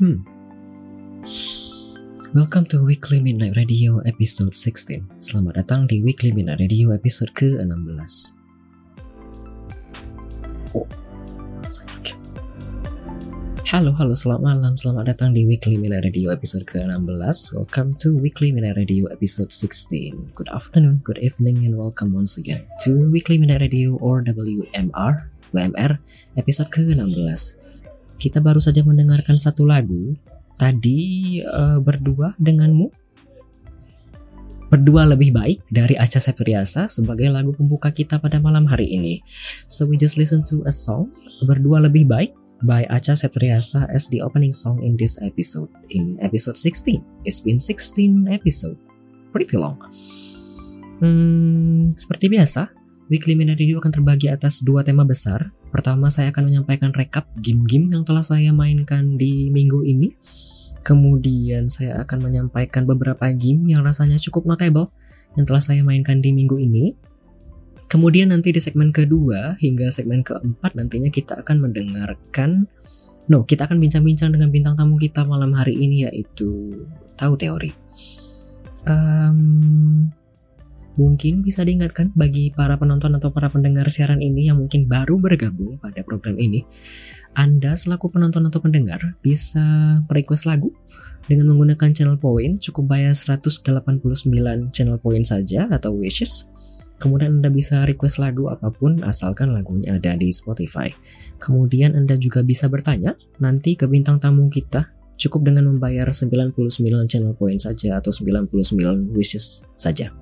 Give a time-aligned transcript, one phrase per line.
[0.00, 0.24] Hmm.
[2.32, 5.20] Welcome to Weekly Midnight Radio episode 16.
[5.20, 8.32] Selamat datang di Weekly Midnight Radio episode ke-16.
[10.72, 10.88] Oh.
[13.68, 14.72] Halo, halo, selamat malam.
[14.72, 17.52] Selamat datang di Weekly Midnight Radio episode ke-16.
[17.52, 20.32] Welcome to Weekly Midnight Radio episode 16.
[20.32, 26.00] Good afternoon, good evening, and welcome once again to Weekly Midnight Radio or WMR, WMR,
[26.40, 27.59] episode ke-16.
[28.20, 30.12] Kita baru saja mendengarkan satu lagu
[30.60, 32.92] tadi uh, berdua denganmu.
[34.68, 39.24] Berdua lebih baik dari Acha Septriasa sebagai lagu pembuka kita pada malam hari ini.
[39.66, 41.10] So we just listen to a song
[41.40, 45.72] Berdua lebih baik by Acha Septriasa as the opening song in this episode.
[45.88, 48.76] In episode 16, it's been 16 episode,
[49.32, 49.80] pretty long.
[51.00, 52.68] Hmm, seperti biasa,
[53.08, 55.48] Weekly Minute Radio akan terbagi atas dua tema besar.
[55.70, 60.14] Pertama, saya akan menyampaikan rekap game-game yang telah saya mainkan di minggu ini.
[60.82, 64.90] Kemudian saya akan menyampaikan beberapa game yang rasanya cukup notable
[65.38, 66.96] yang telah saya mainkan di minggu ini.
[67.90, 72.70] Kemudian nanti di segmen kedua hingga segmen keempat nantinya kita akan mendengarkan
[73.30, 76.82] No, kita akan bincang-bincang dengan bintang tamu kita malam hari ini yaitu
[77.14, 77.70] tahu teori.
[78.82, 80.10] Um,
[80.98, 85.78] mungkin bisa diingatkan bagi para penonton atau para pendengar siaran ini yang mungkin baru bergabung
[85.78, 86.66] pada program ini.
[87.34, 89.62] Anda selaku penonton atau pendengar bisa
[90.10, 90.74] request lagu
[91.30, 93.62] dengan menggunakan channel point cukup bayar 189
[94.74, 96.50] channel point saja atau wishes
[97.00, 100.92] Kemudian Anda bisa request lagu apa pun asalkan lagunya ada di Spotify.
[101.40, 106.52] Kemudian Anda juga bisa bertanya nanti ke bintang tamu kita cukup dengan membayar 99
[107.08, 110.12] channel point saja atau 99 wishes saja.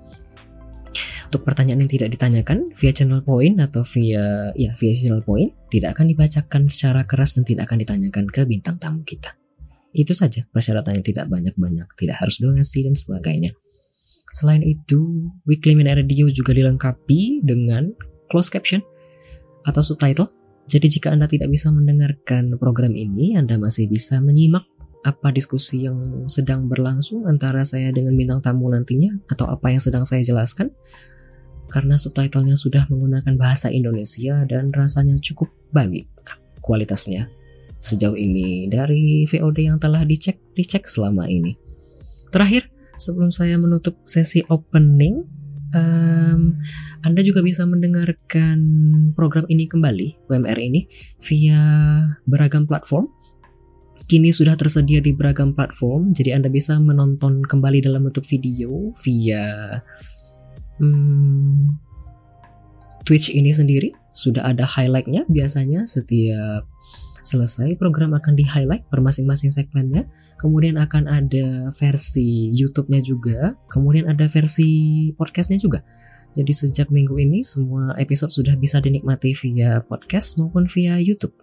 [1.28, 5.92] Untuk pertanyaan yang tidak ditanyakan via channel point atau via ya via channel point tidak
[5.92, 9.36] akan dibacakan secara keras dan tidak akan ditanyakan ke bintang tamu kita.
[9.92, 13.52] Itu saja persyaratan yang tidak banyak-banyak, tidak harus donasi dan sebagainya.
[14.32, 17.92] Selain itu, Weekly Minute Radio juga dilengkapi dengan
[18.32, 18.80] closed caption
[19.68, 20.32] atau subtitle.
[20.64, 24.64] Jadi jika Anda tidak bisa mendengarkan program ini, Anda masih bisa menyimak
[25.06, 30.04] apa diskusi yang sedang berlangsung antara saya dengan bintang tamu nantinya atau apa yang sedang
[30.04, 30.68] saya jelaskan.
[31.68, 36.08] Karena subtitlenya sudah menggunakan bahasa Indonesia dan rasanya cukup baik
[36.64, 37.28] kualitasnya
[37.78, 41.54] sejauh ini dari VOD yang telah dicek dicek selama ini.
[42.28, 42.68] Terakhir,
[42.98, 45.24] sebelum saya menutup sesi opening,
[45.72, 46.58] um,
[47.06, 48.58] Anda juga bisa mendengarkan
[49.14, 50.90] program ini kembali, WMR ini,
[51.24, 51.62] via
[52.28, 53.08] beragam platform.
[54.08, 59.78] Kini sudah tersedia di beragam platform, jadi Anda bisa menonton kembali dalam bentuk video via
[60.80, 61.74] um,
[63.06, 63.94] Twitch ini sendiri.
[64.12, 66.66] Sudah ada highlightnya biasanya setiap
[67.22, 70.08] selesai program akan di highlight per masing-masing segmennya
[70.38, 75.82] kemudian akan ada versi YouTube-nya juga, kemudian ada versi podcastnya juga.
[76.38, 81.34] Jadi sejak minggu ini semua episode sudah bisa dinikmati via podcast maupun via YouTube.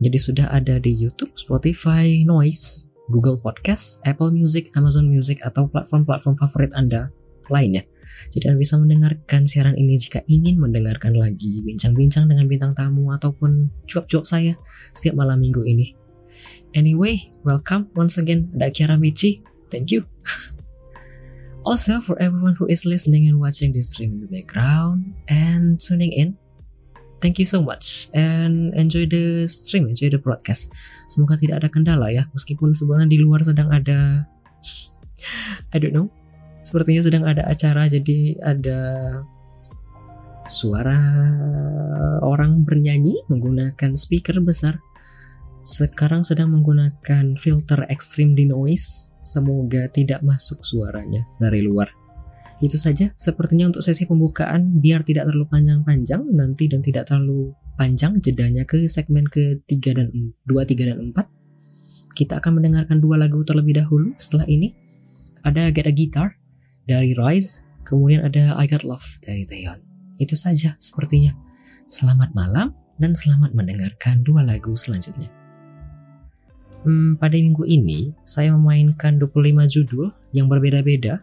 [0.00, 6.40] Jadi sudah ada di YouTube, Spotify, Noise, Google Podcast, Apple Music, Amazon Music, atau platform-platform
[6.40, 7.12] favorit Anda
[7.52, 7.84] lainnya.
[8.28, 13.72] Jadi Anda bisa mendengarkan siaran ini jika ingin mendengarkan lagi bincang-bincang dengan bintang tamu ataupun
[13.88, 14.52] cuap-cuap saya
[14.92, 15.96] setiap malam minggu ini.
[16.76, 19.42] Anyway, welcome once again ada Kiara Michi.
[19.72, 20.04] Thank you.
[21.64, 26.12] also for everyone who is listening and watching this stream in the background and tuning
[26.12, 26.36] in.
[27.20, 30.72] Thank you so much and enjoy the stream, enjoy the broadcast.
[31.12, 34.24] Semoga tidak ada kendala ya, meskipun sebenarnya di luar sedang ada
[35.74, 36.08] I don't know.
[36.70, 38.78] Sepertinya sedang ada acara jadi ada
[40.46, 41.02] suara
[42.22, 44.78] orang bernyanyi menggunakan speaker besar
[45.66, 49.10] sekarang sedang menggunakan filter extreme denoise.
[49.26, 51.90] Semoga tidak masuk suaranya dari luar.
[52.62, 58.22] Itu saja sepertinya untuk sesi pembukaan biar tidak terlalu panjang-panjang nanti dan tidak terlalu panjang
[58.22, 62.14] jedanya ke segmen ke-3 dan 2, 3 dan 4.
[62.14, 64.14] Kita akan mendengarkan dua lagu terlebih dahulu.
[64.18, 64.70] Setelah ini
[65.42, 66.39] ada Get a Guitar
[66.90, 69.78] dari Rise, kemudian ada I Got Love dari Taeyeon.
[70.18, 71.30] Itu saja sepertinya.
[71.86, 75.30] Selamat malam dan selamat mendengarkan dua lagu selanjutnya.
[76.82, 81.22] Hmm, pada minggu ini, saya memainkan 25 judul yang berbeda-beda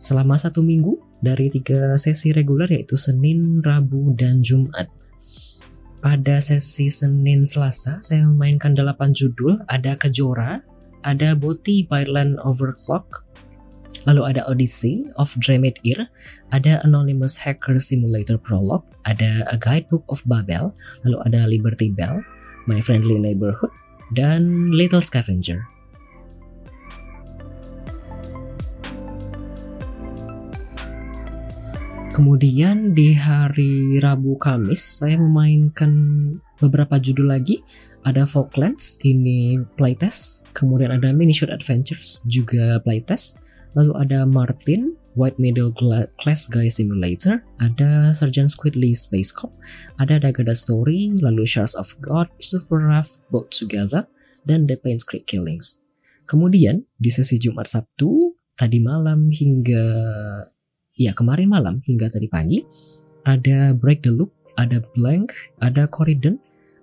[0.00, 4.88] selama satu minggu dari tiga sesi reguler yaitu Senin, Rabu, dan Jumat.
[6.00, 10.64] Pada sesi Senin Selasa, saya memainkan 8 judul, ada Kejora,
[11.04, 13.28] ada Boti by Land Overclock,
[14.08, 16.08] lalu ada Odyssey of Dreamed Ear,
[16.50, 20.72] ada Anonymous Hacker Simulator Prologue, ada A Guidebook of Babel,
[21.04, 22.24] lalu ada Liberty Bell,
[22.64, 23.72] My Friendly Neighborhood,
[24.16, 25.60] dan Little Scavenger.
[32.10, 35.92] Kemudian di hari Rabu Kamis saya memainkan
[36.60, 37.64] beberapa judul lagi.
[38.04, 40.44] Ada Falklands, ini playtest.
[40.52, 43.40] Kemudian ada Mini Short Adventures, juga playtest.
[43.78, 45.70] Lalu ada Martin, White Middle
[46.18, 49.54] Class Guy Simulator, ada Sergeant Squidly Space Cop,
[49.98, 54.10] ada Dagada Story, lalu Shards of God, Super Rough, Both Together,
[54.46, 55.78] dan The Pain's Creek Killings.
[56.26, 59.84] Kemudian di sesi Jumat Sabtu, tadi malam hingga
[60.94, 62.62] ya kemarin malam hingga tadi pagi,
[63.26, 66.38] ada Break the Loop, ada Blank, ada Corridon,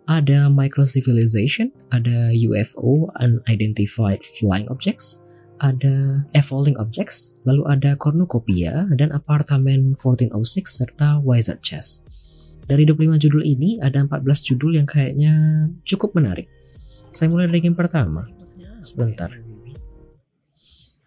[0.07, 5.26] ada Micro Civilization, ada UFO Unidentified Flying Objects,
[5.57, 12.06] ada Evolving Objects, lalu ada Cornucopia dan Apartemen 1406 serta Wizard Chess.
[12.68, 16.51] Dari 25 judul ini ada 14 judul yang kayaknya cukup menarik.
[17.15, 18.27] Saya mulai dari game pertama.
[18.83, 19.31] Sebentar.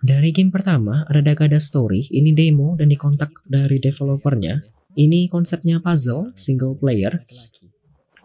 [0.00, 4.64] Dari game pertama ada Dagada Story, ini demo dan dikontak dari developernya.
[4.96, 7.20] Ini konsepnya puzzle, single player.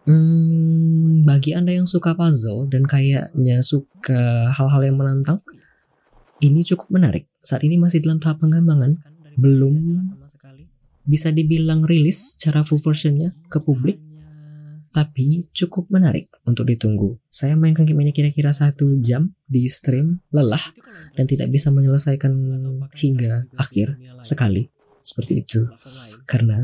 [0.06, 5.44] Hmm, bagi anda yang suka puzzle dan kayaknya suka hal-hal yang menantang,
[6.44, 7.30] ini cukup menarik.
[7.40, 8.98] Saat ini masih dalam tahap pengembangan,
[9.40, 9.76] belum
[11.06, 14.02] bisa dibilang rilis secara full versionnya ke publik,
[14.90, 17.20] tapi cukup menarik untuk ditunggu.
[17.30, 20.62] Saya mainkan game ini kira-kira satu jam di stream, lelah,
[21.14, 22.32] dan tidak bisa menyelesaikan
[22.96, 24.72] hingga akhir sekali.
[25.06, 25.70] Seperti itu.
[26.26, 26.58] Karena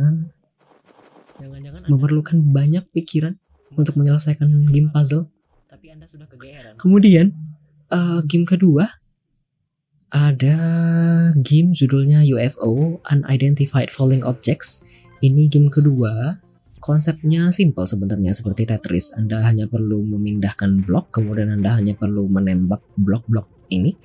[1.86, 3.38] memerlukan banyak pikiran
[3.78, 5.30] untuk menyelesaikan game puzzle.
[6.82, 7.36] Kemudian,
[7.94, 9.01] uh, game kedua
[10.12, 10.58] ada
[11.40, 14.84] game judulnya UFO Unidentified Falling Objects.
[15.24, 16.44] Ini game kedua.
[16.82, 19.16] Konsepnya simple sebenarnya seperti Tetris.
[19.16, 23.96] Anda hanya perlu memindahkan blok, kemudian Anda hanya perlu menembak blok-blok ini.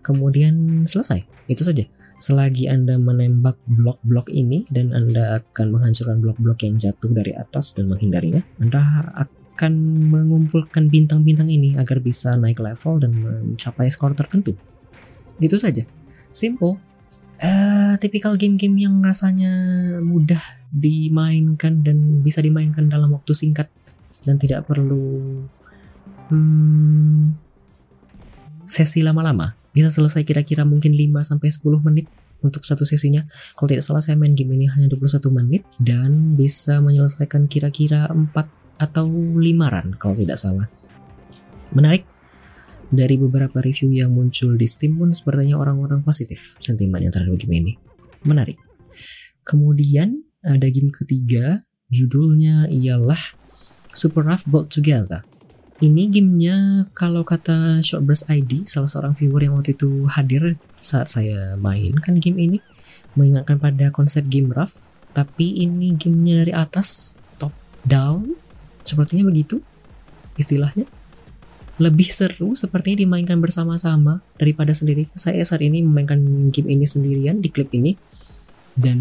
[0.00, 1.26] Kemudian selesai.
[1.50, 1.84] Itu saja.
[2.16, 7.90] Selagi Anda menembak blok-blok ini dan Anda akan menghancurkan blok-blok yang jatuh dari atas dan
[7.90, 14.54] menghindarinya, Anda akan mengumpulkan bintang-bintang ini agar bisa naik level dan mencapai skor tertentu.
[15.38, 15.86] Itu saja.
[16.32, 16.80] Simple.
[17.42, 19.50] Uh, tipikal game-game yang rasanya
[19.98, 20.40] mudah
[20.70, 23.66] dimainkan dan bisa dimainkan dalam waktu singkat
[24.22, 25.42] dan tidak perlu
[26.30, 27.34] hmm,
[28.64, 29.58] sesi lama-lama.
[29.72, 32.06] Bisa selesai kira-kira mungkin 5 sampai 10 menit
[32.44, 33.24] untuk satu sesinya.
[33.56, 38.32] Kalau tidak salah saya main game ini hanya 21 menit dan bisa menyelesaikan kira-kira 4
[38.82, 40.66] atau 5 run kalau tidak salah.
[41.72, 42.04] Menarik
[42.92, 47.72] dari beberapa review yang muncul di Steam pun sepertinya orang-orang positif sentimennya terhadap game ini.
[48.28, 48.60] Menarik.
[49.42, 53.18] Kemudian ada game ketiga, judulnya ialah
[53.96, 55.24] Super Rough Bolt Together.
[55.82, 61.58] Ini gamenya kalau kata Shortburst ID, salah seorang viewer yang waktu itu hadir saat saya
[61.58, 62.58] mainkan game ini,
[63.18, 64.78] mengingatkan pada konsep game rough,
[65.10, 67.50] tapi ini gamenya dari atas, top
[67.82, 68.38] down,
[68.86, 69.58] sepertinya begitu
[70.38, 70.86] istilahnya
[71.82, 75.10] lebih seru sepertinya dimainkan bersama-sama daripada sendiri.
[75.18, 76.22] Saya saat ini memainkan
[76.54, 77.98] game ini sendirian di klip ini
[78.78, 78.98] dan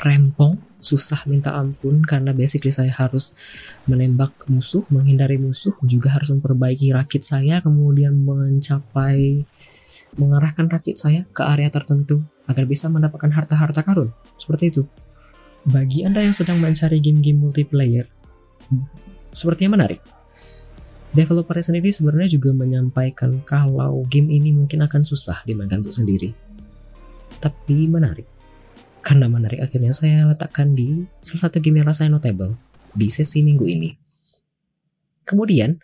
[0.00, 3.36] rempong, susah minta ampun karena basically saya harus
[3.84, 9.44] menembak musuh, menghindari musuh, juga harus memperbaiki rakit saya, kemudian mencapai
[10.16, 14.10] mengarahkan rakit saya ke area tertentu agar bisa mendapatkan harta-harta karun.
[14.40, 14.82] Seperti itu.
[15.62, 18.10] Bagi Anda yang sedang mencari game-game multiplayer,
[19.30, 20.02] sepertinya menarik
[21.12, 26.32] developernya sendiri sebenarnya juga menyampaikan kalau game ini mungkin akan susah dimainkan untuk sendiri.
[27.38, 28.28] Tapi menarik.
[29.02, 32.54] Karena menarik akhirnya saya letakkan di salah satu game yang rasanya notable
[32.94, 33.90] di sesi minggu ini.
[35.26, 35.78] Kemudian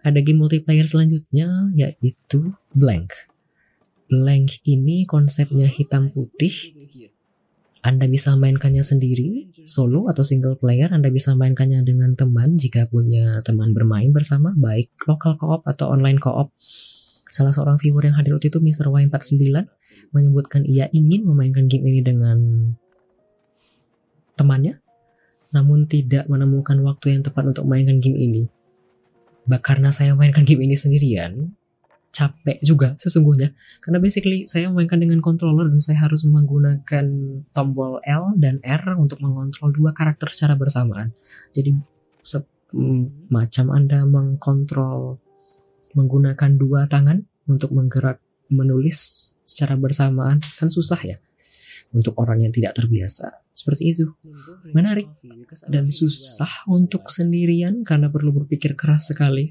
[0.00, 3.30] ada game multiplayer selanjutnya yaitu Blank.
[4.10, 6.79] Blank ini konsepnya hitam putih
[7.80, 10.92] anda bisa mainkannya sendiri, solo atau single player.
[10.92, 16.20] Anda bisa mainkannya dengan teman jika punya teman bermain bersama, baik lokal co-op atau online
[16.20, 16.52] co-op.
[17.24, 18.92] Salah seorang viewer yang hadir waktu itu, Mr.
[18.92, 19.64] Y49,
[20.12, 22.38] menyebutkan ia ingin memainkan game ini dengan
[24.36, 24.84] temannya,
[25.48, 28.42] namun tidak menemukan waktu yang tepat untuk mainkan game ini.
[29.48, 31.56] Bah, karena saya mainkan game ini sendirian,
[32.10, 33.54] capek juga sesungguhnya.
[33.80, 37.06] Karena basically saya memainkan dengan controller dan saya harus menggunakan
[37.54, 41.14] tombol L dan R untuk mengontrol dua karakter secara bersamaan.
[41.54, 41.74] Jadi
[42.20, 45.18] semacam anda mengkontrol
[45.94, 51.18] menggunakan dua tangan untuk menggerak menulis secara bersamaan kan susah ya
[51.90, 54.06] untuk orang yang tidak terbiasa seperti itu
[54.70, 55.10] menarik
[55.66, 59.50] dan susah untuk sendirian karena perlu berpikir keras sekali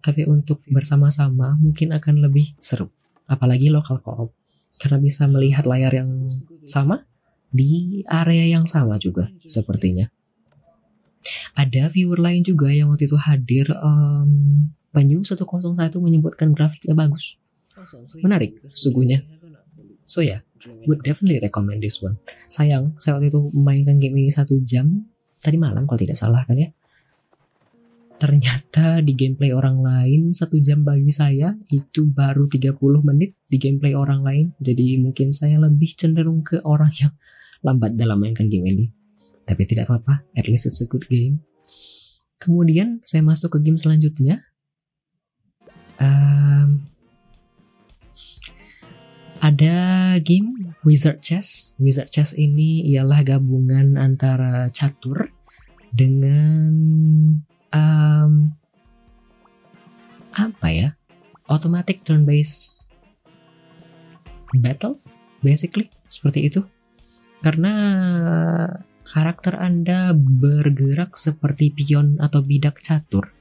[0.00, 2.88] tapi untuk bersama-sama mungkin akan lebih seru.
[3.28, 4.32] Apalagi lokal co-op.
[4.80, 7.04] Karena bisa melihat layar yang sama
[7.52, 10.08] di area yang sama juga sepertinya.
[11.52, 17.36] Ada viewer lain juga yang waktu itu hadir um, Penyu 101 menyebutkan grafiknya bagus.
[18.24, 19.22] Menarik, sesungguhnya.
[20.08, 20.40] So ya, yeah,
[20.84, 22.20] would definitely recommend this one.
[22.50, 25.08] Sayang, saya waktu itu memainkan game ini satu jam
[25.40, 26.68] tadi malam kalau tidak salah kan ya.
[28.20, 33.96] Ternyata di gameplay orang lain satu jam bagi saya itu baru 30 menit di gameplay
[33.96, 34.52] orang lain.
[34.60, 37.16] Jadi mungkin saya lebih cenderung ke orang yang
[37.64, 38.86] lambat dalam mainkan game ini.
[39.48, 41.40] Tapi tidak apa-apa, at least it's a good game.
[42.36, 44.44] Kemudian saya masuk ke game selanjutnya
[46.00, 46.49] um,
[49.40, 49.76] ada
[50.20, 51.72] game Wizard Chess.
[51.80, 55.32] Wizard Chess ini ialah gabungan antara catur
[55.90, 56.70] dengan
[57.72, 58.32] um,
[60.36, 60.88] apa ya?
[61.50, 62.92] Automatic turn-based
[64.54, 65.02] battle,
[65.42, 66.62] basically seperti itu.
[67.40, 67.74] Karena
[69.02, 73.39] karakter Anda bergerak seperti pion atau bidak catur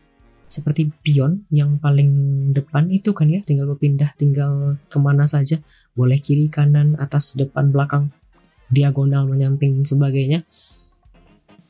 [0.49, 2.09] seperti pion yang paling
[2.51, 3.45] depan itu kan ya.
[3.45, 5.61] Tinggal berpindah tinggal ke mana saja.
[5.93, 8.09] Boleh kiri kanan atas depan belakang.
[8.73, 10.43] Diagonal menyamping sebagainya.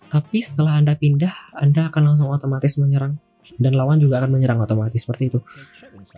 [0.10, 3.20] Tapi setelah anda pindah anda akan langsung otomatis menyerang.
[3.60, 5.40] Dan lawan juga akan menyerang otomatis seperti itu.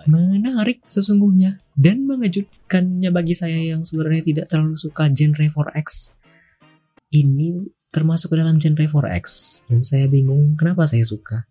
[0.05, 1.59] Menarik sesungguhnya.
[1.73, 6.21] Dan mengejutkannya bagi saya yang sebenarnya tidak terlalu suka genre 4X
[7.11, 9.25] ini termasuk ke dalam genre 4X
[9.67, 11.43] dan saya bingung kenapa saya suka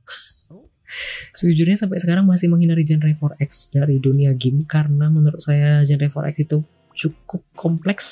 [1.32, 6.36] Sejujurnya sampai sekarang masih menghindari genre 4X dari dunia game karena menurut saya genre 4X
[6.44, 6.58] itu
[6.94, 8.06] cukup kompleks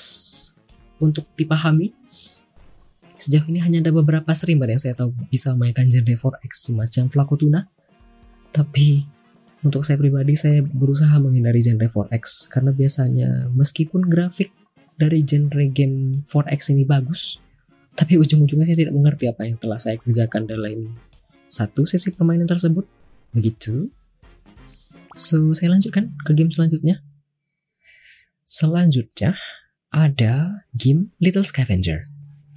[1.02, 1.94] untuk dipahami.
[3.18, 7.60] Sejauh ini hanya ada beberapa streamer yang saya tahu bisa mainkan genre 4X semacam Flakotuna.
[8.54, 9.02] Tapi
[9.66, 14.54] untuk saya pribadi saya berusaha menghindari genre 4X karena biasanya meskipun grafik
[14.94, 17.42] dari genre game 4X ini bagus,
[17.98, 20.94] tapi ujung-ujungnya saya tidak mengerti apa yang telah saya kerjakan dalam
[21.48, 22.84] satu sesi permainan tersebut.
[23.32, 23.88] Begitu.
[25.18, 27.02] So, saya lanjutkan ke game selanjutnya.
[28.48, 29.36] Selanjutnya
[29.90, 32.06] ada game Little Scavenger.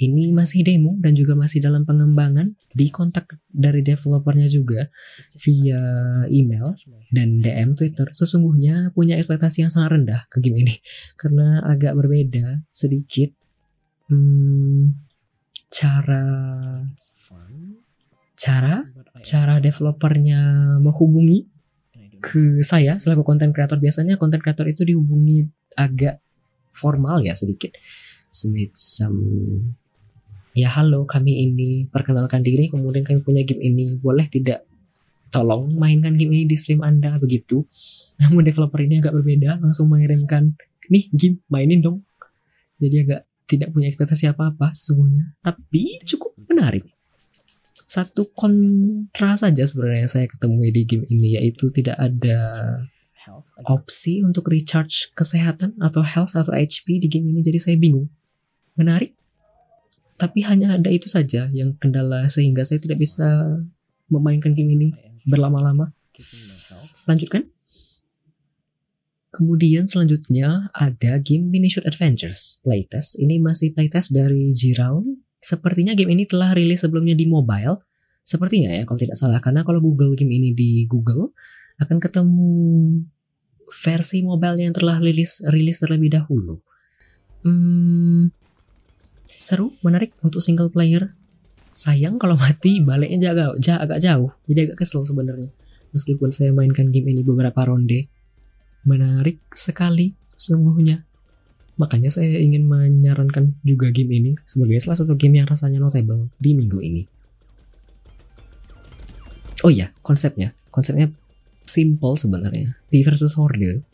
[0.01, 2.57] Ini masih demo dan juga masih dalam pengembangan.
[2.73, 4.89] Di kontak dari developernya juga
[5.37, 5.81] via
[6.25, 6.73] email
[7.13, 8.09] dan DM Twitter.
[8.09, 10.81] Sesungguhnya punya ekspektasi yang sangat rendah ke game ini
[11.21, 13.29] karena agak berbeda sedikit
[14.09, 14.97] hmm,
[15.69, 16.25] cara
[18.41, 18.89] cara
[19.21, 20.41] cara developernya
[20.81, 21.45] menghubungi
[22.17, 25.45] ke saya selaku konten kreator biasanya konten kreator itu dihubungi
[25.77, 26.17] agak
[26.73, 27.77] formal ya sedikit.
[28.33, 29.13] Semacam
[30.57, 33.85] ya halo kami ini perkenalkan diri kemudian kami punya game ini.
[34.01, 34.65] Boleh tidak
[35.29, 37.21] tolong mainkan game ini di stream anda?
[37.21, 37.61] Begitu.
[38.25, 40.57] Namun developer ini agak berbeda langsung mengirimkan
[40.89, 42.01] nih game mainin dong.
[42.81, 45.37] Jadi agak tidak punya ekspektasi apa-apa sesungguhnya.
[45.45, 46.89] Tapi cukup menarik
[47.91, 52.39] satu kontra saja sebenarnya saya ketemu di game ini yaitu tidak ada
[53.67, 57.43] opsi untuk recharge kesehatan atau health atau HP di game ini.
[57.43, 58.07] Jadi saya bingung.
[58.79, 59.19] Menarik
[60.15, 63.57] tapi hanya ada itu saja yang kendala sehingga saya tidak bisa
[64.05, 64.87] memainkan game ini
[65.25, 65.97] berlama-lama.
[67.09, 67.49] Lanjutkan.
[69.31, 73.17] Kemudian selanjutnya ada game Mini Shoot Adventures playtest.
[73.17, 75.01] Ini masih playtest dari Jirao
[75.41, 77.81] Sepertinya game ini telah rilis sebelumnya di mobile.
[78.21, 81.33] Sepertinya ya kalau tidak salah karena kalau Google game ini di Google
[81.81, 82.53] akan ketemu
[83.71, 86.61] versi mobile yang telah rilis rilis terlebih dahulu.
[87.41, 88.29] Hmm,
[89.33, 91.17] seru, menarik untuk single player.
[91.73, 95.49] Sayang kalau mati baliknya jaga agak jauh, jadi agak kesel sebenarnya.
[95.95, 98.11] Meskipun saya mainkan game ini beberapa ronde,
[98.85, 101.07] menarik sekali sungguhnya.
[101.79, 106.51] Makanya saya ingin menyarankan juga game ini sebagai salah satu game yang rasanya notable di
[106.55, 107.03] minggu ini.
[109.61, 110.57] Oh iya, konsepnya.
[110.73, 111.13] Konsepnya
[111.63, 112.75] simple sebenarnya.
[112.89, 113.85] P versus Horde.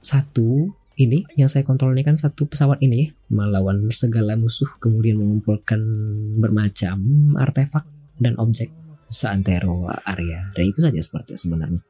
[0.00, 5.80] Satu ini yang saya kontrol ini kan satu pesawat ini melawan segala musuh kemudian mengumpulkan
[6.40, 6.98] bermacam
[7.36, 7.84] artefak
[8.16, 8.72] dan objek
[9.12, 11.84] seantero area dan itu saja seperti sebenarnya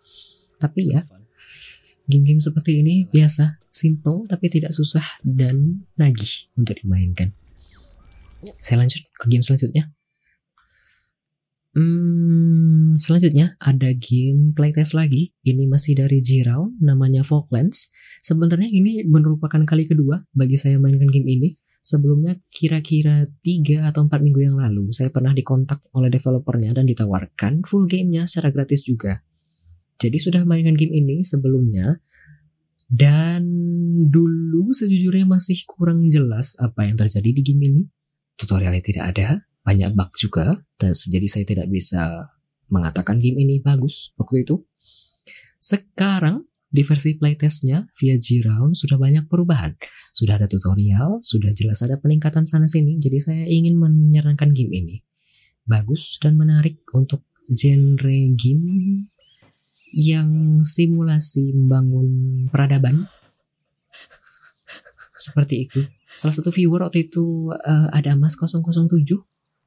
[0.59, 1.07] tapi ya
[2.07, 7.35] game-game seperti ini biasa simple tapi tidak susah dan nagih untuk dimainkan.
[8.63, 9.91] Saya lanjut ke game selanjutnya.
[11.77, 15.37] Hmm, selanjutnya ada game playtest lagi.
[15.45, 17.93] Ini masih dari Jirao, namanya Falklands.
[18.25, 21.49] Sebenarnya ini merupakan kali kedua bagi saya mainkan game ini.
[21.85, 27.63] Sebelumnya kira-kira 3 atau 4 minggu yang lalu saya pernah dikontak oleh developernya dan ditawarkan
[27.63, 29.23] full gamenya secara gratis juga.
[29.97, 32.01] Jadi sudah mainkan game ini sebelumnya
[32.87, 33.43] dan
[34.07, 37.83] dulu sejujurnya masih kurang jelas apa yang terjadi di game ini.
[38.37, 39.29] Tutorialnya tidak ada,
[39.65, 42.31] banyak bug juga, dan jadi saya tidak bisa
[42.69, 44.63] mengatakan game ini bagus waktu itu.
[45.59, 49.75] Sekarang di versi playtestnya via G-Round sudah banyak perubahan.
[50.13, 54.97] Sudah ada tutorial, sudah jelas ada peningkatan sana sini, jadi saya ingin menyarankan game ini.
[55.65, 59.09] Bagus dan menarik untuk genre game
[59.95, 62.09] yang simulasi membangun
[62.51, 63.07] peradaban
[65.17, 65.81] seperti itu.
[66.17, 68.89] Salah satu viewer waktu itu uh, ada Mas 007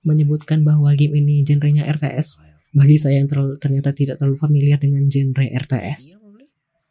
[0.06, 2.42] menyebutkan bahwa game ini genrenya RTS.
[2.70, 6.22] Bagi saya yang terlalu, ternyata tidak terlalu familiar dengan genre RTS,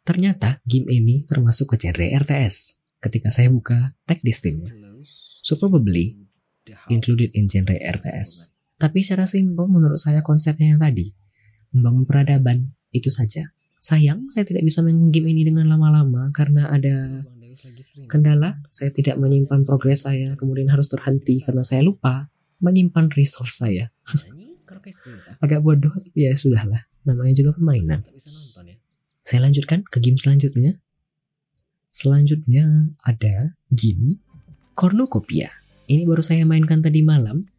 [0.03, 2.83] ternyata game ini termasuk ke genre RTS.
[2.99, 4.67] Ketika saya buka tag Steam,
[5.39, 6.19] so probably
[6.91, 8.59] included in genre RTS.
[8.75, 11.15] Tapi secara simpel menurut saya konsepnya yang tadi,
[11.71, 13.53] membangun peradaban, itu saja.
[13.79, 17.23] Sayang, saya tidak bisa main game ini dengan lama-lama karena ada
[18.11, 18.59] kendala.
[18.75, 22.27] Saya tidak menyimpan progres saya, kemudian harus terhenti karena saya lupa
[22.59, 23.87] menyimpan resource saya.
[25.39, 26.87] Agak bodoh, tapi ya sudahlah.
[27.07, 28.03] Namanya juga permainan.
[29.23, 30.77] Saya lanjutkan ke game selanjutnya.
[31.89, 34.21] Selanjutnya ada game
[34.75, 35.51] Cornucopia.
[35.89, 37.49] Ini baru saya mainkan tadi malam.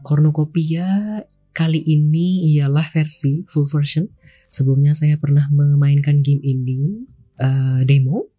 [0.00, 1.20] Cornucopia
[1.56, 4.04] kali ini ialah versi full version
[4.46, 7.04] Sebelumnya saya pernah memainkan game ini
[7.42, 8.30] uh, demo.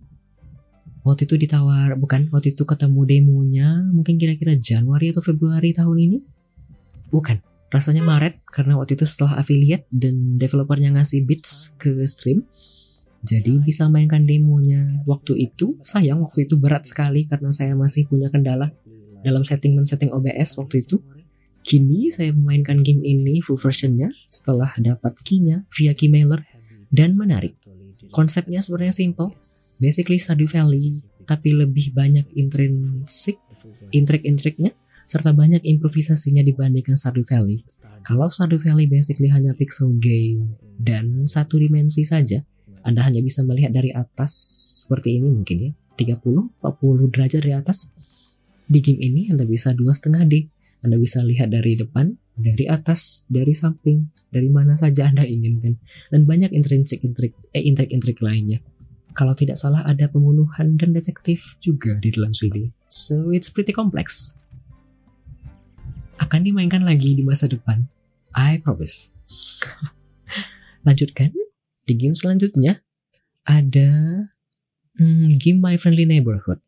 [1.04, 6.18] Waktu itu ditawar, bukan, waktu itu ketemu demonya mungkin kira-kira Januari atau Februari tahun ini.
[7.08, 7.40] Bukan,
[7.72, 12.44] rasanya Maret karena waktu itu setelah affiliate dan developernya ngasih bits ke stream.
[13.24, 15.80] Jadi bisa mainkan demonya waktu itu.
[15.80, 18.76] Sayang waktu itu berat sekali karena saya masih punya kendala
[19.24, 21.00] dalam setting men-setting OBS waktu itu.
[21.68, 26.48] Kini saya memainkan game ini full versionnya setelah dapat key-nya via keymailer
[26.88, 27.60] dan menarik.
[28.16, 29.36] Konsepnya sebenarnya simple,
[29.76, 33.36] basically Stardew Valley, tapi lebih banyak intrinsik,
[33.92, 34.72] intrik-intriknya,
[35.04, 37.68] serta banyak improvisasinya dibandingkan Stardew Valley.
[38.08, 42.48] Kalau Stardew Valley basically hanya pixel game dan satu dimensi saja,
[42.88, 44.32] Anda hanya bisa melihat dari atas
[44.88, 47.92] seperti ini mungkin ya, 30-40 derajat dari atas.
[48.72, 50.57] Di game ini Anda bisa 2,5D
[50.88, 55.76] anda bisa lihat dari depan, dari atas, dari samping, dari mana saja Anda inginkan.
[56.08, 58.64] Dan banyak intrinsik-intrik eh intrik-intrik lainnya.
[59.12, 62.72] Kalau tidak salah ada pembunuhan dan detektif juga di dalam sini.
[62.88, 64.40] So it's pretty complex.
[66.24, 67.84] Akan dimainkan lagi di masa depan.
[68.32, 69.12] I promise.
[70.88, 71.36] Lanjutkan
[71.84, 72.80] di game selanjutnya
[73.44, 73.92] ada
[74.96, 76.64] hmm, game My Friendly Neighborhood.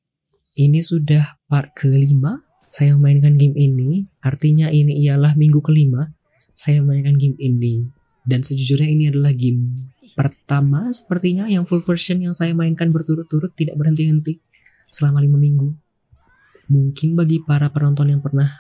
[0.60, 6.14] Ini sudah part kelima saya memainkan game ini, artinya ini ialah minggu kelima
[6.54, 7.90] saya memainkan game ini.
[8.28, 13.80] Dan sejujurnya ini adalah game pertama sepertinya yang full version yang saya mainkan berturut-turut tidak
[13.80, 14.44] berhenti-henti
[14.92, 15.72] selama lima minggu.
[16.70, 18.52] Mungkin bagi para penonton yang pernah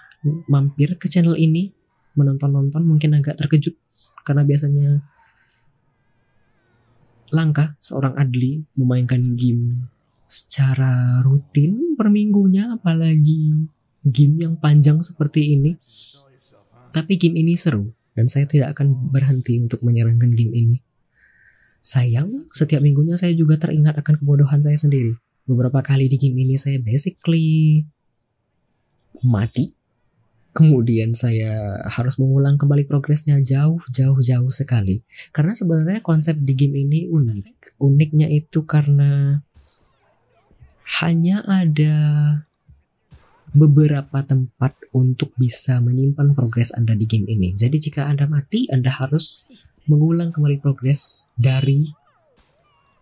[0.49, 1.69] mampir ke channel ini,
[2.17, 3.77] menonton-nonton mungkin agak terkejut
[4.23, 4.89] karena biasanya
[7.29, 9.85] langka seorang Adli memainkan game
[10.25, 13.69] secara rutin per minggunya apalagi
[14.09, 15.77] game yang panjang seperti ini.
[16.89, 20.77] Tapi game ini seru dan saya tidak akan berhenti untuk menyarankan game ini.
[21.79, 25.15] Sayang, setiap minggunya saya juga teringat akan kebodohan saya sendiri.
[25.47, 27.81] Beberapa kali di game ini saya basically
[29.23, 29.73] mati.
[30.49, 35.05] Kemudian saya harus mengulang kembali progresnya jauh-jauh-jauh sekali.
[35.31, 37.79] Karena sebenarnya konsep di game ini unik.
[37.79, 39.39] Uniknya itu karena
[40.99, 41.95] hanya ada
[43.53, 47.53] beberapa tempat untuk bisa menyimpan progres Anda di game ini.
[47.57, 49.49] Jadi jika Anda mati, Anda harus
[49.89, 51.89] mengulang kembali progres dari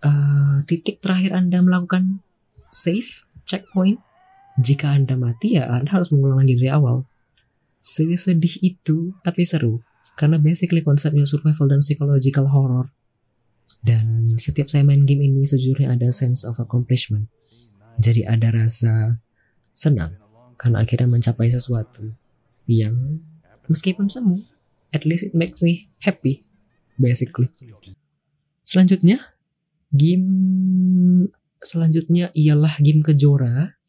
[0.03, 2.23] uh, titik terakhir Anda melakukan
[2.71, 3.99] save, checkpoint.
[4.57, 7.05] Jika Anda mati ya Anda harus mengulang lagi dari awal.
[7.77, 9.85] Sedih itu tapi seru
[10.17, 12.89] karena basically konsepnya survival dan psychological horror.
[13.85, 17.29] Dan setiap saya main game ini sejujurnya ada sense of accomplishment.
[18.01, 19.21] Jadi ada rasa
[19.77, 20.26] senang
[20.57, 22.11] karena akhirnya mencapai sesuatu
[22.67, 23.21] yang
[23.69, 24.43] meskipun semu,
[24.91, 26.43] at least it makes me happy,
[26.99, 27.47] basically.
[28.67, 29.21] Selanjutnya,
[29.93, 30.27] game
[31.63, 33.79] selanjutnya ialah game Kejora.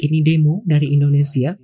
[0.00, 1.56] Ini demo dari Indonesia.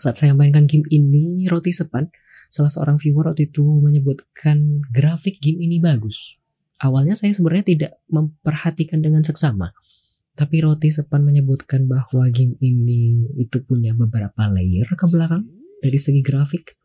[0.00, 2.08] Saat saya mainkan game ini, Roti Sepan,
[2.48, 6.40] salah seorang viewer waktu itu menyebutkan grafik game ini bagus.
[6.80, 9.76] Awalnya saya sebenarnya tidak memperhatikan dengan seksama
[10.40, 15.44] tapi Roti Sepan menyebutkan bahwa game ini itu punya beberapa layer ke belakang
[15.84, 16.80] dari segi grafik.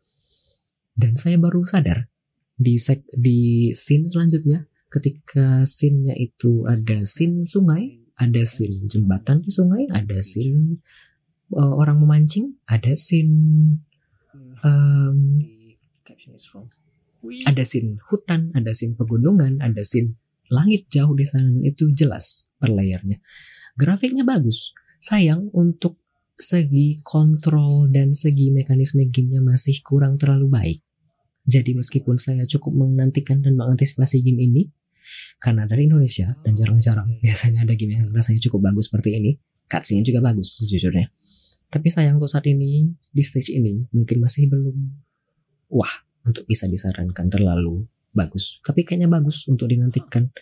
[0.92, 2.04] Dan saya baru sadar
[2.52, 9.48] di sek di scene selanjutnya ketika scene-nya itu ada scene sungai, ada scene jembatan di
[9.48, 10.84] sungai, ada scene
[11.56, 13.80] uh, orang memancing, ada scene
[14.60, 15.40] um,
[17.48, 20.20] ada scene hutan, ada scene pegunungan, ada scene
[20.52, 23.20] langit jauh di sana itu jelas per layarnya.
[23.76, 24.72] Grafiknya bagus.
[24.98, 26.00] Sayang untuk
[26.36, 30.78] segi kontrol dan segi mekanisme gamenya masih kurang terlalu baik.
[31.46, 34.62] Jadi meskipun saya cukup menantikan dan mengantisipasi game ini,
[35.38, 39.38] karena dari Indonesia dan jarang-jarang biasanya ada game yang rasanya cukup bagus seperti ini,
[39.70, 41.06] cutscene juga bagus sejujurnya.
[41.70, 44.76] Tapi sayang untuk saat ini di stage ini mungkin masih belum
[45.70, 45.94] wah
[46.26, 48.58] untuk bisa disarankan terlalu bagus.
[48.64, 50.32] Tapi kayaknya bagus untuk dinantikan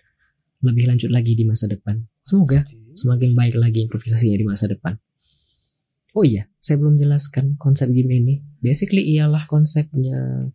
[0.62, 1.98] lebih lanjut lagi di masa depan.
[2.22, 2.62] Semoga
[2.94, 4.94] semakin baik lagi improvisasinya di masa depan.
[6.14, 8.34] Oh iya, saya belum jelaskan konsep game ini.
[8.62, 10.46] Basically ialah konsepnya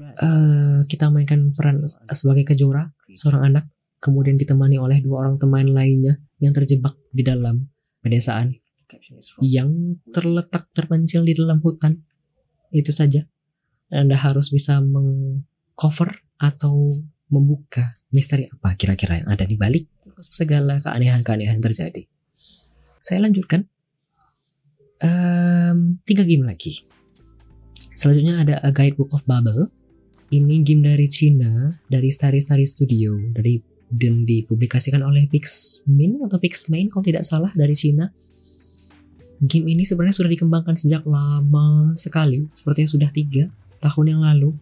[0.00, 3.64] uh, kita mainkan peran sebagai kejora, seorang anak,
[4.00, 7.68] kemudian ditemani oleh dua orang teman lainnya yang terjebak di dalam
[8.00, 8.56] pedesaan
[9.40, 12.00] yang terletak terpencil di dalam hutan.
[12.72, 13.28] Itu saja.
[13.92, 14.80] Anda harus bisa
[15.82, 16.94] mengcover atau
[17.26, 19.90] membuka misteri apa kira-kira yang ada di balik
[20.22, 22.06] segala keanehan-keanehan terjadi.
[23.02, 23.66] Saya lanjutkan.
[25.02, 26.86] Um, tiga game lagi.
[27.98, 29.74] Selanjutnya ada A Guidebook of Bubble.
[30.30, 33.58] Ini game dari Cina, dari Starry Starry Studio, dari
[33.90, 38.14] dan dipublikasikan oleh Pixmin atau Pixmain kalau tidak salah dari Cina.
[39.42, 43.50] Game ini sebenarnya sudah dikembangkan sejak lama sekali, sepertinya sudah tiga
[43.82, 44.54] tahun yang lalu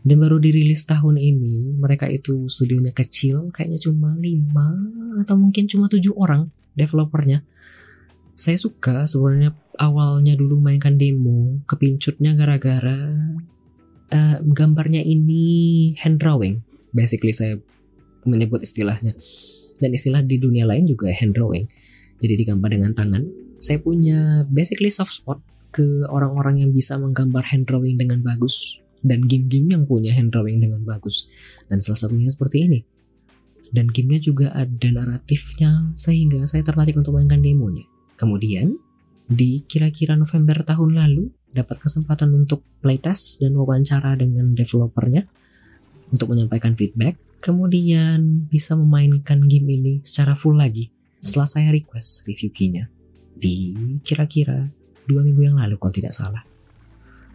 [0.00, 5.92] dan baru dirilis tahun ini mereka itu studionya kecil kayaknya cuma 5 atau mungkin cuma
[5.92, 7.44] tujuh orang developernya.
[8.32, 12.96] Saya suka sebenarnya awalnya dulu mainkan demo kepincutnya gara-gara
[14.08, 16.64] uh, gambarnya ini hand drawing.
[16.96, 17.60] Basically saya
[18.24, 19.12] menyebut istilahnya.
[19.76, 21.68] Dan istilah di dunia lain juga hand drawing.
[22.24, 23.28] Jadi digambar dengan tangan.
[23.60, 29.24] Saya punya basically soft spot ke orang-orang yang bisa menggambar hand drawing dengan bagus dan
[29.24, 31.28] game-game yang punya hand drawing dengan bagus.
[31.68, 32.80] Dan salah satunya seperti ini.
[33.70, 37.86] Dan gamenya juga ada naratifnya sehingga saya tertarik untuk mainkan demonya.
[38.18, 38.76] Kemudian
[39.30, 45.30] di kira-kira November tahun lalu dapat kesempatan untuk playtest dan wawancara dengan developernya
[46.10, 47.14] untuk menyampaikan feedback.
[47.40, 50.92] Kemudian bisa memainkan game ini secara full lagi
[51.24, 52.92] setelah saya request review key-nya
[53.32, 53.72] di
[54.04, 54.68] kira-kira
[55.08, 56.44] dua minggu yang lalu kalau tidak salah.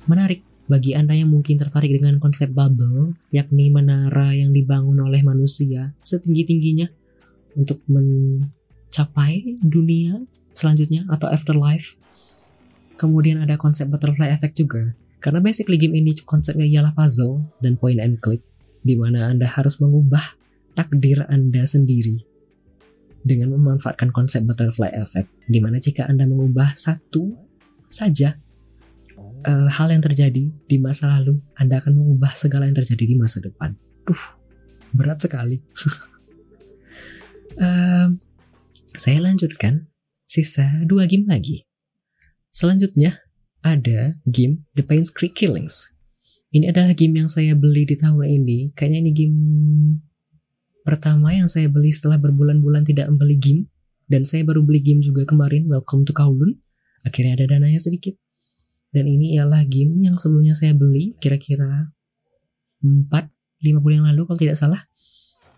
[0.06, 5.94] Menarik bagi Anda yang mungkin tertarik dengan konsep bubble, yakni menara yang dibangun oleh manusia
[6.02, 6.90] setinggi-tingginya
[7.54, 10.26] untuk mencapai dunia
[10.58, 12.00] selanjutnya atau afterlife.
[12.96, 14.96] Kemudian ada konsep butterfly effect juga.
[15.20, 18.42] Karena basically game ini konsepnya ialah puzzle dan point and click,
[18.86, 20.38] di mana Anda harus mengubah
[20.78, 22.24] takdir Anda sendiri
[23.26, 27.34] dengan memanfaatkan konsep butterfly effect, di mana jika Anda mengubah satu
[27.90, 28.38] saja
[29.44, 33.44] uh, hal yang terjadi di masa lalu, Anda akan mengubah segala yang terjadi di masa
[33.44, 33.76] depan.
[34.08, 34.24] Duh,
[34.96, 35.60] berat sekali.
[37.66, 38.08] uh,
[38.96, 39.92] saya lanjutkan
[40.24, 41.68] sisa dua game lagi.
[42.56, 43.20] Selanjutnya
[43.60, 45.92] ada game The Pain's Creek Killings.
[46.56, 48.72] Ini adalah game yang saya beli di tahun ini.
[48.72, 49.38] Kayaknya ini game
[50.88, 53.62] pertama yang saya beli setelah berbulan-bulan tidak membeli game.
[54.06, 56.62] Dan saya baru beli game juga kemarin, Welcome to Kowloon.
[57.04, 58.16] Akhirnya ada dananya sedikit.
[58.96, 61.92] Dan ini ialah game yang sebelumnya saya beli kira-kira
[62.80, 64.88] 4 5 bulan yang lalu kalau tidak salah.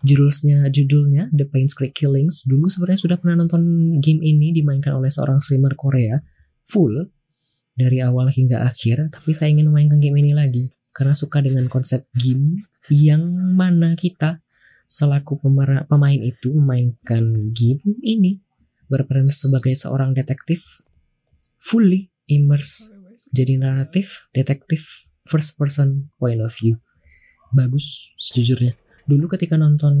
[0.02, 2.46] Judulnya judulnya The Pain's Creek Killings.
[2.46, 6.18] Dulu sebenarnya sudah pernah nonton game ini dimainkan oleh seorang streamer Korea
[6.66, 7.14] full
[7.78, 12.10] dari awal hingga akhir, tapi saya ingin memainkan game ini lagi karena suka dengan konsep
[12.10, 13.22] game yang
[13.54, 14.42] mana kita
[14.90, 15.38] selaku
[15.86, 18.42] pemain itu memainkan game ini
[18.90, 20.82] berperan sebagai seorang detektif
[21.60, 22.97] fully immerse
[23.34, 26.80] jadi naratif detektif first person point of view.
[27.52, 28.76] Bagus sejujurnya.
[29.08, 29.96] Dulu ketika nonton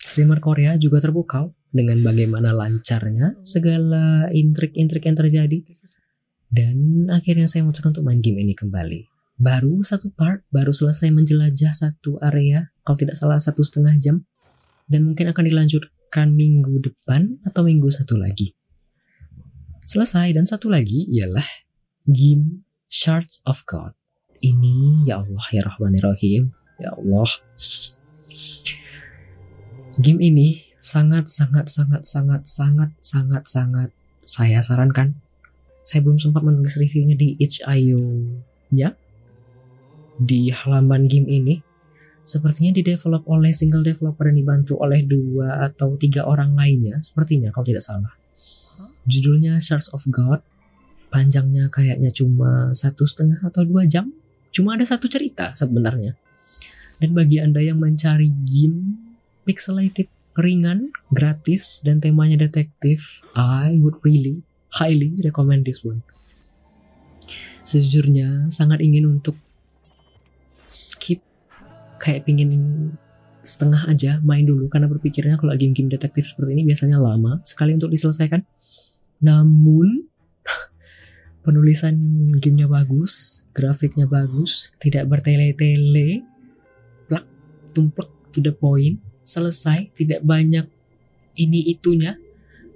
[0.00, 5.58] streamer Korea juga terpukau dengan bagaimana lancarnya segala intrik-intrik yang terjadi.
[6.46, 9.04] Dan akhirnya saya memutuskan untuk main game ini kembali.
[9.36, 14.24] Baru satu part baru selesai menjelajah satu area kalau tidak salah satu setengah jam.
[14.86, 18.54] Dan mungkin akan dilanjutkan minggu depan atau minggu satu lagi.
[19.84, 21.65] Selesai dan satu lagi ialah
[22.06, 23.92] game Shards of God.
[24.38, 26.54] Ini ya Allah ya Rahmanirrahim.
[26.78, 27.28] Ya Allah.
[29.98, 33.88] Game ini sangat sangat sangat sangat sangat sangat sangat
[34.22, 35.18] saya sarankan.
[35.86, 38.02] Saya belum sempat menulis reviewnya di itch.io
[38.74, 38.98] nya
[40.18, 41.56] di halaman game ini.
[42.26, 47.70] sepertinya didevelop oleh single developer dan dibantu oleh dua atau tiga orang lainnya sepertinya kalau
[47.70, 48.18] tidak salah
[49.06, 50.42] judulnya Shards of God
[51.08, 54.10] panjangnya kayaknya cuma satu setengah atau dua jam.
[54.50, 56.16] Cuma ada satu cerita sebenarnya.
[56.96, 58.96] Dan bagi anda yang mencari game
[59.44, 64.44] pixelated ringan gratis dan temanya detektif I would really
[64.76, 66.04] highly recommend this one.
[67.66, 69.36] Sejujurnya sangat ingin untuk
[70.68, 71.24] skip.
[71.96, 72.52] Kayak pingin
[73.40, 74.68] setengah aja main dulu.
[74.68, 78.44] Karena berpikirnya kalau game-game detektif seperti ini biasanya lama sekali untuk diselesaikan.
[79.24, 80.04] Namun
[81.46, 81.94] penulisan
[82.42, 86.26] gamenya bagus, grafiknya bagus, tidak bertele-tele,
[87.06, 87.22] plak
[87.70, 90.66] tumplek to the point, selesai, tidak banyak
[91.38, 92.18] ini itunya,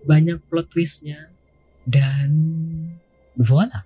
[0.06, 1.35] banyak plot twistnya,
[1.83, 2.30] dan
[3.35, 3.83] voila,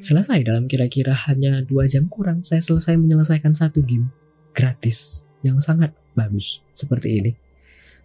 [0.00, 2.40] selesai dalam kira-kira hanya dua jam kurang.
[2.40, 4.08] Saya selesai menyelesaikan satu game
[4.56, 7.32] gratis yang sangat bagus seperti ini.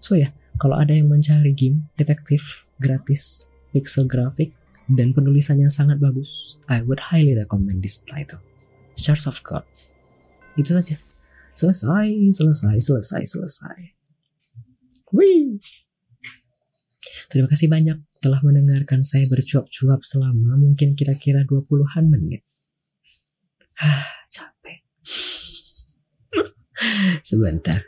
[0.03, 4.53] So ya, kalau ada yang mencari game detektif gratis, pixel graphic,
[4.87, 8.39] dan penulisannya sangat bagus, I would highly recommend this title.
[8.95, 9.67] Shards of God.
[10.55, 10.97] Itu saja.
[11.51, 13.79] Selesai, selesai, selesai, selesai.
[15.11, 15.59] Wih.
[17.27, 22.47] Terima kasih banyak telah mendengarkan saya bercuap-cuap selama mungkin kira-kira 20-an menit.
[27.27, 27.83] Sebentar.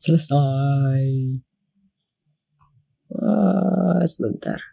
[0.00, 1.04] Selesai.
[3.12, 4.71] Wah, sebentar.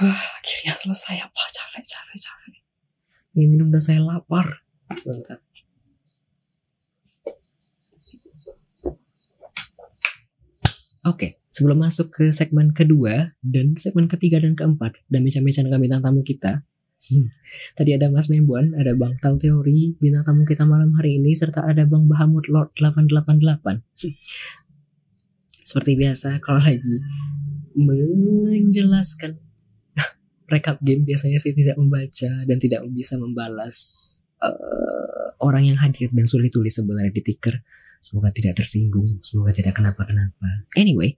[0.00, 1.20] Ah, akhirnya selesai.
[1.20, 2.54] Apa capek, capek, capek.
[3.36, 4.64] Ini minum dan saya lapar.
[4.96, 5.40] Sebentar.
[11.02, 16.02] Oke, sebelum masuk ke segmen kedua dan segmen ketiga dan keempat dan bincang-bincang dengan bintang
[16.06, 16.62] tamu kita,
[17.02, 17.34] Hmm.
[17.74, 21.66] Tadi ada Mas Nembuan, ada Bang Tau Teori, bintang tamu kita malam hari ini, serta
[21.66, 23.82] ada Bang Bahamut Lord 888.
[25.66, 27.02] Seperti biasa, kalau lagi
[27.74, 29.42] menjelaskan
[30.52, 33.76] rekap game biasanya saya tidak membaca dan tidak bisa membalas
[34.44, 37.64] uh, orang yang hadir dan sulit tulis sebenarnya di ticker.
[38.02, 40.66] Semoga tidak tersinggung, semoga tidak kenapa-kenapa.
[40.74, 41.16] Anyway,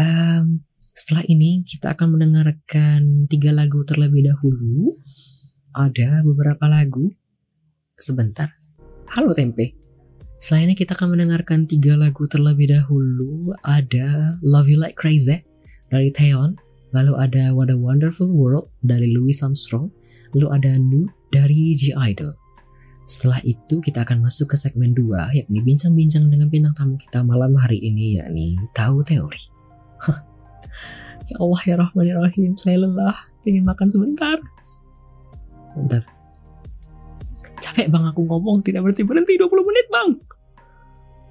[0.00, 0.64] um,
[0.96, 4.98] setelah ini kita akan mendengarkan tiga lagu terlebih dahulu.
[5.76, 7.12] Ada beberapa lagu.
[7.94, 8.58] Sebentar.
[9.14, 9.78] Halo Tempe.
[10.38, 13.52] Ini kita akan mendengarkan tiga lagu terlebih dahulu.
[13.62, 15.44] Ada Love You Like Crazy
[15.90, 16.67] dari Theon.
[16.96, 19.92] Lalu ada What a Wonderful World dari Louis Armstrong.
[20.32, 22.32] Lalu ada Nude dari G Idol.
[23.08, 27.56] Setelah itu kita akan masuk ke segmen 2 yakni bincang-bincang dengan bintang tamu kita malam
[27.56, 29.42] hari ini yakni tahu teori.
[31.28, 33.12] Ya Allah ya Rahman ya Rahim, saya lelah,
[33.44, 34.40] ingin makan sebentar.
[35.76, 36.00] Bentar.
[37.60, 40.10] Capek bang aku ngomong, tidak berhenti berhenti 20 menit bang.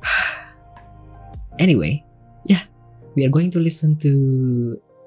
[1.58, 2.06] Anyway,
[2.46, 2.62] yeah,
[3.18, 4.14] we are going to listen to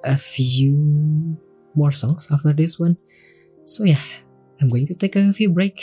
[0.05, 1.37] a few
[1.75, 2.97] more songs after this one.
[3.65, 4.03] So yeah,
[4.61, 5.81] I'm going to take a few break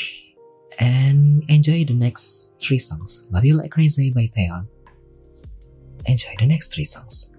[0.79, 3.27] and enjoy the next three songs.
[3.31, 4.67] Love You Like Crazy by Theon.
[6.05, 7.33] Enjoy the next three songs.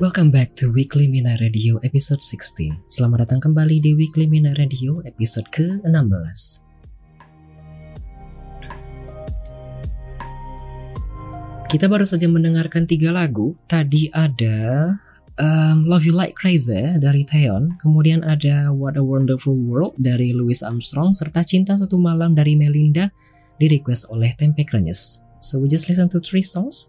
[0.00, 2.90] Welcome back to Weekly Mina Radio episode 16.
[2.90, 6.63] Selamat datang kembali di Weekly Mina Radio episode ke-16.
[11.74, 13.58] Kita baru saja mendengarkan tiga lagu.
[13.66, 14.94] Tadi ada
[15.42, 20.62] um, Love You Like Crazy dari Theon, kemudian ada What a Wonderful World dari Louis
[20.62, 23.10] Armstrong, serta Cinta Satu Malam dari Melinda
[23.58, 25.26] di request oleh Tempe Krenyes.
[25.42, 26.86] So we just listen to three songs.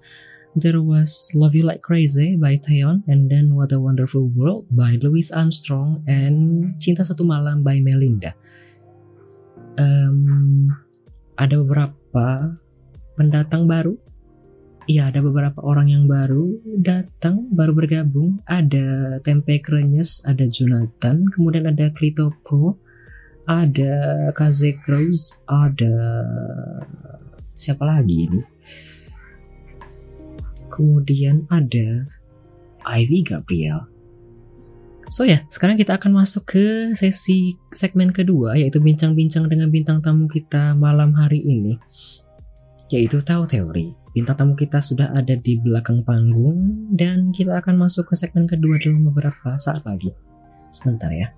[0.53, 5.01] There was Love You Like Crazy by Taeyeon and then What a Wonderful World by
[5.01, 8.37] Louis Armstrong and Cinta Satu Malam by Melinda.
[9.81, 10.69] Um,
[11.41, 12.53] ada beberapa
[13.17, 14.04] pendatang baru.
[14.85, 18.45] Iya, ada beberapa orang yang baru datang, baru bergabung.
[18.45, 22.77] Ada Tempe Krenyes, ada Jonathan, kemudian ada Klitopo,
[23.49, 26.21] ada Kaze Cruz, ada
[27.57, 28.41] siapa lagi ini?
[30.75, 32.03] kemudian ada
[32.83, 33.87] Ivy Gabriel.
[35.07, 40.03] So ya, yeah, sekarang kita akan masuk ke sesi segmen kedua yaitu bincang-bincang dengan bintang
[40.03, 41.79] tamu kita malam hari ini.
[42.91, 44.04] Yaitu tahu teori.
[44.15, 48.79] Bintang tamu kita sudah ada di belakang panggung dan kita akan masuk ke segmen kedua
[48.79, 50.15] dalam beberapa saat lagi.
[50.71, 51.35] Sebentar ya.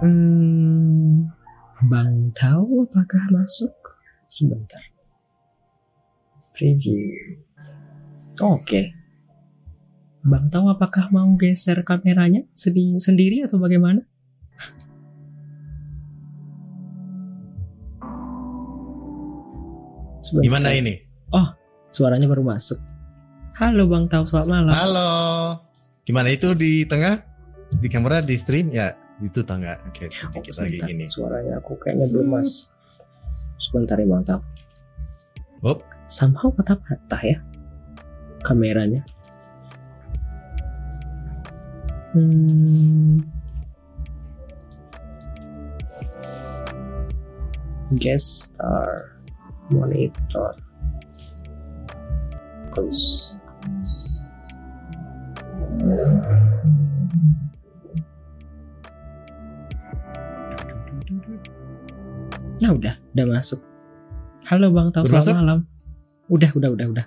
[0.00, 1.28] Hmm,
[1.92, 3.76] Bang tahu apakah masuk?
[4.24, 4.80] Sebentar.
[6.56, 7.36] Preview.
[8.40, 8.64] Oke.
[8.64, 8.86] Okay.
[10.24, 14.08] Bang tahu apakah mau geser kameranya sendiri atau bagaimana?
[20.28, 20.44] Sebentar.
[20.44, 20.94] Gimana ini?
[21.88, 22.76] Suaranya baru masuk.
[23.56, 24.72] Halo Bang Tau, selamat malam.
[24.76, 25.10] Halo.
[26.04, 27.24] Gimana itu di tengah?
[27.80, 28.92] Di kamera di stream ya
[29.24, 29.80] itu tengah.
[29.88, 31.04] Oke, sedikit lagi Sebentar, gini.
[31.08, 32.76] Suaranya aku kayaknya belum masuk.
[33.56, 34.40] Sebentar ya Bang Tau.
[35.64, 35.80] Hop.
[36.12, 37.38] Somehow patah-patah ya
[38.44, 39.00] kameranya.
[42.12, 43.24] Hmm.
[47.96, 49.17] Guest star
[49.68, 50.52] monitor
[52.72, 53.36] close.
[62.58, 63.60] Nah udah, udah masuk.
[64.48, 65.58] Halo Bang Tau, selamat malam.
[66.28, 67.06] Udah, udah, udah, udah.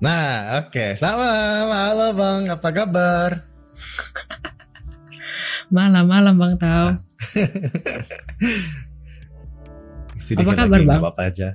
[0.00, 0.96] Nah, oke.
[0.96, 1.72] Selamat malam.
[1.72, 3.30] Halo Bang, apa kabar?
[5.70, 6.90] Malam, malam Bang Tau.
[10.30, 10.98] Apa kabar, lagi, Bang?
[10.98, 11.54] Apa-apa aja.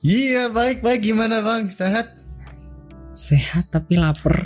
[0.00, 1.00] Iya, baik-baik.
[1.02, 1.68] Gimana Bang?
[1.68, 2.12] Sehat?
[3.10, 4.44] Sehat tapi lapar.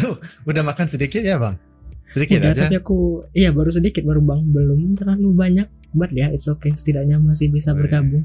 [0.00, 1.60] Oh, udah makan sedikit ya Bang?
[2.08, 2.62] Sedikit Udah, aja.
[2.64, 2.96] tapi aku
[3.30, 5.68] iya baru sedikit baru Bang, belum terlalu banyak.
[5.92, 6.72] But ya, it's okay.
[6.72, 8.24] Setidaknya masih bisa bergabung.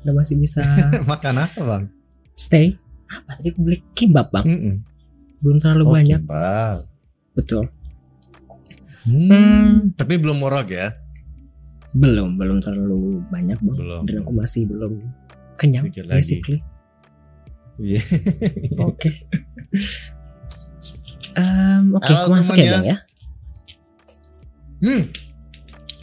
[0.00, 0.64] Dan masih bisa
[1.10, 1.84] makan apa Bang?
[2.32, 2.76] stay.
[3.06, 4.44] Apa tadi aku beli kimbab Bang?
[4.44, 4.74] Mm-mm.
[5.38, 6.20] Belum terlalu Oh, banyak.
[6.20, 6.78] kimbab.
[7.34, 7.64] Betul.
[9.04, 9.70] Hmm, Hmm.
[9.94, 10.96] Tapi belum morok ya?
[11.96, 13.76] Belum, belum terlalu banyak Bang.
[13.80, 14.00] Belum.
[14.04, 15.00] Dan aku masih belum
[15.56, 16.60] kenyang basically.
[17.80, 18.04] Iya.
[18.88, 19.10] Oke.
[21.96, 22.72] Oke, Halo aku masuk ya.
[22.76, 22.96] Bang ya.
[24.84, 25.02] Hmm.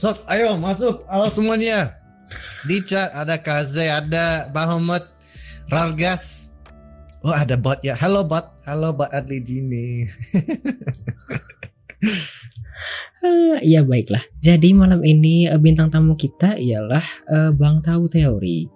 [0.01, 1.06] Sok, ayo masuk.
[1.06, 1.93] Halo semuanya.
[2.65, 5.06] Di chat ada Kaze, ada Bahamut,
[5.69, 6.58] Rargas.
[7.21, 7.93] Oh ada bot ya.
[7.95, 8.49] Halo bot.
[8.65, 10.03] Halo bot Adli Jini.
[13.23, 14.19] Eh, Iya baiklah.
[14.43, 18.67] Jadi malam ini eh, bintang tamu kita ialah eh, Bang Tau Teori.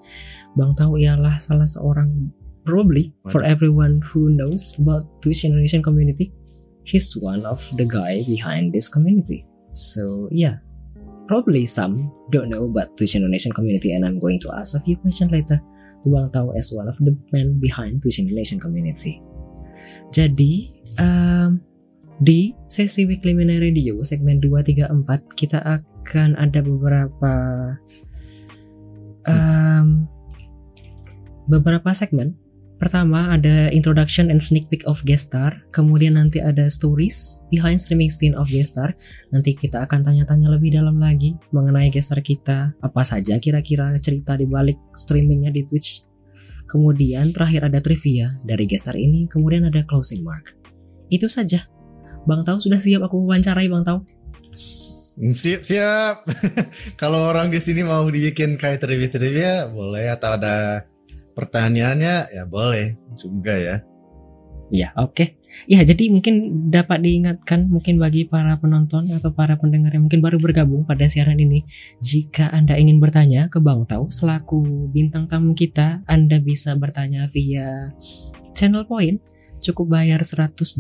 [0.56, 2.32] Bang Tau ialah salah seorang
[2.68, 6.36] probably for everyone who knows about Twitch Indonesian community,
[6.84, 9.48] he's one of the guy behind this community.
[9.72, 10.60] So yeah,
[11.32, 15.00] probably some don't know about Twitch Indonesian community, and I'm going to ask a few
[15.00, 15.64] questions later
[16.04, 19.24] to Bang Tau as one of the men behind Twitch Indonesian community.
[20.12, 20.68] Jadi
[21.00, 21.62] em,
[22.18, 27.34] di sesi Weekly Mini Radio segmen 234 kita akan ada beberapa
[29.30, 30.10] em,
[31.46, 32.34] beberapa segmen.
[32.78, 38.14] Pertama ada introduction and sneak peek of guest star, kemudian nanti ada stories behind streaming
[38.14, 38.94] scene of guest star.
[39.34, 44.38] Nanti kita akan tanya-tanya lebih dalam lagi mengenai guest star kita, apa saja kira-kira cerita
[44.38, 46.06] di balik streamingnya di Twitch.
[46.70, 50.54] Kemudian terakhir ada trivia dari guest star ini, kemudian ada closing mark.
[51.10, 51.66] Itu saja.
[52.28, 54.04] Bang Tau sudah siap aku wawancarai Bang Tau.
[55.18, 56.30] Siap siap.
[57.02, 60.86] Kalau orang di sini mau dibikin kayak trivia-trivia boleh atau ada
[61.34, 63.76] pertanyaannya ya boleh juga ya.
[64.68, 65.40] Ya, oke.
[65.64, 70.44] Ya, jadi mungkin dapat diingatkan mungkin bagi para penonton atau para pendengar yang mungkin baru
[70.44, 71.64] bergabung pada siaran ini,
[72.04, 77.96] jika Anda ingin bertanya ke Bang Tau selaku bintang tamu kita, Anda bisa bertanya via
[78.52, 79.24] channel point
[79.60, 80.78] cukup bayar 108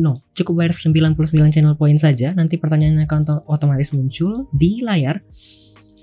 [0.00, 2.32] no cukup bayar 99 channel point saja.
[2.32, 5.20] Nanti pertanyaannya akan oto- otomatis muncul di layar.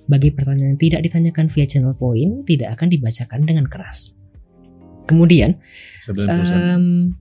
[0.03, 4.11] Bagi pertanyaan yang tidak ditanyakan via channel point tidak akan dibacakan dengan keras.
[5.07, 5.59] Kemudian
[6.03, 6.27] 90%.
[6.27, 7.15] Em,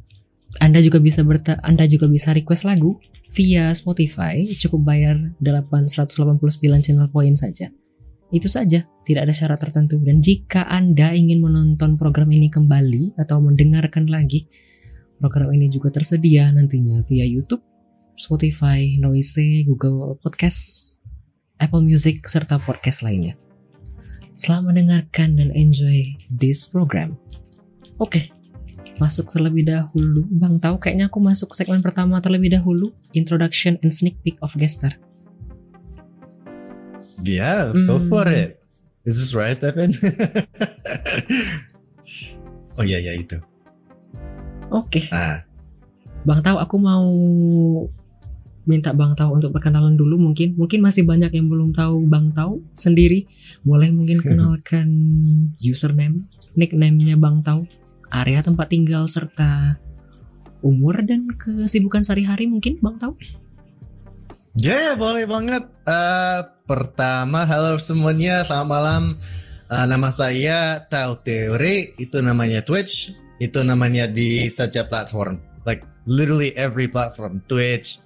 [0.61, 3.01] anda juga bisa berta Anda juga bisa request lagu
[3.33, 7.73] via Spotify, cukup bayar 889 channel point saja.
[8.33, 10.01] Itu saja, tidak ada syarat tertentu.
[10.01, 14.49] Dan jika Anda ingin menonton program ini kembali atau mendengarkan lagi,
[15.21, 17.61] program ini juga tersedia nantinya via YouTube,
[18.16, 20.97] Spotify, Noise, Google Podcast,
[21.61, 23.37] Apple Music, serta podcast lainnya.
[24.33, 27.20] Selamat mendengarkan dan enjoy this program.
[28.01, 28.33] Oke,
[28.97, 30.24] masuk terlebih dahulu.
[30.33, 34.89] Bang tahu kayaknya aku masuk segmen pertama terlebih dahulu, introduction and sneak peek of guest.
[37.23, 38.11] Yeah, let's go Hmm.
[38.11, 38.59] for it.
[39.03, 39.95] Is this right, Stephen?
[42.79, 43.39] oh iya iya itu.
[44.73, 45.45] Oke, Ah,
[46.23, 47.05] Bang tahu aku mau
[48.62, 50.55] minta Bang tahu untuk perkenalan dulu mungkin.
[50.55, 53.27] Mungkin masih banyak yang belum tahu Bang tahu sendiri.
[53.62, 54.89] Boleh mungkin kenalkan
[55.59, 57.66] username, nickname-nya Bang tahu,
[58.09, 59.79] area tempat tinggal serta
[60.62, 63.18] umur dan kesibukan sehari-hari mungkin Bang tahu.
[64.55, 65.64] ya yeah, boleh banget.
[65.83, 66.41] Eh,
[66.73, 69.03] pertama, halo semuanya, selamat malam.
[69.68, 73.12] Eh, nama saya Tau Teori, itu namanya Twitch.
[73.43, 75.37] itu namanya di setiap platform.
[75.66, 77.99] Like literally every platform, Twitch,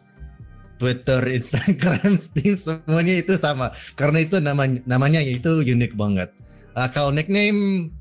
[0.81, 3.71] Twitter, Instagram, Steam semuanya itu sama.
[3.95, 6.33] Karena itu namanya namanya itu unik banget.
[6.73, 7.93] Uh, kalau nickname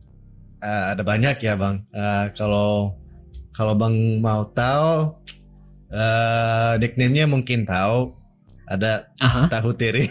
[0.64, 1.84] uh, ada banyak ya bang.
[1.92, 2.96] Uh, kalau
[3.52, 5.20] kalau bang mau tahu
[5.92, 8.16] uh, nicknamenya mungkin tahu
[8.66, 9.46] ada Aha.
[9.50, 10.10] tahu tiri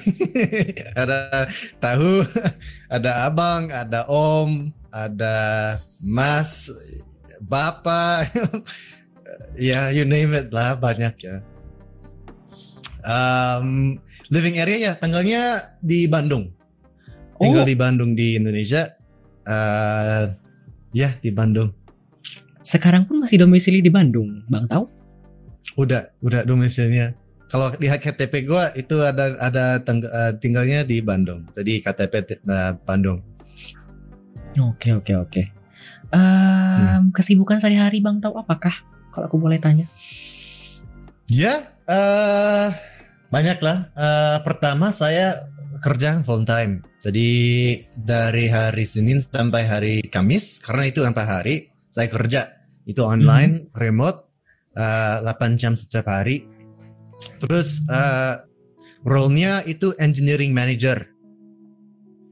[1.01, 1.47] ada
[1.83, 2.23] tahu
[2.87, 5.37] ada abang ada om ada
[6.03, 6.71] mas
[7.43, 8.31] bapak
[9.59, 11.43] ya you name it lah banyak ya
[13.03, 13.99] um,
[14.31, 16.51] living area ya tanggalnya di Bandung
[17.39, 17.69] tinggal Oh.
[17.69, 18.95] di Bandung di Indonesia
[19.45, 20.31] uh,
[20.95, 21.71] ya di Bandung
[22.65, 24.89] Sekarang pun masih domisili di Bandung, Bang tahu?
[25.75, 27.15] udah udah domisilinya
[27.49, 32.75] kalau lihat KTP gua itu ada ada tangg- uh, tinggalnya di Bandung jadi KTP uh,
[32.83, 33.35] Bandung
[34.63, 35.43] Oke oke oke.
[36.15, 38.71] Em, Kesibukan sehari-hari Bang tahu apakah?
[39.11, 39.91] Kalau aku boleh tanya.
[41.27, 42.69] Ya, eh
[43.31, 43.91] banyak lah.
[43.95, 45.51] Eh, pertama saya
[45.83, 46.87] kerja full time.
[47.03, 47.31] Jadi
[47.99, 52.47] dari hari Senin sampai hari Kamis, karena itu empat hari saya kerja.
[52.87, 54.31] Itu online, remote,
[54.77, 56.47] eh 8 jam setiap hari.
[57.45, 58.35] Terus eh
[59.05, 61.05] role-nya itu engineering manager.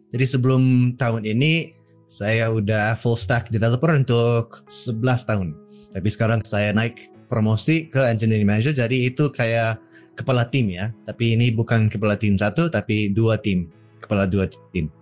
[0.08, 0.62] Jadi sebelum
[0.96, 1.72] tahun ini
[2.04, 5.48] saya udah full stack developer untuk 11 tahun.
[5.92, 9.80] Tapi sekarang saya naik promosi ke engineering manager jadi itu kayak
[10.12, 14.92] kepala tim ya tapi ini bukan kepala tim satu tapi dua tim kepala dua tim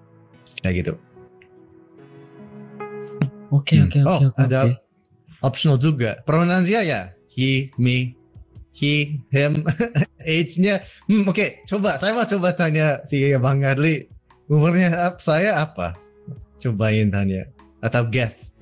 [0.62, 0.92] kayak gitu
[3.50, 3.86] Oke Hmm.
[3.90, 4.38] oke Oh, oke oke.
[4.38, 4.74] ada- oke.
[5.42, 8.14] optional juga pronouncia ya he me
[8.76, 9.66] he him
[10.24, 14.06] age-nya hmm, oke coba saya mau coba tanya si bang Adli
[14.46, 15.98] umurnya saya apa
[16.60, 17.48] cobain tanya
[17.80, 18.52] atau guess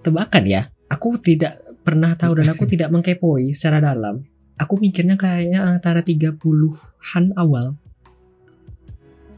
[0.00, 0.62] Tebakan ya.
[0.88, 4.24] Aku tidak pernah tahu dan aku tidak mengkepoi secara dalam.
[4.60, 7.76] Aku mikirnya kayaknya antara 30-an awal.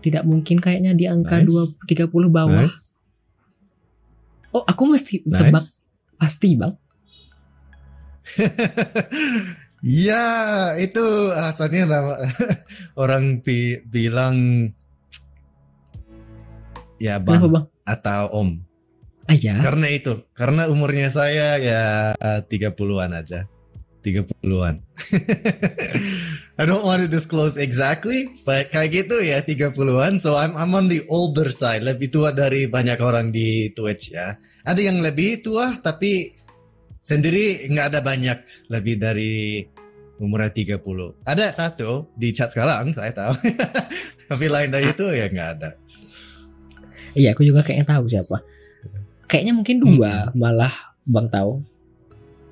[0.02, 1.46] Tidak mungkin kayaknya di angka Nice.
[1.46, 2.66] dua 30 bawah.
[2.66, 2.90] Nice.
[4.50, 5.78] Oh, aku mesti tebak nice
[6.18, 6.74] pasti, Bang.
[9.82, 11.02] Ya, itu
[11.34, 12.14] alasannya nama
[13.02, 14.70] orang bi- bilang
[17.02, 17.64] ya Kenapa, bang Bang?
[17.82, 18.50] atau om.
[19.26, 19.58] Ah ya.
[19.58, 21.82] Karena itu, karena umurnya saya ya
[22.14, 23.50] eh, 30-an aja.
[24.06, 24.82] 30-an.
[26.58, 30.18] I don't want to disclose exactly, but kayak gitu ya 30-an.
[30.22, 34.38] So I'm I'm on the older side, lebih tua dari banyak orang di Twitch ya.
[34.62, 36.34] Ada yang lebih tua tapi
[37.02, 38.38] sendiri nggak ada banyak
[38.70, 39.62] lebih dari
[40.22, 40.78] umurnya 30.
[41.26, 43.34] Ada satu di chat sekarang saya tahu.
[44.30, 45.70] tapi lain dari itu ya nggak ada.
[47.18, 48.36] Iya, aku juga kayaknya tahu siapa.
[49.26, 51.66] Kayaknya mungkin dua malah Bang tahu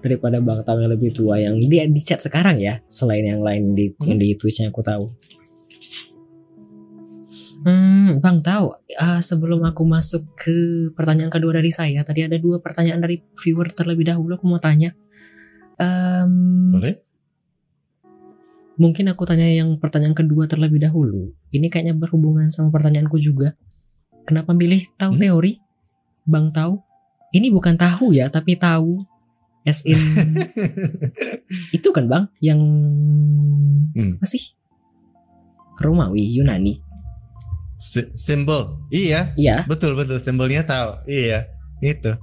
[0.02, 3.78] daripada Bang tahu yang lebih tua yang dia di chat sekarang ya, selain yang lain
[3.78, 5.06] di yang di Twitch-nya aku tahu.
[7.60, 10.56] Hmm, Bang tahu ah, sebelum aku masuk ke
[10.96, 14.96] pertanyaan kedua dari saya, tadi ada dua pertanyaan dari viewer terlebih dahulu aku mau tanya.
[15.80, 17.09] Em, Boleh?
[18.80, 21.36] Mungkin aku tanya yang pertanyaan kedua terlebih dahulu.
[21.52, 23.52] Ini kayaknya berhubungan sama pertanyaanku juga.
[24.24, 25.20] Kenapa pilih tahu Hmm?
[25.20, 25.52] teori?
[26.24, 26.80] Bang tahu?
[27.30, 29.04] Ini bukan tahu ya, tapi tahu.
[29.60, 30.00] As in
[31.76, 32.60] itu kan bang yang
[33.92, 34.16] Hmm.
[34.16, 34.56] apa sih?
[35.76, 36.80] Romawi, Yunani.
[37.76, 38.80] Si- simbol.
[38.88, 39.64] Iya, Iya.
[39.68, 41.04] betul betul simbolnya tahu.
[41.04, 41.44] Iya,
[41.80, 42.16] itu.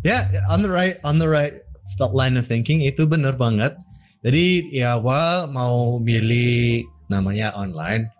[0.00, 1.64] Ya, on the right on the right
[2.12, 3.76] line of thinking itu benar banget.
[4.20, 8.12] Jadi ya awal mau milih namanya online.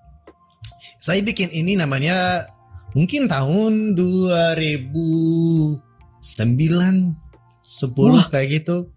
[0.96, 2.48] Saya bikin ini namanya
[2.96, 5.76] mungkin tahun 2009
[6.20, 8.26] 10 Wah.
[8.32, 8.88] kayak gitu.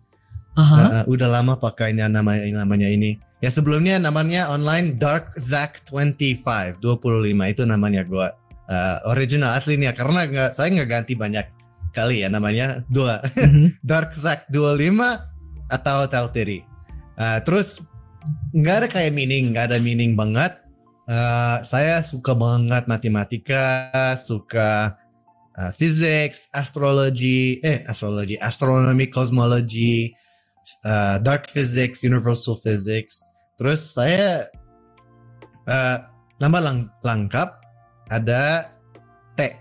[0.53, 1.03] Aha.
[1.03, 3.17] Uh, udah lama pakainya namanya namanya ini.
[3.43, 8.31] Ya sebelumnya namanya online Dark Zack 25 25 itu namanya gua
[8.71, 11.43] uh, original aslinya karena nggak saya nggak ganti banyak
[11.91, 13.77] kali ya namanya dua Mhm.
[13.91, 14.95] Dark Zack 25
[15.67, 16.63] atau Tauteri.
[17.13, 17.77] Uh, terus
[18.55, 20.57] nggak ada kayak meaning nggak ada meaning banget.
[21.03, 24.95] Uh, saya suka banget matematika, suka
[25.59, 30.15] uh, physics, astrology, eh astrology, astronomy, cosmology,
[30.87, 33.27] uh, dark physics, universal physics.
[33.59, 34.47] Terus saya
[35.67, 35.97] uh,
[36.39, 37.49] nama lang- lengkap
[38.07, 38.71] ada
[39.35, 39.59] T.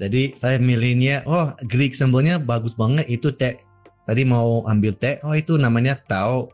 [0.00, 3.60] Jadi saya milihnya, oh Greek symbolnya bagus banget itu T.
[4.04, 6.50] Tadi mau ambil T, oh itu namanya Tau.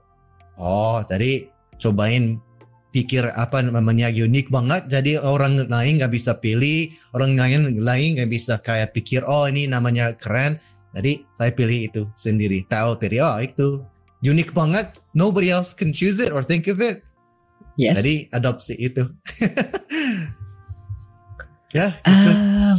[0.61, 1.49] Oh, jadi
[1.81, 2.37] cobain
[2.93, 4.93] pikir apa namanya unik banget.
[4.93, 9.65] Jadi orang lain nggak bisa pilih, orang lain lain nggak bisa kayak pikir, oh ini
[9.65, 10.61] namanya keren.
[10.93, 12.67] Jadi saya pilih itu sendiri.
[12.69, 13.81] Tahu tadi oh itu
[14.21, 15.01] unik banget.
[15.17, 17.01] Nobody else can choose it or think of it.
[17.81, 17.97] Yes.
[17.97, 19.09] Jadi adopsi itu.
[21.79, 21.97] ya.
[22.05, 22.77] Ah,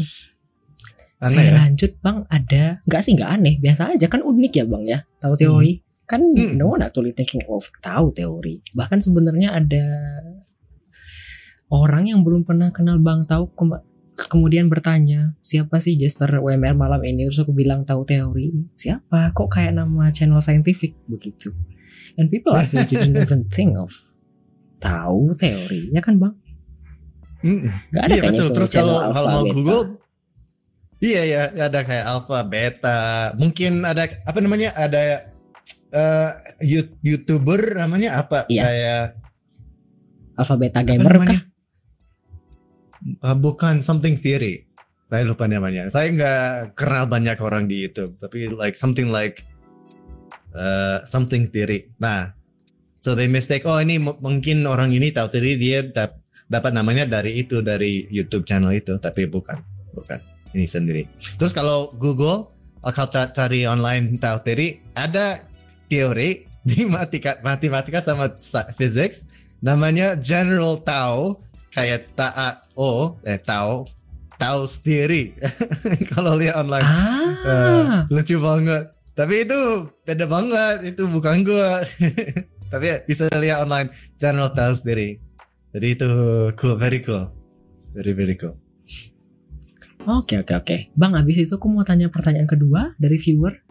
[1.22, 1.58] Aneh saya ya?
[1.66, 5.38] lanjut bang ada nggak sih nggak aneh biasa aja kan unik ya bang ya tahu
[5.38, 6.56] teori kan Hmm.
[6.56, 9.86] no one actually thinking of tahu teori bahkan sebenarnya ada
[11.72, 13.84] orang yang belum pernah kenal bang tahu kema-
[14.14, 19.50] kemudian bertanya siapa sih Jester WMR malam ini terus aku bilang tahu teori siapa kok
[19.50, 21.56] kayak nama channel scientific begitu
[22.16, 23.90] and people actually didn't even think of
[24.78, 26.36] tahu teori ya kan bang
[27.42, 27.72] Mm-mm.
[27.90, 28.50] nggak ada Iya kayaknya betul.
[28.54, 29.56] Terus kalau kalau alpha, mau beta.
[29.56, 29.84] Google,
[31.02, 33.00] iya ya ada kayak alpha, beta.
[33.34, 34.70] Mungkin ada apa namanya?
[34.78, 35.31] Ada
[36.60, 38.48] you- youtuber namanya apa?
[38.48, 38.64] Iya.
[38.64, 39.06] Kayak
[40.36, 41.42] alpha beta apa gamer kah?
[43.02, 44.66] Eh, bukan something theory.
[45.12, 45.92] Saya lupa namanya.
[45.92, 49.44] Saya nggak kenal banyak orang di YouTube, tapi like something like
[50.56, 51.92] eh, something theory.
[51.98, 52.32] Nah,
[53.00, 53.68] so they mistake.
[53.68, 58.08] Oh ini mu- mungkin orang ini tahu theory dia dap- dapat namanya dari itu dari
[58.08, 59.60] YouTube channel itu, tapi bukan,
[59.92, 60.20] bukan.
[60.52, 61.04] Ini sendiri.
[61.40, 62.52] Terus kalau Google,
[62.84, 65.44] kalau ca- cari online tahu theory, ada
[65.92, 69.28] teori di matematika, matematika sama sa- physics.
[69.60, 71.44] Namanya general Tao
[71.76, 73.86] kayak Tao eh Tao
[74.42, 75.38] Tao sendiri.
[76.18, 76.88] Kalau lihat online.
[76.88, 77.30] Ah.
[77.46, 78.90] Eh, lucu banget.
[79.14, 81.86] Tapi itu beda banget itu bukan gua.
[82.74, 85.22] Tapi ya, bisa lihat online channel Tao sendiri.
[85.78, 86.10] Jadi itu
[86.58, 87.30] cool very cool.
[87.94, 88.58] Very very cool.
[90.10, 90.76] Oke oke oke.
[90.98, 93.62] Bang abis itu aku mau tanya pertanyaan kedua dari viewer.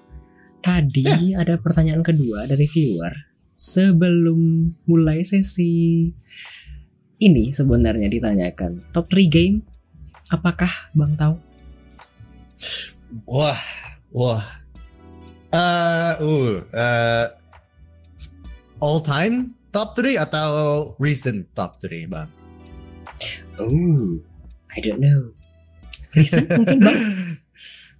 [0.60, 3.12] Tadi ada pertanyaan kedua dari viewer.
[3.56, 6.08] Sebelum mulai sesi
[7.20, 9.64] ini sebenarnya ditanyakan top 3 game.
[10.30, 11.50] Apakah Bang tahu?
[13.26, 13.58] wah
[14.14, 14.42] wah
[15.50, 17.26] eh uh, uh,
[18.78, 20.50] all time top 3 atau
[21.02, 22.30] recent top 3 bang
[23.60, 24.16] Oh,
[24.72, 25.36] I don't know.
[26.16, 26.96] Recent mungkin Bang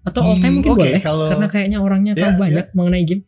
[0.00, 2.38] atau all time Hmm, mungkin oke, boleh kalau- karena kayaknya orangnya tahu Ya, ya.
[2.38, 3.22] banyak mengenai game.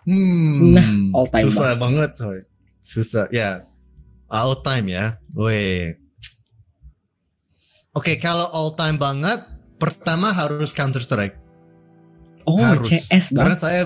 [0.00, 2.38] Hmm, Nah, all time susah banget coy.
[2.82, 3.68] Susah, ya.
[4.26, 5.04] All time ya.
[5.30, 5.94] Weh.
[7.90, 9.42] Oke, kalau all time banget,
[9.76, 11.34] pertama harus Counter Strike.
[12.46, 12.86] Oh, harus.
[12.86, 13.38] CS Bang.
[13.46, 13.82] Karena saya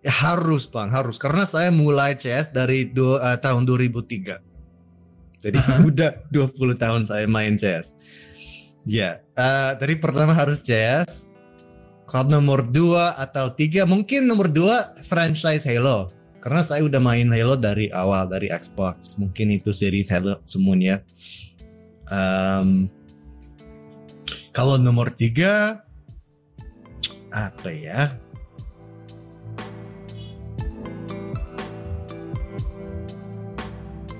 [0.00, 1.18] ya, harus bang, harus.
[1.18, 4.38] Karena saya mulai CS dari eh, tahun 2003.
[5.40, 5.82] Jadi Aha.
[5.88, 7.94] udah 20 tahun saya main CS.
[8.88, 11.36] Ya, eh, dari pertama harus CS.
[12.08, 16.10] Kalau nomor 2 atau 3, mungkin nomor 2 franchise Halo.
[16.40, 19.14] Karena saya udah main Halo dari awal, dari Xbox.
[19.20, 21.04] Mungkin itu series Halo semuanya.
[22.10, 22.90] Em,
[24.50, 25.84] kalau nomor 3,
[27.30, 28.16] apa ya?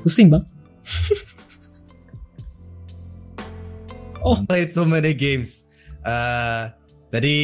[0.05, 0.47] Pusing Bang.
[4.49, 5.65] played so many games.
[6.01, 6.73] Uh,
[7.13, 7.37] tadi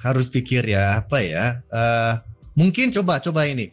[0.00, 1.46] harus pikir ya apa ya.
[1.70, 2.20] Uh,
[2.58, 3.70] mungkin coba coba ini.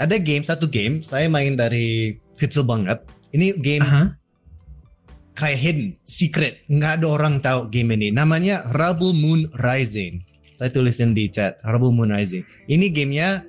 [0.00, 3.04] Ada game satu game saya main dari kecil banget.
[3.30, 4.16] Ini game Aha.
[5.36, 8.08] kayak hidden, secret, nggak ada orang tahu game ini.
[8.10, 10.24] Namanya Rebel Moon Rising.
[10.56, 12.42] Saya tulisin di chat Rebel Moon Rising.
[12.66, 13.44] Ini gamenya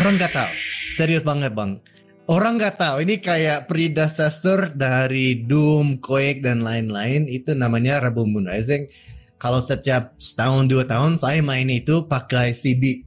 [0.00, 0.52] orang nggak tahu.
[0.94, 1.82] Serius banget bang.
[2.24, 3.04] Orang nggak tahu.
[3.04, 7.28] Ini kayak predecessor dari Doom, Quake dan lain-lain.
[7.28, 8.88] Itu namanya Rebel Moon Rising.
[9.36, 13.04] Kalau setiap setahun dua tahun saya main itu pakai CD.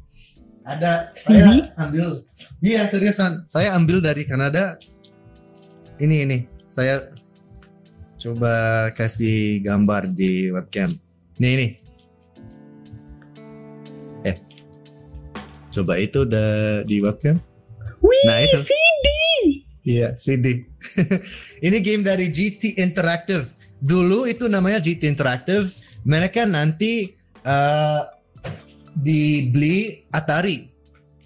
[0.61, 1.41] Ada CD?
[1.41, 2.07] saya ambil.
[2.61, 3.49] Iya seriusan.
[3.49, 4.77] Saya ambil dari Kanada.
[5.97, 6.37] Ini ini.
[6.69, 7.09] Saya
[8.21, 10.93] coba kasih gambar di webcam.
[11.41, 11.67] Nih ini.
[14.29, 14.37] Eh.
[15.73, 17.41] Coba itu udah di webcam.
[17.97, 18.61] Wih, Nah, itu.
[18.61, 18.86] CD.
[19.87, 20.67] Iya, CD.
[21.65, 23.55] ini game dari GT Interactive.
[23.79, 25.71] Dulu itu namanya GT Interactive.
[26.03, 27.15] Mereka nanti
[27.47, 28.01] eh,
[28.99, 30.67] dibeli Atari.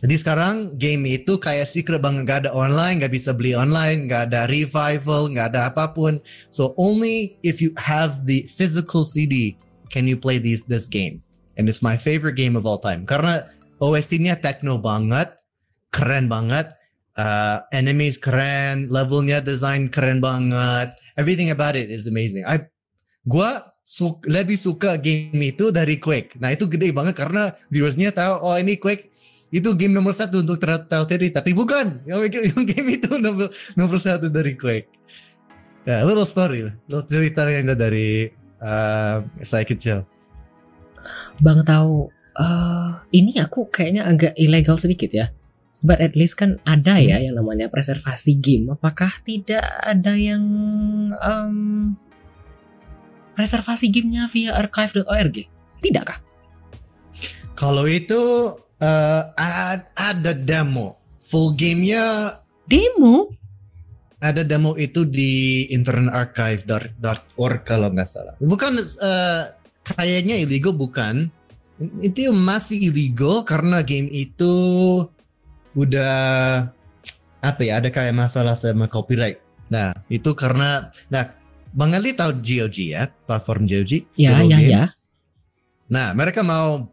[0.01, 4.33] Jadi sekarang game itu kayak secret banget, gak ada online, gak bisa beli online, gak
[4.33, 6.17] ada revival, gak ada apa pun.
[6.49, 9.57] So only if you have the physical CD
[9.93, 11.21] can you play this this game.
[11.53, 13.05] And it's my favorite game of all time.
[13.05, 13.45] Karena
[13.77, 15.37] OST-nya techno banget,
[15.93, 16.73] keren banget,
[17.17, 22.45] uh, enemies keren, levelnya design keren banget, everything about it is amazing.
[22.47, 22.67] I,
[23.27, 26.39] gua su- lebih suka game itu dari Quake.
[26.39, 29.11] Nah itu gede banget karena viewersnya tahu oh ini Quake
[29.51, 32.23] itu game nomor satu untuk Telltale tapi bukan yang,
[32.63, 34.87] game itu nomor nomor satu dari Quake.
[35.81, 38.29] Ya, little story, little cerita yang dari
[38.61, 40.05] uh, saya kecil.
[41.41, 45.33] Bang tahu eh ini aku kayaknya agak ilegal sedikit ya.
[45.81, 48.69] But at least kan ada ya yang namanya preservasi game.
[48.69, 50.43] Apakah tidak ada yang
[51.17, 51.55] em,
[53.33, 55.49] preservasi gamenya via archive.org?
[55.81, 56.21] Tidakkah?
[57.57, 58.53] Kalau itu
[59.37, 61.01] ad- ada demo.
[61.21, 63.41] Full gamenya Demo?
[64.21, 68.37] ada demo itu di internetarchive.org kalau nggak salah.
[68.37, 69.43] Bukan eh,
[69.81, 71.33] kayaknya illegal bukan.
[72.05, 74.53] Itu masih illegal karena game itu
[75.73, 76.13] udah
[77.41, 79.39] apa ya ada kayak masalah sama copyright.
[79.71, 81.33] Nah itu karena nah
[81.71, 83.91] Bang Ali tahu GOG ya platform GOG.
[84.19, 84.71] Ya, Global ya, Games.
[84.71, 84.83] ya.
[85.91, 86.91] Nah mereka mau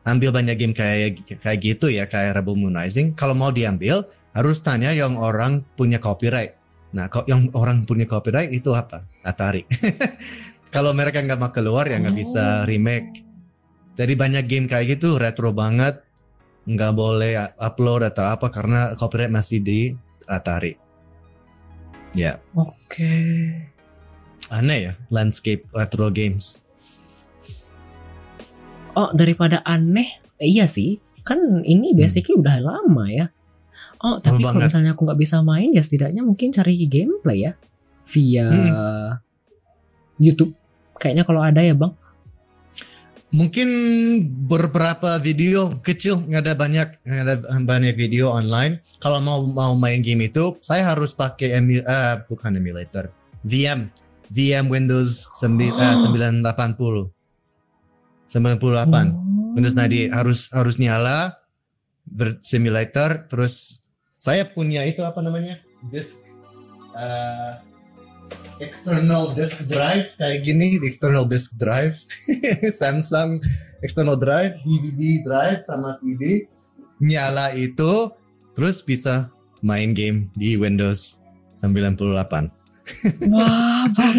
[0.00, 3.12] ambil banyak game kayak kayak gitu ya kayak Rebel Moon Rising.
[3.18, 6.54] Kalau mau diambil harus tanya yang orang punya copyright.
[6.90, 9.06] Nah, kok yang orang punya copyright itu apa?
[9.22, 9.62] Atari.
[10.74, 12.66] Kalau mereka nggak mau keluar ya nggak bisa Oh.
[12.66, 13.22] remake.
[13.94, 16.02] Jadi banyak game kayak gitu retro banget,
[16.68, 19.80] nggak boleh upload atau apa karena copyright masih di
[20.28, 20.76] Atari.
[22.10, 23.14] Ya, Oke.
[24.50, 26.58] aneh ya landscape retro games.
[28.98, 30.98] Oh, daripada aneh, eh, iya sih.
[31.22, 33.30] Kan ini basically udah lama ya.
[34.02, 37.52] Oh, tapi kalau misalnya aku nggak bisa main ya setidaknya mungkin cari gameplay ya
[38.08, 38.48] via
[40.18, 40.56] YouTube.
[40.98, 41.94] Kayaknya kalau ada ya, Bang.
[43.30, 43.68] Mungkin
[44.50, 48.82] beberapa video kecil nggak ada banyak nggak ada banyak video online.
[48.98, 53.14] Kalau mau mau main game itu, saya harus pakai emu, eh, bukan emulator,
[53.46, 53.86] VM,
[54.34, 56.42] VM Windows eh, 980,
[58.26, 59.14] 98.
[59.14, 59.54] Oh.
[59.54, 61.38] Windows 90 harus harus nyala
[62.10, 63.86] bersimulator terus
[64.18, 66.26] saya punya itu apa namanya disk
[66.98, 67.54] eh,
[68.60, 71.96] external disk drive kayak gini external disk drive
[72.80, 73.40] Samsung
[73.80, 76.44] external drive DVD drive sama CD
[77.00, 78.12] nyala itu
[78.52, 79.32] terus bisa
[79.64, 81.20] main game di Windows
[81.64, 82.60] 98
[83.32, 84.18] Wah, Bang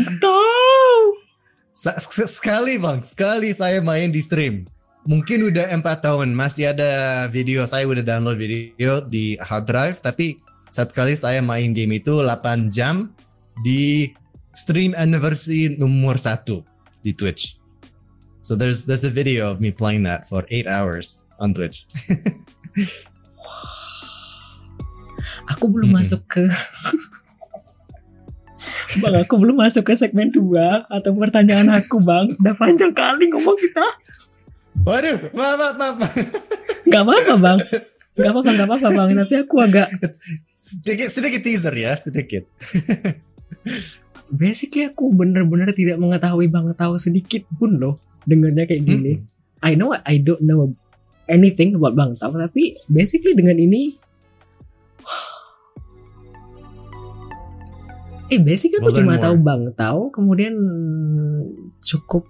[2.29, 4.69] sekali bang, sekali saya main di stream.
[5.09, 7.65] Mungkin udah empat tahun, masih ada video.
[7.65, 10.37] Saya udah download video di hard drive, tapi
[10.69, 13.09] satu kali saya main game itu 8 jam
[13.61, 14.11] di
[14.51, 16.65] stream anniversary nomor satu
[17.05, 17.57] di Twitch.
[18.41, 21.85] So there's there's a video of me playing that for 8 hours on Twitch.
[25.55, 26.01] Aku belum Mm-mm.
[26.01, 26.43] masuk ke
[28.99, 32.35] Bang, aku belum masuk ke segmen 2 atau pertanyaan aku, Bang.
[32.37, 33.87] Udah panjang kali ngomong kita.
[34.83, 36.11] Waduh, maaf maaf maaf.
[36.91, 37.59] Gak apa-apa, Bang.
[38.19, 39.09] Gak apa-apa, gak apa-apa, Bang.
[39.15, 39.87] Tapi aku agak
[40.61, 42.45] Sedikit sedikit teaser ya, sedikit.
[44.31, 49.19] Basically aku bener-bener tidak mengetahui Bang tahu sedikit pun loh dengarnya kayak gini.
[49.61, 50.73] I know I don't know
[51.29, 53.93] anything about Bang Tau tapi basically dengan ini
[58.31, 60.55] Eh basically aku cuma tahu Bang Tau kemudian
[61.83, 62.23] cukup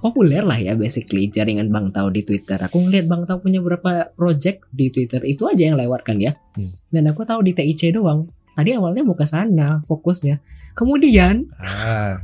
[0.00, 2.60] populer lah ya basically jaringan Bang Tau di Twitter.
[2.60, 6.36] Aku ngeliat Bang Tau punya beberapa project di Twitter itu aja yang lewat kan ya.
[6.54, 6.72] Hmm.
[6.88, 8.28] Dan aku tahu di TIC doang.
[8.56, 10.40] Tadi awalnya mau ke sana fokusnya.
[10.72, 12.16] Kemudian Ah,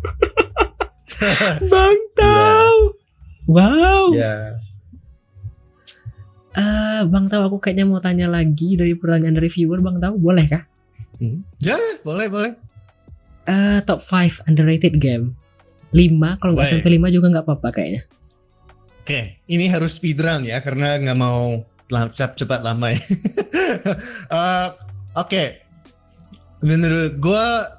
[1.72, 2.96] Bang Tau.
[3.46, 4.16] Wow.
[4.16, 4.56] ya.
[6.52, 10.48] Eh, Bang Tau aku kayaknya mau tanya lagi dari pertanyaan dari viewer Bang Tau boleh
[10.48, 10.64] kah?
[11.20, 11.44] Hmm.
[11.60, 12.52] Ya, boleh boleh.
[13.44, 15.36] Eh, top 5 underrated game.
[15.92, 18.02] 5 kalau nggak sampai 5 juga nggak apa-apa kayaknya.
[19.02, 21.60] Oke, ini harus speedrun ya karena nggak mau
[21.90, 23.00] cepat cepat lama ya.
[24.32, 24.68] Eh,
[25.12, 25.61] Oke,
[26.62, 27.78] menurut gua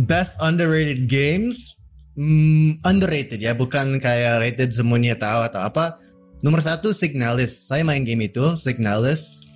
[0.00, 1.76] best underrated games
[2.16, 6.00] hmm, underrated ya, bukan kayak rated semuanya tahu atau apa.
[6.42, 7.54] Nomor satu Signalis.
[7.54, 9.46] Saya main game itu Signalis.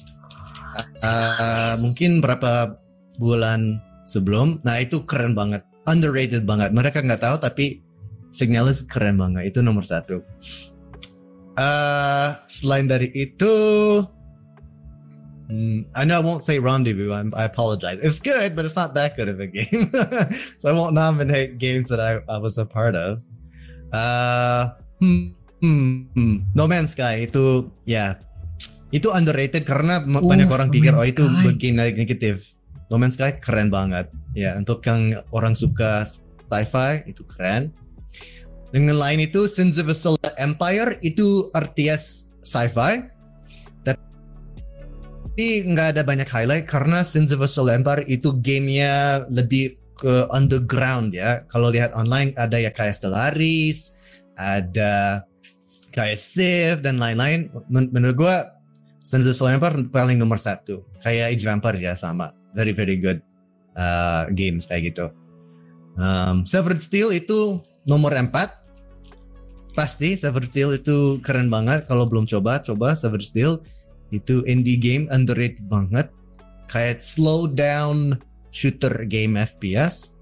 [0.76, 2.76] eh, mungkin berapa
[3.16, 4.60] bulan sebelum.
[4.62, 6.70] Nah itu keren banget, underrated banget.
[6.70, 7.80] Mereka nggak tahu tapi
[8.30, 9.50] Signalis keren banget.
[9.50, 10.20] Itu nomor satu.
[11.56, 13.54] Uh, selain dari itu,
[15.48, 17.12] hmm, I know I won't say Rendezvous.
[17.12, 17.98] I'm, I apologize.
[18.02, 19.90] It's good, but it's not that good of a game.
[20.58, 23.22] so I won't nominate games that I, I was a part of.
[23.92, 26.36] Uh, hmm, hmm, hmm.
[26.54, 28.18] No Man's Sky itu ya
[28.94, 31.24] itu underrated karena Oh, banyak orang No pikir Man's oh itu
[31.54, 32.54] bikin negatif.
[32.90, 34.10] No Man's Sky keren banget.
[34.34, 37.74] Ya untuk yang orang suka sci-fi itu keren.
[38.74, 43.15] Dengan lain itu Sins of a Solar Empire itu RTS sci-fi.
[45.36, 50.24] Tapi nggak ada banyak highlight karena Sins of a Solar Empire itu gamenya lebih ke
[50.32, 51.44] underground ya.
[51.52, 53.92] Kalau lihat online ada ya kayak Stellaris,
[54.40, 55.28] ada
[55.92, 57.52] kayak Civ dan lain-lain.
[57.68, 58.36] Men- menurut gue
[59.04, 60.88] Sunset Slamper paling nomor satu.
[61.04, 62.32] Kayak Age Vampire ya sama.
[62.56, 63.20] Very very good
[63.76, 65.12] uh, games kayak gitu.
[66.00, 72.64] Um, Severed Steel itu nomor 4 pasti Severed Steel itu keren banget kalau belum coba
[72.64, 73.60] coba Severed Steel
[74.14, 76.10] itu indie game underrated banget.
[76.66, 78.18] Kayak slow down
[78.50, 80.16] shooter game FPS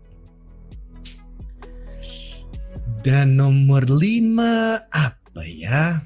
[3.05, 4.01] dan nomor 5
[4.89, 6.01] apa ya?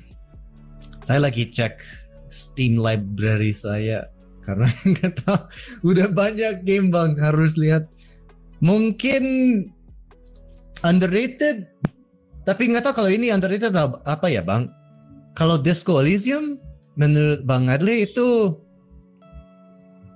[1.03, 1.81] Saya lagi cek
[2.29, 4.13] Steam library saya
[4.45, 5.41] karena nggak tahu.
[5.95, 7.17] Udah banyak game bang.
[7.17, 7.89] Harus lihat.
[8.59, 9.25] Mungkin
[10.83, 11.71] underrated
[12.49, 14.73] tapi nggak tahu kalau ini underrated apa ya bang?
[15.37, 16.57] Kalau Disco Elysium
[16.99, 18.59] menurut bang Adli itu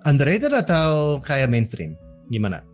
[0.03, 1.95] underrated atau kayak mainstream
[2.27, 2.67] gimana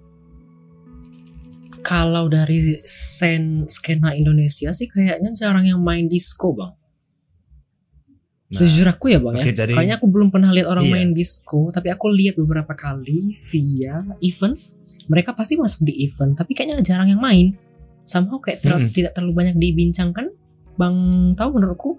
[1.78, 6.74] Kalau dari sen skena Indonesia sih kayaknya jarang yang main disco bang.
[8.48, 9.54] Nah, Sejujur aku ya bang oke, ya.
[9.54, 10.92] dari- Kayaknya aku belum pernah lihat orang Iya.
[10.92, 14.56] main disco, tapi aku lihat beberapa kali via event.
[15.06, 17.56] Mereka pasti masuk di event, tapi kayaknya jarang yang main.
[18.04, 18.88] Somehow kayak ter- Mm-mm.
[18.88, 20.28] tidak terlalu banyak dibincangkan.
[20.76, 20.96] Bang
[21.34, 21.90] tahu menurutku?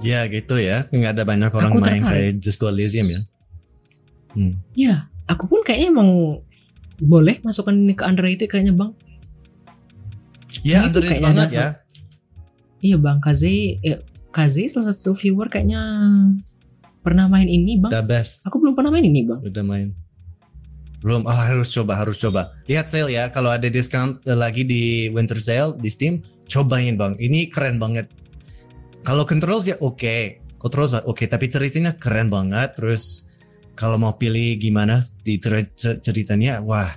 [0.00, 0.86] Ya gitu ya.
[0.90, 2.10] Nggak ada banyak orang Aku main tertarik.
[2.10, 3.20] kayak Disco Elysium ya.
[4.36, 4.54] Hmm.
[4.76, 4.94] Ya,
[5.24, 6.10] aku pun kayaknya emang
[6.96, 8.92] boleh masukkan ini ke underrated kayaknya bang.
[10.62, 11.68] ya Nah, itu kayaknya banget ada ya.
[12.78, 13.18] Iya bang.
[13.18, 13.98] Kaze, eh,
[14.30, 15.80] Kaze salah satu viewer kayaknya
[17.00, 17.92] pernah main ini bang.
[17.92, 18.44] the best.
[18.44, 19.40] Aku belum pernah main ini bang.
[19.40, 19.88] udah main.
[21.00, 21.24] Belum.
[21.24, 22.56] Ah harus coba harus coba.
[22.66, 23.28] Lihat sale ya.
[23.30, 27.16] Kalau ada discount eh, lagi di winter sale di Steam cobain bang.
[27.16, 28.08] Ini keren banget
[29.06, 30.42] kalau controls ya oke.
[30.58, 31.30] Controls oke.
[31.30, 32.74] Tapi ceritanya keren banget.
[32.74, 33.30] Terus
[33.78, 36.90] kalau mau pilih gimana di cer- cer- ceritanya wah.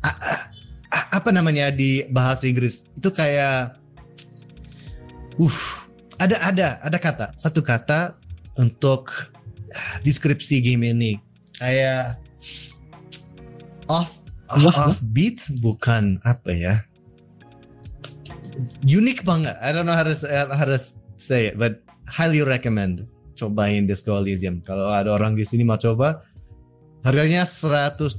[0.00, 0.44] A- a-
[0.88, 2.88] a- apa namanya di bahasa Inggris?
[2.96, 3.76] Itu kayak
[5.36, 5.60] uh
[6.16, 7.26] ada ada ada kata.
[7.36, 8.16] Satu kata
[8.56, 9.12] untuk
[10.00, 11.20] deskripsi game ini.
[11.60, 12.16] Kayak
[13.84, 16.74] off off beat bukan apa ya?
[18.80, 19.56] Unik banget.
[19.60, 20.16] I don't know how to
[21.22, 26.18] say, it but highly recommend cobain Disco Elysium kalau ada orang di sini mau coba
[27.00, 28.10] harganya 170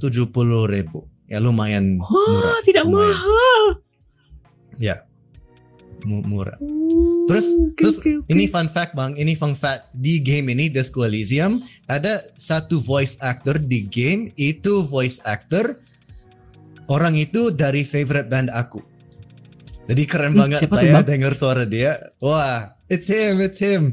[0.66, 3.12] ribu ya lumayan Wah murah tidak lumayan.
[3.12, 3.62] mahal.
[4.76, 4.96] ya
[6.02, 6.56] mu- murah
[7.24, 8.28] Terus- Oke, terus oke, oke.
[8.28, 13.16] Ini fun fact bang, ini fun fact di game ini Disco Elysium ada satu voice
[13.18, 15.80] actor di game itu voice actor
[16.86, 18.84] orang itu dari favorite band aku.
[19.84, 22.12] Jadi keren banget siapa saya dengar suara dia.
[22.20, 23.92] Wah, it's him, it's him.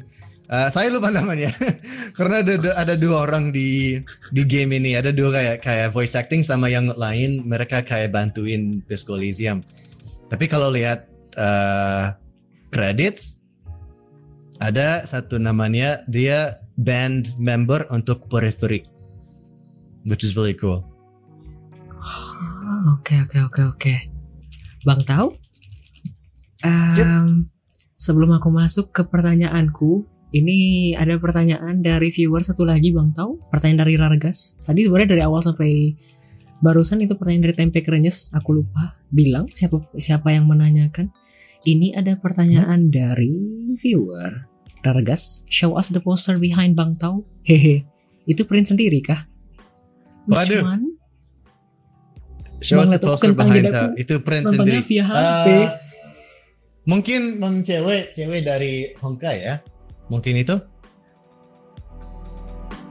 [0.52, 1.48] Uh, saya lupa namanya
[2.20, 3.96] karena ada ada dua orang di
[4.36, 8.84] di game ini ada dua kayak kayak voice acting sama yang lain mereka kayak bantuin
[8.84, 9.64] Disco Elysium.
[10.28, 11.08] Tapi kalau lihat
[11.40, 12.12] uh,
[12.68, 13.40] credits
[14.60, 18.84] ada satu namanya dia band member untuk Periphery
[20.08, 20.84] which is really cool
[22.02, 23.94] Ah, Oke oke oke oke.
[24.82, 25.38] Bang tahu?
[26.62, 27.50] Em,
[27.98, 33.42] sebelum aku masuk ke pertanyaanku, ini ada pertanyaan dari viewer satu lagi Bang tahu?
[33.52, 34.56] Pertanyaan dari Largas.
[34.64, 35.98] Tadi sebenarnya dari awal sampai
[36.62, 41.12] barusan itu pertanyaan dari Tempe Krenyes, aku lupa bilang siapa siapa yang menanyakan.
[41.62, 43.38] Ini ada pertanyaan dari
[43.78, 44.50] viewer.
[44.82, 47.22] Largas, show us the poster behind Bang Tau.
[47.46, 47.86] Hehe.
[48.26, 49.30] Itu print sendiri kah?
[50.26, 50.66] Which Waduh.
[50.66, 50.86] one?
[52.62, 53.98] show us the poster behind that.
[53.98, 55.48] itu print sendiri via HP.
[55.50, 55.68] Uh,
[56.84, 59.56] mungkin meng cewek cewek dari Hongkai ya
[60.10, 60.58] mungkin itu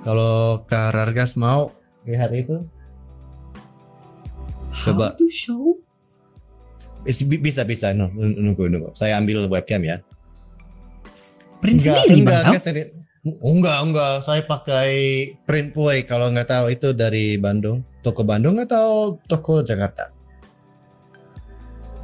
[0.01, 1.75] kalau Kak Rargas mau
[2.09, 2.65] lihat itu
[4.81, 5.13] coba.
[5.13, 5.77] How to show?
[7.05, 10.01] Is- bi- bisa bisa no, nunggu nunggu saya ambil webcam ya
[11.61, 12.89] Print sendiri enggak, bang enggak, sendiri.
[13.45, 14.15] enggak, enggak.
[14.25, 14.93] Saya pakai
[15.45, 16.09] print boy.
[16.09, 20.09] Kalau nggak tahu itu dari Bandung, toko Bandung atau toko Jakarta.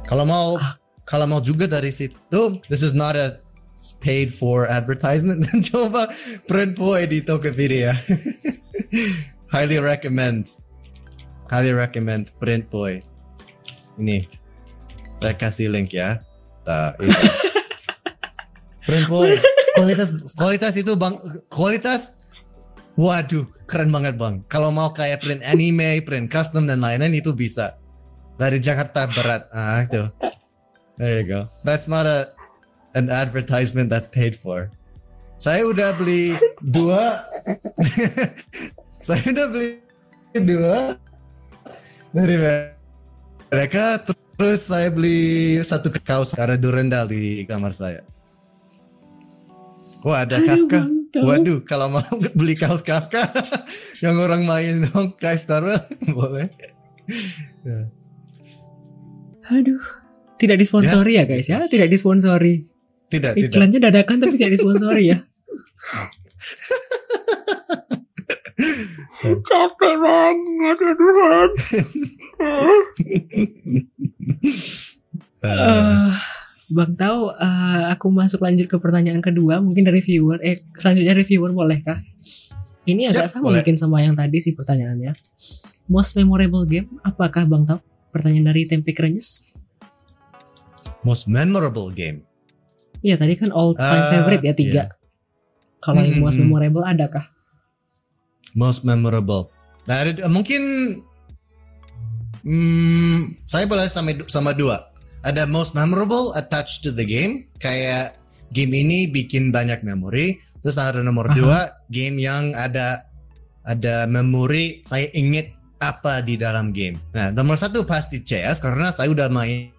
[0.05, 0.77] Kalau mau, Ah.
[1.07, 3.39] Kalau mau juga dari situ, this is not a
[4.03, 5.47] paid for advertisement.
[5.71, 6.11] Coba
[6.51, 7.95] print boy di Tokopedia.
[9.47, 10.51] Highly recommend.
[11.47, 12.99] Highly recommend print boy.
[13.95, 14.27] Ini,
[15.23, 16.19] saya kasih link ya.
[16.67, 17.15] Nah, itu.
[18.87, 19.31] Print boy.
[19.75, 21.15] Kualitas kualitas itu bang
[21.51, 22.19] kualitas
[22.95, 24.43] waduh keren banget bang.
[24.47, 27.75] Kalau mau kayak print anime, print custom dan lain-lain itu bisa
[28.39, 29.47] dari Jakarta Barat.
[29.51, 30.07] Ah itu.
[30.97, 31.45] There you go.
[31.61, 32.33] That's not a
[32.97, 34.73] an advertisement that's paid for.
[35.37, 36.33] Saya udah beli
[36.65, 37.21] dua.
[39.07, 39.69] saya udah beli
[40.33, 40.97] dua
[42.09, 42.35] dari
[43.53, 44.01] mereka.
[44.37, 48.01] Terus saya beli satu kaos karena durendal di kamar saya.
[50.05, 50.85] Wah ada Kafka.
[51.17, 52.05] Waduh, kalau mau
[52.37, 53.29] beli kaos Kafka
[54.03, 55.45] yang orang main dong Wars
[56.17, 56.47] boleh.
[57.65, 57.81] Ya.
[59.53, 60.06] Aduh.
[60.37, 62.61] Tidak disponsori ya, guys ya, tidak disponsori.
[63.09, 63.49] Tidak, tidak.
[63.49, 65.17] Iklannya dadakan tapi tidak disponsori ya.
[69.47, 71.49] Capek banget ya Tuhan.
[72.37, 72.81] Eh,
[75.37, 76.09] Eh,
[76.67, 81.53] Bang tahu eh, aku masuk lanjut ke pertanyaan kedua mungkin dari viewer eh selanjutnya reviewer
[81.55, 82.01] boleh kah?
[82.83, 83.61] Ini agak Yap, sama boleh.
[83.61, 85.13] mungkin sama yang tadi sih pertanyaannya.
[85.87, 87.79] Most memorable game apakah Bang tahu?
[88.11, 89.47] Pertanyaan dari Tempe Krenyes.
[91.01, 92.23] Most memorable game.
[92.99, 94.83] Iya tadi kan all time Ah, favorite ya tiga.
[95.77, 96.49] Kalau yang Hmm, most hmm, hmm.
[96.49, 97.25] memorable adakah?
[98.53, 99.53] Most memorable.
[99.85, 100.61] Nah, ada- mungkin
[102.41, 104.89] hmm, saya boleh sama sama dua.
[105.21, 108.15] Ada most memorable attached to the game, kayak
[108.49, 110.39] game ini bikin banyak memori.
[110.61, 111.35] Terus ada nomor Aha.
[111.35, 113.05] dua, game yang ada
[113.61, 116.97] ada memori saya inget apa di dalam game.
[117.13, 119.69] Nah, nomor satu pasti CS karena saya udah main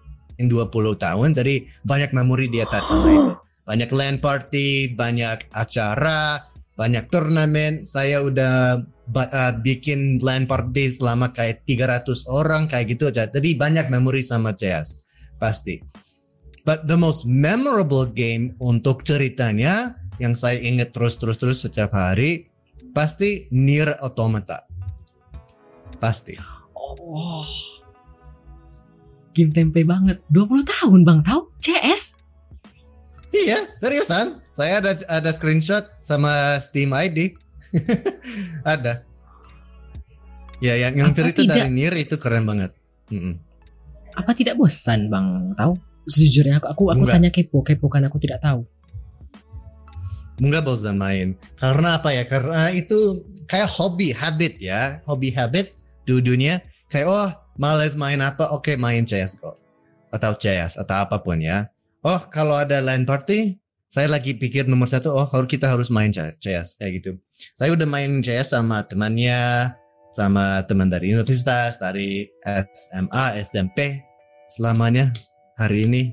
[0.47, 3.33] 20 tahun, jadi banyak memori di attach sama itu.
[3.67, 6.47] Banyak LAN party, banyak acara,
[6.79, 7.83] banyak turnamen.
[7.83, 8.79] Saya udah
[9.11, 13.27] uh, bikin LAN party selama kayak 300 orang kayak gitu aja.
[13.27, 15.03] Jadi banyak memori sama CS
[15.35, 15.83] pasti.
[16.63, 22.51] But the most memorable game untuk ceritanya yang saya ingat terus-terus-terus setiap hari
[22.91, 24.67] pasti Nier Automata.
[25.99, 26.35] Pasti.
[26.75, 27.78] Oh.
[29.39, 30.19] Game tempe banget.
[30.27, 31.47] 20 tahun Bang tahu?
[31.63, 32.19] CS?
[33.31, 34.43] Iya, seriusan.
[34.51, 37.39] Saya ada ada screenshot sama Steam ID.
[38.67, 39.07] ada.
[40.59, 41.55] Ya, yang yang Apa cerita tidak?
[41.55, 42.75] dari Nier itu keren banget.
[43.07, 43.39] Mm-mm.
[44.19, 45.79] Apa tidak bosan Bang tahu?
[46.03, 47.15] Sejujurnya aku aku, aku Enggak.
[47.15, 48.67] tanya kepo, kepo kan aku tidak tahu.
[50.43, 51.39] Enggak bosan main.
[51.55, 52.27] Karena apa ya?
[52.27, 54.99] Karena itu kayak hobi, habit ya.
[55.07, 55.71] Hobi habit
[56.03, 56.59] dudunya
[56.91, 57.29] kayak oh
[57.59, 58.47] males main apa?
[58.55, 59.59] Oke main CS kok.
[60.09, 61.67] Atau CS atau apa pun ya.
[62.01, 63.59] Oh kalau ada LAN party,
[63.91, 67.19] saya lagi pikir nomor satu, oh harus kita harus main CS kayak gitu.
[67.59, 69.75] Saya udah main CS sama temannya,
[70.15, 74.07] sama teman dari universitas, dari SMA, SMP,
[74.47, 75.11] selamanya
[75.59, 76.03] hari ini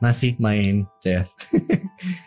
[0.00, 1.36] masih main CS.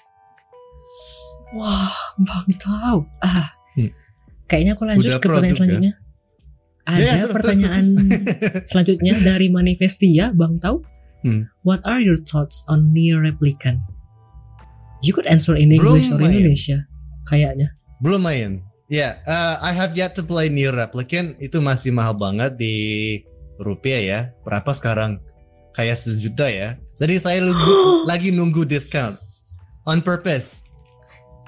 [1.58, 3.08] Wah, Bang tahu.
[3.24, 3.56] Ah.
[3.74, 3.90] Hmm.
[4.46, 5.94] Kayaknya aku lanjut Udah ke pertanyaan produk ya?
[6.88, 7.86] Ada Ya, terus, pertanyaan
[8.72, 10.80] selanjutnya dari Manifestia, Bang tahu?
[11.28, 11.52] Hmm.
[11.68, 13.84] What are your thoughts on Near Replicant?
[15.04, 16.32] You could answer in Belum English or main.
[16.32, 16.88] Indonesia.
[17.28, 17.76] Kayaknya.
[18.00, 18.64] Belum main.
[18.88, 21.36] Ya, uh, I have yet to play Nier Replicant.
[21.44, 22.76] Itu masih mahal banget di
[23.60, 24.20] rupiah ya.
[24.48, 25.20] Berapa sekarang?
[25.76, 26.80] Kayak sejuta ya.
[26.96, 27.76] Jadi saya nunggu,
[28.10, 29.20] lagi nunggu discount.
[29.84, 30.64] On purpose.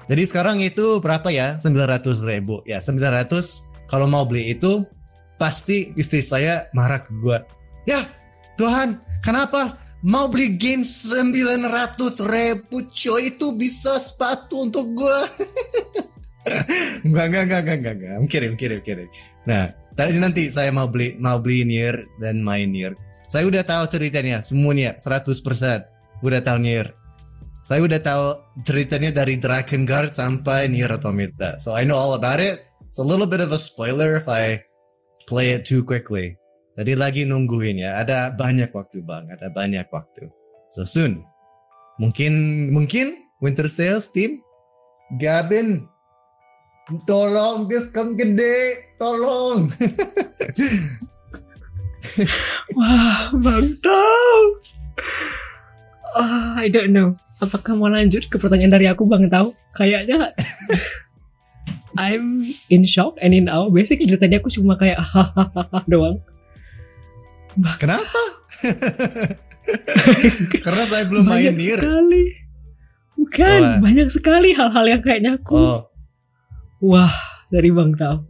[0.04, 1.56] Jadi sekarang itu berapa ya?
[1.56, 2.60] 900 ribu.
[2.68, 4.84] Ya 900 kalau mau beli itu
[5.40, 7.40] pasti istri saya marah ke gua.
[7.88, 8.04] Ya
[8.60, 9.72] Tuhan kenapa
[10.04, 15.24] mau beli game 900 ribu coy itu bisa sepatu untuk gua.
[17.04, 18.16] Enggak, enggak, enggak, enggak, enggak, enggak.
[18.32, 19.08] Kirim, kirim, kirim.
[19.44, 22.96] Nah, tadi nanti saya mau beli mau beli Nier dan main Nier.
[23.28, 25.36] Saya udah tahu ceritanya semuanya 100%.
[26.24, 26.96] Udah tahu Nier.
[27.60, 28.24] Saya udah tahu
[28.64, 31.60] ceritanya dari Dragon Guard sampai Nier Automata.
[31.60, 32.64] So I know all about it.
[32.88, 34.64] It's a little bit of a spoiler if I
[35.30, 36.34] play it too quickly.
[36.74, 38.02] Tadi lagi nungguin ya.
[38.02, 39.30] Ada banyak waktu bang.
[39.30, 40.26] Ada banyak waktu.
[40.74, 41.22] So soon.
[42.02, 42.34] Mungkin
[42.74, 44.42] mungkin Winter Sales team.
[45.22, 45.86] Gabin.
[47.06, 48.90] Tolong diskon gede.
[48.98, 49.70] Tolong.
[52.74, 54.42] Wah, Bang tahu.
[56.18, 57.14] Ah, I don't know.
[57.38, 59.54] Apakah mau lanjut ke pertanyaan dari aku Bang tahu?
[59.78, 60.34] Kayaknya
[61.98, 63.68] I'm in shock and in awe.
[63.68, 66.18] Basically dari tadi aku cuma kayak hahaha doang.
[67.78, 68.20] Kenapa?
[70.64, 71.78] Karena saya belum main banyak Nier.
[71.78, 72.24] sekali.
[73.14, 73.78] Bukan, Wah.
[73.78, 75.54] banyak sekali hal-hal yang kayaknya aku.
[75.54, 75.80] Oh,
[76.80, 77.12] Wah,
[77.52, 78.24] dari Bang tahu.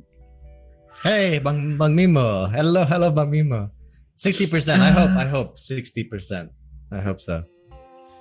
[1.00, 2.50] hey Bang Bang Mimo.
[2.50, 3.70] Hello, hello Bang Mimo.
[4.18, 4.76] 60%.
[4.76, 6.50] I hope, I hope 60%.
[6.92, 7.46] I hope so.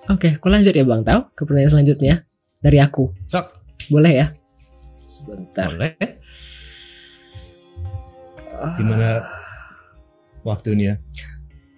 [0.08, 2.24] Oke, aku lanjut ya Bang tahu ke pertanyaan selanjutnya
[2.62, 3.12] dari aku.
[3.28, 3.52] Sok,
[3.90, 4.28] Boleh ya?
[5.10, 5.66] Sebentar.
[5.68, 5.98] boleh.
[8.52, 8.76] Ah.
[8.76, 9.10] Gimana
[10.44, 11.00] waktunya?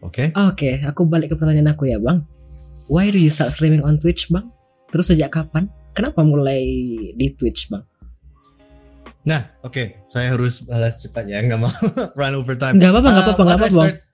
[0.02, 0.34] Oke.
[0.34, 2.26] Oke, aku balik ke pertanyaan aku ya, Bang.
[2.86, 4.50] Why do you start streaming on Twitch, Bang?
[4.90, 5.70] Terus sejak kapan?
[5.94, 6.60] Kenapa mulai
[7.14, 7.86] di Twitch, Bang?
[9.22, 10.10] Nah, oke.
[10.10, 11.70] Saya harus balas cepat ya, nggak mau
[12.20, 12.76] run over time.
[12.76, 13.90] Nggak apa-apa, nggak Uh, apa-apa, nggak apa-apa, Bang.
[13.94, 14.10] start-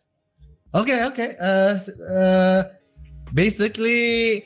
[0.76, 1.26] Oke, oke.
[1.40, 1.74] Uh,
[2.06, 2.60] uh,
[3.32, 4.44] basically,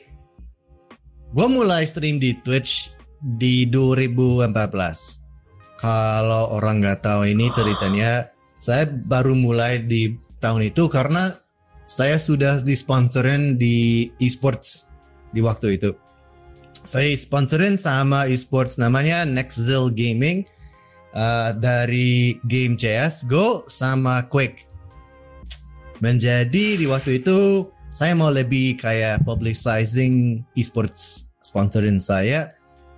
[1.28, 5.78] gue mulai stream di Twitch di 2014.
[5.78, 8.26] Kalau orang nggak tahu ini ceritanya,
[8.58, 11.38] saya baru mulai di tahun itu karena
[11.86, 14.90] saya sudah disponsorin di esports
[15.30, 15.94] di waktu itu.
[16.82, 20.42] Saya sponsorin sama esports namanya Nextzil Gaming
[21.14, 24.66] uh, dari game CS Go sama Quake.
[26.02, 32.50] Menjadi di waktu itu saya mau lebih kayak publicizing esports sponsorin saya.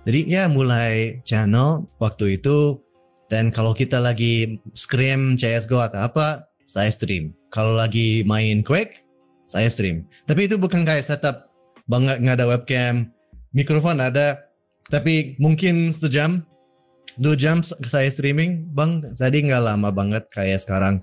[0.05, 2.77] Jadi ya mulai channel waktu itu
[3.25, 7.33] dan kalau kita lagi scrim CSGO atau apa, saya stream.
[7.49, 9.01] Kalau lagi main Quake,
[9.49, 10.05] saya stream.
[10.29, 11.49] Tapi itu bukan kayak setup
[11.89, 13.09] banget nggak ada webcam,
[13.49, 14.45] mikrofon ada,
[14.93, 16.45] tapi mungkin sejam,
[17.17, 19.01] dua jam saya streaming, bang.
[19.09, 21.01] Tadi nggak lama banget kayak sekarang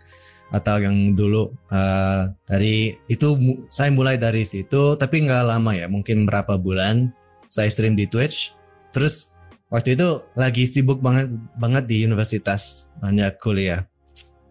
[0.53, 3.41] atau yang dulu uh, dari itu
[3.73, 7.09] saya mulai dari situ tapi nggak lama ya mungkin berapa bulan
[7.49, 8.53] saya stream di Twitch
[8.93, 9.33] terus
[9.73, 13.89] waktu itu lagi sibuk banget banget di universitas banyak kuliah.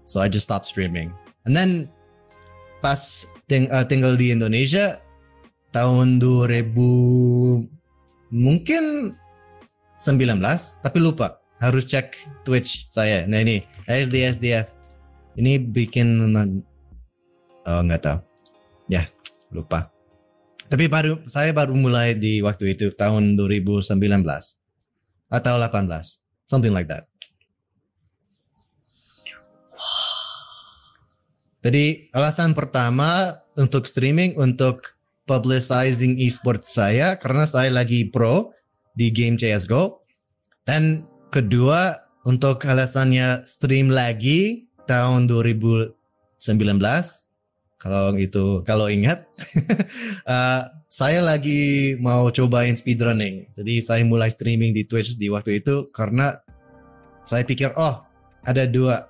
[0.10, 1.14] So I just stop streaming.
[1.46, 1.88] And then
[2.82, 5.00] pas ting uh, tinggal di Indonesia
[5.72, 6.74] tahun 2000
[8.34, 8.84] mungkin
[10.02, 10.42] 19
[10.82, 11.38] tapi lupa.
[11.62, 13.30] Harus cek Twitch saya.
[13.30, 14.74] Nah ini SDSDF
[15.38, 18.20] ini bikin oh nggak tahu.
[18.90, 19.06] Ya
[19.54, 20.01] lupa
[20.72, 23.92] tapi baru saya baru mulai di waktu itu tahun 2019
[25.28, 27.12] atau 18 something like that.
[31.62, 34.96] Jadi alasan pertama untuk streaming untuk
[35.28, 38.56] publicizing esports saya karena saya lagi pro
[38.96, 40.02] di game CSGO
[40.64, 41.04] dan
[41.36, 45.94] kedua untuk alasannya stream lagi tahun 2019
[47.82, 49.26] kalau itu kalau ingat
[50.30, 50.70] uh,
[51.02, 53.50] saya lagi mau cobain speedrunning.
[53.58, 56.38] Jadi saya mulai streaming di Twitch di waktu itu karena
[57.26, 58.06] saya pikir oh
[58.46, 59.10] ada dua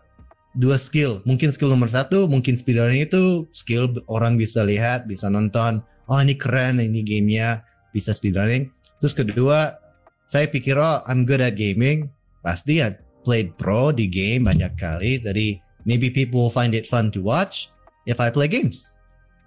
[0.55, 1.19] dua skill.
[1.27, 5.83] Mungkin skill nomor satu mungkin speedrunning itu skill orang bisa lihat bisa nonton.
[6.07, 8.71] Oh ini keren ini gamenya bisa speedrunning.
[9.03, 9.75] Terus kedua
[10.31, 12.07] saya pikir oh I'm good at gaming.
[12.39, 12.95] Pasti ya
[13.27, 15.19] played pro di game banyak kali.
[15.19, 17.67] Jadi maybe people will find it fun to watch
[18.11, 18.91] if I play games.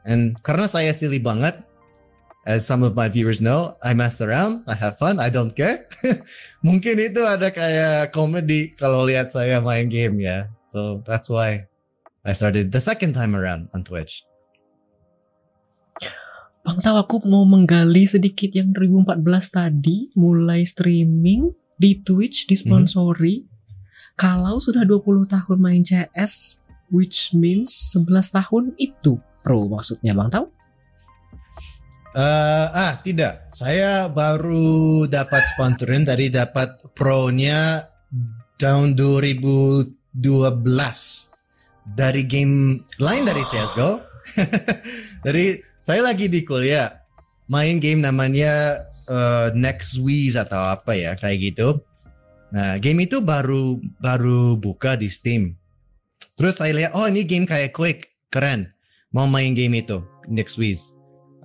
[0.09, 1.61] And karena saya silly banget,
[2.49, 5.85] as some of my viewers know, I mess around, I have fun, I don't care.
[6.67, 10.49] Mungkin itu ada kayak komedi kalau lihat saya main game ya.
[10.73, 11.69] So that's why
[12.25, 14.25] I started the second time around on Twitch.
[16.65, 19.21] Bang tahu aku mau menggali sedikit yang 2014
[19.53, 23.45] tadi mulai streaming di Twitch disponsori.
[23.45, 23.53] Mm -hmm
[24.15, 30.47] kalau sudah 20 tahun main CS, which means 11 tahun itu pro maksudnya Bang tahu?
[32.15, 37.91] Uh, ah tidak, saya baru dapat sponsorin tadi dapat pro-nya
[38.55, 40.15] tahun 2012
[41.99, 43.99] dari game lain dari CS:GO.
[45.27, 46.87] dari saya lagi di kuliah
[47.51, 48.79] main game namanya
[49.11, 51.83] uh, Next Wiz atau apa ya kayak gitu.
[52.55, 55.59] Nah, game itu baru baru buka di Steam.
[56.35, 58.75] Terus saya lihat, oh ini game kayak Quake, keren.
[59.15, 60.79] Mau main game itu, next week.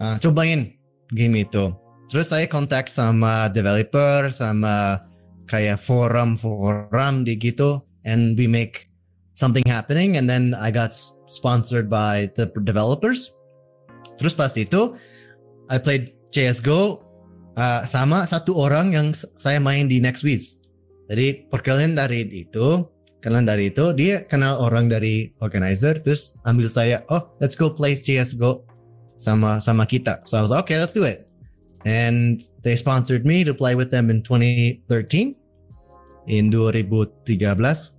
[0.02, 0.74] Uh, cobain
[1.14, 1.70] game itu.
[2.10, 4.98] Terus saya kontak sama developer, sama
[5.46, 8.90] kayak forum-forum di gitu, and we make
[9.38, 10.90] something happening, and then I got
[11.30, 13.30] sponsored by the developers.
[14.18, 14.98] Terus pas itu,
[15.70, 17.06] I played CS:GO
[17.54, 20.42] uh, sama satu orang yang saya main di next week.
[21.10, 22.86] Jadi perkenalan dari itu,
[23.20, 27.96] kenalan dari itu dia kenal orang dari organizer terus ambil saya, oh let's go play
[27.96, 28.64] CS:GO
[29.20, 30.24] sama sama kita.
[30.24, 31.28] So I was like, okay, let's do it.
[31.88, 35.36] And they sponsored me to play with them in 2013.
[36.30, 37.26] In 2013,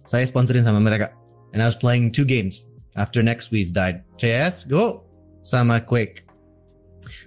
[0.07, 1.11] saya sponsorin sama mereka.
[1.51, 4.07] And I was playing two games after next week died.
[4.21, 5.03] CS Go
[5.43, 6.29] sama Quake.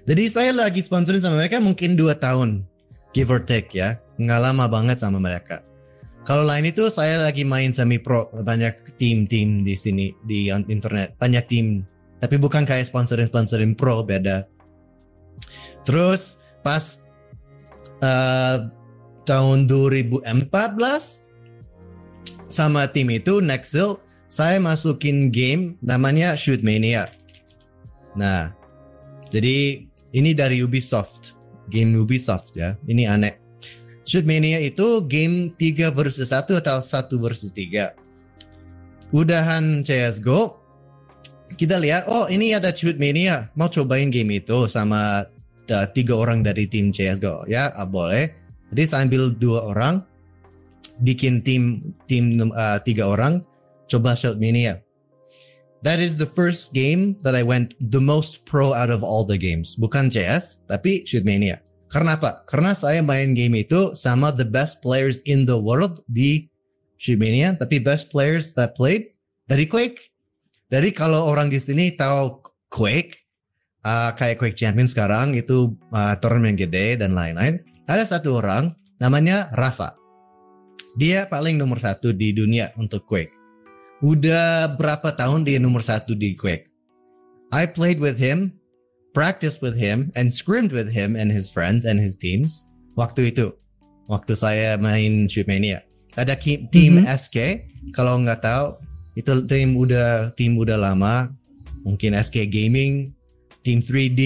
[0.07, 2.63] Jadi saya lagi sponsorin sama mereka mungkin dua tahun,
[3.11, 3.99] give or take ya.
[4.15, 5.65] Nggak lama banget sama mereka.
[6.23, 11.43] Kalau lain itu saya lagi main semi pro banyak tim-tim di sini di internet banyak
[11.51, 11.83] tim
[12.23, 14.47] tapi bukan kayak sponsorin sponsorin pro beda.
[15.83, 17.03] Terus pas
[17.99, 18.71] uh,
[19.27, 20.23] tahun 2014
[22.47, 23.99] sama tim itu Nexil
[24.31, 27.11] saya masukin game namanya Shoot Mania.
[28.15, 28.55] Nah,
[29.27, 29.83] jadi
[30.15, 31.35] ini dari Ubisoft,
[31.67, 32.79] game Ubisoft ya.
[32.87, 33.42] Ini aneh.
[34.03, 37.95] Shoot Mania itu game 3 versus 1 atau 1 versus 3.
[39.15, 40.59] Udahan CSGO,
[41.55, 45.23] kita lihat, oh ini ada Shoot Mania, mau cobain game itu sama
[45.69, 47.47] uh, tiga orang dari tim CSGO.
[47.47, 48.33] Ya, ah, boleh.
[48.73, 50.01] Jadi ambil dua orang,
[51.05, 53.45] bikin tim tim uh, tiga orang,
[53.85, 54.81] coba Shoot Mania.
[55.83, 59.35] That is the first game that I went the most pro out of all the
[59.35, 59.75] games.
[59.75, 61.59] Bukan CS, tapi Shoot Mania.
[61.93, 62.41] Karena apa?
[62.49, 66.49] Karena saya main game itu sama the best players in the world di
[66.97, 69.13] Shoot Mania, tapi best players that played
[69.45, 70.09] dari Quake.
[70.73, 72.41] Jadi kalau orang di sini tahu
[72.73, 73.29] Quake,
[73.85, 77.61] uh, kayak Quake Champion sekarang itu uh, turnamen gede dan lain-lain.
[77.85, 79.93] Ada satu orang namanya Rafa.
[80.97, 83.37] Dia paling nomor satu di dunia untuk Quake.
[84.01, 86.73] Udah berapa tahun dia nomor satu di Quake.
[87.53, 88.57] I played with him,
[89.13, 92.65] practiced with him, and scrimmed with him and his friends and his teams
[92.97, 93.53] waktu itu.
[94.09, 95.85] Waktu saya main Shootmania.
[96.13, 97.09] Ada tim mm -hmm.
[97.09, 97.37] SK,
[97.95, 98.77] kalau nggak tahu
[99.13, 101.31] itu tim udah tim udah lama,
[101.85, 103.13] mungkin SK Gaming,
[103.63, 104.21] Team 3D,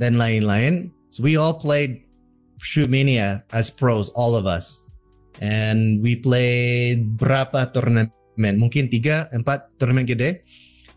[0.00, 0.94] dan lain-lain.
[1.10, 2.08] So we all played
[2.62, 4.86] Shootmania as pros, all of us.
[5.38, 8.10] And we played berapa turnamen?
[8.58, 10.42] Mungkin tiga, empat turnamen gede.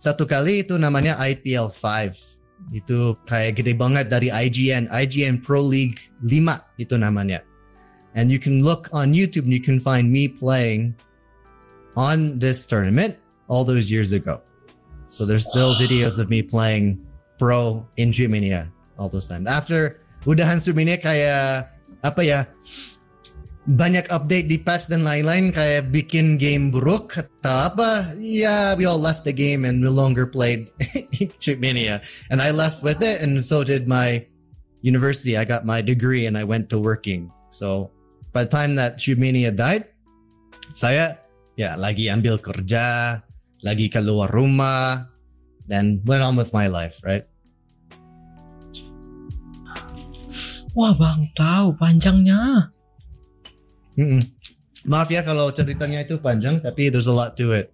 [0.02, 2.41] Satu kali itu namanya IPL 5.
[2.70, 4.86] Itu kayak gede banget dari IGN.
[4.94, 7.42] IGN Pro League 5 itu namanya.
[8.14, 10.94] And you can look on YouTube and you can find me playing
[11.98, 13.18] on this tournament
[13.50, 14.46] all those years ago.
[15.10, 17.02] So there's still videos of me playing
[17.42, 18.70] pro in Shootmania
[19.02, 19.50] all those times.
[19.50, 19.98] After
[20.30, 21.74] udahan Submania kayak
[22.06, 22.40] apa ya
[23.70, 28.98] banyak update di patch dan lain-lain kayak bikin game buruk atau apa yeah we all
[28.98, 30.74] left the game and no longer played
[31.44, 32.02] Shootmania
[32.34, 34.26] and I left with it and so did my
[34.82, 35.38] university.
[35.38, 37.30] I got my degree and I went to working.
[37.54, 37.94] So
[38.34, 39.94] by the time that Shootmania died
[40.74, 41.22] saya
[41.54, 43.22] ya lagi ambil kerja
[43.62, 45.06] lagi keluar rumah
[45.70, 47.30] dan went on with my life right?
[50.74, 52.74] Wah bang tahu panjangnya.
[54.00, 54.22] Mm-mm.
[54.88, 57.70] Maaf ya kalau ceritanya itu panjang, tapi there's a lot to it.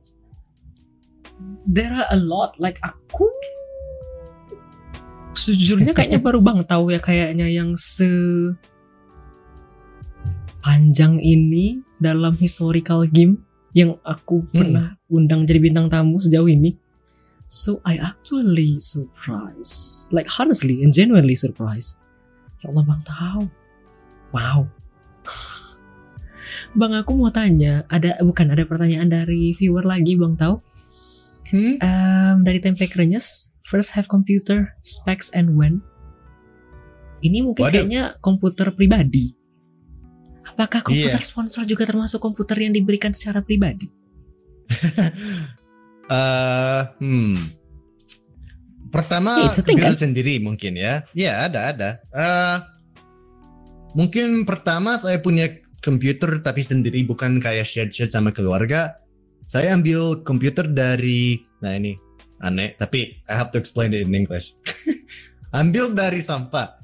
[1.64, 3.30] There are a lot, like aku
[5.38, 8.10] sejujurnya kayaknya baru bang tahu ya kayaknya yang se
[10.60, 13.40] panjang ini dalam historical game
[13.72, 14.52] yang aku hmm.
[14.52, 16.76] pernah undang jadi bintang tamu sejauh ini.
[17.48, 21.96] So I actually surprised, like honestly and genuinely surprised
[22.66, 23.44] Ya Allah bang tahu.
[24.34, 24.66] Wow.
[26.78, 30.62] Bang aku mau tanya, ada bukan ada pertanyaan dari viewer lagi bang tahu?
[31.50, 31.74] Hmm?
[31.82, 35.82] Um, dari Tempe Krenyes, first have computer specs and when?
[37.26, 37.74] Ini mungkin Waduh.
[37.74, 39.34] kayaknya komputer pribadi.
[40.46, 41.26] Apakah komputer yeah.
[41.26, 43.90] sponsor juga termasuk komputer yang diberikan secara pribadi?
[46.14, 47.58] uh, hmm.
[48.94, 49.98] Pertama komputer kan?
[49.98, 51.02] sendiri mungkin ya.
[51.18, 51.90] Ya ada ada.
[52.14, 52.58] Uh,
[53.98, 55.50] mungkin pertama saya punya
[55.88, 59.00] komputer tapi sendiri bukan kayak share share sama keluarga.
[59.48, 61.96] Saya ambil komputer dari nah ini
[62.44, 64.52] aneh tapi I have to explain it in English.
[65.56, 66.76] ambil dari sampah.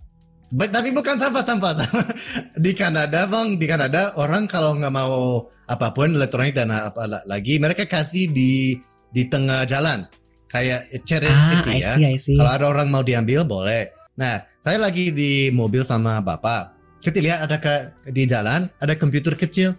[0.53, 1.73] But, tapi bukan sampah-sampah
[2.63, 7.57] di Kanada bang di Kanada orang kalau nggak mau apa pun elektronik dan apa lagi
[7.57, 8.77] mereka kasih di
[9.09, 10.05] di tengah jalan
[10.53, 12.13] kayak charity ah, ya.
[12.13, 13.89] Kalau ada orang mau diambil boleh.
[14.13, 16.82] Nah, saya lagi di mobil sama bapak.
[17.03, 19.75] Kita lihat ada ke di jalan ada komputer kecil.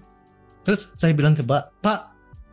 [0.60, 2.00] Terus saya bilang ke Pak, Pak,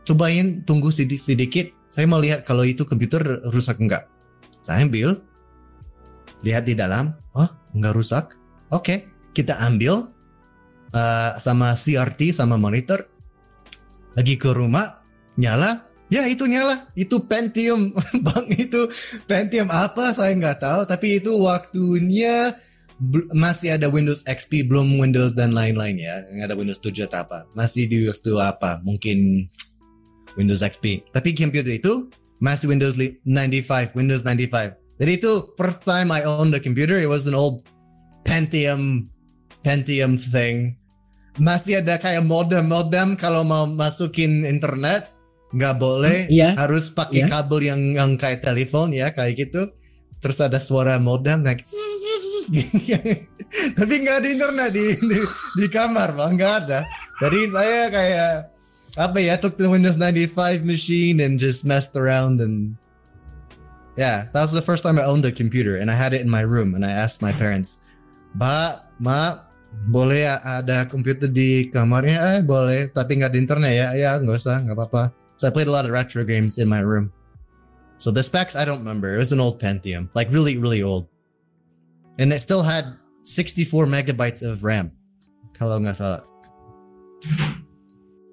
[0.08, 1.66] cobain tunggu sedikit, sedikit.
[1.92, 3.20] Saya mau lihat kalau itu komputer
[3.52, 4.08] rusak enggak.
[4.64, 5.20] Saya ambil,
[6.40, 8.24] lihat di dalam, oh enggak rusak.
[8.72, 8.98] Oke, okay,
[9.36, 10.08] kita ambil
[10.96, 13.04] uh, sama CRT sama monitor.
[14.16, 15.04] Lagi ke rumah,
[15.36, 17.88] nyala, Ya itu nyala, itu Pentium,
[18.28, 18.84] bang itu
[19.24, 22.52] Pentium apa saya nggak tahu, tapi itu waktunya
[23.32, 27.38] masih ada Windows XP belum Windows dan lain-lain ya, nggak ada Windows 7 atau apa,
[27.56, 29.48] masih di waktu apa, mungkin
[30.36, 31.08] Windows XP.
[31.12, 32.08] Tapi komputer itu
[32.42, 34.76] masih Windows 95, Windows 95.
[35.00, 37.66] Jadi itu first time I owned a computer, it was an old
[38.22, 39.10] Pentium
[39.62, 40.78] Pentium thing.
[41.40, 45.08] Masih ada kayak modem-modem kalau mau masukin internet
[45.52, 46.50] nggak boleh hmm, iya.
[46.56, 47.28] harus pakai iya.
[47.28, 49.68] kabel yang yang kayak telepon ya kayak gitu
[50.24, 51.60] terus ada suara modem like
[53.78, 55.18] tapi nggak ada internet di, di
[55.58, 56.80] di kamar bang nggak ada
[57.20, 58.32] jadi saya kayak
[58.96, 62.76] apa ya took the Windows 95 machine and just messed around and
[63.96, 66.28] yeah that was the first time I owned a computer and I had it in
[66.28, 67.80] my room and I asked my parents
[68.32, 69.44] Ba, Ma,
[69.92, 72.36] boleh ada komputer di kamarnya?
[72.36, 73.88] Eh, boleh, tapi nggak ada internet ya?
[73.92, 75.02] Ya, nggak usah, nggak apa-apa.
[75.36, 77.12] So I played a lot of retro games in my room.
[78.00, 79.12] So the specs, I don't remember.
[79.12, 81.11] It was an old Pentium, like really, really old.
[82.20, 84.92] And it still had 64 megabytes of RAM.
[85.62, 86.26] kalau nggak salah.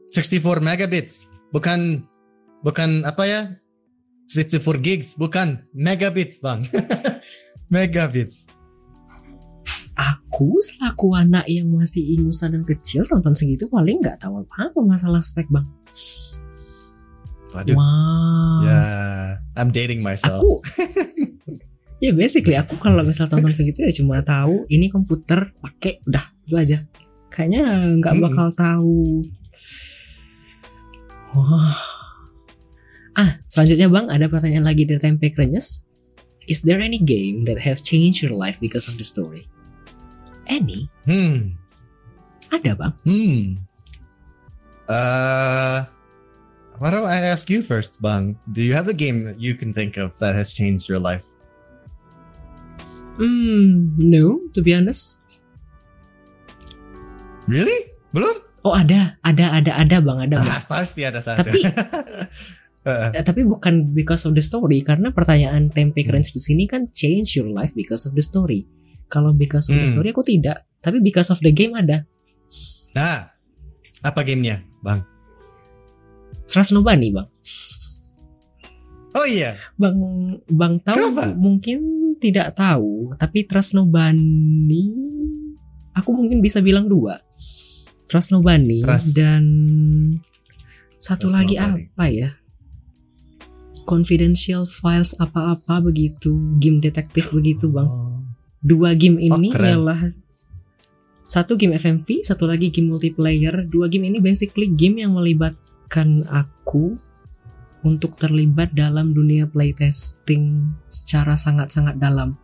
[0.10, 2.02] 64 megabits, bukan
[2.66, 3.42] bukan apa ya?
[4.26, 6.66] 64 gigs, bukan megabits bang.
[7.74, 8.50] megabits.
[9.94, 15.22] Aku selaku anak yang masih ingusan dan kecil tonton segitu paling nggak tahu apa-apa masalah
[15.22, 15.70] spek bang.
[17.54, 17.78] Waduh.
[17.78, 18.66] Wow.
[18.66, 18.82] Ya,
[19.54, 20.42] I'm dating myself.
[20.42, 20.66] Aku
[22.00, 26.56] ya basically aku kalau misal tonton segitu ya cuma tahu ini komputer pakai udah itu
[26.58, 26.78] aja.
[27.30, 27.62] Kayaknya
[28.02, 28.26] nggak Mm-mm.
[28.26, 29.22] bakal tahu.
[31.38, 31.78] Wah.
[33.14, 35.86] Ah, selanjutnya Bang, ada pertanyaan lagi dari Tempe Krenyes.
[36.50, 39.46] Is there any game that have changed your life because of the story?
[40.50, 40.90] Any?
[41.06, 41.60] Hmm.
[42.50, 42.96] Ada Bang.
[43.06, 43.62] Hmm.
[44.90, 45.86] Uh,
[46.82, 48.42] why don't I ask you first, Bang?
[48.50, 51.30] Do you have a game that you can think of that has changed your life?
[53.20, 55.28] Hmm, no, to be honest.
[57.46, 57.92] Really?
[58.10, 58.32] Belum?
[58.62, 60.48] Oh ada, ada, ada, ada Bang, ada Bang.
[60.50, 61.44] Ah, pasti ada satu.
[61.44, 61.60] Tapi
[62.80, 66.88] Uh, Eh, tapi bukan because of the story karena pertanyaan tempe crunch di sini kan
[66.96, 68.64] change your life because of the story.
[69.12, 70.00] Kalau because of the Hmm.
[70.00, 72.08] story aku tidak, tapi because of the game ada.
[72.96, 73.36] nah,
[74.00, 75.04] apa gamenya, Bang?
[76.48, 77.28] Trust Nobody bang.
[79.20, 79.60] Oh iya.
[79.76, 80.00] Bang
[80.48, 81.36] Bang tahu Kenapa?
[81.36, 81.78] mungkin
[82.24, 84.96] tidak tahu, tapi Trust Nobody
[85.92, 87.20] aku mungkin bisa bilang dua.
[88.08, 89.12] Trust Nobody Trust.
[89.12, 89.44] dan
[90.96, 91.84] satu Trust lagi Nobody.
[91.92, 92.30] apa ya?
[93.84, 97.90] Confidential files apa-apa begitu, game detektif begitu bang.
[97.90, 98.22] Oh.
[98.62, 99.68] dua game Oh, ini keren.
[99.82, 100.02] ialah
[101.26, 103.66] satu game FMV, satu lagi game multiplayer.
[103.66, 106.98] Dua game ini basically game yang melibatkan aku
[107.82, 112.36] untuk terlibat dalam dunia playtesting secara sangat-sangat dalam.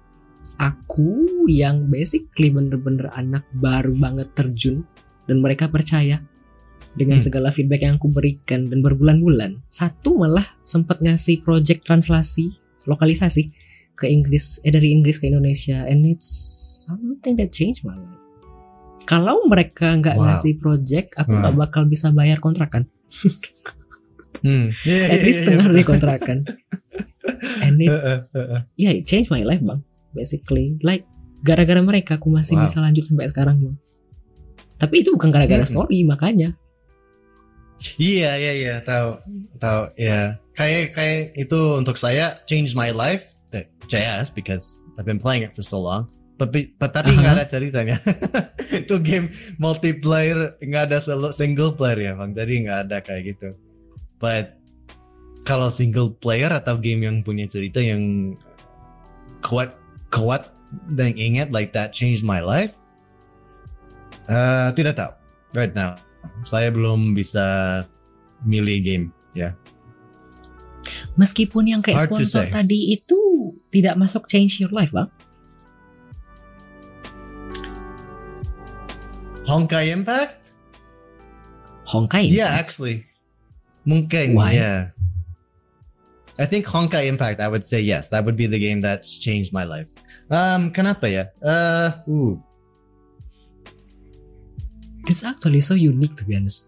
[0.56, 4.88] Aku yang basically bener-bener anak baru banget terjun
[5.28, 6.24] dan mereka percaya
[6.95, 7.26] dengan Hmm.
[7.28, 9.60] segala feedback yang aku berikan dan berbulan-bulan.
[9.68, 12.56] Satu malah sempat ngasih project translasi
[12.88, 13.52] lokalisasi
[13.95, 16.28] ke Inggris eh dari Inggris ke Indonesia and it's
[16.88, 18.22] something that changed my life.
[19.03, 20.26] Kalau mereka nggak Wow.
[20.32, 21.40] ngasih project, aku Wow.
[21.44, 22.88] nggak bakal bisa bayar kontrakan.
[24.46, 24.70] Hmm.
[24.86, 26.38] Yeah, At least setengah dari kontrakan.
[27.66, 28.62] And it, Uh, uh, uh, uh.
[28.78, 29.82] yeah, it changed my life bang.
[30.14, 31.02] Basically, like
[31.42, 32.70] gara-gara mereka aku masih Wow.
[32.70, 33.78] bisa lanjut sampai sekarang bang.
[34.78, 35.74] Tapi itu bukan gara-gara Hmm.
[35.74, 36.54] story makanya.
[37.98, 39.20] Iya iya iya tahu
[39.58, 45.20] tahu ya kayak kayak itu untuk saya change my life the JS because I've been
[45.20, 46.08] playing it for so long
[46.40, 47.40] but but tapi nggak Aha.
[47.40, 48.00] ada ceritanya
[48.80, 49.28] itu game
[49.60, 53.50] multiplayer nggak ada solo- single player ya bang jadi nggak ada kayak gitu
[54.22, 54.58] but
[55.46, 58.34] kalau single player atau game yang punya cerita yang
[59.46, 59.78] kuat
[60.10, 60.50] kuat
[60.96, 62.74] dan ingat like that changed my life
[64.26, 65.14] Eh, tidak tahu
[65.54, 65.94] right now
[66.50, 67.46] saya belum bisa
[68.42, 69.06] milih game
[69.38, 69.54] ya.
[71.14, 75.10] Meskipun yang kayak Hard sponsor tadi itu tidak masuk change your life bang.
[79.46, 80.58] Honkai Impact?
[81.86, 82.34] Honkai.
[82.34, 83.06] Yeah, actually.
[83.86, 84.57] Mungkin, Why?
[84.57, 84.80] yeah.
[86.36, 88.12] I think Honkai Impact, I would say yes.
[88.12, 89.88] That would be the game that's changed my life.
[90.28, 91.24] Um, kenapa ya?
[91.40, 92.36] Uh, ooh.
[95.06, 96.68] It's actually so unique to be honest.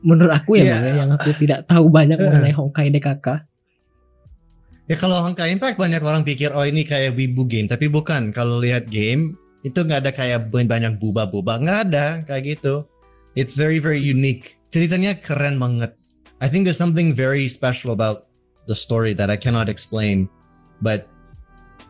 [0.00, 0.80] Menurut aku ya Yeah.
[0.80, 2.24] Bang, ya, yang aku tidak tahu banyak Uh.
[2.30, 3.26] mengenai Honkai DKK.
[4.84, 8.32] Ya kalau Honkai Impact banyak orang pikir oh ini kayak wibu game, tapi bukan.
[8.36, 9.32] Kalau lihat game
[9.64, 12.84] itu nggak ada kayak banyak buba-buba, nggak ada kayak gitu.
[13.32, 14.60] It's very very unique.
[14.68, 15.96] Ceritanya keren banget.
[16.40, 18.26] I think there's something very special about
[18.66, 20.28] the story that I cannot explain,
[20.80, 21.08] but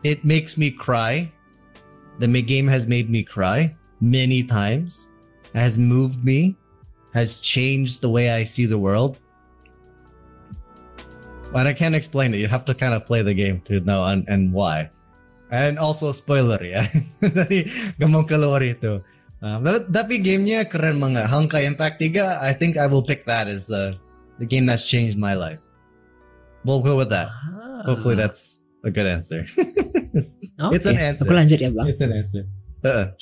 [0.03, 1.31] it makes me cry.
[2.19, 5.09] The game has made me cry many times,
[5.53, 6.55] has moved me,
[7.13, 9.19] has changed the way I see the world.
[11.51, 12.37] But I can't explain it.
[12.37, 14.91] You have to kind of play the game to know and, and why.
[15.51, 16.83] And also spoiler ya.
[17.23, 17.69] Jadi
[18.11, 18.99] mau keluar itu.
[19.39, 21.29] Um, tapi- tapi gamenya keren banget.
[21.31, 23.95] Honkai Impact 3, I think I will pick that as the
[24.39, 25.61] the game that's changed my life.
[26.65, 27.29] We'll go with that.
[27.29, 27.83] Ah.
[27.85, 29.45] Hopefully that's a good answer.
[30.59, 31.25] Oke, it's an answer.
[31.25, 31.87] aku lanjut ya Bang.
[31.89, 32.43] It's an answer.
[32.81, 33.13] Uh,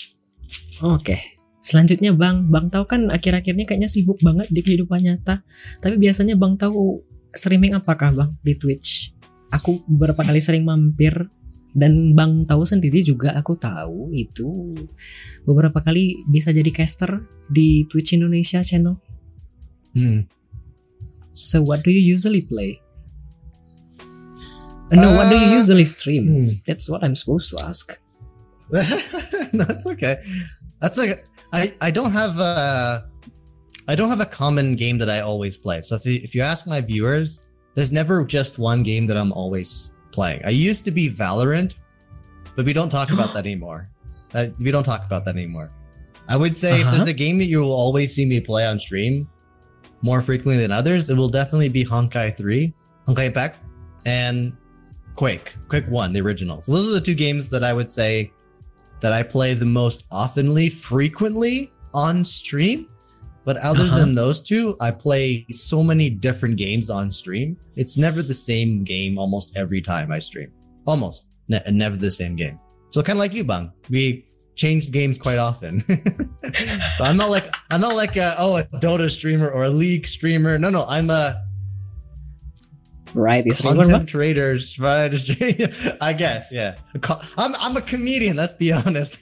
[0.84, 1.16] Oke.
[1.64, 5.48] Selanjutnya Bang, Bang tahu kan akhir-akhir ini kayaknya sibuk banget di kehidupan nyata.
[5.80, 7.00] Tapi biasanya Bang tahu
[7.32, 9.16] streaming apakah Bang di Twitch?
[9.48, 11.16] Aku beberapa kali sering mampir
[11.72, 14.76] dan Bang tahu sendiri juga aku tahu itu
[15.48, 19.00] beberapa kali bisa jadi caster di Twitch Indonesia channel.
[19.96, 20.43] hmm.
[21.34, 22.82] So what do you usually play?
[24.00, 26.26] Uh, no, what do you Uh, usually stream?
[26.28, 26.50] Hmm.
[26.68, 27.98] That's what I'm supposed to ask.
[29.54, 30.18] no, it's okay.
[30.80, 31.22] That's okay.
[31.52, 33.06] I I don't have a
[33.88, 35.82] I don't have a common game that I always play.
[35.82, 39.32] So if you, if you ask my viewers, there's never just one game that I'm
[39.34, 40.42] always playing.
[40.46, 41.76] I used to be Valorant,
[42.56, 43.90] but we don't talk about that anymore.
[44.34, 45.72] Uh, we don't talk about that anymore.
[46.28, 46.96] I would say if Uh-huh.
[46.96, 49.28] there's a game that you will always see me play on stream
[50.04, 52.72] more frequently than others, it will definitely be Honkai 3,
[53.08, 53.58] Honkai Impact,
[54.06, 54.56] and
[55.16, 55.54] Quake.
[55.70, 56.62] Quake 1, the original.
[56.62, 58.32] So those are the two games that I would say
[59.00, 62.88] that I play the most oftenly, frequently on stream.
[63.46, 63.98] But other Uh-huh.
[64.00, 67.58] than those two, I play so many different games on stream.
[67.76, 70.50] It's never the same game almost every time I stream.
[70.86, 71.28] Almost.
[71.50, 72.58] Ne- never the same game.
[72.92, 73.72] So kind of like you, Bang.
[73.90, 74.26] We
[74.56, 75.82] change games quite often.
[76.98, 80.08] so I'm not like I'm not like a, oh a Dota streamer or a League
[80.08, 80.58] streamer.
[80.58, 81.42] No, no, I'm a
[83.14, 85.14] Variety streamer, content traders, right?
[86.02, 86.76] I guess, yeah.
[87.38, 88.36] I'm I'm a comedian.
[88.36, 89.22] Let's be honest.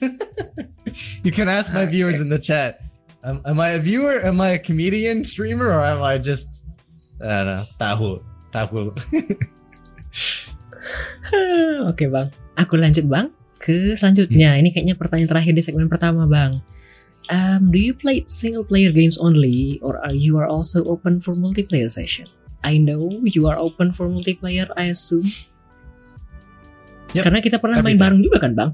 [1.22, 2.80] you can ask my viewers in the chat.
[3.22, 4.24] Am, am I a viewer?
[4.24, 6.64] Am I a comedian streamer, or am I just
[7.20, 8.96] I don't know, tahu, tahu?
[11.92, 13.28] Oke bang, aku lanjut bang
[13.62, 14.58] ke selanjutnya.
[14.58, 16.50] Ini kayaknya pertanyaan terakhir di segmen pertama bang.
[17.30, 21.38] Um, do you play single player games only, or are you are also open for
[21.38, 22.26] multiplayer session?
[22.66, 25.30] I know you are open for multiplayer, I assume.
[27.14, 28.02] Yep, Karena kita pernah main time.
[28.02, 28.70] bareng juga kan bang?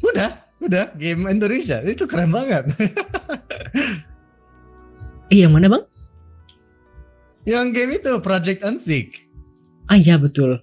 [0.00, 0.90] udah, udah.
[0.98, 2.66] Game Indonesia itu keren banget.
[5.30, 5.84] Eh yang mana bang?
[7.46, 9.08] Yang game itu Project Unseek.
[9.86, 10.58] Ah iya betul.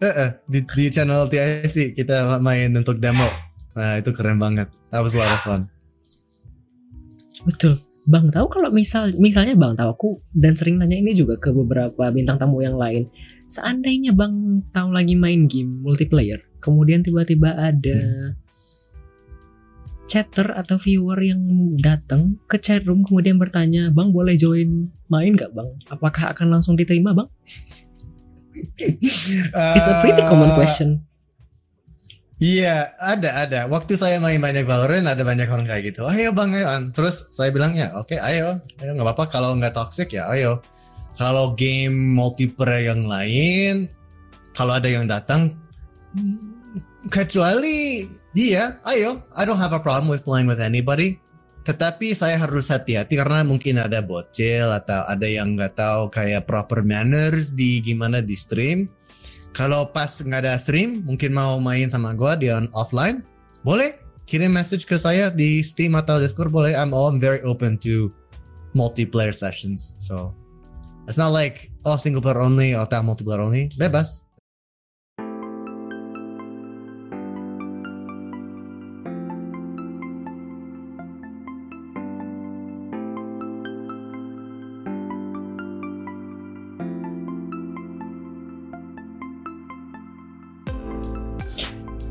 [0.00, 3.28] Eh, eh, di, di channel TIC kita main untuk demo.
[3.76, 4.72] Nah itu keren banget.
[4.88, 5.62] That was a lot of fun.
[7.44, 7.84] Betul.
[8.08, 12.08] Bang tahu kalau misal misalnya Bang tahu aku dan sering nanya ini juga ke beberapa
[12.08, 13.12] bintang tamu yang lain.
[13.44, 18.00] Seandainya Bang tahu lagi main game multiplayer, kemudian tiba-tiba ada
[20.10, 21.38] chatter atau viewer yang
[21.78, 26.74] datang ke chat room kemudian bertanya, "Bang boleh join main nggak Bang?" Apakah akan langsung
[26.74, 27.30] diterima Bang?
[29.76, 31.04] It's a pretty common Uh, question.
[32.40, 33.60] Iya, ada ada.
[33.68, 36.08] Waktu saya main banyak Valorant ada banyak orang kayak gitu.
[36.08, 36.72] Ayo bang, ayo.
[36.72, 39.28] An." Terus saya bilang ya, oke, ayo, ayo nggak apa-apa.
[39.28, 40.64] Kalau nggak toxic ya, ayo.
[41.20, 43.92] Kalau game multiplayer yang lain,
[44.56, 45.52] kalau ada yang datang,
[46.16, 46.80] hmm,
[47.12, 49.20] kecuali dia, ayo.
[49.36, 51.20] I don't have a problem with playing with anybody.
[51.70, 56.82] Tetapi saya harus hati-hati karena mungkin ada bocil atau ada yang nggak tahu kayak proper
[56.82, 58.90] manners di gimana di stream.
[59.54, 63.22] Kalau pas nggak ada stream, mungkin mau main sama gua di on offline,
[63.62, 63.94] boleh
[64.26, 66.74] kirim message ke saya di Steam atau Discord boleh.
[66.74, 68.10] I'm all very open to
[68.74, 69.94] multiplayer sessions.
[70.02, 70.34] So
[71.06, 73.70] it's not like oh single player only atau multiplayer only.
[73.78, 74.26] Bebas.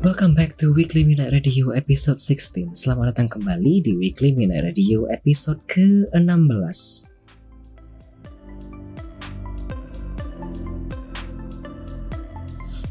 [0.00, 2.72] Welcome back to Weekly Midnight Radio episode 16.
[2.72, 7.04] Selamat datang kembali di Weekly Midnight Radio episode ke-16.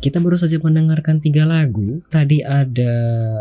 [0.05, 2.05] Kita baru saja mendengarkan tiga lagu.
[2.13, 2.93] Tadi ada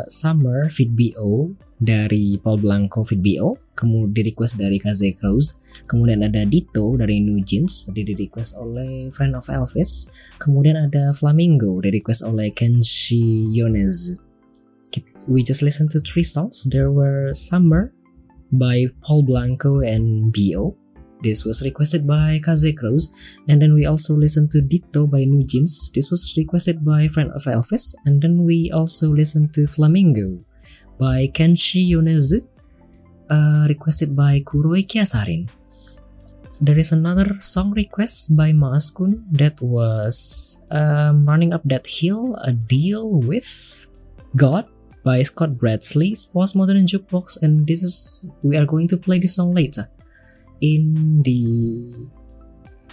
[0.08, 6.26] Summer Fit BO dari Paul Blanco Fit BO, kemudian di request dari Kaze Cruz, kemudian
[6.26, 10.10] ada Dito dari New Jeans, di request oleh Friend of Elvis,
[10.42, 14.18] kemudian ada Flamingo di request oleh Kenshi Yonezu.
[15.28, 16.64] We just listened to three songs.
[16.64, 17.92] There were Summer
[18.48, 20.72] by Paul Blanco and BO.
[21.20, 23.12] This was requested by Kaze Cruz.
[23.44, 25.92] And then we also listened to Ditto by New Jeans.
[25.92, 27.92] This was requested by Friend of Elvis.
[28.09, 30.47] And then we also listened to Flamingo
[30.98, 32.42] by Kenshi Yonezu,
[33.30, 35.48] uh, requested by Kuroi Kiasarin.
[36.60, 42.50] There is another song request by Maaskun that was um, Running Up That Hill, A
[42.52, 43.86] Deal with
[44.34, 44.66] God
[45.04, 47.40] by Scott Bradley's Postmodern Jukebox.
[47.42, 49.88] And this is, we are going to play this song later
[50.60, 51.94] in the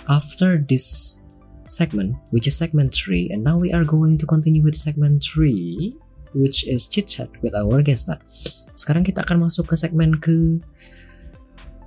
[0.07, 1.21] after this
[1.67, 3.31] segment, which is segment 3.
[3.31, 5.97] And now we are going to continue with segment 3,
[6.35, 8.19] which is chit chat with our guest star.
[8.75, 10.59] Sekarang kita akan masuk ke segmen ke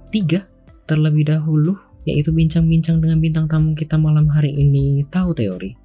[0.08, 0.48] tiga
[0.88, 1.76] terlebih dahulu,
[2.08, 5.04] yaitu bincang-bincang dengan bintang tamu kita malam hari ini.
[5.12, 5.76] Tahu teori?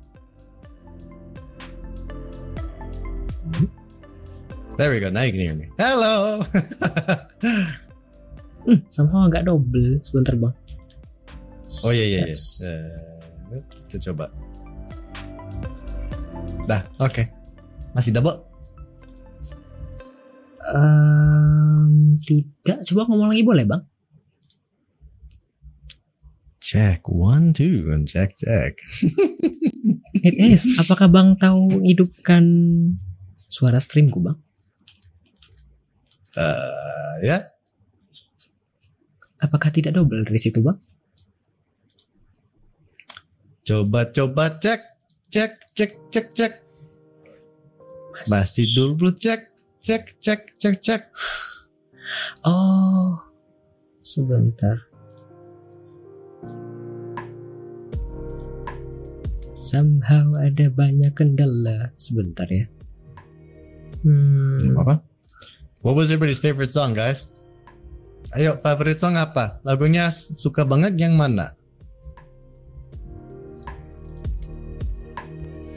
[4.73, 5.14] There we go.
[5.14, 5.68] Now you can hear me.
[5.77, 6.41] Hello.
[8.64, 9.99] Hmm, somehow agak double.
[10.07, 10.56] Sebentar bang.
[11.84, 12.38] oh iya iya iya.
[13.52, 13.60] Eh,
[13.91, 14.31] kita coba.
[16.64, 17.27] Dah, oke.
[17.91, 18.52] Masih double?
[20.64, 23.84] Ehm, tidak, coba ngomong lagi boleh bang?
[26.64, 28.80] Check one two and check check.
[30.23, 30.64] It is.
[30.80, 32.44] Apakah bang tahu hidupkan
[33.52, 34.40] suara streamku bang?
[36.34, 37.52] Uh, ya.
[39.44, 40.80] Apakah tidak double dari situ bang?
[43.68, 44.81] Coba coba cek
[45.27, 46.53] cek cek cek cek.
[48.31, 49.52] Masih dulu cek
[49.84, 51.03] cek cek cek cek.
[52.47, 53.19] Oh,
[53.99, 54.80] sebentar.
[59.53, 61.91] Somehow ada banyak kendala.
[61.99, 62.65] Sebentar ya.
[64.03, 65.03] Hmm, Apa?
[65.84, 67.27] What was everybody's favorite song, guys?
[68.34, 69.60] Ayo, favorite song apa?
[69.68, 71.53] Lagunya suka banget yang mana?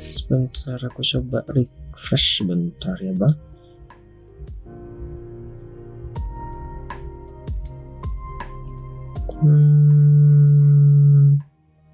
[0.07, 3.35] sebentar aku coba refresh sebentar ya bang.
[9.37, 11.37] Hmm,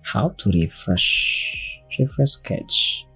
[0.03, 1.59] how to refresh?
[1.99, 3.07] Refresh sketch.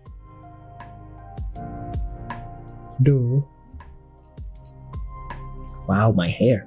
[3.03, 3.47] Do.
[5.87, 6.67] Wow, my hair.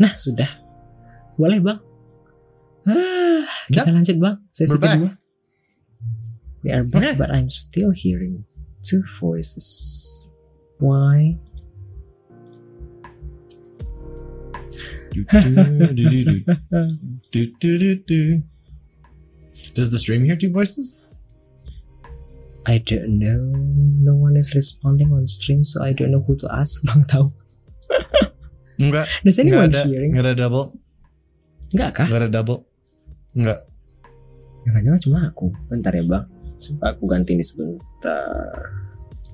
[0.00, 0.48] Nah, sudah.
[1.36, 1.80] Boleh, Bang.
[2.88, 3.94] Ah, kita Yep.
[3.96, 4.36] lanjut, Bang.
[4.52, 5.12] Sesi kedua.
[6.60, 8.44] We are back, but I'm still hearing
[8.84, 10.28] two voices.
[10.80, 11.36] Why?
[15.10, 16.44] Do, do, do, do,
[17.30, 18.20] do, do, do, do.
[19.74, 20.96] Does the stream hear two voices?
[22.66, 23.42] I don't know.
[24.00, 26.80] No one is responding on stream, so I don't know who to ask.
[26.86, 27.32] Bang tahu.
[28.80, 30.10] Enggak, Does enggak anyone ada, hearing?
[30.16, 30.66] enggak ada double,
[31.74, 32.06] Enggak kah?
[32.08, 32.60] enggak ada double,
[33.36, 33.58] enggak.
[34.64, 35.46] Jangan-jangan cuma aku.
[35.68, 36.24] Bentar ya bang.
[36.64, 38.56] Coba aku ganti ini sebentar.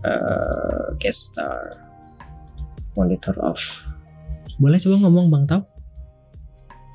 [0.07, 1.75] Eh, guest star.
[2.95, 3.91] Monitor off.
[4.57, 5.63] Boleh coba ngomong bang tahu?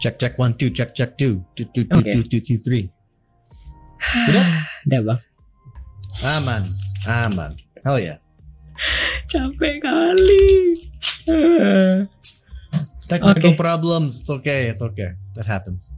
[0.02, 2.14] Check check one two, check check two, two two two Okay.
[2.16, 2.90] two two two three.
[4.02, 4.46] Udah?
[4.90, 5.22] Udah bang.
[6.24, 6.64] Aman,
[7.06, 7.52] aman.
[7.86, 8.18] Hell yeah.
[9.30, 10.90] Capek kali.
[13.08, 13.60] Technical Okay.
[13.60, 14.20] problems.
[14.22, 14.72] It's okay.
[14.72, 15.14] It's okay.
[15.36, 15.92] That happens.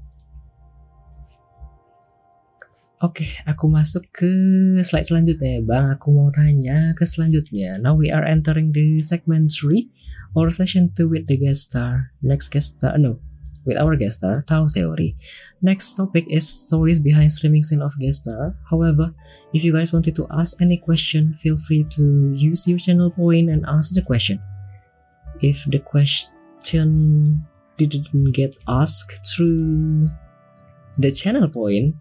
[3.04, 4.32] Oke, aku masuk ke
[4.80, 5.92] slide selanjutnya ya Bang.
[5.92, 7.76] Aku mau tanya ke selanjutnya.
[7.76, 9.92] Now we are entering the segment 3
[10.32, 12.16] or session 2 with the guest star.
[12.24, 13.20] Next guest star, no,
[13.68, 15.20] with our guest star, Tao Theory.
[15.60, 18.56] Next topic is stories behind streaming scene of guest star.
[18.72, 19.12] However,
[19.52, 23.52] if you guys wanted to ask any question, feel free to use your channel point
[23.52, 24.40] and ask the question.
[25.44, 27.44] If the question
[27.76, 30.08] didn't get asked through
[30.96, 32.00] the channel point,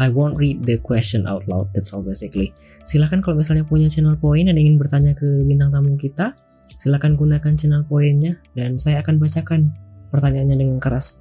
[0.00, 1.68] I won't read the question out loud.
[1.76, 2.56] That's all basically.
[2.88, 6.32] Silahkan kalau misalnya punya channel point dan ingin bertanya ke bintang tamu kita,
[6.80, 9.76] silahkan gunakan channel poinnya dan saya akan bacakan
[10.08, 11.20] pertanyaannya dengan keras.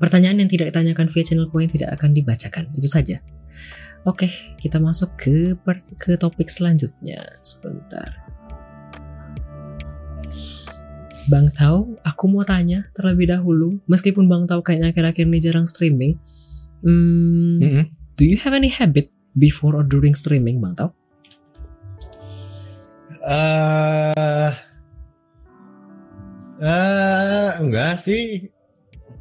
[0.00, 2.72] Pertanyaan yang tidak ditanyakan via channel point tidak akan dibacakan.
[2.72, 3.20] Itu saja.
[4.08, 7.24] Oke, kita masuk ke per- ke topik selanjutnya.
[7.44, 8.24] Sebentar.
[11.24, 16.20] Bang Tau, aku mau tanya terlebih dahulu, meskipun Bang Tau kayaknya akhir-akhir ini jarang streaming,
[16.84, 17.84] hmm, Mm-mm.
[18.14, 20.94] Do you have any habit before or during streaming, Bang Tau?
[23.24, 24.52] Eh,
[26.60, 28.52] eh, enggak sih.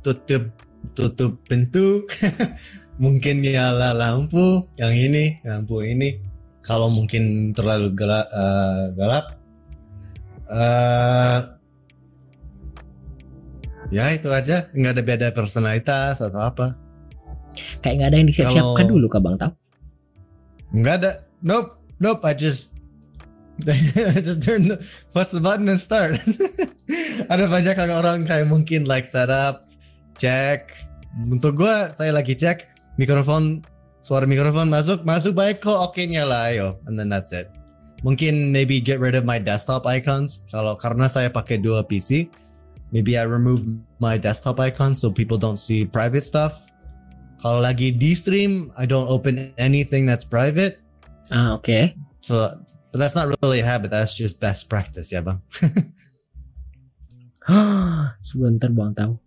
[0.03, 0.52] Tutup
[0.94, 2.03] tutup pintu.
[3.02, 6.22] mungkin nyala lampu yang ini, lampu ini.
[6.64, 9.26] Kalau mungkin terlalu gelap, eh, gelap.
[10.53, 11.40] eh,
[13.90, 14.69] ya itu aja.
[14.76, 16.82] Nggak ada beda personalitas atau apa.
[17.81, 19.51] Kayak nggak ada yang disiap-siapkan dulu, Kak Bang Tau?
[20.73, 21.11] Nggak ada.
[21.43, 22.21] Nope, nope.
[22.25, 22.73] I just
[23.69, 24.81] I just turn the
[25.13, 26.17] press the button and start.
[27.34, 29.69] ada banyak orang kayak mungkin like setup,
[30.17, 30.73] cek.
[31.30, 33.61] Untuk gua saya lagi cek mikrofon,
[34.01, 37.53] suara mikrofon masuk, masuk baik kok, oke nyala ayo, and then that's it.
[38.03, 40.43] Mungkin maybe get rid of my desktop icons.
[40.51, 42.27] Kalau karena saya pakai dua PC,
[42.91, 43.63] maybe I remove
[44.03, 46.73] my desktop icons so people don't see private stuff.
[47.44, 50.80] Kalau lagi di stream, I don't open anything that's private.
[51.28, 51.91] Ah, oke.
[52.24, 52.48] So,
[52.95, 53.91] but that's not really a habit.
[53.91, 55.44] That's just best practice, ya bang.
[58.24, 59.23] Sebentar, Bang Tau.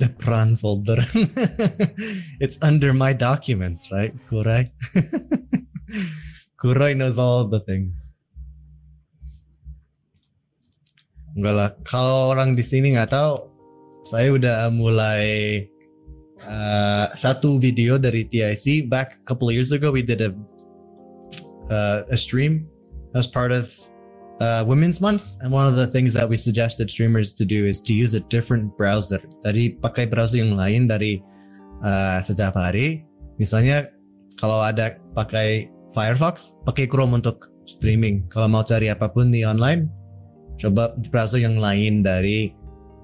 [0.00, 1.04] The Pran folder.
[2.40, 4.16] it's under my documents, right?
[4.32, 4.72] Kurai.
[6.60, 8.16] Kurai knows all the things.
[11.36, 11.70] Enggak lah.
[11.84, 13.44] Kalau orang di sini nggak tahu,
[14.08, 15.68] saya udah mulai
[16.48, 18.88] uh, satu video dari TIC.
[18.88, 20.32] Back a couple of years ago, we did a
[21.68, 22.64] uh, a stream
[23.12, 23.68] as part of
[24.40, 27.80] uh, Women's Month, and one of the things that we suggested streamers to do is
[27.84, 29.20] to use a different browser.
[29.44, 31.20] Dari pakai browser yang lain dari
[31.84, 33.04] uh, setiap hari.
[33.36, 33.92] Misalnya
[34.40, 38.26] kalau ada pakai Firefox, pakai Chrome untuk streaming.
[38.32, 39.86] Kalau mau cari apa pun di online,
[40.56, 42.56] coba browser yang lain dari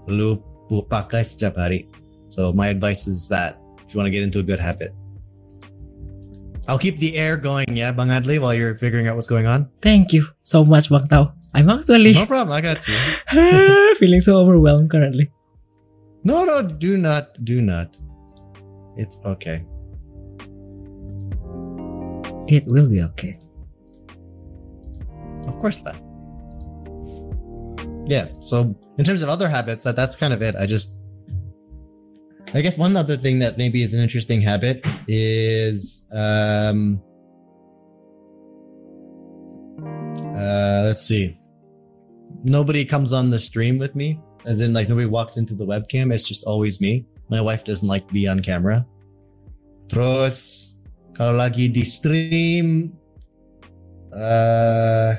[0.09, 0.41] lu
[0.89, 1.87] pakai setiap hari.
[2.33, 4.91] So my advice is that if you want to get into a good habit.
[6.69, 9.69] I'll keep the air going, yeah, Bang Adli, while you're figuring out what's going on.
[9.81, 11.33] Thank you so much, Bang Tau.
[11.55, 12.95] I'm actually No problem, I got you.
[13.99, 15.31] feeling so overwhelmed currently.
[16.25, 17.97] No, no, do not, do not.
[18.97, 19.65] It's okay.
[22.49, 23.39] It will be okay.
[25.47, 25.97] Of course not.
[28.07, 28.29] Yeah.
[28.43, 30.55] So in terms of other habits, that that's kind of it.
[30.57, 30.97] I just
[32.57, 37.03] I guess one other thing that maybe is an interesting habit is um
[40.33, 41.39] uh let's see.
[42.45, 44.19] Nobody comes on the stream with me.
[44.47, 46.11] As in like nobody walks into the webcam.
[46.15, 47.05] It's just always me.
[47.29, 48.87] My wife doesn't like to be on camera.
[49.93, 50.81] Terus
[51.13, 52.97] kalau lagi di stream
[54.17, 55.13] uh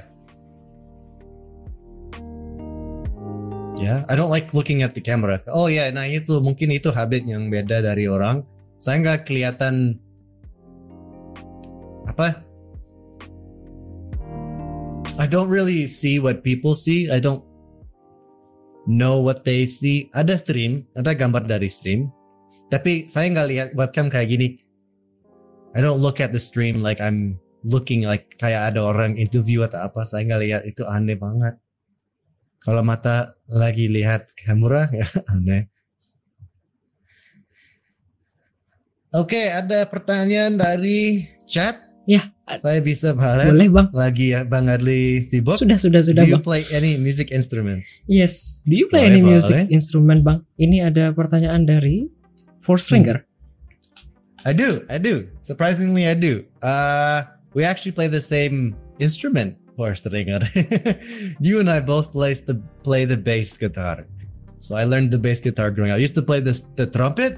[3.77, 5.37] Ya, I don't like looking at the camera.
[5.53, 8.41] Oh ya, nah itu mungkin itu habit yang beda dari orang.
[8.81, 10.01] Saya nggak kelihatan
[12.09, 12.41] apa?
[15.21, 17.09] I don't really see what people see.
[17.09, 17.45] I don't
[18.89, 20.09] know what they see.
[20.17, 22.09] Ada stream, ada gambar dari stream.
[22.73, 24.57] Tapi saya nggak lihat webcam kayak gini.
[25.77, 29.85] I don't look at the stream like I'm looking like kayak ada orang interview atau
[29.85, 30.01] apa.
[30.01, 31.61] Saya nggak lihat itu aneh banget.
[32.57, 35.71] Kalau mata lagi lihat kamera ya aneh.
[39.15, 41.79] Oke, ada pertanyaan dari chat.
[42.07, 43.51] Ya, Saya bisa balas.
[43.51, 43.87] boleh bang.
[43.91, 45.59] Lagi ya Bang Adli sibuk.
[45.59, 46.45] Sudah, sudah, sudah Do you bang.
[46.45, 47.99] play any music instruments?
[48.07, 48.63] Yes.
[48.63, 49.75] Do you play Boleh, any music boleh.
[49.75, 50.39] instrument bang?
[50.55, 52.07] Ini ada pertanyaan dari
[52.63, 53.27] Four Stringer.
[54.47, 55.27] I do, I do.
[55.43, 56.47] Surprisingly, I do.
[56.63, 60.41] Uh, we actually play the same instrument, Horstringer.
[61.39, 64.05] you and I both play the play the bass guitar.
[64.59, 65.97] So I learned the bass guitar growing up.
[65.97, 67.37] I used to play this the trumpet,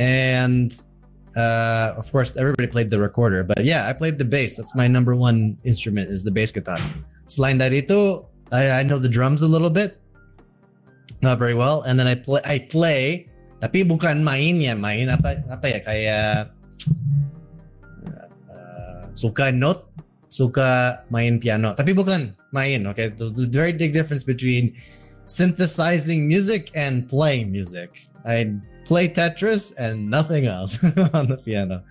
[0.00, 0.72] and
[1.36, 3.44] uh, of course everybody played the recorder.
[3.44, 4.56] But yeah, I played the bass.
[4.56, 6.80] That's my number one instrument is the bass guitar.
[7.28, 10.00] Selain dari itu, I, I know the drums a little bit,
[11.20, 13.28] not very well, and then I play I play
[13.58, 16.54] tapi bukan main ya main apa apa ya kayak
[18.46, 19.87] uh, suka note
[20.28, 24.72] suka main piano tapi bukan main okay there's very big difference between
[25.28, 28.56] synthesizing music and playing music I
[28.88, 30.80] play Tetris and nothing else
[31.16, 31.84] on the piano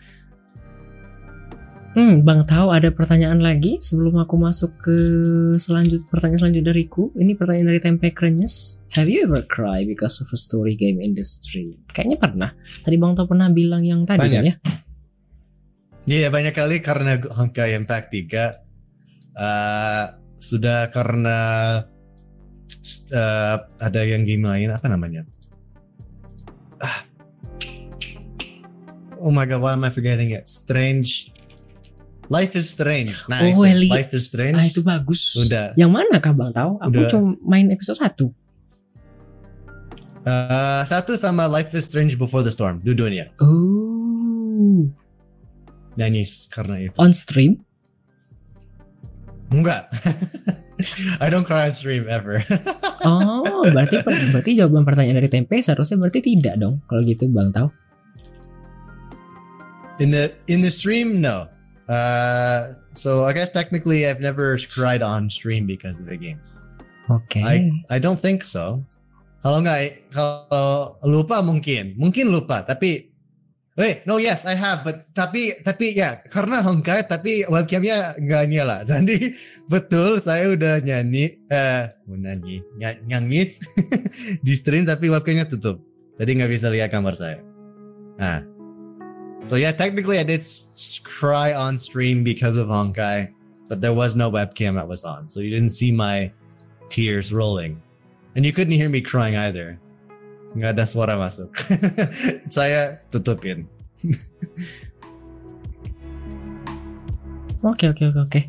[1.97, 4.97] Hmm, Bang tahu ada pertanyaan lagi sebelum aku masuk ke
[5.57, 7.09] selanjut pertanyaan selanjutnya dariku.
[7.18, 8.85] Ini pertanyaan dari Tempe Krenyes.
[8.93, 11.73] Have you ever cry because of a story game industry?
[11.89, 12.49] Kayaknya pernah.
[12.85, 14.41] Tadi Bang tahu pernah bilang yang tadi Banyak.
[14.45, 14.55] kan ya?
[16.07, 18.31] Iya banyak kali karena Honkai Impact 3
[19.35, 20.05] uh,
[20.39, 21.39] sudah karena
[23.11, 25.27] uh, ada yang game lain apa namanya?
[26.79, 27.03] Ah.
[29.19, 30.47] Oh my god, why am I forgetting it?
[30.47, 31.35] Strange.
[32.31, 33.11] Life is Strange.
[33.27, 33.75] Nah, Oh, itu.
[33.75, 33.89] Eli.
[33.91, 34.55] Life is Strange.
[34.55, 35.35] Ah itu bagus.
[35.35, 35.75] Udah.
[35.75, 36.79] Yang mana kah Bang tahu?
[36.79, 37.09] Aku Udah.
[37.11, 38.31] cuma main episode 1.
[40.27, 42.79] Uh, satu sama Life is Strange Before the Storm.
[42.84, 43.31] Dua-duanya.
[43.39, 44.88] Oh,
[45.98, 46.95] Nangis karena itu.
[47.02, 47.65] on stream?
[49.49, 49.90] Enggak.
[51.24, 52.45] I don't cry on stream ever.
[53.07, 57.72] Oh, berarti berarti jawaban pertanyaan dari Tempe seharusnya berarti tidak dong kalau gitu Bang tahu.
[60.03, 61.48] In the in the stream, no.
[61.88, 66.41] Uh, so I guess technically I've never cried on stream because of a game.
[67.07, 67.40] Oke.
[67.40, 68.84] I I don't think so.
[69.40, 72.65] Kalau nggak, kalau lupa mungkin, mungkin lupa.
[72.65, 73.06] Tapi,
[73.77, 74.81] wait, no, yes, I have.
[74.81, 78.83] But tapi tapi ya karena Honkai, tapi webcamnya nggak nyala.
[78.89, 79.37] Jadi
[79.69, 83.61] betul saya udah nyanyi, eh, mau nyanyi, ny- nyangis
[84.45, 85.79] di stream tapi webcamnya tutup.
[86.17, 87.39] Jadi nggak bisa lihat kamar saya.
[88.17, 88.41] Nah,
[89.45, 90.41] so yeah, technically I did
[91.05, 93.29] cry on stream because of Honkai,
[93.69, 96.33] but there was no webcam that was on, so you didn't see my
[96.89, 97.77] tears rolling.
[98.33, 99.81] And you couldn't hear me crying either.
[100.53, 101.52] Nggak ada suara masuk.
[102.56, 103.68] Saya tutupin.
[107.65, 108.41] Oke oke oke oke.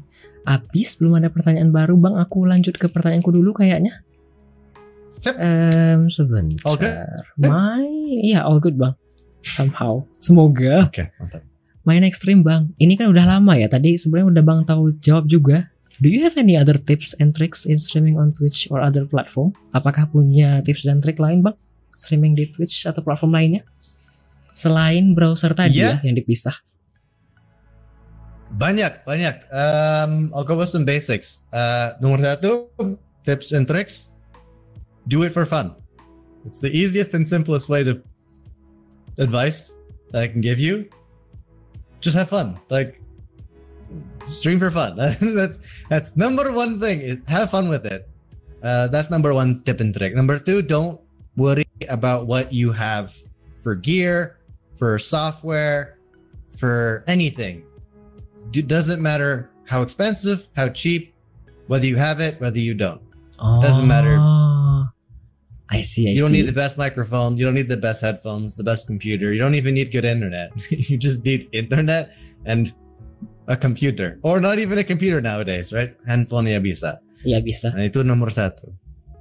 [0.48, 4.04] Abis belum ada pertanyaan baru bang, aku lanjut ke pertanyaanku dulu kayaknya.
[5.18, 5.34] Sip.
[5.34, 6.62] Em, sebentar.
[6.64, 6.94] All good?
[7.36, 7.88] My,
[8.22, 8.94] iya all good bang.
[9.42, 10.86] Somehow, semoga.
[10.86, 11.42] Oke, mantap.
[11.84, 12.72] Main ekstrim bang.
[12.76, 13.66] Ini kan udah lama ya.
[13.66, 15.72] Tadi sebenarnya udah bang tahu jawab juga.
[15.98, 19.50] Do you have any other tips and tricks in streaming on Twitch or other platform?
[19.74, 21.56] Apakah punya tips dan trik lain bang?
[21.98, 23.62] Streaming di Twitch atau platform lainnya?
[24.54, 25.98] Selain browser tadi Iya.
[25.98, 26.54] ya yang dipisah.
[28.48, 29.44] Banyak, banyak.
[29.52, 31.44] Um, I'll go with some basics.
[31.52, 32.72] Uh, nomor satu,
[33.20, 34.08] tips and tricks.
[35.04, 35.76] Do it for fun.
[36.48, 38.00] It's the easiest and simplest way to
[39.20, 39.76] advice
[40.14, 40.88] that I can give you.
[42.00, 42.56] Just have fun.
[42.72, 43.02] Like
[44.24, 44.96] stream for fun.
[45.36, 45.60] that's
[45.92, 47.20] that's number one thing.
[47.28, 48.08] Have fun with it.
[48.64, 50.16] Uh, that's number one tip and trick.
[50.16, 50.96] Number two, don't
[51.36, 53.14] worry about what you have
[53.58, 54.38] for gear,
[54.74, 55.98] for software,
[56.56, 57.62] for anything
[58.52, 61.12] it doesn't matter how expensive, how cheap,
[61.66, 63.00] whether you have it, whether you don't.
[63.38, 64.16] Doesn't matter.
[64.18, 64.88] Oh.
[65.70, 66.40] I see, I You don't see.
[66.40, 67.36] need the best microphone.
[67.36, 69.32] You don't need the best headphones, the best computer.
[69.32, 70.50] You don't even need good internet.
[70.70, 72.72] you just need internet and
[73.46, 75.94] a computer, or not even a computer nowadays, right?
[76.08, 77.00] Handphone ya bisa.
[77.24, 77.72] Iya bisa.
[77.76, 78.72] Nah itu nomor satu.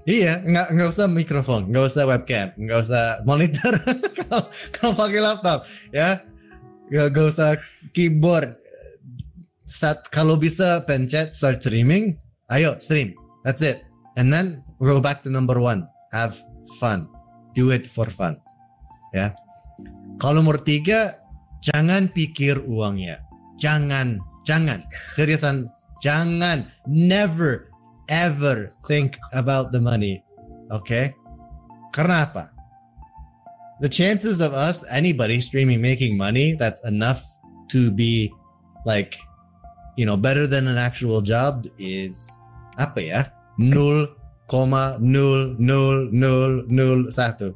[0.08, 3.76] Iya, nggak nggak usah mikrofon, nggak usah webcam, nggak usah monitor.
[4.80, 6.24] kalau, pakai laptop, ya,
[6.88, 7.60] nggak nggak usah
[7.92, 8.56] keyboard.
[9.68, 12.16] Saat kalau bisa pencet start streaming,
[12.48, 13.20] ayo stream.
[13.44, 13.84] That's it.
[14.16, 15.92] And then go back to number one.
[16.16, 16.40] Have
[16.80, 17.12] fun.
[17.52, 18.40] Do it for fun.
[19.12, 19.36] Ya.
[20.24, 21.20] Kalau nomor tiga,
[21.60, 23.28] jangan pikir uangnya.
[23.60, 24.88] Jangan, jangan.
[25.20, 25.68] Seriusan,
[26.00, 26.72] jangan.
[26.88, 27.68] Never,
[28.10, 30.24] ever think about the money.
[30.72, 31.16] Okay?
[31.92, 32.52] Karena apa?
[33.80, 37.22] The chances of us, anybody streaming making money, that's enough
[37.70, 38.34] to be
[38.86, 39.20] like,
[39.96, 42.26] you know, better than an actual job is
[42.78, 43.22] apa ya?
[43.62, 45.04] 0,00001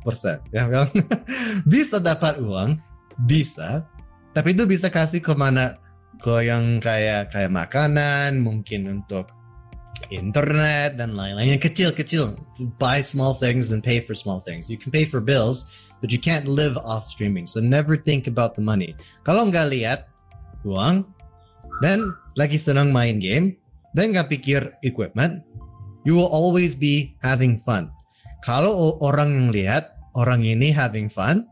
[0.02, 0.38] persen.
[0.54, 0.88] Ya kan?
[1.74, 2.78] bisa dapat uang,
[3.26, 3.86] bisa,
[4.32, 5.78] tapi itu bisa kasih kemana
[6.22, 9.30] ke yang kayak kayak makanan, mungkin untuk
[10.12, 12.36] internet dan lain-lain yang kecil-kecil.
[12.76, 14.68] Buy small things and pay for small things.
[14.68, 17.48] You can pay for bills, but you can't live off streaming.
[17.48, 19.00] So never think about the money.
[19.24, 20.00] Kalau nggak lihat
[20.68, 21.08] uang,
[21.80, 23.56] then lagi senang main game,
[23.96, 25.48] then nggak pikir equipment,
[26.04, 27.90] you will always be having fun.
[28.44, 31.48] Kalau orang yang lihat orang ini having fun,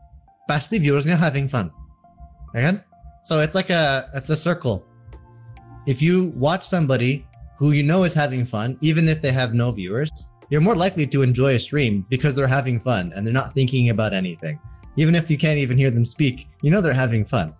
[0.50, 1.70] pasti viewersnya having fun.
[2.52, 2.76] Ya kan?
[3.22, 4.82] So it's like a it's a circle.
[5.86, 7.24] If you watch somebody
[7.60, 10.10] who you know is having fun, even if they have no viewers,
[10.48, 13.90] you're more likely to enjoy a stream because they're having fun and they're not thinking
[13.90, 14.58] about anything.
[14.96, 17.52] Even if you can't even hear them speak, you know they're having fun.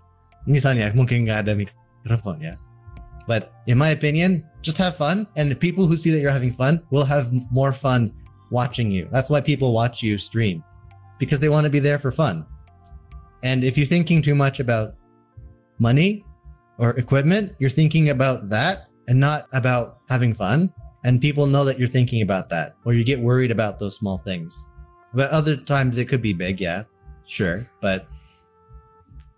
[0.46, 2.54] Mungkin ya.
[3.26, 6.50] But in my opinion, just have fun, and the people who see that you're having
[6.50, 8.10] fun will have more fun
[8.50, 9.06] watching you.
[9.12, 10.64] That's why people watch you stream
[11.18, 12.46] because they want to be there for fun.
[13.42, 14.94] And if you're thinking too much about
[15.78, 16.24] money
[16.78, 20.72] or equipment, you're thinking about that and not about having fun.
[21.04, 24.18] And people know that you're thinking about that, or you get worried about those small
[24.18, 24.66] things.
[25.12, 26.84] But other times it could be big, yeah,
[27.26, 27.62] sure.
[27.82, 28.06] But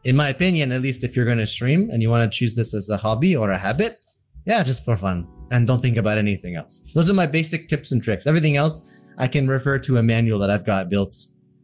[0.05, 2.55] in my opinion, at least if you're going to stream and you want to choose
[2.55, 3.97] this as a hobby or a habit,
[4.45, 6.83] yeah, just for fun and don't think about anything else.
[6.95, 8.27] Those are my basic tips and tricks.
[8.27, 8.83] Everything else,
[9.17, 11.17] I can refer to a manual that I've got built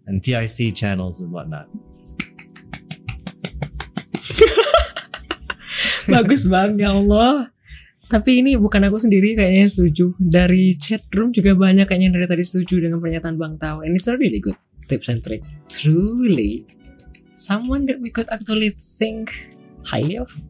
[0.07, 1.67] and TIC channels and whatnot.
[6.09, 7.53] Bagus bang, ya Allah.
[8.09, 10.17] Tapi ini bukan aku sendiri kayaknya yang setuju.
[10.17, 13.85] Dari chat room juga banyak kayaknya yang dari tadi setuju dengan pernyataan Bang Tau.
[13.85, 14.57] And it's a really good
[14.89, 15.45] tips and trick.
[15.69, 16.65] Truly.
[17.37, 19.53] Someone that we could actually think
[19.85, 20.41] highly of.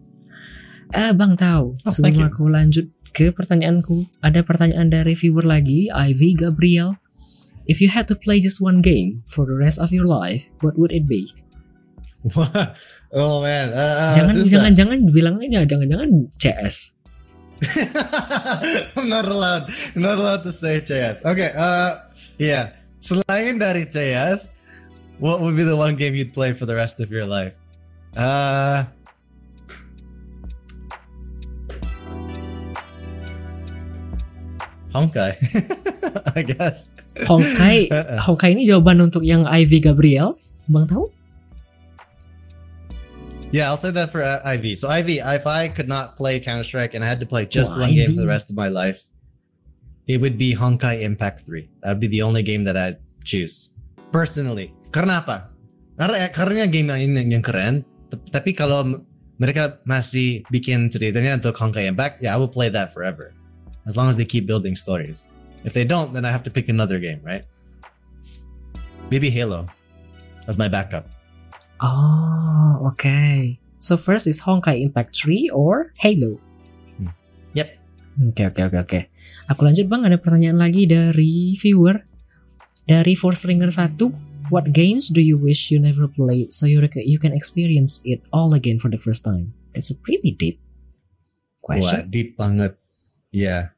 [0.95, 6.39] Eh Bang Tau, Oh, sebelum aku lanjut ke pertanyaanku, ada pertanyaan dari viewer lagi, Ivy
[6.39, 6.97] Gabriel.
[7.69, 10.81] If you had to play just one game for the rest of your life, what
[10.81, 11.35] would it be?
[13.15, 14.51] oh man, uh, uh, jangan susah.
[14.51, 16.09] jangan jangan bilang aja jangan jangan
[16.41, 16.98] CS.
[18.97, 19.71] I'm not allowed.
[19.95, 21.25] I'm not allowed to say CS.
[21.25, 21.53] Okay.
[21.57, 22.07] Uh,
[22.39, 22.79] yeah.
[22.99, 24.51] Selain dari CS,
[25.19, 27.55] what would be the one game you'd play for the rest of your life?
[28.15, 28.87] Uh.
[34.89, 35.37] Honkai,
[36.37, 36.89] I guess.
[37.29, 38.19] Honkai, Uh-uh.
[38.25, 41.13] Honkai ini jawaban untuk yang Ivy Gabriel, Bang tahu?
[43.51, 44.79] Yeah, I'll say that for uh, IV.
[44.79, 47.73] So IV, if I could not play Counter Strike and I had to play just
[47.73, 49.09] Oh, one game for the rest of my life,
[50.07, 51.69] it would be Honkai Impact 3.
[51.81, 53.73] That would be the only game that I'd choose.
[54.13, 54.77] Personally.
[54.93, 55.49] Karena apa?
[55.97, 57.89] Karena karena game yang ini yang keren.
[58.09, 59.01] Tapi kalau
[59.41, 63.33] mereka masih bikin ceritanya untuk Honkai Impact, yeah, I will play that forever.
[63.89, 65.33] As long as they keep building stories.
[65.65, 67.49] If they don't, then I have to pick another game, right?
[69.09, 69.73] Maybe Halo
[70.45, 71.09] as my backup.
[71.79, 73.61] Oh, okay.
[73.79, 76.43] So first is Honkai Impact 3 or Halo?
[77.55, 77.69] Yep.
[78.35, 79.01] Oke, oke, oke, oke.
[79.49, 82.03] Aku lanjut bang, ada pertanyaan lagi dari viewer.
[82.89, 87.21] Dari Force Ringer 1, what games do you wish you never played so you, you
[87.21, 89.55] can experience it all again for the first time?
[89.77, 90.59] That's a pretty deep
[91.63, 92.11] Wah, question.
[92.11, 92.81] deep banget.
[93.31, 93.77] Yeah.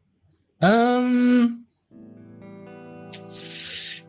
[0.63, 1.67] Um.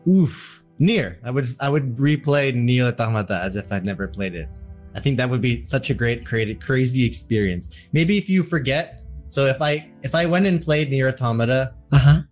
[0.06, 0.61] Oof.
[0.82, 1.20] Near.
[1.22, 4.48] I would I would replay Neo Automata as if I'd never played it.
[4.96, 7.70] I think that would be such a great, created, crazy experience.
[7.92, 9.04] Maybe if you forget.
[9.28, 12.22] So if I if I went and played Nier Automata, Aha, uh-huh.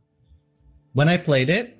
[0.94, 1.78] when I played it,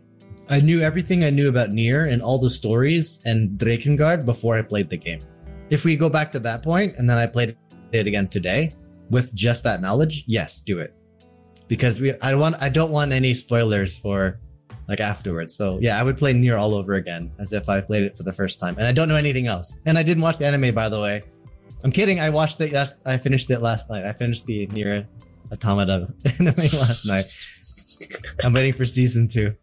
[0.49, 4.63] I knew everything I knew about Nier and all the stories and Drakengard before I
[4.63, 5.25] played the game.
[5.71, 7.57] If we go back to that point and then I played
[7.91, 8.77] it again today
[9.11, 10.95] with just that knowledge, yes, do it.
[11.67, 14.39] Because we I want I don't want any spoilers for
[14.91, 15.55] like afterwards.
[15.55, 18.27] So yeah, I would play Nier all over again as if I played it for
[18.27, 18.75] the first time.
[18.77, 19.79] And I don't know anything else.
[19.87, 21.23] And I didn't watch the anime by the way.
[21.87, 22.19] I'm kidding.
[22.19, 24.05] I watched it last I finished it last night.
[24.05, 25.07] I finished the Nier
[25.55, 26.13] Automata
[26.43, 27.31] anime last night.
[28.43, 29.55] I'm waiting for season two.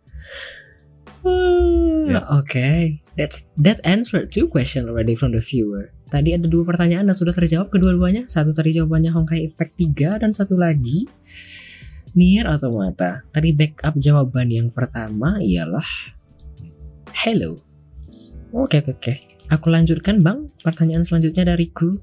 [2.07, 2.23] Yeah.
[2.31, 5.91] Oke, that's that answered two question already from the viewer.
[6.07, 8.31] Tadi ada dua pertanyaan dan sudah terjawab kedua-duanya.
[8.31, 11.03] Satu tadi jawabannya Honkai Impact 3 dan satu lagi
[12.13, 13.25] Nier Automata.
[13.33, 16.15] Tadi backup jawaban yang pertama ialah
[17.17, 17.59] Hello.
[18.53, 19.13] Oke oke oke.
[19.49, 20.53] Aku lanjutkan bang.
[20.61, 21.97] Pertanyaan selanjutnya dariku.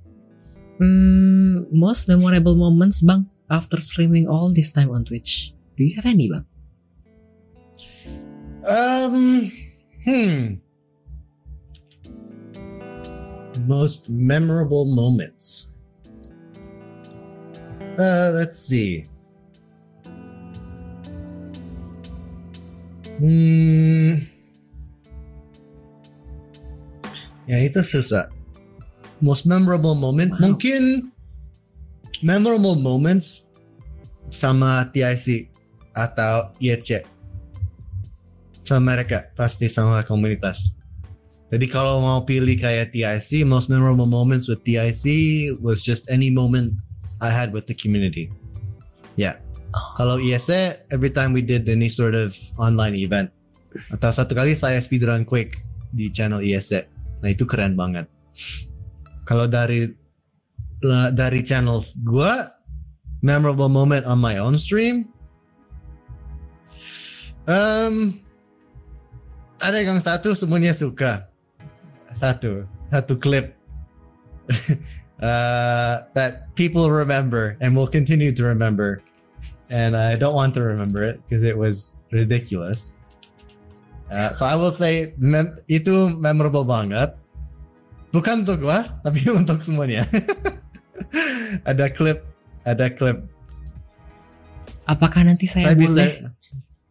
[0.82, 5.54] Hmm, most memorable moments bang after streaming all this time on Twitch.
[5.78, 6.44] Do you have any bang?
[8.66, 9.52] Um,
[10.02, 10.58] hmm.
[13.70, 15.70] Most memorable moments.
[17.94, 19.06] Uh, let's see.
[23.20, 24.26] Hmm.
[27.44, 28.32] Ya itu susah.
[29.20, 30.52] Most memorable moments Wow.
[30.52, 31.12] mungkin
[32.24, 33.44] memorable moments
[34.32, 35.52] sama TIC
[35.94, 37.04] atau IEC
[38.64, 40.72] sama mereka pasti sama komunitas.
[41.52, 45.04] Jadi kalau mau pilih kayak TIC, most memorable moments with TIC
[45.60, 46.80] was just any moment
[47.22, 48.32] I had with the community.
[49.14, 49.43] Yeah.
[49.94, 53.30] Kalau ISE, every time we did any sort of online event.
[53.90, 55.58] Atau satu kali saya speedrun Quake
[55.90, 56.86] di channel ISE.
[57.22, 58.06] Nah itu keren banget.
[59.26, 59.90] Kalau dari
[61.14, 62.54] dari channel gua,
[63.24, 65.08] memorable moment on my own stream,
[67.48, 68.20] um,
[69.64, 71.26] ada yang satu semuanya suka.
[72.14, 72.62] Satu,
[72.94, 73.58] satu clip
[75.24, 79.02] uh, that people remember and will continue to remember.
[79.72, 82.96] And I don't want to remember it because it was ridiculous.
[84.12, 87.16] Uh, so I will say mem- itu memorable banget.
[88.12, 90.04] Bukan untuk gua, tapi untuk semuanya.
[91.70, 92.22] ada klip,
[92.62, 93.24] ada klip.
[94.84, 96.10] Apakah nanti saya, Saya bisa, boleh?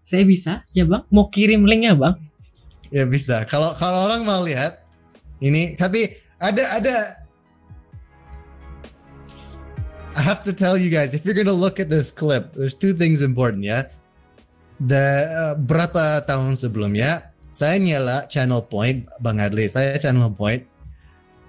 [0.02, 0.54] Saya bisa?
[0.74, 2.18] Ya bang, mau kirim linknya bang?
[2.94, 3.42] ya bisa.
[3.50, 4.86] Kalau kalau orang mau lihat
[5.42, 6.96] ini, tapi ada ada.
[10.14, 12.94] I have to tell you guys, if you're gonna look at this clip, there's two
[12.94, 13.90] things important ya.
[14.78, 20.70] The uh, berapa tahun sebelumnya, saya nyala channel point, Bang Adli, saya channel point.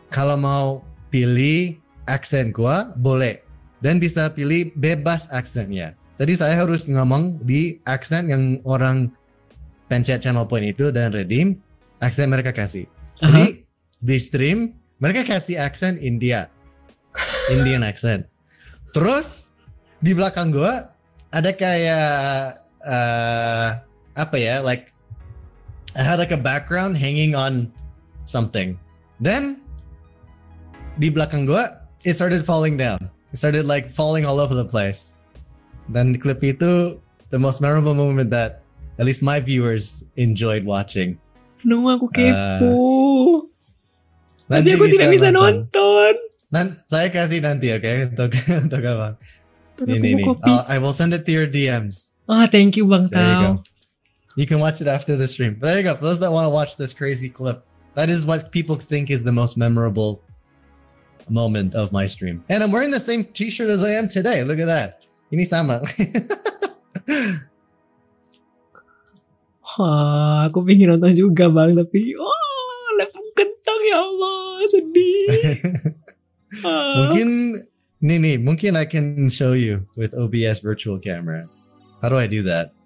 [0.08, 0.80] Kalau mau
[1.12, 1.76] pilih
[2.08, 3.44] aksen gua, boleh.
[3.84, 5.92] Dan bisa pilih bebas aksennya.
[6.16, 9.12] Jadi saya harus ngomong di aksen yang orang
[9.92, 11.60] pencet channel point itu dan redeem
[12.00, 12.88] aksen mereka kasih.
[13.20, 13.60] Jadi
[14.00, 14.72] di stream
[15.04, 16.48] mereka kasih aksen India,
[17.52, 18.33] Indian accent.
[18.94, 19.50] Terus
[19.98, 20.94] di belakang gua
[21.34, 23.68] ada kayak uh,
[24.14, 24.94] apa ya, like
[25.98, 27.74] I had like a background hanging on
[28.22, 28.78] something.
[29.18, 29.66] Then
[31.02, 33.10] di belakang gua it started falling down.
[33.34, 35.10] It started like falling all over the place.
[35.90, 37.02] Dan klip itu
[37.34, 38.62] the most memorable moment that
[38.94, 41.18] at least my viewers enjoyed watching.
[41.66, 42.76] No, aku kepo.
[44.46, 45.66] Nanti Tapi aku tidak bisa nonton.
[45.66, 46.14] nonton.
[46.54, 48.14] Nan, saya kasih nanti, oke?
[48.14, 48.30] Untuk
[48.62, 49.18] untuk aku
[49.90, 50.26] Ini mau nih.
[50.38, 50.52] copy.
[50.70, 52.14] I'll- send it to your DMs.
[52.30, 53.52] Ah, thank you bang There you go.
[54.38, 55.58] You can watch it after the stream.
[55.58, 55.98] There you go.
[55.98, 57.66] For those that want to watch this crazy clip,
[57.98, 60.22] that is what people think is the most memorable
[61.26, 62.46] moment of my stream.
[62.46, 64.46] And I'm wearing the same T-shirt as I am today.
[64.46, 65.02] Look at that.
[65.34, 65.82] Ini sama.
[69.74, 74.38] Wah, aku pingin nonton juga bang, tapi oh, laptop kentang ya Allah,
[74.70, 75.18] sedih.
[76.62, 76.70] Ah.
[77.00, 77.28] Mungkin
[78.04, 81.48] nih nih, mungkin I can show you with OBS virtual camera.
[82.04, 82.76] How do I do that?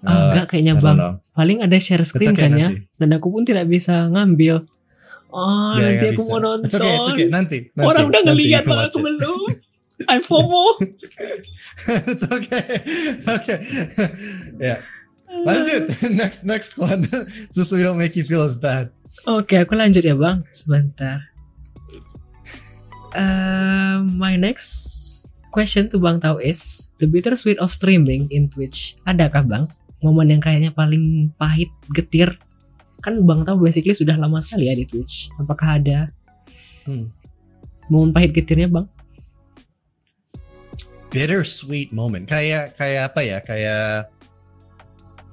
[0.00, 0.96] Ah, enggak kayaknya bang.
[0.96, 1.14] know.
[1.36, 4.64] Paling ada share screen okay kan ya, dan aku pun tidak bisa ngambil.
[5.30, 6.30] Oh, Ya, nanti aku bisa.
[6.32, 6.66] mau nonton.
[6.66, 7.28] It's okay, it's okay.
[7.28, 9.40] Nanti, nanti Orang udah nanti can bang, aku belum.
[10.08, 10.80] I'm FOMO.
[12.08, 12.64] it's okay.
[13.28, 13.58] Okay.
[14.64, 14.80] yeah.
[15.28, 15.92] Lanjut.
[16.08, 17.04] next next one.
[17.52, 18.88] Just so we don't make you feel as bad.
[19.28, 20.40] Oke, aku lanjut ya bang.
[20.56, 21.29] Sebentar.
[23.10, 24.70] Eh, my next
[25.50, 28.94] question to Bang Tau is the bittersweet of streaming in Twitch.
[29.02, 29.64] Adakah Bang
[30.00, 32.38] momen yang kayaknya paling pahit, getir?
[33.02, 35.28] Kan Bang Tau basically sudah lama sekali ya di Twitch.
[35.36, 36.14] Apakah ada
[36.86, 37.10] Hmm.
[37.90, 38.86] momen pahit getirnya Bang?
[41.10, 42.30] Bittersweet moment.
[42.30, 43.38] Kayak kayak apa ya?
[43.42, 44.14] Kayak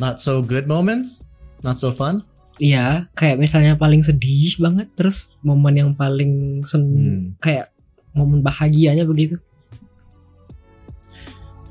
[0.02, 1.22] not so good moments,
[1.62, 2.26] not so fun.
[2.58, 7.24] Iya, kayak misalnya paling sedih banget, terus momen yang paling sen Hmm.
[7.38, 7.70] kayak
[8.18, 9.38] momen bahagianya begitu.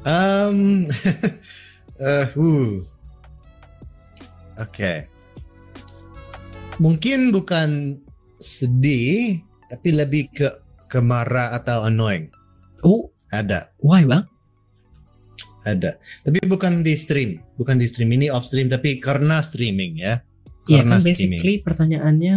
[0.06, 0.86] Um,
[1.98, 2.30] uh.
[4.62, 5.10] Oke.
[6.78, 7.98] Mungkin bukan
[8.38, 10.48] sedih, tapi lebih ke
[10.86, 12.30] ke marah atau annoying.
[12.86, 14.30] Oh, Ada, why Bang?
[15.66, 15.98] ada.
[16.22, 20.22] Tapi bukan di stream, bukan di stream ini off stream, tapi karena streaming ya.
[20.66, 21.38] Iya kan streaming.
[21.38, 22.34] basically pertanyaannya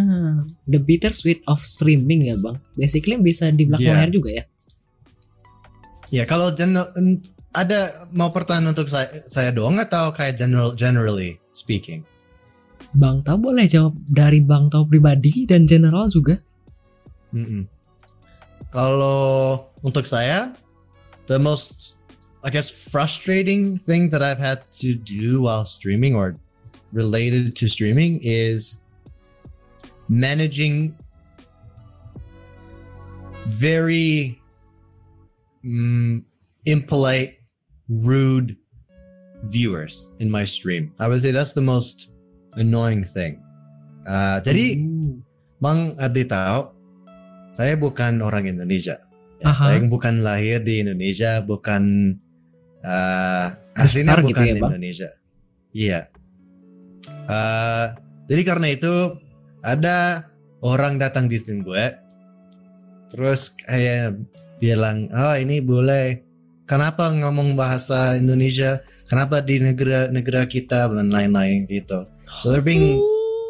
[0.69, 2.61] the bittersweet of streaming ya bang.
[2.77, 4.43] Basically bisa di belakang layar juga ya.
[6.10, 6.77] Ya kalau gen-
[7.49, 12.06] ada mau pertanyaan untuk saya, saya doang atau kayak general generally speaking?
[12.93, 16.41] Bang Tau boleh jawab dari Bang Tau pribadi dan general juga.
[17.34, 17.69] Mm-mm.
[18.69, 20.53] Kalau untuk saya,
[21.30, 21.97] the most,
[22.41, 26.38] I guess, frustrating thing that I've had to do while streaming or
[26.91, 28.82] related to streaming is
[30.10, 30.98] managing
[33.48, 34.41] very
[35.66, 36.24] mm,
[36.66, 37.40] impolite,
[37.90, 38.57] rude
[39.44, 40.94] viewers in my stream.
[40.99, 42.11] I would say that's the most
[42.53, 43.41] annoying thing.
[44.06, 45.22] Uh, jadi, Hmm.
[45.60, 46.72] Bang Ardi tahu,
[47.52, 49.03] saya bukan orang Indonesia.
[49.44, 49.64] Ya, Aha.
[49.72, 52.16] saya bukan lahir di Indonesia, bukan
[52.84, 54.72] uh, aslinya gitu bukan ya, Bang?
[54.76, 55.10] Indonesia.
[55.76, 55.99] Iya.
[57.30, 57.93] Uh,
[58.26, 59.22] jadi karena itu
[59.61, 60.26] ada
[60.65, 61.93] orang datang di stream gue,
[63.14, 64.18] terus kayak
[64.57, 66.26] bilang, oh ini boleh.
[66.65, 68.81] Kenapa ngomong bahasa Indonesia?
[69.10, 72.06] Kenapa di negara-negara kita dan lain-lain gitu.
[72.41, 73.01] So they're being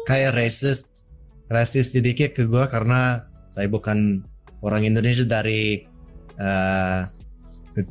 [0.08, 1.04] kayak racist
[1.50, 4.22] rasis sedikit ke gue karena saya bukan
[4.62, 5.82] orang Indonesia dari
[6.38, 7.00] eh,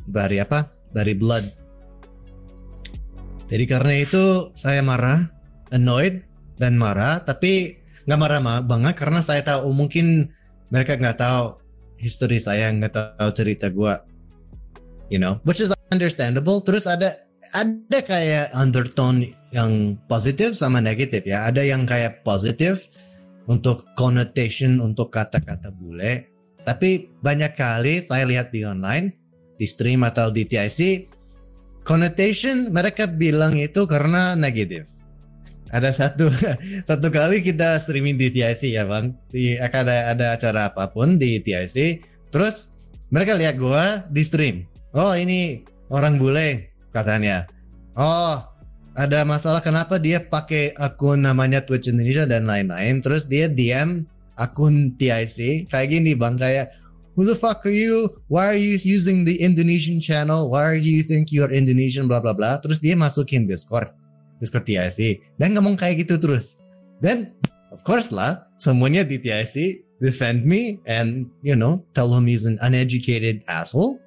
[0.08, 1.44] dari apa dari blood
[3.52, 4.24] jadi karena itu
[4.56, 5.28] saya marah
[5.70, 6.22] annoyed
[6.60, 10.28] dan marah tapi nggak marah ma- banget karena saya tahu mungkin
[10.70, 11.58] mereka nggak tahu
[11.98, 13.94] history saya nggak tahu cerita gue
[15.10, 16.62] you know which is understandable.
[16.62, 17.18] Terus ada
[17.52, 21.50] ada kayak undertone yang positif sama negatif ya.
[21.50, 22.86] Ada yang kayak positif
[23.50, 26.30] untuk connotation untuk kata-kata bule.
[26.62, 29.18] Tapi banyak kali saya lihat di online
[29.58, 31.08] di stream atau di TIC
[31.84, 34.99] connotation mereka bilang itu karena negatif
[35.70, 36.28] ada satu
[36.88, 39.14] satu kali kita streaming di TIC ya bang.
[39.30, 42.02] Di akan ada ada acara apa pun di TIC
[42.34, 42.70] terus
[43.10, 44.66] mereka lihat gua di stream.
[44.94, 47.46] Oh ini orang bule katanya.
[47.94, 48.42] Oh
[48.98, 54.02] ada masalah kenapa dia pakai akun namanya Twitch Indonesia dan lain-lain terus dia DM
[54.34, 56.74] akun TIC kayak gini bang kayak
[57.14, 58.10] who the fuck are you?
[58.26, 60.50] Why are you using the Indonesian channel?
[60.50, 62.10] Why do you think you're Indonesian?
[62.10, 62.58] Bla bla bla.
[62.58, 63.99] Terus dia masukin Discord
[64.40, 66.56] Discord TIC dan ngomong kayak gitu terus
[67.04, 67.36] then
[67.70, 72.56] of course lah semuanya di TIC defend me and you know tell him he's an
[72.64, 74.00] uneducated asshole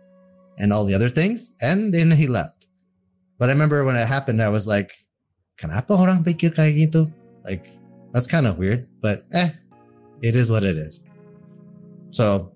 [0.57, 2.63] and all the other things and then he left
[3.43, 4.93] But I remember when it happened, I was like,
[5.57, 7.11] kenapa orang pikir kayak gitu?
[7.43, 7.67] Like,
[8.15, 9.51] that's kind of weird, but eh,
[10.23, 11.03] it is what it is.
[12.15, 12.55] So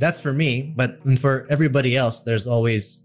[0.00, 3.04] that's for me, but for everybody else, there's always,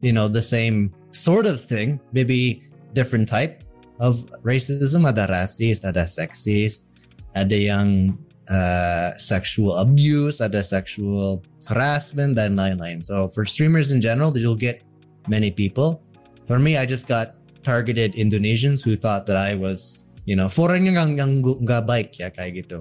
[0.00, 3.64] you know, the same sort of thing, maybe different type
[4.00, 5.08] of racism.
[5.08, 6.88] Ada racist, ada sexist,
[7.34, 13.04] ada yang uh, sexual abuse, ada sexual harassment, dan lain-lain.
[13.04, 14.82] So for streamers in general, you'll get
[15.28, 16.00] many people.
[16.48, 20.88] For me, I just got targeted Indonesians who thought that I was, you know, foreign
[20.88, 22.80] yang yang nggak baik ya kayak gitu.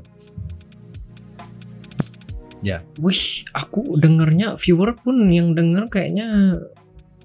[2.97, 6.59] Wih, aku dengernya viewer pun yang denger kayaknya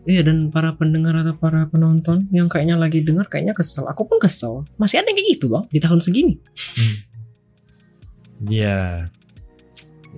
[0.03, 3.87] Iya dan para pendengar atau para penonton yang kayaknya lagi dengar kayaknya kesel.
[3.87, 4.67] Aku pun kesel.
[4.75, 6.35] Masih ada yang kayak gitu bang di tahun segini.
[8.43, 9.15] Yeah.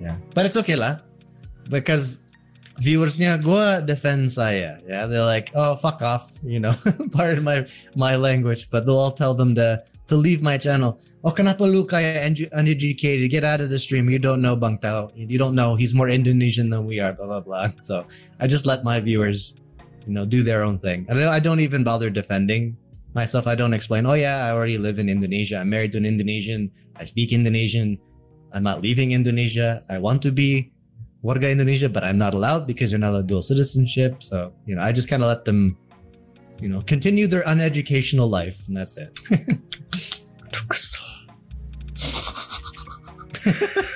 [0.01, 0.17] Yeah.
[0.33, 1.05] But it's okay lah.
[1.69, 2.25] Because
[2.81, 4.81] viewersnya gue defend saya.
[4.89, 5.05] Yeah.
[5.05, 6.33] They're like, oh fuck off.
[6.41, 6.73] You know,
[7.15, 8.73] pardon my my language.
[8.73, 10.97] But they'll all tell them to to leave my channel.
[11.25, 13.29] Oh kenapa lu kayak un- uneducated?
[13.33, 14.09] Get out of the stream.
[14.13, 15.09] You don't know Bang Tao.
[15.17, 15.73] You don't know.
[15.73, 17.13] He's more Indonesian than we are.
[17.17, 17.69] Blah blah blah.
[17.81, 18.05] So
[18.37, 19.57] I just let my viewers,
[20.05, 21.05] you know, do their own thing.
[21.09, 21.27] I don't.
[21.27, 22.77] I don't even bother defending
[23.13, 23.47] myself.
[23.47, 24.05] I don't explain.
[24.05, 25.57] Oh yeah, I already live in Indonesia.
[25.57, 26.71] I'm married to an Indonesian.
[26.95, 27.97] I speak Indonesian.
[28.53, 29.83] I'm not leaving Indonesia.
[29.89, 30.71] I want to be
[31.23, 34.21] warga Indonesia, but I'm not allowed because you're not a dual citizenship.
[34.21, 35.77] So you know, I just kind of let them,
[36.59, 39.19] you know, continue their uneducational life, and that's it.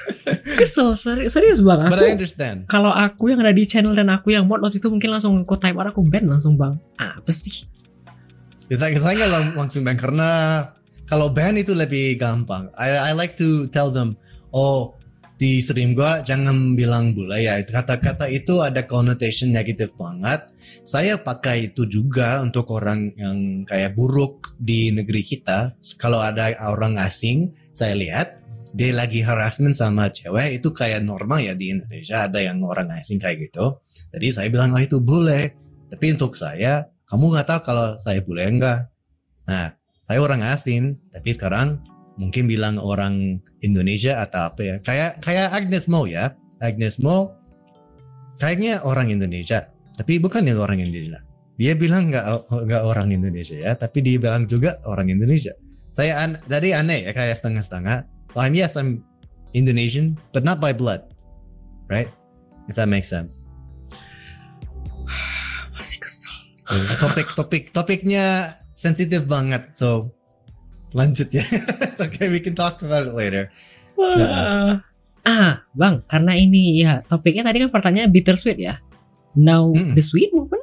[0.59, 0.93] Kesel.
[0.93, 1.87] kesel seri- serius bang.
[1.87, 2.57] but I Aku understand.
[2.67, 5.55] kalau aku yang ada di channel dan aku yang mod waktu itu mungkin langsung aku
[5.55, 6.75] timer aku ban langsung bang.
[6.95, 7.63] Apa sih?
[8.69, 10.29] Saya lang- langsung ban karena
[11.09, 12.69] kalau ban itu lebih gampang.
[12.77, 14.13] I I like to tell them,
[14.53, 14.93] oh
[15.39, 17.57] di stream gua jangan bilang bule ya.
[17.63, 20.51] Kata-kata itu ada connotation negatif banget.
[20.85, 25.73] Saya pakai itu juga untuk orang yang kayak buruk di negeri kita.
[25.97, 28.38] Kalau ada orang asing, saya lihat
[28.69, 33.17] dia lagi harassment sama cewek itu kayak normal ya di Indonesia ada yang orang asing
[33.17, 33.81] kayak gitu.
[34.13, 35.57] Jadi saya bilang oh itu bule.
[35.89, 38.85] Tapi untuk saya kamu nggak tahu kalau saya bule enggak.
[39.49, 39.73] Nah,
[40.05, 41.81] saya orang asing, tapi sekarang
[42.21, 44.75] mungkin bilang orang Indonesia atau apa ya.
[44.85, 46.37] Kayak kayak Agnes Mo ya.
[46.61, 47.33] Agnes Mo
[48.37, 49.65] kayaknya orang Indonesia,
[49.97, 51.25] tapi bukan yang orang Indonesia.
[51.59, 55.51] Dia bilang nggak nggak orang Indonesia ya, tapi dia bilang juga orang Indonesia.
[55.91, 58.18] Saya an aneh ya kayak setengah-setengah.
[58.33, 59.01] Well, I'm yes I'm
[59.53, 61.01] Indonesian, but not by blood,
[61.89, 62.09] right?
[62.69, 63.49] If that makes sense.
[65.75, 66.35] Masih kesel.
[67.01, 70.13] topik topik topiknya sensitif banget so
[70.93, 71.41] lanjut ya
[71.89, 73.49] It's okay we can talk about it later
[73.97, 74.77] Wah.
[75.25, 78.77] Ah, Bang, karena ini ya topiknya tadi kan pertanyaan bittersweet ya.
[79.33, 79.97] Now Mm-mm.
[79.97, 80.61] the sweet movement.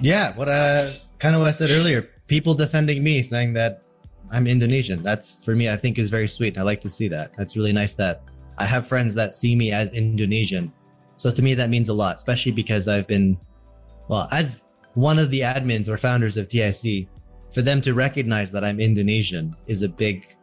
[0.00, 0.88] yeah what uh
[1.20, 3.82] kind of what I said earlier people defending me saying that
[4.30, 5.02] I'm Indonesian.
[5.02, 6.56] That's for me I think is very sweet.
[6.56, 7.32] I like to see that.
[7.36, 8.22] That's really nice that
[8.56, 10.72] I have friends that see me as Indonesian.
[11.16, 13.36] So to me that means a lot especially because I've been
[14.06, 14.60] well as
[14.94, 17.08] one of the admins or founders of TIC
[17.52, 20.36] for them to recognize that I'm Indonesian is a big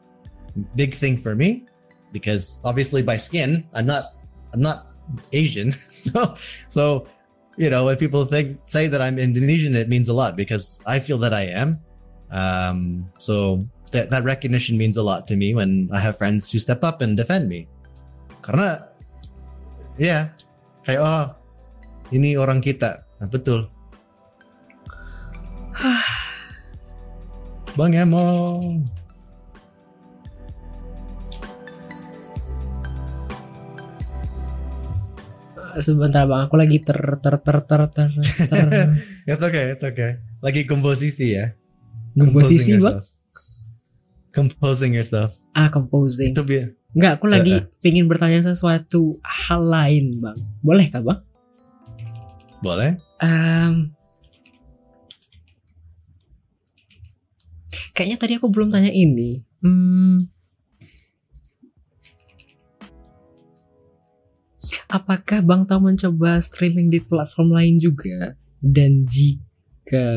[0.75, 1.67] big thing for me
[2.11, 4.03] because obviously by skin I'm not
[4.53, 4.87] I'm not
[5.31, 5.73] Asian.
[6.07, 6.35] So
[6.67, 7.07] so
[7.57, 11.01] you know when people think say that I'm Indonesian it means a lot because I
[11.01, 11.81] feel that I am.
[12.29, 16.59] Um so that that recognition means a lot to me when I have friends who
[16.59, 17.67] step up and defend me.
[18.45, 18.87] Karena
[19.97, 20.29] ya
[20.85, 21.25] kayak oh
[22.13, 23.03] ini orang kita.
[23.19, 23.67] Nah, betul.
[27.77, 28.25] Bang Emo
[35.77, 38.09] Sebentar Bang, aku lagi ter ter ter ter ter,
[38.49, 38.59] ter
[39.29, 40.17] It's okay, it's okay.
[40.41, 41.53] Lagi komposisi ya.
[42.13, 43.01] komposisi Bang.
[44.29, 45.33] Composing yourself.
[45.51, 46.33] Ah, composing.
[46.33, 50.37] Itu bi- Enggak, aku lagi Eh, pingin bertanya sesuatu hal lain, Bang.
[50.61, 51.21] Boleh kah, Bang?
[52.57, 52.97] boleh.
[53.21, 53.93] Em,
[57.93, 59.41] kayaknya tadi aku belum tanya ini.
[59.61, 60.25] Hmm,
[64.87, 68.35] apakah Bang tahu mencoba streaming di platform lain juga?
[68.57, 70.07] Dan jika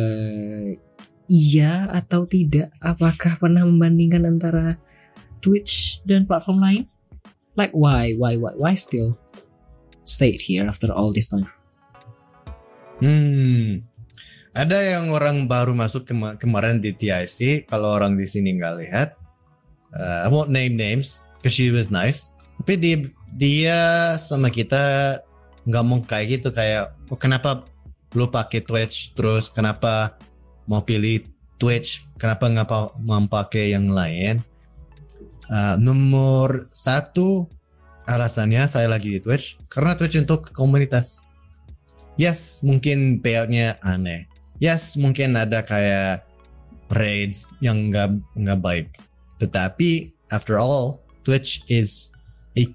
[1.31, 4.81] iya atau tidak, apakah pernah membandingkan antara
[5.39, 6.83] Twitch dan platform lain?
[7.55, 9.19] Like why, why, why, why still
[10.07, 11.49] stayed here after all this time?
[13.01, 13.87] Hmm.
[14.51, 17.71] Ada yang orang baru masuk kema- kemarin di TIC.
[17.71, 19.09] Kalau orang di sini nggak lihat,
[19.95, 22.35] uh, I won't name names because she was nice.
[22.61, 22.97] Tapi dia
[23.35, 25.19] dia sama kita
[25.69, 27.67] nggak mau kayak gitu kayak oh, kenapa
[28.17, 29.47] lu pakai Twitch terus?
[29.47, 30.19] Kenapa
[30.67, 31.27] mau pilih
[31.61, 32.07] Twitch?
[32.19, 32.69] Kenapa nggak
[33.03, 34.43] mau pakai yang lain?
[35.51, 37.51] Uh, nomor satu
[38.07, 41.23] alasannya saya lagi di Twitch karena Twitch untuk komunitas.
[42.19, 44.27] Yes mungkin payoutnya aneh.
[44.59, 46.27] Yes mungkin ada kayak
[46.91, 48.89] raids yang nggak nggak baik.
[49.39, 52.11] Tetapi after all Twitch is
[52.59, 52.67] a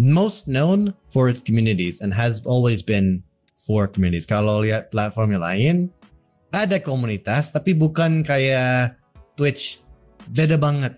[0.00, 3.20] most known for its communities and has always been
[3.52, 4.24] for communities.
[4.24, 5.76] Kalau lihat platform yang lain
[6.56, 8.96] ada komunitas tapi bukan kayak
[9.36, 9.84] Twitch.
[10.32, 10.96] Beda banget.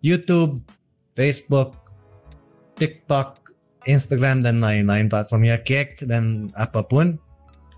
[0.00, 0.64] YouTube
[1.12, 1.76] Facebook
[2.80, 3.52] TikTok
[3.84, 7.20] Instagram dan lain-lain platformnya Kick dan apa pun.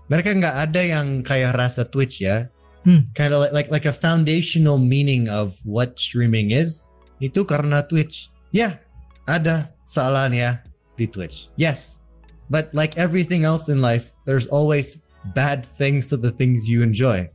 [0.07, 2.47] Mereka nggak ada yang kayak rasa Twitch ya.
[2.83, 3.07] Hmm.
[3.15, 6.87] kind of like, like like a foundational meaning of what streaming is.
[7.19, 8.31] Itu karena Twitch.
[8.51, 8.79] Ya
[9.27, 10.65] ada salahnya
[10.97, 11.53] di Twitch.
[11.53, 12.01] Yes
[12.49, 17.29] but like everything else in life there's always bad things to the things you enjoy.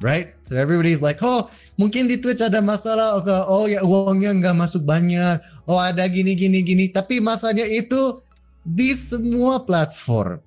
[0.00, 0.32] Right?
[0.48, 3.20] So everybody's like oh mungkin di Twitch ada masalah.
[3.48, 5.44] Oh, ya uangnya nggak masuk banyak.
[5.68, 6.88] Oh ada gini gini gini.
[6.88, 8.24] Tapi masalahnya itu
[8.64, 10.40] di semua platform.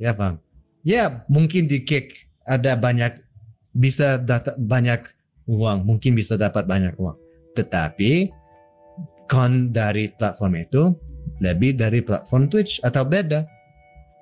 [0.00, 0.40] Ya bang?
[0.80, 3.20] Ya mungkin di kick ada banyak
[3.76, 5.04] bisa data banyak
[5.44, 5.84] uang.
[5.84, 7.20] Mungkin bisa dapat banyak uang.
[7.52, 8.32] Tetapi
[9.32, 10.92] con dari platform itu
[11.40, 13.48] lebih dari platform Twitch atau beda.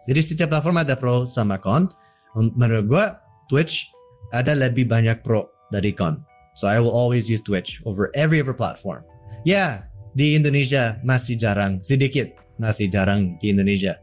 [0.06, 1.90] Jadi setiap platform ada pro sama con.
[2.38, 3.04] Menurut gua
[3.50, 3.90] Twitch
[4.30, 6.22] ada lebih banyak pro dari con.
[6.54, 9.02] So I will always use Twitch over every other platform.
[9.42, 11.82] Ya di Indonesia masih jarang.
[11.82, 12.30] Sedikit
[12.62, 13.98] masih jarang di Indonesia.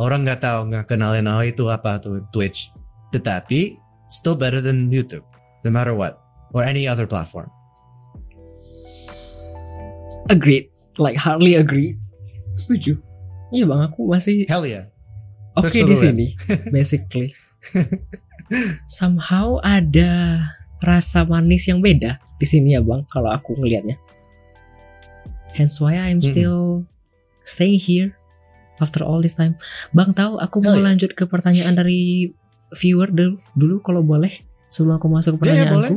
[0.00, 2.72] Orang nggak tahu nggak kenalin oh itu apa tuh Twitch.
[3.12, 3.76] Tetapi
[4.08, 5.24] still better than YouTube
[5.66, 6.16] no matter what
[6.54, 7.50] or any other platform
[10.28, 10.68] Agreed.
[10.96, 11.96] Like hardly agree.
[12.56, 12.98] Setuju.
[13.52, 14.90] Iya bang, aku masih hell yeah
[15.56, 16.04] oke di Keseluruhan.
[16.12, 16.26] sini,
[16.68, 17.32] basically.
[18.86, 20.38] Somehow ada
[20.84, 23.96] rasa manis yang beda di sini ya bang, kalau aku ngelihatnya.
[25.56, 26.84] Hence why I'm still
[27.42, 28.12] staying here
[28.78, 29.56] after all this time.
[29.96, 30.92] Bang tahu aku mau Oh, iya.
[30.92, 32.28] lanjut ke pertanyaan dari
[32.76, 34.30] viewer dulu, dulu kalau boleh
[34.68, 35.96] sebelum aku masuk ke Iya, iya, pertanyaanku.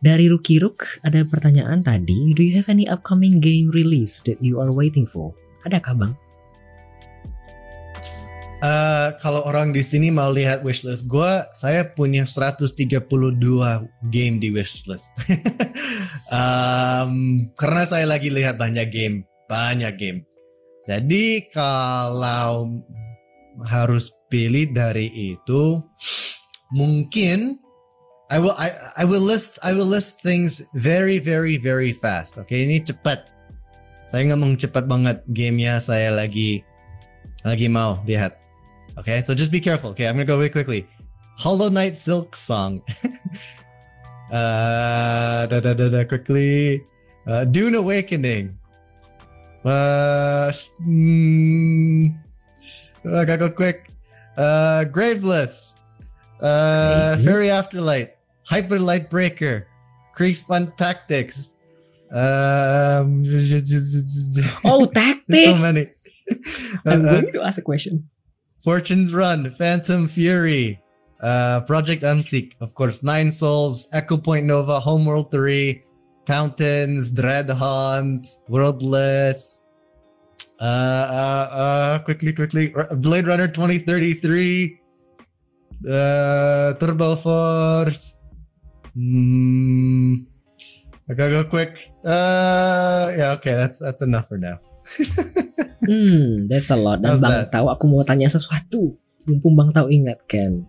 [0.00, 4.56] Dari Ruki Ruk ada pertanyaan tadi, do you have any upcoming game release that you
[4.56, 5.36] are waiting for?
[5.68, 6.12] Adakah bang?
[8.60, 12.72] Eh, kalau orang di sini mau lihat wishlist gue, saya punya 132
[14.08, 15.12] game di wishlist.
[16.32, 17.12] Em,
[17.52, 20.24] karena saya lagi lihat banyak game, banyak game.
[20.88, 22.84] Jadi kalau
[23.68, 25.76] harus pilih dari itu,
[26.72, 27.60] mungkin
[28.30, 32.38] I will I, I will list I will list things very very very fast.
[32.38, 33.26] Oke, ini cepat.
[34.06, 36.62] Saya ngomong cepat banget gamenya saya lagi
[37.42, 38.38] lagi mau lihat.
[39.02, 39.90] Okay, so just be careful.
[39.98, 40.86] Okay, I'm gonna go really quickly.
[41.42, 42.78] Hollow Knight Silk Song.
[44.30, 46.84] uh, da, da, da, da, quickly.
[47.26, 48.54] Uh, Dune Awakening.
[49.64, 50.52] Uh,
[50.84, 52.14] mm,
[53.08, 53.90] I gotta go quick.
[54.36, 55.74] Uh, Graveless.
[56.38, 57.24] Uh, Graveless?
[57.24, 58.19] Fairy Afterlight.
[58.50, 59.66] Hyper Light Breaker.
[60.14, 61.54] Creeks Fun Tactics.
[62.10, 63.22] Um,
[64.66, 65.44] Oh tactics!
[65.46, 65.86] so many.
[66.84, 68.10] I'm Uh, going to ask a question.
[68.64, 70.82] Fortune's Run, Phantom Fury,
[71.22, 75.82] uh, Project Unseek, of course, Nine Souls, Echo Point Nova, Homeworld 3,
[76.26, 79.60] Fountains, Dread Hunt, Worldless,
[80.60, 84.78] uh, uh, uh, quickly, quickly, Blade Runner 2033,
[85.88, 88.14] uh, Turbo Force,
[88.96, 90.24] mm,
[91.06, 91.90] I gotta go quick.
[92.06, 94.58] Uh, yeah, okay, that's that's enough for now.
[95.80, 97.00] Hmm, that's a lot.
[97.00, 97.56] Dan How's Bang that?
[97.56, 98.94] tahu aku mau tanya sesuatu.
[99.24, 100.68] Mumpung Bang tahu ingatkan.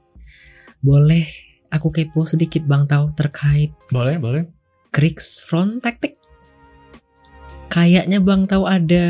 [0.79, 1.27] Boleh
[1.67, 4.47] aku kepo sedikit Bang tahu terkait Boleh, boleh.
[4.89, 6.15] Kriegs Front Tactic?
[7.67, 9.05] Kayaknya Bang tahu ada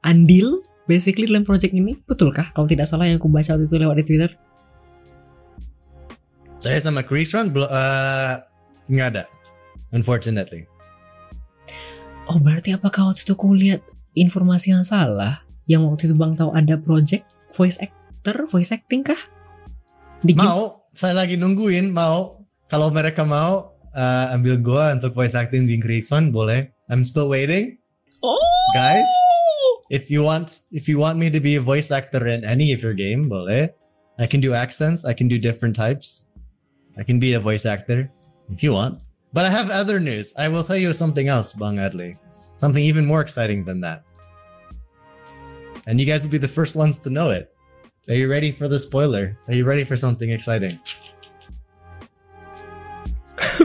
[0.00, 2.00] andil basically dalam project ini.
[2.08, 2.56] Betulkah?
[2.56, 4.32] Kalau tidak salah yang aku baca waktu itu lewat di Twitter.
[6.64, 8.40] Saya sama Chris Run belum uh,
[8.88, 9.28] nggak ada,
[9.92, 10.64] unfortunately.
[12.24, 13.84] Oh, berarti apakah waktu itu aku lihat
[14.16, 15.44] informasi yang salah?
[15.68, 19.20] Yang waktu itu Bang tahu ada project voice actor, voice acting kah?
[20.24, 22.40] Di game Mau, saya lagi nungguin mau.
[22.72, 26.72] Kalau mereka mau uh, ambil gua untuk voice acting di Chris Run boleh.
[26.88, 27.76] I'm still waiting,
[28.24, 28.40] Oh,
[28.72, 29.12] guys.
[29.92, 32.80] If you want, if you want me to be a voice actor in any of
[32.80, 33.68] your game, boleh.
[34.16, 35.04] I can do accents.
[35.04, 36.23] I can do different types.
[36.96, 38.10] I can be a voice actor
[38.50, 39.00] if you want.
[39.32, 40.32] But I have other news.
[40.38, 42.18] I will tell you something else, Bang Adley.
[42.56, 44.04] Something even more exciting than that.
[45.86, 47.50] And you guys will be the first ones to know it.
[48.08, 49.36] Are you ready for the spoiler?
[49.48, 50.78] Are you ready for something exciting?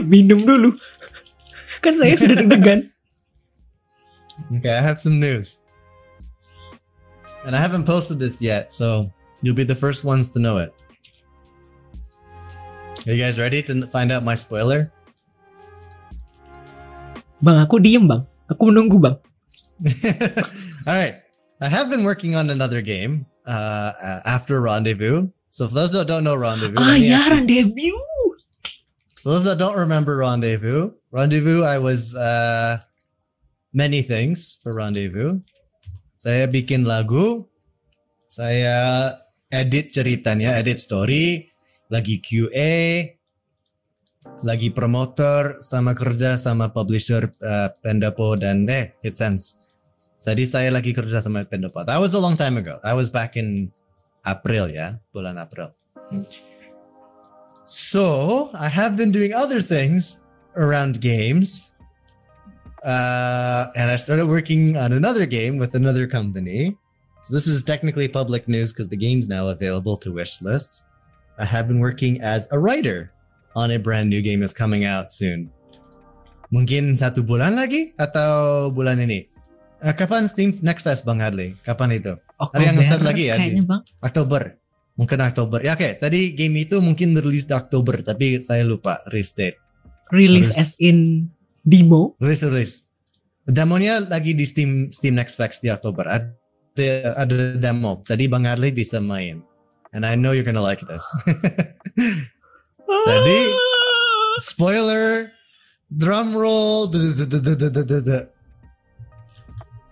[0.02, 0.74] minum dulu.
[1.80, 2.90] Kan saya sudah deg-degan.
[4.56, 5.60] Okay, I have some news.
[7.44, 9.12] And I haven't posted this yet, so
[9.44, 10.72] you'll be the first ones to know it.
[13.06, 14.92] Are you guys ready to find out my spoiler?
[17.40, 18.22] Bang, aku diem bang.
[18.52, 19.16] Aku menunggu bang.
[20.88, 21.24] All right.
[21.60, 25.28] I have been working on another game uh, after Rendezvous.
[25.48, 27.96] So for those that don't know Rendezvous, Ah actually- debut.
[29.20, 32.80] For those that don't remember Rendezvous, Rendezvous, I was uh,
[33.72, 35.44] many things for Rendezvous.
[36.16, 37.44] Saya bikin lagu,
[38.28, 39.16] saya
[39.52, 41.49] edit ceritanya, edit story,
[41.90, 43.04] lagi QA,
[44.46, 49.58] lagi promoter, sama kerja sama publisher uh, Pendapo dan eh HitSense.
[50.20, 51.82] Jadi saya lagi kerja sama Pendapo.
[51.82, 52.78] That was a long time ago.
[52.86, 53.74] That was back in
[54.22, 55.74] April ya, bulan April.
[57.64, 60.22] So I have been doing other things
[60.56, 61.72] around games.
[62.80, 66.76] Uh, and I started working on another game with another company.
[67.22, 70.82] So this is technically public news because the game's now available to wishlist.
[71.38, 73.12] I have been working as a writer
[73.54, 75.50] on a brand new game that's coming out soon.
[76.50, 79.30] Mungkin satu bulan lagi atau bulan ini?
[79.80, 81.54] Uh, kapan Steam Next Fest Bang Hadley?
[81.62, 82.18] Kapan itu?
[82.36, 83.82] Oktober yang nge-set lagi ya, kayaknya bang.
[84.02, 84.42] Oktober.
[84.98, 85.58] Mungkin Oktober.
[85.64, 89.56] Ya oke, tadi game itu mungkin rilis di Oktober tapi saya lupa release date.
[90.12, 91.30] Release as in
[91.64, 92.18] demo.
[92.20, 92.72] Rilis rilis.
[93.48, 96.04] Demonya lagi di Steam Steam Next Fest di Oktober.
[96.04, 98.04] Ada ada demo.
[98.04, 99.40] Tadi Bang Adli bisa main.
[99.92, 101.04] and I know you're gonna like this.
[102.88, 103.54] Ready?
[104.38, 105.32] Spoiler.
[105.90, 106.86] Drum roll.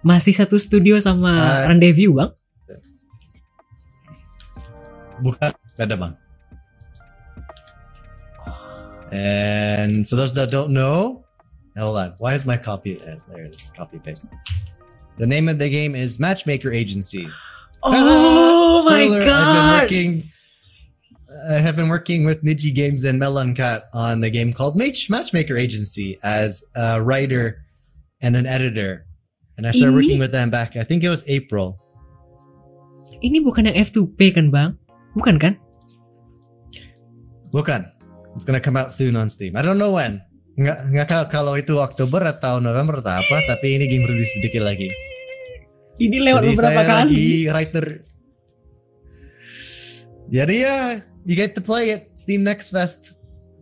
[0.06, 1.66] Masih satu studio sama ah.
[1.66, 2.30] uh, Rendezvous, Bang?
[5.18, 6.14] Bukan, gak ada, Bang.
[9.10, 11.26] And for those that don't know,
[11.74, 12.14] hold on.
[12.22, 13.02] Why is my copy?
[13.02, 13.72] Uh, there it is.
[13.74, 14.30] Copy paste.
[15.18, 17.26] The name of the game is Matchmaker Agency.
[17.82, 19.82] Oh my Spoiler, I've been god.
[19.82, 20.10] working.
[21.48, 25.08] I have been working with Niji Games and Melon Cat on the game called Match
[25.08, 27.62] Matchmaker Agency as a writer
[28.20, 29.06] and an editor.
[29.56, 30.76] And I started Ini- working with them back.
[30.76, 31.78] I think it was April.
[33.18, 34.78] Ini bukan yang F2P kan bang?
[35.18, 35.58] Bukan kan?
[37.50, 37.82] Bukan.
[38.38, 39.58] It's gonna come out soon on Steam.
[39.58, 40.22] I don't know when.
[40.58, 44.90] Nggak, nggak kalau itu Oktober atau November atau apa, tapi ini game rilis sedikit lagi.
[45.98, 46.98] Ini lewat Jadi beberapa saya kali.
[47.02, 47.86] lagi writer.
[50.28, 52.12] Jadi ya, you get to play it.
[52.14, 53.16] Steam Next Fest.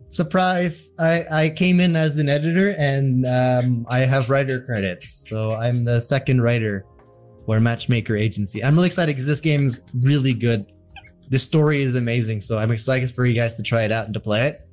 [0.09, 0.89] Surprise.
[0.99, 5.27] I, I came in as an editor and um, I have writer credits.
[5.29, 6.85] So I'm the second writer
[7.45, 8.63] for Matchmaker Agency.
[8.63, 10.63] I'm really excited because this game is really good.
[11.29, 12.41] The story is amazing.
[12.41, 14.67] So I'm excited for you guys to try it out and to play it.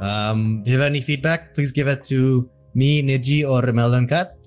[0.00, 4.37] Um, if you have any feedback, please give it to me, Niji, or Melon Cat.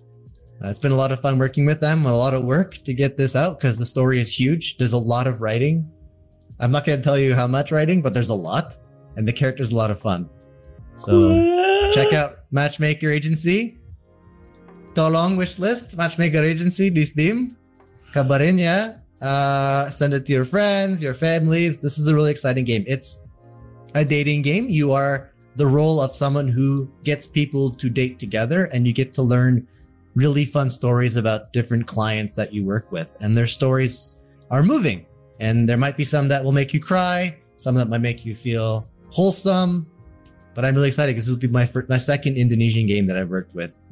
[0.64, 2.94] Uh, it's been a lot of fun working with them, a lot of work to
[2.94, 4.78] get this out because the story is huge.
[4.78, 5.90] There's a lot of writing.
[6.60, 8.78] I'm not going to tell you how much writing, but there's a lot,
[9.16, 10.30] and the character's a lot of fun.
[10.98, 13.80] So check out Matchmaker Agency.
[14.94, 17.58] Tolong wishlist Matchmaker Agency di Steam.
[18.14, 19.02] Kabarin ya.
[19.26, 21.80] Uh, send it to your friends, your families.
[21.80, 22.84] This is a really exciting game.
[22.86, 23.18] It's
[23.96, 24.70] a dating game.
[24.70, 29.14] You are the role of someone who gets people to date together, and you get
[29.16, 29.68] to learn
[30.16, 33.16] really fun stories about different clients that you work with.
[33.22, 34.18] And their stories
[34.50, 35.06] are moving.
[35.40, 38.36] And there might be some that will make you cry, some that might make you
[38.36, 39.88] feel wholesome.
[40.54, 43.18] But I'm really excited because this will be my first, my second Indonesian game that
[43.18, 43.84] I've worked with.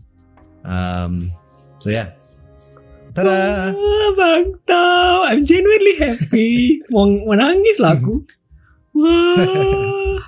[0.66, 1.32] Um,
[1.80, 2.12] so yeah.
[3.16, 3.74] Ta-da!
[3.74, 6.82] Wah, Bang I'm genuinely happy.
[6.92, 8.22] Mau, mau nangis lah aku.
[8.94, 10.22] Wah.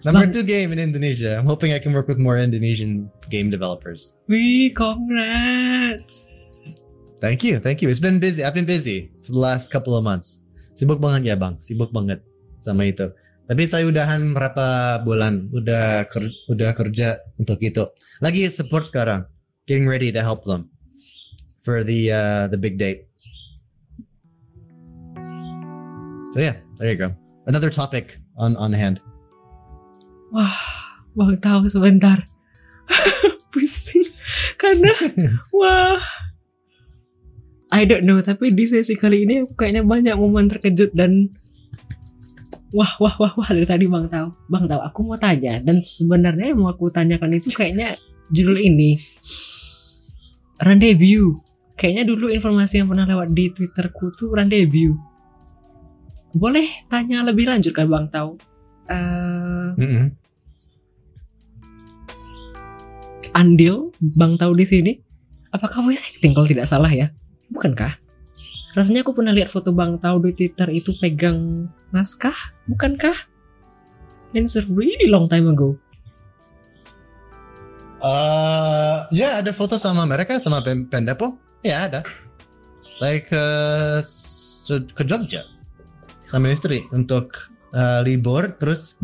[0.00, 1.36] Number two game in Indonesia.
[1.36, 4.16] I'm hoping I can work with more Indonesian game developers.
[4.28, 6.32] We congrats.
[7.20, 7.92] Thank you, thank you.
[7.92, 8.40] It's been busy.
[8.40, 10.40] I've been busy for the last couple of months.
[10.72, 12.24] Sibuk banget ya bang, sibuk banget
[12.64, 13.12] sama itu.
[13.44, 17.84] Tapi saya udahan berapa bulan, udah ker- udah kerja untuk itu.
[18.24, 19.28] Lagi support sekarang,
[19.68, 20.72] getting ready to help them
[21.60, 23.04] for the uh, the big date.
[26.32, 27.12] So yeah, there you go.
[27.44, 29.04] Another topic on on hand.
[30.30, 30.56] Wah,
[31.14, 32.26] Bang Tau sebentar.
[33.52, 34.06] Pusing.
[34.54, 34.90] Karena,
[35.50, 35.98] wah.
[37.70, 41.30] I don't know, tapi di sesi kali ini aku kayaknya banyak momen terkejut dan
[42.70, 44.30] Wah, wah, wah, wah dari tadi Bang Tau.
[44.46, 47.98] Bang Tau, aku mau tanya dan sebenarnya yang mau aku tanyakan itu kayaknya
[48.30, 48.94] judul ini
[50.62, 51.42] Rendezvous.
[51.74, 54.94] Kayaknya dulu informasi yang pernah lewat di Twitterku tuh Rendezvous.
[56.30, 58.38] Boleh tanya lebih lanjut kan Bang Tau?
[58.86, 59.66] Eh,
[63.34, 64.92] andil Bang Tau di sini?
[65.50, 67.10] Apakah voice acting kalau tidak salah ya?
[67.50, 67.98] Bukankah?
[68.78, 73.14] Rasanya aku pernah lihat foto Bang Tau di Twitter itu pegang naskah, bukankah?
[74.30, 75.74] And it's really long time ago.
[78.00, 81.36] Uh, ya ada foto sama mereka sama Pen- Pendapo.
[81.66, 82.06] Ya ada.
[83.02, 83.44] Saya ke
[84.94, 85.42] ke Jogja
[86.30, 88.94] sama istri untuk uh, libur terus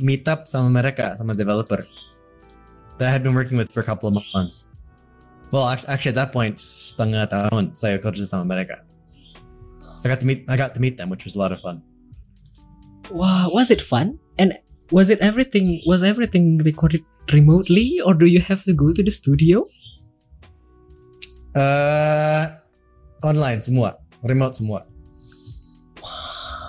[0.00, 1.84] meet up sama mereka sama developer.
[2.98, 4.68] That I had been working with for a couple of months.
[5.50, 8.82] Well, actually, at that point, setengah tahun saya kerja sama mereka.
[10.02, 11.62] So I got to meet I got to meet them, which was a lot of
[11.62, 11.82] fun.
[13.10, 14.18] Wow, was it fun?
[14.38, 14.58] And
[14.90, 15.80] was it everything?
[15.86, 19.68] Was everything recorded remotely, or do you have to go to the studio?
[21.54, 22.58] Uh,
[23.22, 23.96] online semua,
[24.26, 24.82] remote semua.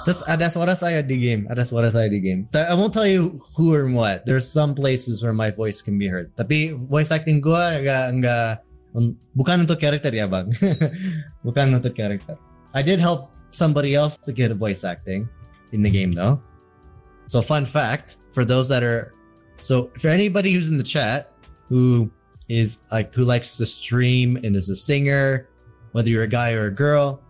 [0.05, 2.45] Terus ada suara saya di game, ada suara saya di game.
[2.53, 4.21] I won't tell you who or what.
[4.29, 6.29] There's some places where my voice can be heard.
[6.37, 8.49] Tapi voice acting gua enggak enggak
[9.33, 10.53] bukan untuk karakter ya bang,
[11.47, 12.37] bukan untuk karakter.
[12.77, 15.25] I did help somebody else to get a voice acting
[15.73, 16.37] in the game though.
[17.25, 19.09] So fun fact for those that are,
[19.65, 21.33] so for anybody who's in the chat
[21.65, 22.13] who
[22.45, 25.49] is like who likes to stream and is a singer,
[25.97, 27.24] whether you're a guy or a girl,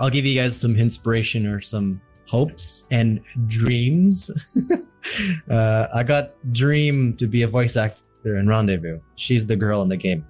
[0.00, 4.28] I'll give you guys some inspiration or some hopes and dreams.
[5.50, 9.00] uh, I got Dream to be a voice actor in Rendezvous.
[9.16, 10.26] She's the girl in the game.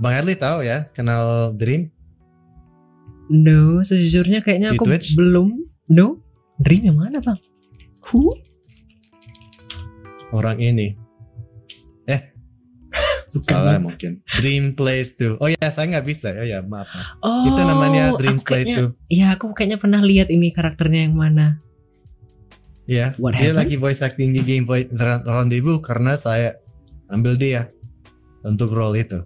[0.00, 1.92] Bang Adli tahu ya kenal Dream?
[3.30, 5.16] No, sejujurnya kayaknya Di aku Twitch?
[5.16, 5.64] belum.
[5.92, 6.20] No,
[6.60, 7.38] Dream yang mana bang?
[8.10, 8.36] Who?
[10.32, 11.03] Orang ini.
[13.34, 13.50] Bukan.
[13.50, 14.22] Salah mungkin.
[14.38, 15.34] Dream Plays too.
[15.42, 16.30] Oh ya, saya nggak bisa.
[16.32, 16.86] Oh ya, maaf.
[17.18, 18.88] Oh, Itu namanya Dream kayaknya, too.
[19.10, 21.58] Iya, aku kayaknya pernah lihat ini karakternya yang mana.
[22.84, 23.58] Ya, What dia happened?
[23.64, 24.92] lagi voice acting di game Voice-
[25.24, 26.60] Rendezvous karena saya
[27.08, 27.72] ambil dia
[28.44, 29.24] untuk role itu.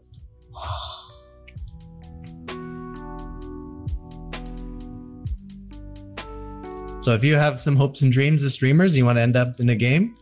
[7.00, 9.60] So if you have some hopes and dreams as streamers, you want to end up
[9.60, 10.14] in a game,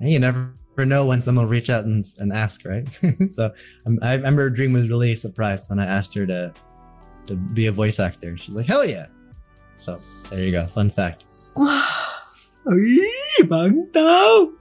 [0.00, 0.54] you never
[0.84, 2.86] know when someone will reach out and, and ask, right?
[3.30, 3.50] so
[3.86, 6.52] um, I remember Dream was really surprised when I asked her to
[7.26, 8.36] to be a voice actor.
[8.36, 9.06] She's like, hell yeah.
[9.76, 10.00] So
[10.30, 10.66] there you go.
[10.66, 11.24] Fun fact.
[11.54, 11.84] Wah,
[12.66, 14.52] wih, Bang Tau.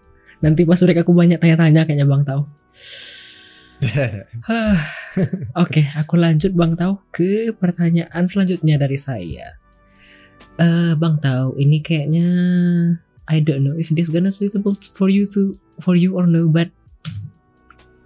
[0.44, 2.46] Nanti pas Surik aku banyak tanya-tanya kayaknya Bang Tau.
[5.64, 9.58] Oke, aku lanjut Bang Tau ke pertanyaan selanjutnya dari saya.
[10.58, 12.28] Eh, Bang Tau, ini kayaknya
[13.28, 16.70] I don't know if this gonna suitable for you to for you or no, but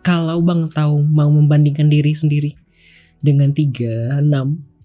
[0.02, 2.57] kalau Bang Tau mau membandingkan diri sendiri
[3.22, 4.26] dengan 3, 6,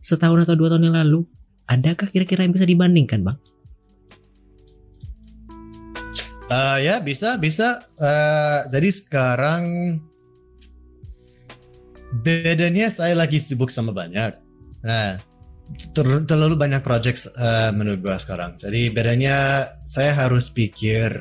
[0.05, 1.25] setahun atau dua tahun yang lalu,
[1.67, 3.39] adakah kira-kira yang bisa dibandingkan, Bang?
[6.47, 7.91] Eh, ya bisa bisa.
[7.99, 9.63] Eh, jadi sekarang
[12.23, 14.31] bedanya saya lagi sibuk sama banyak.
[14.87, 15.19] Nah,
[15.91, 18.55] ter- terlalu banyak project eh, menurut gua sekarang.
[18.63, 21.19] Jadi bedanya saya harus pikir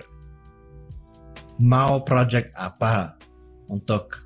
[1.61, 3.15] mau project apa
[3.71, 4.25] untuk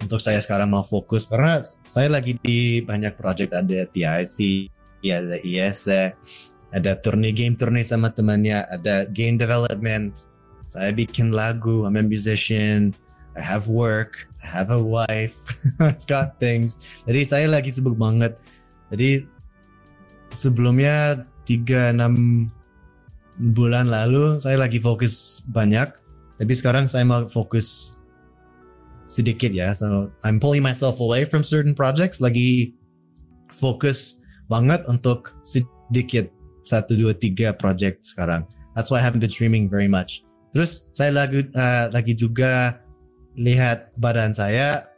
[0.00, 4.66] untuk saya sekarang mau fokus karena saya lagi di banyak project ada TIC,
[5.04, 6.16] ada ISE,
[6.72, 10.24] ada turni game turni sama temannya, ada game development.
[10.64, 12.96] Saya bikin lagu, I'm a musician,
[13.36, 15.36] I have work, I have a wife,
[15.82, 16.80] I've got things.
[17.04, 18.40] Jadi saya lagi sibuk banget.
[18.88, 19.28] Jadi
[20.32, 22.48] sebelumnya 3-6
[23.52, 25.99] bulan lalu saya lagi fokus banyak.
[26.40, 28.00] Tapi sekarang saya mau fokus
[29.04, 29.76] sedikit ya.
[29.76, 32.16] So I'm pulling myself away from certain projects.
[32.24, 32.72] Lagi
[33.52, 36.32] fokus banget untuk sedikit
[36.64, 38.48] satu dua tiga project sekarang.
[38.72, 40.24] That's why I haven't been streaming very much.
[40.56, 42.80] Terus saya lagi uh, lagi juga
[43.36, 44.88] lihat badan saya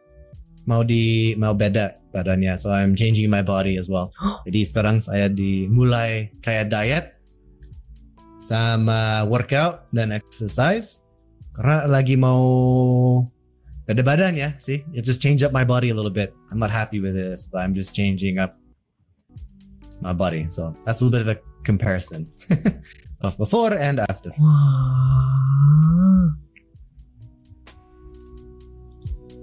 [0.71, 2.55] mau di mau beda badannya.
[2.55, 4.15] So I'm changing my body as well.
[4.47, 7.07] Jadi sekarang saya dimulai kayak diet
[8.39, 11.02] sama workout dan exercise
[11.53, 12.41] karena lagi mau
[13.85, 14.81] beda badan ya sih.
[14.97, 16.33] It just change up my body a little bit.
[16.49, 18.57] I'm not happy with this, but I'm just changing up
[20.01, 20.49] my body.
[20.49, 22.33] So that's a little bit of a comparison
[23.21, 24.33] of before and after.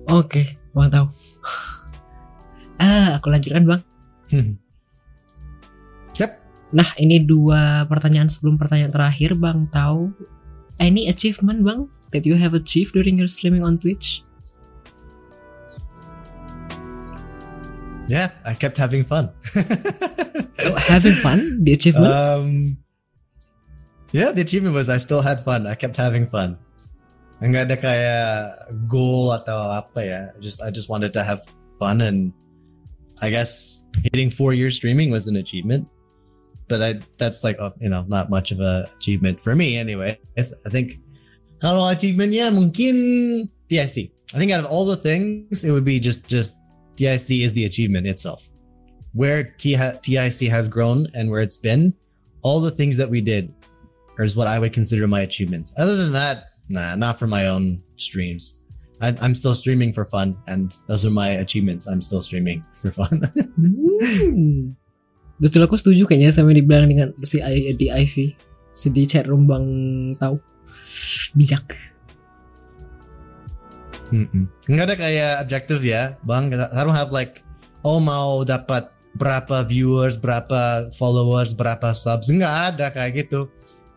[0.10, 1.06] Oke, bang tahu.
[2.82, 3.82] ah, aku lanjutkan bang.
[6.18, 6.42] yep.
[6.74, 10.10] Nah, ini dua pertanyaan sebelum pertanyaan terakhir, bang tahu.
[10.82, 14.24] Any achievement bang that you have achieved during your streaming on Twitch?
[18.08, 19.30] Yeah, I kept having fun.
[20.60, 22.12] Oh, having fun, the achievement.
[22.14, 22.78] um,
[24.12, 25.66] yeah, the achievement was I still had fun.
[25.66, 26.60] I kept having fun.
[27.40, 28.28] Enggak ada kayak
[28.84, 30.22] goal atau apa ya.
[30.44, 31.40] Just I just wanted to have
[31.80, 32.36] fun and
[33.24, 35.88] I guess hitting four years streaming was an achievement.
[36.68, 40.20] But I that's like you know not much of a achievement for me anyway.
[40.36, 41.00] I think
[41.60, 42.96] kalau achievementnya mungkin
[43.68, 44.12] TIC.
[44.34, 46.58] I think out of all the things, it would be just just
[46.96, 48.50] TIC is the achievement itself.
[49.14, 51.98] Where TIC has grown and where it's been,
[52.46, 53.50] all the things that we did
[54.22, 55.74] is what I would consider my achievements.
[55.80, 58.62] Other than that, Nah, not for my own streams.
[59.02, 61.88] I, I'm still streaming for fun, and those are my achievements.
[61.88, 63.26] I'm still streaming for fun.
[64.00, 64.80] Hmm.
[65.40, 67.40] Betul aku setuju kayaknya sama dibilang dengan si
[67.76, 68.36] di Ivy.
[68.76, 69.68] Sedih chat room bang
[70.20, 70.36] tahu.
[71.38, 71.78] Bijak.
[74.10, 74.50] Mm-mm.
[74.66, 76.50] Nggak ada kayak objektif ya, bang.
[76.54, 77.46] I don't have like,
[77.86, 82.34] oh mau dapat berapa viewers, berapa followers, berapa subs.
[82.34, 83.50] Nggak ada kayak gitu.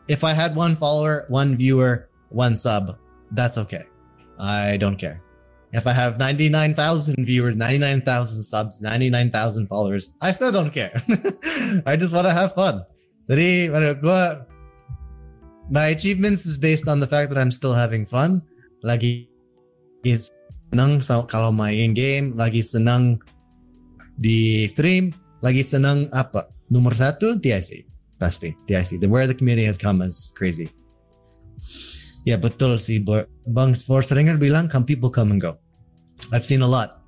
[0.09, 2.99] If I had one follower, one viewer, one sub,
[3.33, 3.89] that's okay.
[4.37, 5.23] I don't care.
[5.73, 10.93] If I have 99,000 viewers, 99,000 subs, 99,000 followers, I still don't care.
[11.89, 12.85] I just want to have fun.
[13.25, 14.21] Jadi menurut gue,
[15.71, 18.43] my achievements is based on the fact that I'm still having fun.
[18.83, 19.29] Lagi
[20.03, 20.99] senang
[21.29, 23.21] kalau main game, lagi senang
[24.19, 25.15] di stream,
[25.45, 26.51] lagi senang apa?
[26.73, 27.87] Nomor satu, TIC.
[28.19, 29.03] Pasti, TIC.
[29.03, 30.71] The where the community has come is crazy.
[32.23, 33.03] Ya betul sih,
[33.51, 35.59] Bang Springer bilang, come people come and go.
[36.31, 37.03] I've seen a lot.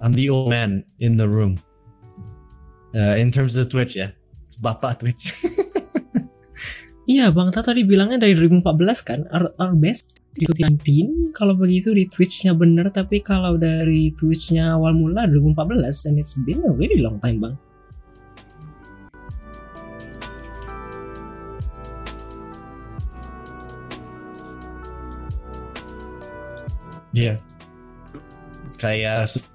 [0.00, 1.58] I'm the old man in the room.
[2.94, 4.14] Uh, in terms of Twitch ya,
[4.62, 5.34] bapak Twitch.
[7.10, 9.20] Iya bang Tato tadi bilangnya dari 2014 kan.
[9.34, 11.34] Our, our best di 2019.
[11.34, 12.86] Kalau begitu di Twitch-nya bener.
[12.94, 16.06] Tapi kalau dari Twitch-nya awal mula 2014.
[16.06, 17.54] And it's been a really long time bang.
[27.10, 27.42] Iya.
[28.78, 29.50] Kayak se-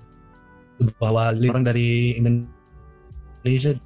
[0.99, 3.79] bawa orang dari Indonesia.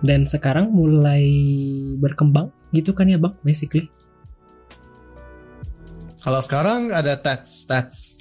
[0.00, 1.28] Dan sekarang mulai
[2.00, 3.92] berkembang gitu kan ya bang basically.
[6.20, 8.20] Kalau sekarang ada stats stats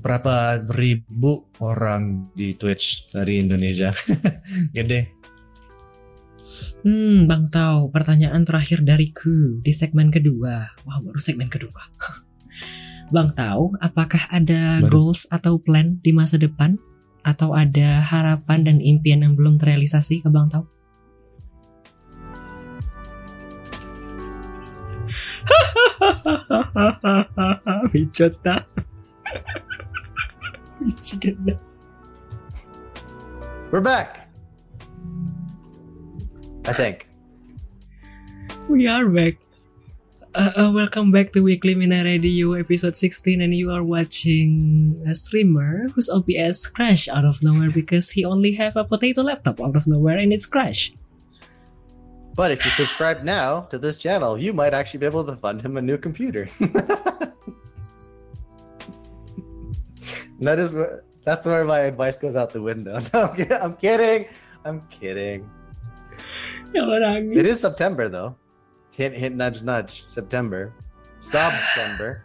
[0.00, 3.92] berapa ribu orang di Twitch dari Indonesia.
[4.76, 5.20] Gede.
[6.80, 10.72] Hmm, Bang Tau, pertanyaan terakhir dariku di segmen kedua.
[10.88, 11.92] Wah, baru segmen kedua.
[13.14, 15.12] Bang Tau, apakah ada Baru.
[15.12, 16.80] goals atau plan di masa depan?
[17.20, 20.64] Atau ada harapan dan impian yang belum terrealisasi ke Bang Tau?
[33.70, 34.28] We're back.
[36.66, 37.08] I think.
[38.68, 39.38] We are back.
[40.32, 45.14] Uh, uh, welcome back to Weekly Mina Radio episode 16 and you are watching a
[45.14, 49.74] streamer whose OBS crashed out of nowhere because he only have a potato laptop out
[49.74, 50.94] of nowhere and it's crashed.
[52.40, 55.60] But if you subscribe now to this channel, you might actually be able to fund
[55.60, 56.48] him a new computer.
[60.40, 62.96] that is where that's where my advice goes out the window.
[63.12, 63.60] No, I'm kidding.
[63.60, 64.24] I'm kidding.
[64.64, 65.44] I'm kidding.
[66.72, 68.32] Ya orang It is September though.
[68.96, 70.08] Hint hint nudge nudge.
[70.08, 70.72] September.
[71.20, 72.24] September.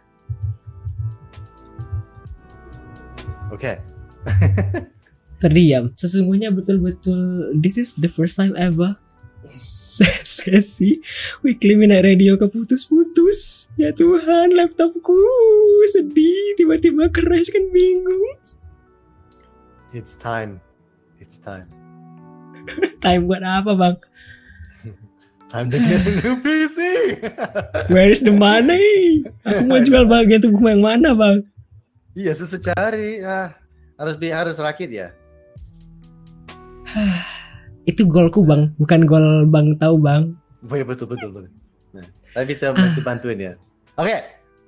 [3.52, 3.84] Okay.
[5.44, 5.92] Terdiam.
[6.00, 8.96] Sesungguhnya betul-betul this is the first time ever
[9.50, 11.02] sesi
[11.42, 13.70] Weekly Mina Radio keputus-putus.
[13.76, 15.16] Ya Tuhan, laptopku
[15.92, 18.40] sedih tiba-tiba crash kan bingung.
[19.96, 20.60] It's time.
[21.22, 21.70] It's time.
[23.04, 23.96] Time buat apa bang?
[25.52, 26.78] Time to get a new PC.
[27.92, 29.22] Where is the money?
[29.46, 31.46] Aku mau jual bagian tubuhku yang mana bang?
[32.18, 33.22] Iya, susah cari.
[33.22, 33.54] Ah,
[33.96, 35.14] harus bi harus rakit ya.
[37.86, 40.34] Itu golku bang, bukan gol bang tahu bang.
[40.66, 41.54] Oh, iya, betul betul betul.
[41.94, 43.52] Nah, tapi bisa masih bantuin ya.
[43.94, 44.18] Oke,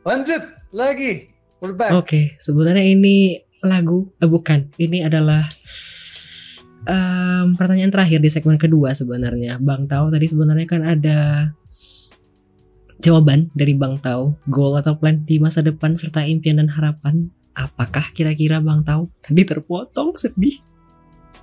[0.06, 1.34] lanjut lagi.
[1.90, 4.70] Oke, sebenarnya ini lagu, eh, bukan.
[4.78, 5.42] Ini adalah
[6.86, 9.58] em, pertanyaan terakhir di segmen kedua sebenarnya.
[9.58, 11.18] Bang tahu tadi sebenarnya kan ada
[13.02, 17.30] jawaban dari Bang tahu, goal atau plan di masa depan serta impian dan harapan.
[17.58, 19.10] Apakah kira-kira Bang tahu?
[19.18, 20.62] Tadi terpotong sedih.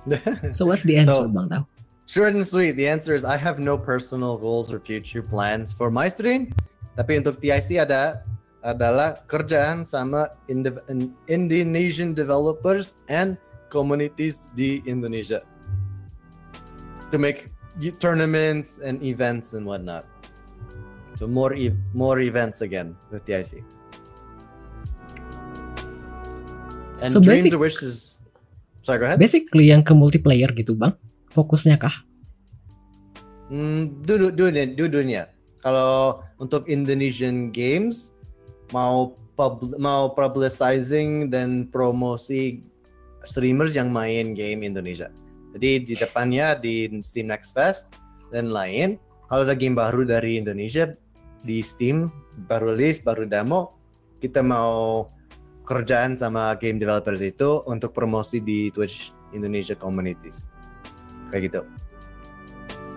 [0.56, 1.66] So what's the answer So- Bang?
[2.06, 2.78] Short and sweet.
[2.78, 6.54] The answer is I have no personal goals or future plans for my stream.
[6.94, 8.22] Tapi untuk TIC ada
[8.62, 13.34] adalah kerjaan sama Indo- in- Indonesian developers and
[13.74, 15.42] communities di Indonesia
[17.10, 17.50] to make
[17.98, 20.06] tournaments and events and whatnot.
[21.18, 23.66] So more e- more events again with TIC.
[27.02, 28.15] And So dreams basic- or wishes.
[28.86, 29.18] Sorry, go ahead.
[29.18, 30.94] Basically yang ke multiplayer gitu Bang.
[31.34, 31.90] Fokusnya kah?
[33.50, 35.26] Hmm, dulu dunia, dunia.
[35.58, 38.14] Kalau untuk Indonesian games
[38.70, 42.62] mau pub, mau publicizing dan promosi
[43.26, 45.10] streamers yang main game Indonesia.
[45.50, 47.90] Jadi di depannya di Steam Next Fest
[48.30, 50.94] dan lain, kalau ada game baru dari Indonesia,
[51.42, 52.06] di Steam
[52.46, 53.74] baru rilis baru demo
[54.22, 55.06] kita mau
[55.66, 60.46] kerjaan sama game developers itu untuk promosi di Twitch Indonesia communities
[61.34, 61.60] kayak gitu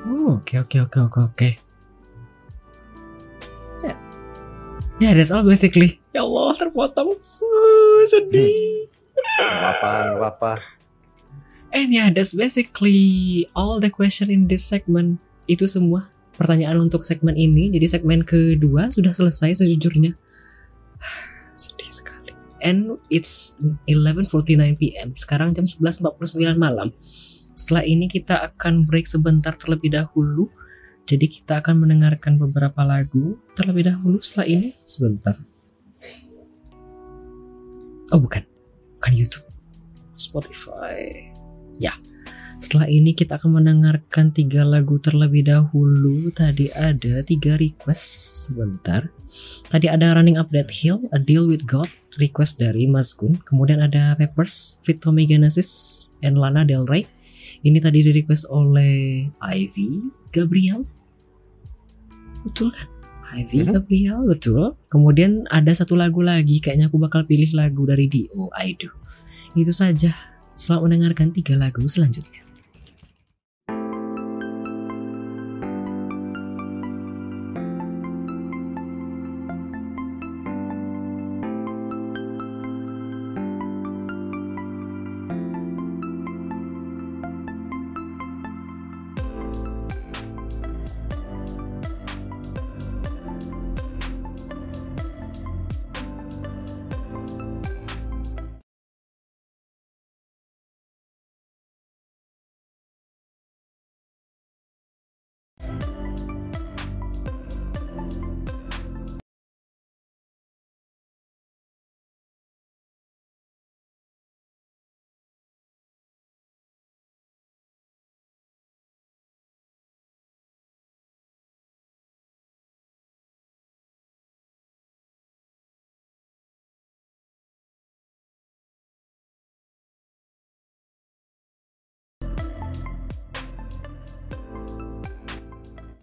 [0.08, 1.50] Oh, oke oke oke oke oke.
[3.84, 3.94] Ya.
[5.04, 6.00] Ya, that's all basically.
[6.16, 7.20] Ya Allah, terpotong.
[7.20, 8.88] Uh, sedih.
[9.40, 9.92] Gak apa
[10.24, 10.54] apa
[11.76, 15.20] And yeah, that's basically all the question in this segment.
[15.52, 16.08] Itu semua
[16.40, 17.68] pertanyaan untuk segmen ini.
[17.68, 20.16] Jadi segmen kedua sudah selesai sejujurnya.
[21.60, 22.19] Sedih sekali.
[22.60, 25.16] And it's 11.49 PM.
[25.16, 26.92] Sekarang jam 11.49 malam.
[27.56, 30.48] Setelah ini kita akan break sebentar terlebih dahulu.
[31.04, 35.36] Jadi kita akan mendengarkan beberapa lagu terlebih dahulu setelah ini sebentar.
[38.10, 38.46] Oh bukan,
[38.98, 39.46] bukan YouTube,
[40.18, 41.30] Spotify.
[41.78, 41.94] Ya,
[42.60, 46.28] setelah ini kita akan mendengarkan tiga lagu terlebih dahulu.
[46.36, 48.06] Tadi ada tiga request
[48.52, 49.08] sebentar.
[49.72, 51.88] Tadi ada Running Up That Hill, A Deal With God,
[52.20, 53.40] request dari Mas Gun.
[53.48, 54.78] Kemudian ada Peppers,
[55.26, 57.08] Genesis, and Lana Del Rey.
[57.64, 59.90] Ini tadi di request oleh Ivy
[60.36, 60.84] Gabriel.
[62.44, 62.88] Betul kan?
[63.30, 63.72] Ivy Mhm.
[63.78, 64.74] Gabriel, betul.
[64.90, 68.90] Kemudian ada satu lagu lagi, kayaknya aku bakal pilih lagu dari Dio, I Do.
[69.54, 70.16] Itu saja.
[70.58, 72.49] Selamat mendengarkan tiga lagu selanjutnya.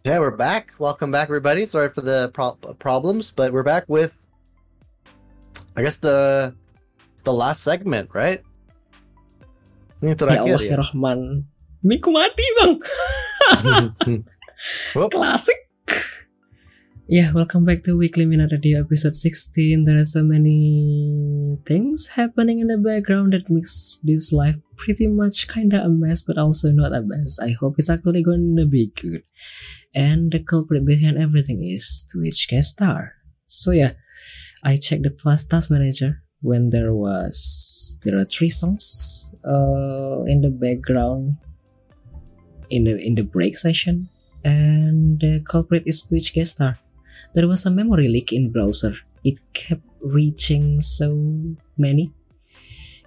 [0.06, 0.70] Yeah, we're back.
[0.78, 1.66] Welcome back, everybody.
[1.66, 4.22] Sorry for the pro- problems, but we're back with,
[5.74, 6.54] I guess the
[7.26, 8.38] the last segment, right?
[9.98, 11.20] Ini Ya terakhir Allah ya Rahman.
[11.82, 12.78] Miku mati bang.
[15.10, 15.58] Klasik.
[17.10, 19.90] Yeah, welcome back to Weekly Minute Radio episode 16.
[19.90, 25.50] There are so many things happening in the background that makes this life pretty much
[25.50, 27.42] kinda a mess, but also not a mess.
[27.42, 29.26] I hope it's actually gonna be good.
[29.94, 33.14] And the culprit behind everything is Twitch star.
[33.46, 33.92] So yeah,
[34.62, 40.50] I checked the task manager when there was there are three songs uh, in the
[40.50, 41.36] background
[42.68, 44.08] in the in the break session
[44.44, 46.78] and the culprit is Twitch star.
[47.34, 48.94] There was a memory leak in browser.
[49.24, 52.12] It kept reaching so many.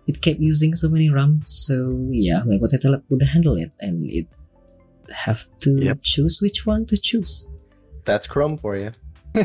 [0.07, 1.43] It kept using so many RAM.
[1.45, 4.27] So yeah, my potato lab would handle it, and it
[5.11, 5.99] have to Yep.
[6.03, 7.45] choose which one to choose.
[8.05, 8.91] That's Chrome for you.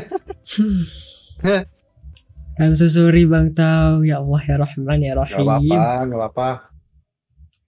[2.55, 3.99] I'm so sorry Bang Tau.
[4.01, 5.43] Ya Allah ya Rahman ya Gak Rahim.
[5.43, 6.49] apa-apa, gak apa-apa.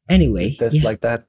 [0.07, 1.27] Anyway, Just ya, like that.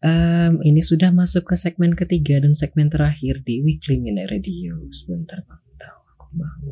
[0.00, 4.78] em, ini sudah masuk ke segmen ketiga dan segmen terakhir di Weekly Minute Radio.
[4.94, 6.70] Sebentar Bang Tau, aku mau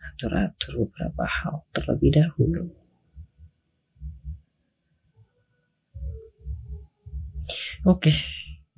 [0.00, 2.72] atur-atur beberapa hal terlebih dahulu.
[7.84, 8.16] Oke,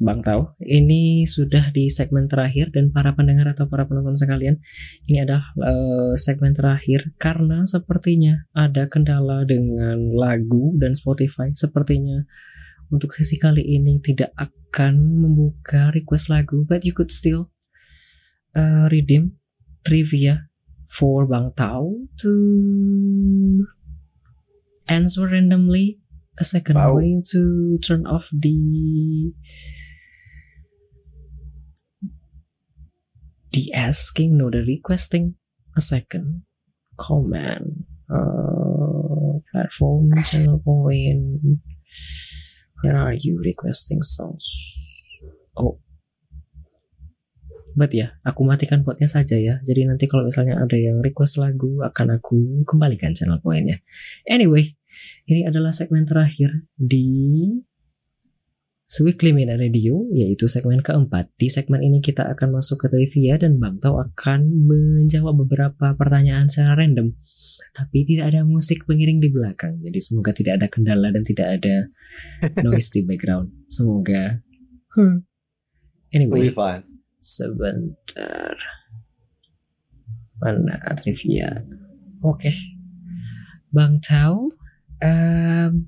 [0.03, 4.59] Bang Tau, ini sudah di segmen terakhir dan para pendengar atau para penonton sekalian,
[5.07, 11.55] ini adalah eh, segmen terakhir karena sepertinya ada kendala dengan lagu dan Spotify.
[11.55, 12.27] Sepertinya
[12.91, 17.55] untuk sesi kali ini tidak akan membuka request lagu, but you could still
[18.59, 19.39] eh, redeem
[19.87, 20.51] trivia
[20.91, 22.35] for Bang Tau to
[24.91, 26.03] answer randomly.
[26.37, 27.01] A second, I'm Wow.
[27.01, 27.43] going to
[27.81, 29.33] turn off the
[33.53, 35.37] the asking, no, the requesting.
[35.77, 36.45] A second.
[36.97, 37.85] Comment.
[38.09, 41.41] Uh, platform, channel point.
[42.85, 44.45] Where are you requesting songs?
[45.57, 45.81] Oh.
[47.77, 49.61] But ya, aku matikan potnya saja ya.
[49.65, 53.85] Jadi nanti kalau misalnya ada yang request lagu, akan aku kembalikan channel poinnya.
[54.25, 54.81] Anyway,
[55.29, 57.07] ini adalah segmen terakhir di
[58.87, 61.35] Weekly Minute Radio, yaitu segmen keempat.
[61.37, 66.47] Di segmen ini kita akan masuk ke trivia dan Bang Tau akan menjawab beberapa pertanyaan
[66.47, 67.13] secara random.
[67.75, 71.93] Tapi tidak ada musik pengiring di belakang, jadi semoga tidak ada kendala dan tidak ada
[72.65, 73.53] noise di background.
[73.69, 74.41] Semoga.
[76.15, 76.49] Anyway,
[77.21, 78.57] sebentar.
[80.41, 81.67] Mana trivia?
[82.23, 82.55] Oke.
[83.75, 84.57] Bang Tau,
[85.07, 85.87] em,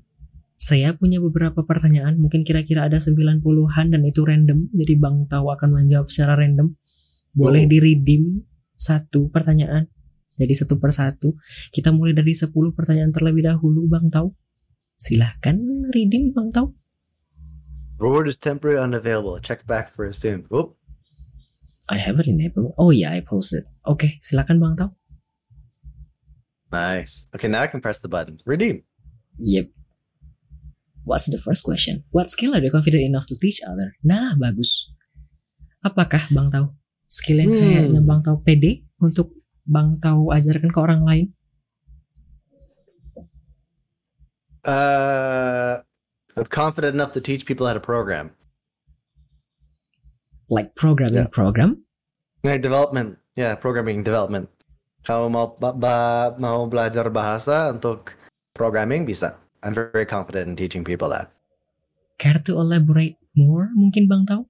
[0.55, 5.69] saya punya beberapa pertanyaan, mungkin kira-kira ada 90-an dan itu random, jadi Bang Tau akan
[5.75, 6.75] menjawab secara random.
[7.35, 7.69] Boleh Oh.
[7.69, 8.43] di redeem
[8.75, 9.87] satu pertanyaan,
[10.35, 11.35] jadi satu per satu.
[11.71, 14.35] Kita mulai dari 10 pertanyaan terlebih dahulu, Bang Tau.
[14.99, 15.55] Silahkan
[15.91, 16.71] redeem, Bang Tau.
[17.99, 19.35] Reward is temporary unavailable.
[19.43, 20.47] Check back for it soon.
[20.55, 20.79] Oop.
[21.91, 22.71] I have it enabled.
[22.79, 23.67] Oh yeah, I posted.
[23.83, 24.95] Oke, silakan Bang Tau.
[26.69, 27.25] Nice.
[27.33, 28.37] Okay, now I can press the button.
[28.45, 28.85] Redeem.
[29.39, 29.71] Yep.
[31.07, 32.03] What's the first question?
[32.11, 33.95] What skill are you confident enough to teach other?
[34.03, 34.93] Nah, bagus.
[35.79, 36.75] Apakah Bang Tau
[37.07, 37.57] skill yang Hmm.
[37.57, 39.31] kayaknya Bang Tau pede untuk
[39.63, 41.25] Bang Tau ajarkan ke orang lain?
[44.67, 45.79] Uh,
[46.35, 48.35] I'm confident enough to teach people how to program.
[50.51, 51.31] Like programming Yeah.
[51.31, 51.87] program?
[52.43, 53.17] Like development.
[53.39, 54.51] Yeah, programming development.
[55.07, 58.18] Kalau mau ba- mau belajar bahasa untuk
[58.59, 59.39] programming bisa.
[59.63, 61.31] I'm very confident in teaching people that.
[62.19, 64.43] Care to elaborate more mungkin Bang Tau?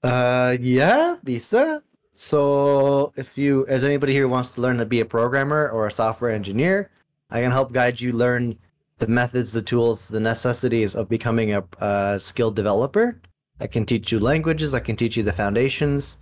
[0.00, 1.84] Uh, yeah, bisa.
[2.16, 5.92] So, if you, as anybody here wants to learn to be a programmer or a
[5.92, 6.88] software engineer,
[7.28, 8.56] I can help guide you learn
[8.98, 13.20] the methods, the tools, the necessities of becoming a, a skilled developer.
[13.60, 14.72] I can teach you languages.
[14.72, 16.16] I can teach you the foundations,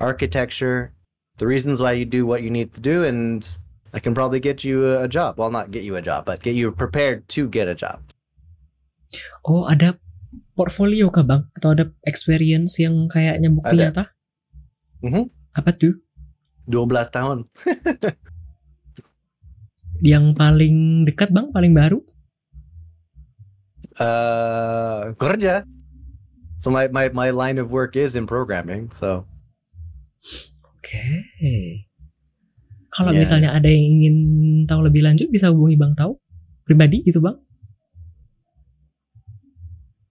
[0.00, 0.92] architecture,
[1.38, 3.46] the reasons why you do what you need to do, and
[3.94, 5.38] I can probably get you a, job.
[5.38, 8.02] Well, not get you a job, but get you prepared to get a job.
[9.46, 10.02] Oh, ada
[10.58, 11.46] portfolio kah Bang?
[11.54, 13.82] Atau ada experience yang kayaknya bukti Ada.
[13.86, 14.04] nyata?
[15.06, 15.30] Mhm.
[15.54, 16.02] Apa tuh?
[16.66, 17.46] 12 tahun.
[20.02, 21.54] Yang paling dekat Bang?
[21.54, 22.02] Paling baru?
[23.94, 25.62] Uh, kerja.
[26.58, 28.90] So my, my, my line of work is in programming.
[28.90, 29.30] So
[30.82, 31.22] Oke.
[32.94, 33.26] Kalau Yeah.
[33.26, 34.16] misalnya ada yang ingin
[34.70, 36.22] tahu lebih lanjut bisa hubungi Bang Tau
[36.62, 37.42] pribadi gitu Bang.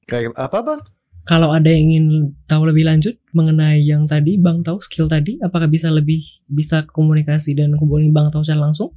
[0.03, 0.81] kayak apa bang?
[1.23, 2.05] Kalau ada yang ingin
[2.43, 7.55] tahu lebih lanjut mengenai yang tadi Bang Tau skill tadi, apakah bisa lebih bisa komunikasi
[7.55, 8.91] dan hubungi Bang Tau secara langsung?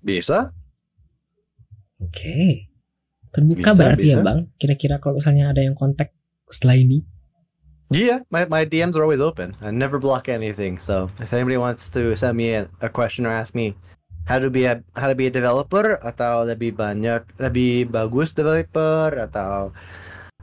[0.00, 0.56] Bisa.
[2.00, 2.72] Oke.
[3.28, 4.24] Terbuka Bisa, berarti ya bisa.
[4.24, 4.38] Bang.
[4.56, 6.16] Kira-kira kalau misalnya ada yang kontak
[6.48, 7.04] setelah ini.
[7.94, 9.54] Yeah, my, my DMs are always open.
[9.62, 10.82] I never block anything.
[10.82, 13.78] So if anybody wants to send me a, a question or ask me
[14.26, 19.14] how to be a how to be a developer atau lebih banyak lebih bagus developer
[19.14, 19.70] atau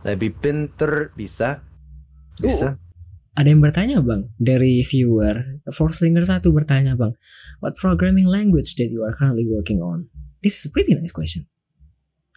[0.08, 1.60] lebih pinter bisa
[2.40, 2.80] bisa.
[3.36, 5.60] Ada yang bertanya Bang dari viewer.
[5.76, 7.20] Forslinger satu bertanya Bang,
[7.60, 10.08] what programming language that you are currently working on?
[10.40, 11.52] This is a pretty nice question.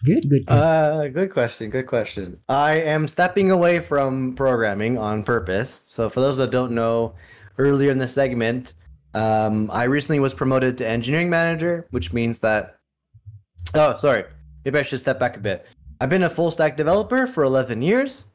[0.04, 0.44] Good, good.
[0.48, 1.70] Uh, good question.
[1.70, 2.38] Good question.
[2.48, 5.82] I am stepping away from programming on purpose.
[5.86, 7.14] So, for those that don't know,
[7.56, 8.74] earlier in the segment,
[9.14, 12.76] um, I recently was promoted to engineering manager, which means that.
[13.74, 14.24] Oh, sorry.
[14.64, 15.64] Maybe I should step back a bit.
[16.00, 18.26] I've been a full stack developer for 11 years.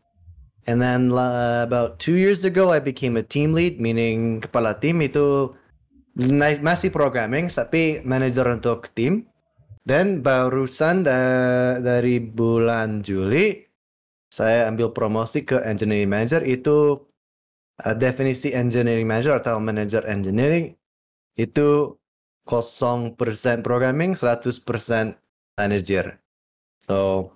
[0.65, 5.01] And then uh, about two years ago, I became a team lead, meaning kepala tim
[5.01, 5.53] itu
[6.17, 9.29] masih programming, tapi manager untuk tim.
[9.83, 13.69] Dan barusan da- dari bulan Juli
[14.29, 17.01] saya ambil promosi ke engineering manager itu
[17.81, 20.77] uh, definisi engineering manager atau manager engineering
[21.33, 21.97] itu
[22.45, 23.17] 0%
[23.65, 24.61] programming 100%
[25.57, 26.05] manager.
[26.81, 27.29] So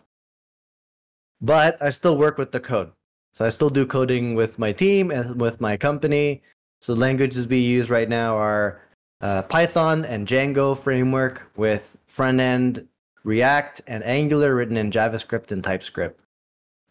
[1.41, 2.93] but I still work with the code.
[3.33, 6.45] So I still do coding with my team and with my company.
[6.79, 8.82] So languages we use right now are
[9.23, 12.87] uh, Python and Django framework with front end
[13.23, 16.19] React and Angular written in JavaScript and TypeScript.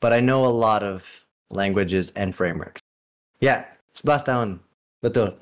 [0.00, 2.80] But I know a lot of languages and frameworks.
[3.38, 3.66] Yeah,
[4.02, 4.50] 11 tahun.
[5.04, 5.36] Betul.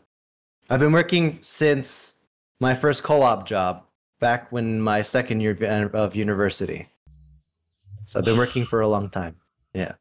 [0.69, 2.17] I've been working since
[2.59, 3.85] my first co-op job
[4.19, 5.55] back when my second year
[5.95, 6.89] of- university.
[8.07, 9.37] So I've been working for a long time.
[9.73, 9.95] Yeah.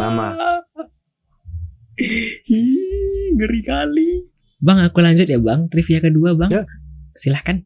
[0.00, 0.64] Lama.
[1.98, 2.40] Ih,
[3.36, 4.27] ngeri kali.
[4.58, 5.70] Bang, aku lanjut ya bang.
[5.70, 6.50] Trivia kedua bang.
[6.50, 6.62] Ya.
[7.14, 7.62] Silahkan.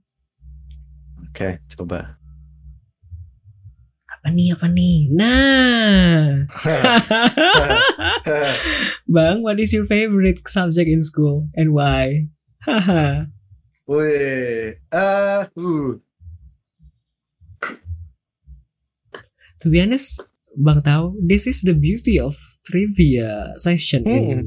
[1.32, 2.20] Okay, coba.
[4.04, 5.08] Apa nih, apa nih?
[5.08, 6.44] Nah.
[9.14, 11.48] bang, what is your favorite subject in school?
[11.56, 12.28] And why?
[12.68, 13.32] Haha.
[13.88, 14.84] Wait.
[14.92, 16.04] Uh, ooh.
[19.62, 20.18] to be honest,
[20.58, 22.34] Bang Tau, this is the beauty of
[22.66, 24.42] trivia session in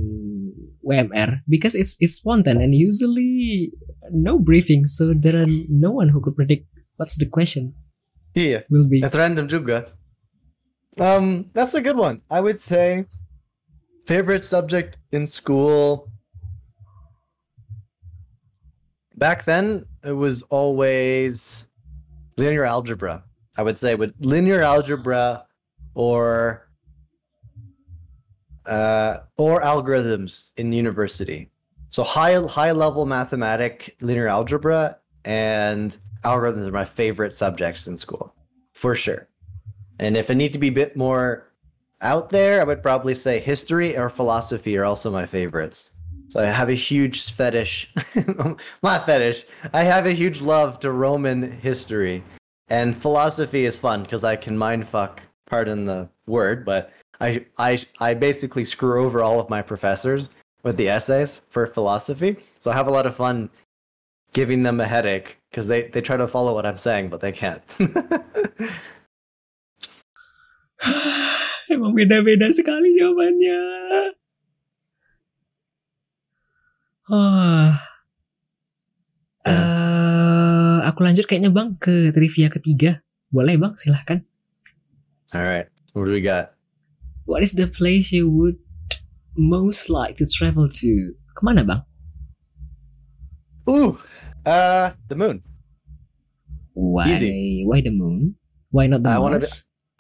[0.86, 3.72] WMR because it's it's spontan and usually
[4.12, 7.74] no briefing, so there are no one who could predict what's the question
[8.36, 8.64] Iya.
[8.70, 9.00] will be.
[9.02, 9.88] It's random juga.
[11.00, 12.22] Um, that's a good one.
[12.30, 13.06] I would say
[14.06, 16.12] favorite subject in school.
[19.18, 21.66] Back then, it was always
[22.38, 23.24] linear algebra.
[23.58, 25.46] I would say with linear algebra
[25.96, 26.65] or
[28.68, 31.50] uh, or algorithms in university.
[31.90, 38.34] So high high level mathematic, linear algebra, and algorithms are my favorite subjects in school,
[38.74, 39.28] for sure.
[40.00, 41.52] And if I need to be a bit more
[42.02, 45.92] out there, I would probably say history or philosophy are also my favorites.
[46.28, 47.94] So I have a huge fetish,
[48.84, 49.46] not fetish.
[49.74, 52.24] I have a huge love to Roman history,
[52.68, 55.22] and philosophy is fun because I can mind fuck.
[55.46, 60.30] Pardon the word, but I I I basically screw over all of my professors
[60.64, 62.38] with the essays for philosophy.
[62.60, 63.50] So I have a lot of fun
[64.34, 67.32] giving them a headache because they they try to follow what I'm saying, but they
[67.32, 67.64] can't.
[71.72, 73.62] Emang beda-beda sekali jawabannya.
[77.10, 77.82] Ah.
[79.46, 83.06] Eh, aku lanjut kayaknya bang ke trivia ketiga.
[83.30, 84.26] Boleh bang, silahkan.
[85.34, 86.55] all right, what do we got?
[87.26, 88.58] What is the place you would
[89.36, 91.14] most like to travel to?
[91.36, 91.84] Kemana bang?
[93.68, 93.98] Ooh,
[94.46, 95.42] uh, the moon.
[96.74, 97.10] Why?
[97.10, 97.64] Easy.
[97.66, 98.36] Why the moon?
[98.70, 99.42] Why not the I wanna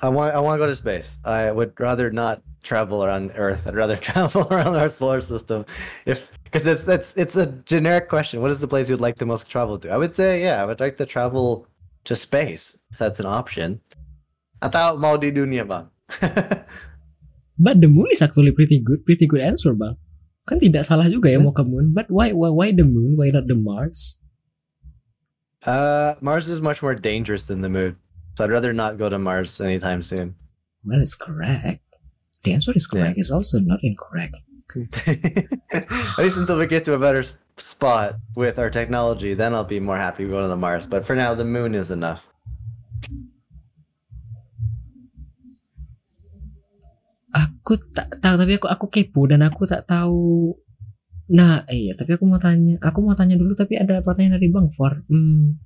[0.02, 1.18] I want I want to go to space.
[1.24, 3.66] I would rather not travel around Earth.
[3.66, 5.66] I'd rather travel around our solar system,
[6.06, 8.42] if because it's it's it's a generic question.
[8.42, 9.90] What is the place you'd like to most travel to?
[9.90, 11.68] I would say yeah, I would like to travel
[12.04, 13.82] to space if that's an option.
[14.62, 15.90] Atau mau di dunia bang?
[17.58, 19.95] But the moon is actually pretty good, pretty good answer bang.
[20.45, 21.50] Kan tidak salah juga ya Hmm.
[21.50, 21.95] mau ke moon.
[21.95, 23.16] But why, why, why the moon?
[23.17, 24.19] Why not the Mars?
[25.66, 27.98] uh, Mars is much more dangerous than the moon,
[28.38, 30.35] so I'd rather not go to Mars anytime soon.
[30.85, 31.82] Well, it's correct.
[32.45, 33.17] The answer is correct.
[33.17, 34.35] It's also not incorrect.
[35.74, 37.24] At least until we get to a better
[37.58, 40.85] spot with our technology, then I'll be more happy going to the Mars.
[40.85, 42.30] But for now, the moon is enough.
[47.36, 50.56] Aku tak tahu tapi aku aku kepo dan aku tak tahu.
[51.36, 52.80] Nah, iya, tapi aku mau tanya.
[52.80, 55.04] Aku mau tanya dulu tapi ada pertanyaan dari Bang For.
[55.12, 55.60] Hmm.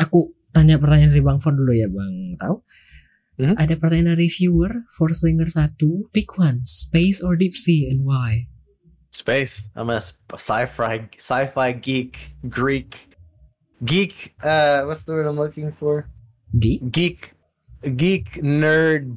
[0.00, 2.34] Aku tanya pertanyaan dari Bang For dulu ya, Bang.
[2.40, 2.56] Tahu?
[3.40, 3.56] Mhm.
[3.56, 6.12] Ada pertanyaan dari viewer for Slinger 1.
[6.12, 8.50] Pick one, space or deep sea and why?
[9.16, 9.72] Space.
[9.72, 13.16] I'm a sci-fi sci-fi geek, Greek,
[13.80, 14.36] geek.
[14.44, 16.08] Uh, what's the word I'm looking for?
[16.52, 16.84] Deep?
[16.92, 17.32] Geek,
[17.80, 19.16] geek nerd.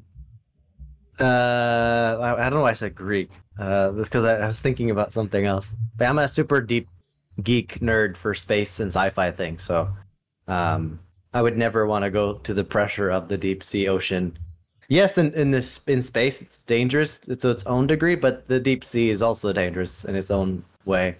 [1.19, 3.30] Uh, I, I don't know why I said Greek.
[3.58, 5.75] Uh, that's because I, I was thinking about something else.
[5.98, 6.88] But I'm a super deep
[7.42, 9.61] geek nerd for space and sci-fi things.
[9.64, 9.88] So,
[10.48, 11.00] um,
[11.33, 14.38] I would never want to go to the pressure of the deep sea ocean.
[14.88, 18.83] Yes, in, in this in space, it's dangerous to its own degree, but the deep
[18.83, 21.16] sea is also dangerous in its own way.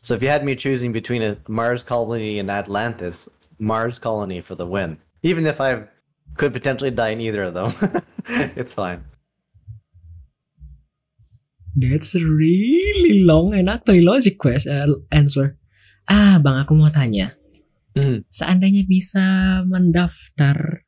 [0.00, 3.28] So, if you had me choosing between a Mars colony and Atlantis,
[3.58, 4.96] Mars colony for the win.
[5.22, 5.82] Even if I
[6.36, 8.02] could potentially die in either of them,
[8.56, 9.04] it's fine.
[11.72, 15.56] That's really long and actually logic quest uh, answer.
[16.04, 17.32] Ah, Bang, aku mau tanya.
[17.96, 18.28] Mhm.
[18.28, 20.84] Seandainya bisa mendaftar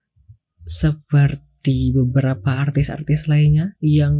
[0.65, 4.17] seperti beberapa artis-artis lainnya yang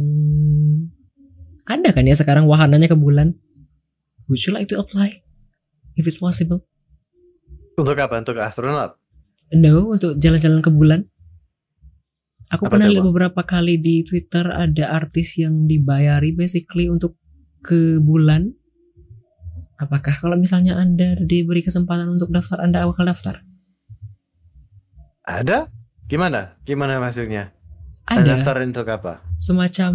[1.65, 3.33] ada kan ya sekarang wahananya ke bulan?
[4.29, 5.21] Would you like to apply?
[5.97, 6.65] If it's possible.
[7.77, 8.21] Untuk apa?
[8.21, 8.97] Untuk astronot?
[9.53, 11.05] No, untuk jalan-jalan ke bulan.
[12.53, 17.17] Aku Apa pernah lihat beberapa kali di Twitter ada artis yang dibayari basically untuk
[17.65, 18.53] ke bulan.
[19.81, 23.43] Apakah kalau misalnya Anda diberi kesempatan untuk daftar, Anda bakal daftar?
[25.25, 25.67] Ada?
[26.05, 26.61] Gimana?
[26.63, 27.51] Gimana maksudnya?
[28.05, 29.25] Ada Daftar untuk apa?
[29.35, 29.93] semacam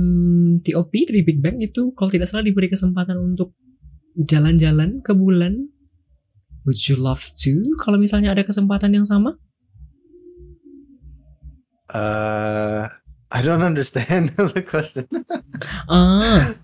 [0.60, 3.56] TOP dari Big Bang itu kalau tidak salah diberi kesempatan untuk
[4.18, 5.70] jalan-jalan ke bulan.
[6.68, 9.40] Would you love to kalau misalnya ada kesempatan yang sama?
[11.90, 12.86] Uh,
[13.30, 15.06] I don't understand the question.
[15.86, 16.54] Ah,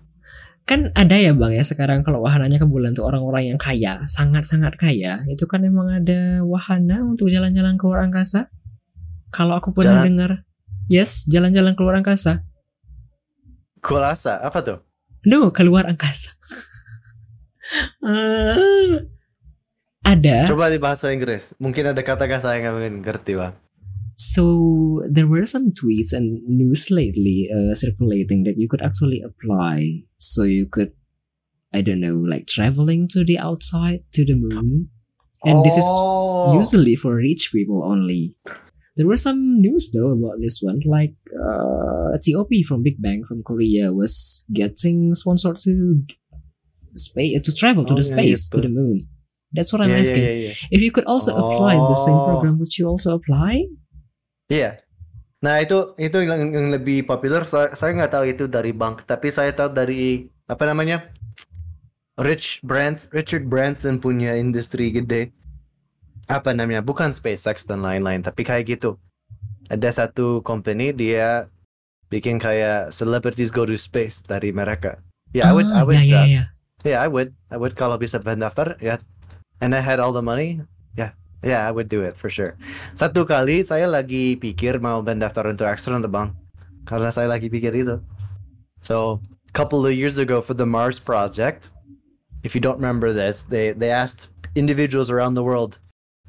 [0.67, 4.75] kan ada ya bang ya sekarang kalau wahananya ke bulan tuh orang-orang yang kaya, sangat-sangat
[4.75, 8.51] kaya, itu kan emang ada wahana untuk jalan-jalan ke luar angkasa.
[9.31, 10.31] Kalau aku pernah Jalan- dengar,
[10.87, 12.43] yes, jalan-jalan ke luar angkasa.
[13.83, 14.79] Kulasa, apa tuh?
[15.27, 16.31] No, keluar angkasa.
[17.99, 19.03] Ah,
[20.07, 20.47] ada.
[20.47, 21.51] Coba di bahasa Inggris.
[21.59, 23.59] Mungkin ada kata-kata yang kalian ngerti, Bang.
[24.17, 30.01] So there were some tweets and news lately uh, circulating that you could actually apply.
[30.17, 30.91] So you could,
[31.73, 34.89] I don't know, like traveling to the outside to the moon.
[35.45, 36.57] And this is Oh.
[36.57, 38.33] usually for rich people only.
[38.97, 43.43] There was some news though about this one, like uh, TOP from Big Bang from
[43.43, 46.01] Korea was getting sponsored to
[46.95, 49.07] space to travel to Oh, the yeah, space to the moon.
[49.53, 50.25] That's what I'm Yeah, asking.
[50.71, 52.25] If you could also apply the same Oh.
[52.25, 53.67] program, would you also apply?
[54.47, 54.79] Iya.
[55.43, 57.45] Nah itu itu yang, yang lebih populer.
[57.45, 61.07] Saya nggak tahu itu dari bank, tapi saya tahu dari apa namanya?
[62.17, 65.29] Rich Brands, Richard Branson punya industri gede.
[66.25, 66.81] Apa namanya?
[66.81, 68.97] Bukan SpaceX dan lain-lain, tapi kayak gitu.
[69.69, 71.45] Ada satu company dia
[72.09, 74.97] bikin kayak celebrities go to space dari mereka.
[75.35, 76.45] Yeah, I would, I Ah, would, yeah, yeah, uh, yeah.
[76.87, 78.97] yeah, I would, I would kalau bisa pendaftar, ya.
[79.59, 80.63] And I had all the money,
[81.43, 82.57] yeah, I would do it for sure.
[82.97, 86.33] Satu kali saya lagi pikir mau mendaftar untuk astronaut bang,
[86.85, 88.01] karena saya lagi pikir itu.
[88.81, 91.69] So, a couple of years ago for the Mars project,
[92.43, 95.79] if you don't remember this, they they asked individuals around the world,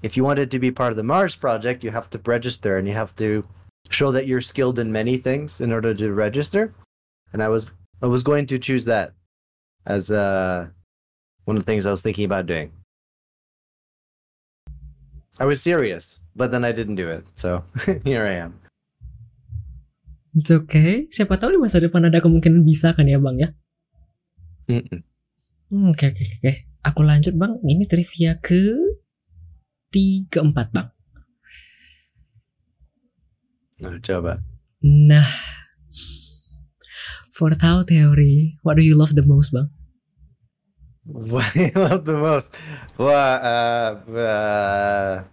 [0.02, 2.86] if you wanted to be part of the Mars project, you have to register and
[2.86, 3.44] you have to
[3.90, 6.72] show that you're skilled in many things in order to register.
[7.32, 7.72] And I was
[8.02, 9.12] I was going to choose that
[9.86, 10.68] as uh,
[11.44, 12.72] one of the things I was thinking about doing.
[15.38, 17.22] I was serious, but then I didn't do it.
[17.38, 17.62] So
[18.04, 18.58] here I am.
[20.34, 21.06] It's okay.
[21.10, 23.48] Siapa tahu di masa depan ada kemungkinan bisa kan ya bang ya?
[24.68, 26.52] Hmm, Oke oke oke.
[26.84, 27.58] Aku lanjut bang.
[27.62, 28.62] Ini trivia ke
[29.94, 30.88] tiga empat bang.
[33.78, 34.42] Nah, coba.
[34.82, 35.26] Nah,
[37.30, 39.70] for tahu teori, what do you love the most bang?
[41.08, 42.52] What do you love the most?
[43.00, 45.24] Well, uh, uh,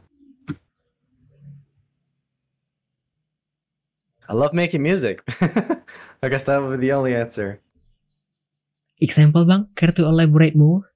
[4.29, 5.19] I love making music.
[6.23, 7.59] I guess that would be the only answer.
[9.03, 10.87] Example bang, care to elaborate more?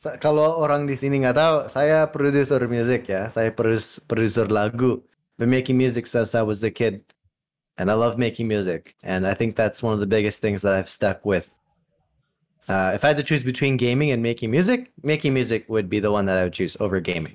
[0.00, 3.28] Sa- kalau orang di sini nggak tahu, saya produser musik ya.
[3.28, 5.04] Saya produs produser lagu.
[5.36, 7.04] Been making music since I was a kid,
[7.76, 8.96] and I love making music.
[9.04, 11.60] And I think that's one of the biggest things that I've stuck with.
[12.70, 15.98] Uh, if I had to choose between gaming and making music, making music would be
[15.98, 17.34] the one that I would choose over gaming,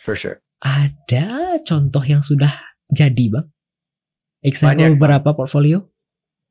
[0.00, 0.40] for sure.
[0.64, 2.50] Ada contoh yang sudah
[2.88, 3.46] jadi bang?
[4.40, 4.96] Example Banyak, Bang.
[4.96, 5.84] beberapa portfolio?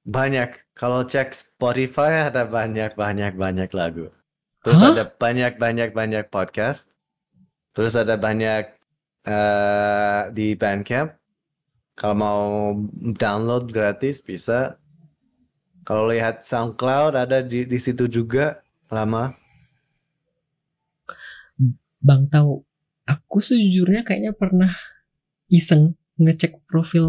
[0.05, 0.77] Banyak.
[0.77, 4.13] Kalau cek Spotify ada banyak banyak banyak lagu.
[4.61, 4.93] Terus Hah?
[4.93, 6.93] ada banyak banyak banyak podcast.
[7.73, 8.69] Terus ada banyak
[9.25, 11.15] eh, di Bandcamp.
[11.97, 12.43] Kalau mau
[13.17, 14.77] download gratis bisa.
[15.87, 18.59] Kalau lihat SoundCloud ada di di situ juga
[18.91, 19.31] lama.
[22.03, 22.61] Bang tahu,
[23.07, 24.69] aku sejujurnya kayaknya pernah
[25.47, 27.07] iseng ngecek profil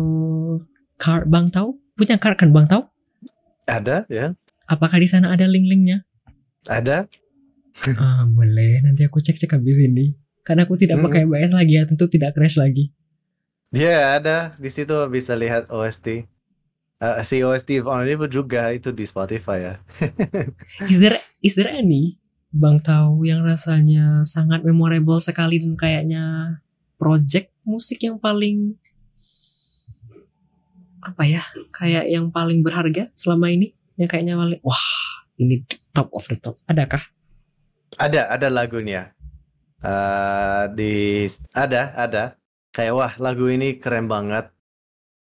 [0.94, 1.76] car Bang tahu?
[1.98, 2.86] Punya car kan Bang tahu?
[3.66, 4.32] Ada ya?
[4.64, 6.06] Apakah di sana ada link-linknya?
[6.70, 7.10] Ada?
[8.00, 8.80] ah, boleh.
[8.80, 10.14] Nanti aku cek-cek habis ini.
[10.46, 11.10] Karena aku tidak Hmm.
[11.10, 12.94] pakai BS lagi ya, tentu tidak crash lagi.
[13.74, 14.56] Ya ada.
[14.56, 16.24] Di situ bisa lihat OST.
[16.98, 19.74] Eh, si OST on itu juga itu di Spotify ya.
[20.90, 22.18] Is there is there any
[22.50, 26.56] Bang tahu yang rasanya sangat memorable sekali dan kayaknya
[26.96, 28.74] project musik yang paling
[31.04, 34.88] apa ya kayak yang paling berharga selama ini yang kayaknya paling wah
[35.38, 35.62] ini
[35.92, 37.00] top of the top adakah
[37.96, 39.16] Ada, ada lagunya.
[39.80, 41.24] Eh di
[41.56, 42.36] ada, ada.
[42.68, 44.52] Kayak wah lagu ini keren banget.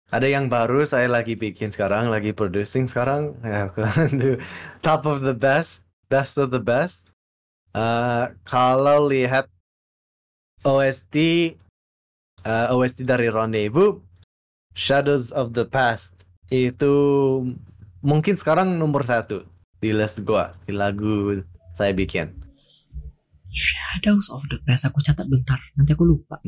[0.08, 3.36] Ada yang baru saya lagi bikin sekarang, lagi producing sekarang.
[3.44, 3.68] Ya,
[4.88, 7.12] top of the best, best of the best.
[7.76, 9.52] Eh kalau lihat
[10.64, 11.16] OST,
[12.40, 14.00] eh, OST dari Rendezvous,
[14.72, 16.96] Shadows of the Past itu
[18.00, 19.44] mungkin sekarang nomor satu
[19.84, 21.36] di list gua di lagu
[21.76, 22.32] saya bikin.
[23.52, 26.40] Shadows of the Past aku catat bentar nanti aku lupa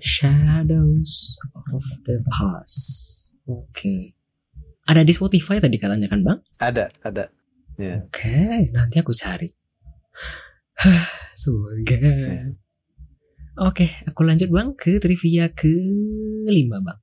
[0.00, 2.78] Shadows of the Past
[3.48, 4.12] oke
[4.88, 7.28] ada di Spotify tadi katanya kan bang Ada, ada.
[7.78, 8.02] Ya.
[8.02, 9.54] Oke, nanti aku cari.
[11.38, 11.94] Semoga.
[13.62, 15.70] Oke, aku lanjut bang ke trivia ke
[16.50, 16.98] lima bang.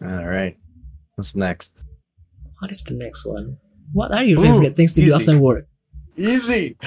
[0.00, 0.56] Alright.
[1.20, 1.84] What's next?
[2.60, 3.60] What is the next one?
[3.92, 5.16] What are your Ooh, favorite things to do easy.
[5.16, 5.68] after work?
[6.16, 6.80] Easy.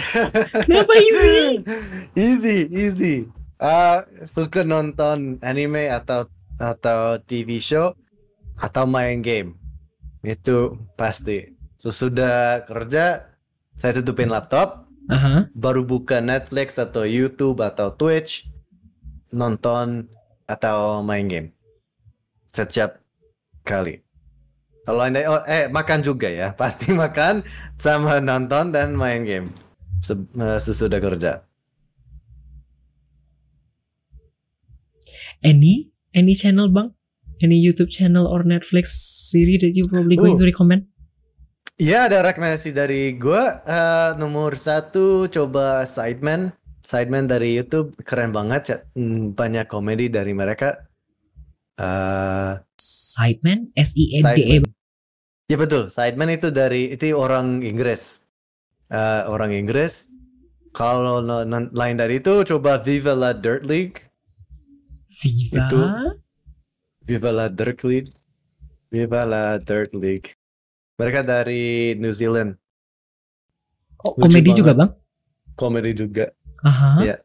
[0.66, 1.38] Kenapa easy?
[2.18, 3.16] easy, easy.
[3.60, 7.92] Ah, suka nonton anime atau atau TV show
[8.56, 9.60] atau main game.
[10.24, 11.56] Itu pasti.
[11.80, 13.24] Sesudah kerja,
[13.80, 15.48] saya tutupin laptop, Aha.
[15.56, 18.48] baru buka Netflix atau YouTube atau Twitch.
[19.30, 20.10] nonton
[20.50, 21.54] atau main game
[22.50, 22.98] setiap
[23.62, 24.02] kali.
[24.90, 27.46] Kalau anda oh, eh makan juga ya, pasti makan
[27.78, 29.48] sama nonton dan main game
[30.10, 31.46] eh, sesudah kerja.
[35.40, 36.92] Any any channel bang?
[37.40, 38.92] Any YouTube channel or Netflix
[39.32, 40.40] series that you probably going Oh.
[40.40, 40.92] to recommend?
[41.80, 46.52] Ya ada rekomendasi dari gua Eh, nomor satu coba Sidemen.
[46.84, 48.84] Sidemen dari YouTube keren banget.
[48.92, 50.90] Hmm, banyak komedi dari mereka.
[51.80, 54.56] Eh Sideman, S I N D E.
[55.48, 58.20] Ya betul, Sidemen itu dari itu orang Inggris.
[58.92, 60.12] Eh, orang Inggris.
[60.76, 61.24] Kalau
[61.72, 64.09] lain dari itu coba Viva la Dirt League.
[65.20, 65.68] Viva.
[65.68, 65.82] Itu.
[67.04, 68.12] Viva la Dirt League.
[68.88, 70.40] Viva la Dirt League.
[71.00, 72.56] Mereka dari New Zealand.
[74.04, 74.92] Oh, lucu komedi juga bang?
[75.60, 76.32] Komedi juga.
[76.64, 77.04] Aha.
[77.04, 77.16] Iya.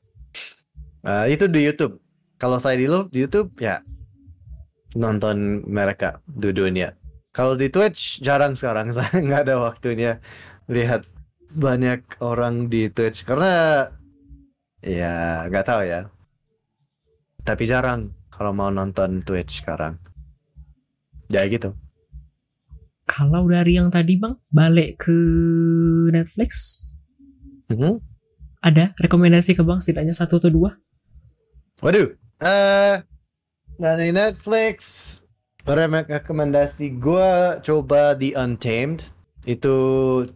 [1.05, 2.03] Eh, itu di YouTube.
[2.39, 3.79] Kalau saya di, di YouTube ya
[4.99, 6.95] nonton mereka dua-duanya.
[7.35, 10.23] Kalau di Twitch jarang sekarang saya nggak ada waktunya
[10.71, 11.07] lihat
[11.55, 13.87] banyak orang di Twitch karena
[14.83, 16.14] ya nggak tahu ya.
[17.45, 20.01] Tapi jarang kalau mau nonton Twitch sekarang.
[21.29, 21.77] Ya gitu.
[23.05, 25.19] Kalau dari yang tadi bang, balik ke
[26.09, 26.53] Netflix,
[27.69, 28.01] Mhm.
[28.65, 30.81] ada rekomendasi ke bang setidaknya satu atau dua?
[31.85, 33.05] Waduh, eh
[33.77, 35.21] dari Netflix
[35.69, 39.05] rekomendasi gua coba The Untamed.
[39.45, 39.77] Itu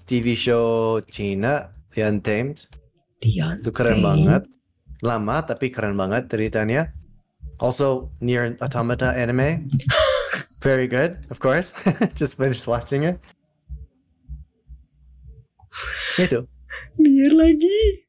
[0.05, 2.69] TV show Cina, The Untamed.
[3.25, 3.57] Dia.
[3.57, 4.45] Itu keren banget.
[5.01, 6.93] Lama tapi keren banget ceritanya.
[7.59, 9.67] Also, Near Automata anime.
[10.63, 11.75] Very good, of course.
[12.19, 13.19] Just finished watching it.
[16.19, 16.47] Itu.
[16.99, 18.07] Nier lagi.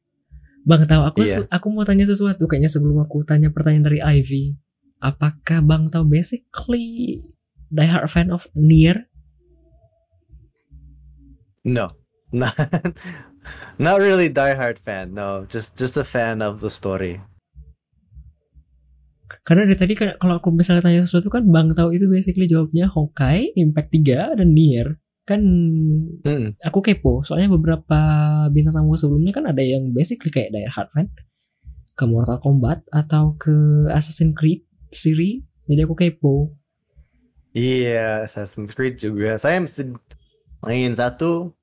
[0.66, 1.46] Bang tahu aku Iya.
[1.48, 4.58] aku mau tanya sesuatu kayaknya sebelum aku tanya pertanyaan dari Ivy.
[5.00, 7.22] Apakah Bang tahu basically
[7.70, 9.06] die hard fan of near
[11.62, 11.92] No.
[12.32, 12.54] Not,
[13.82, 15.10] not really diehard fan.
[15.18, 17.18] No, just just a fan of the story.
[19.46, 23.54] Karena dari tadi kalau aku misalnya tanya sesuatu kan Bang tahu itu basically jawabnya Honkai,
[23.54, 24.98] Impact 3 dan Nier.
[25.28, 25.40] Kan
[26.26, 26.58] Mm.
[26.58, 28.00] aku kepo soalnya beberapa
[28.50, 31.06] bintang tamu sebelumnya kan ada yang basically kayak die hard fan
[31.94, 35.44] ke Mortal Kombat atau ke Assassin's Creed series.
[35.70, 36.56] Jadi aku kepo.
[37.54, 39.38] Iya, Assassin's Creed juga.
[39.38, 39.62] Saya
[40.66, 41.54] main satu,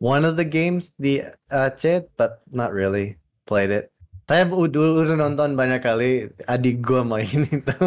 [0.00, 1.20] one of the games di
[1.52, 3.16] uh, chat, but not really
[3.48, 3.92] played it.
[4.26, 7.78] Saya udah, udah nonton banyak kali, adik gua main itu.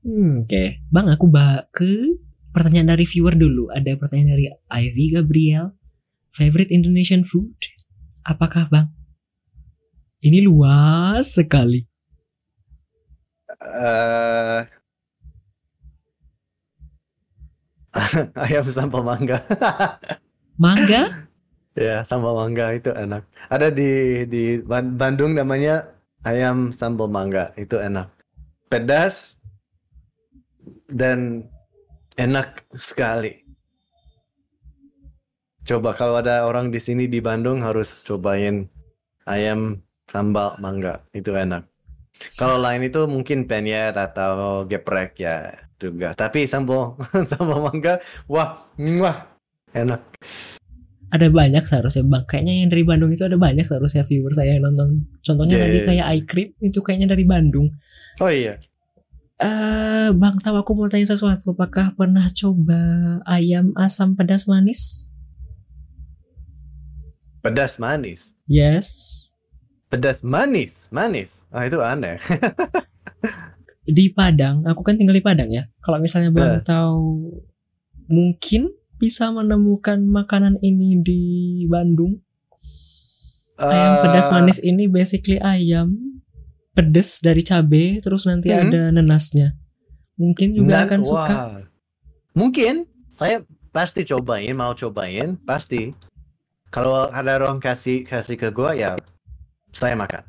[0.00, 2.16] Hmm, Oke, Bang aku bak ke
[2.56, 3.68] pertanyaan dari viewer dulu.
[3.68, 5.76] Ada pertanyaan dari Ivy Gabriel.
[6.32, 7.52] Favorite Indonesian food?
[8.24, 8.96] Apakah Bang?
[10.24, 11.84] Ini luas sekali.
[13.60, 14.60] Eh,
[18.48, 19.44] ayam sambal mangga.
[20.56, 21.02] Mangga?
[21.72, 23.24] Ya, sambal mangga itu enak.
[23.48, 23.90] Ada di
[24.28, 25.88] di Ban- Bandung namanya
[26.20, 28.12] ayam sambal mangga, itu enak.
[28.68, 29.40] Pedas
[30.90, 31.48] dan
[32.18, 33.44] enak sekali.
[35.62, 38.66] Coba kalau ada orang di sini di Bandung harus cobain
[39.30, 39.78] ayam
[40.10, 41.66] sambal mangga, itu enak.
[42.38, 46.14] Kalau lain itu mungkin penyet atau geprek ya juga.
[46.14, 46.98] Tapi sambal
[47.30, 48.66] sambal mangga, wah,
[49.02, 49.18] wah,
[49.74, 50.02] enak.
[51.12, 52.24] Ada banyak seharusnya Bang.
[52.24, 55.04] Kayaknya yang dari Bandung itu ada banyak seharusnya viewer saya yang nonton.
[55.20, 57.68] Contohnya Yeah, tadi yeah, kayak iCrip itu kayaknya dari Bandung.
[58.16, 58.56] Oh iya.
[59.36, 61.52] Eh, Bang tahu aku mau tanya sesuatu.
[61.52, 62.80] Apakah pernah coba
[63.28, 65.12] ayam asam pedas manis?
[67.42, 68.32] Pedas manis.
[68.48, 68.88] Yes.
[69.92, 71.44] Pedas manis, manis.
[71.52, 72.16] Ah itu aneh.
[73.82, 75.68] di Padang, aku kan tinggal di Padang ya.
[75.84, 76.64] Kalau misalnya Bang Eh.
[76.64, 77.36] tahu
[78.08, 81.22] mungkin bisa menemukan makanan ini di
[81.66, 82.22] Bandung.
[83.58, 85.98] Ayam pedas Eh, manis ini basically ayam
[86.72, 88.62] pedas dari cabe terus nanti Hmm.
[88.64, 89.58] ada nenasnya.
[90.14, 91.08] Mungkin juga nan- akan wah.
[91.10, 91.36] suka.
[92.32, 92.74] Mungkin
[93.12, 95.90] saya pasti cobain, mau cobain, pasti.
[96.70, 98.94] Kalau ada orang kasih kasih ke gua ya
[99.70, 100.22] saya makan.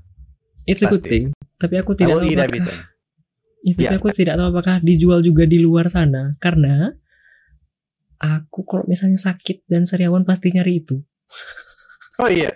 [0.65, 1.09] It's a good pasti.
[1.09, 1.25] thing.
[1.55, 2.79] Tapi aku tidak tahu apakah, everything.
[3.63, 3.95] Ya, tapi Yeah.
[3.95, 6.91] aku tidak tahu apakah dijual juga di luar sana karena
[8.23, 11.03] aku kalau misalnya sakit dan sariawan pasti nyari itu.
[12.21, 12.53] Oh iya.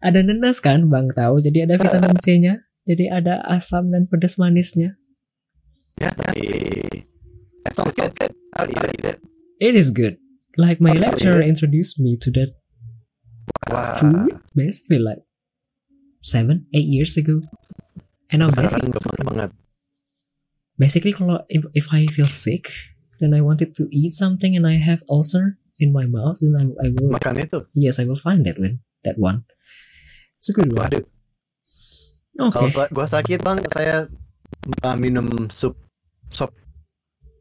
[0.00, 1.44] Ada nenas kan Bang tahu.
[1.44, 2.64] Jadi ada vitamin C-nya.
[2.88, 4.96] Jadi ada asam dan pedas manisnya.
[6.00, 8.32] Ya, that sounds good.
[8.56, 9.20] I'll eat it.
[9.60, 9.74] it.
[9.76, 10.16] Is good.
[10.56, 11.52] Like my lecturer yeah.
[11.52, 12.56] introduced me to that
[13.68, 14.00] Wah.
[14.00, 14.40] food.
[14.56, 15.20] Basically like
[16.24, 17.44] seven, eight years ago.
[18.32, 19.50] And now basic, Sekarang gampang banget.
[20.80, 22.72] basically kalau if, if I feel sick,
[23.18, 26.64] then I wanted to eat something and I have ulcer in my mouth, then I,
[26.82, 27.66] I will Makan itu.
[27.74, 29.46] yes I will find that one that one.
[30.38, 30.86] It's a good one.
[30.86, 31.04] Waduh.
[32.38, 32.70] Oke.
[32.70, 34.06] Kalau gua sakit bang, saya
[34.86, 35.74] uh, minum sup
[36.30, 36.54] sop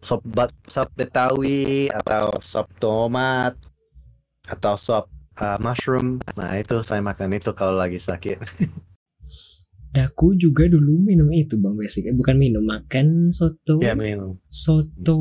[0.02, 3.54] sop bat sop betawi atau sop tomat
[4.50, 5.06] atau sop
[5.38, 6.18] uh, mushroom.
[6.34, 8.42] Nah itu saya makan itu kalau lagi sakit.
[9.88, 12.12] Daku juga dulu minum itu bang basic.
[12.12, 13.80] Eh, bukan minum makan soto.
[13.80, 14.38] ya minum.
[14.48, 15.18] Soto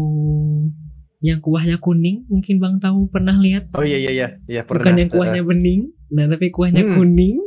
[1.19, 3.73] yang kuahnya kuning mungkin bang tahu pernah lihat.
[3.73, 4.85] Oh iya iya iya, iya pernah.
[4.85, 5.81] Bukan yang kuahnya bening.
[6.13, 6.95] Nah tapi kuahnya Hmm.
[6.95, 7.39] kuning.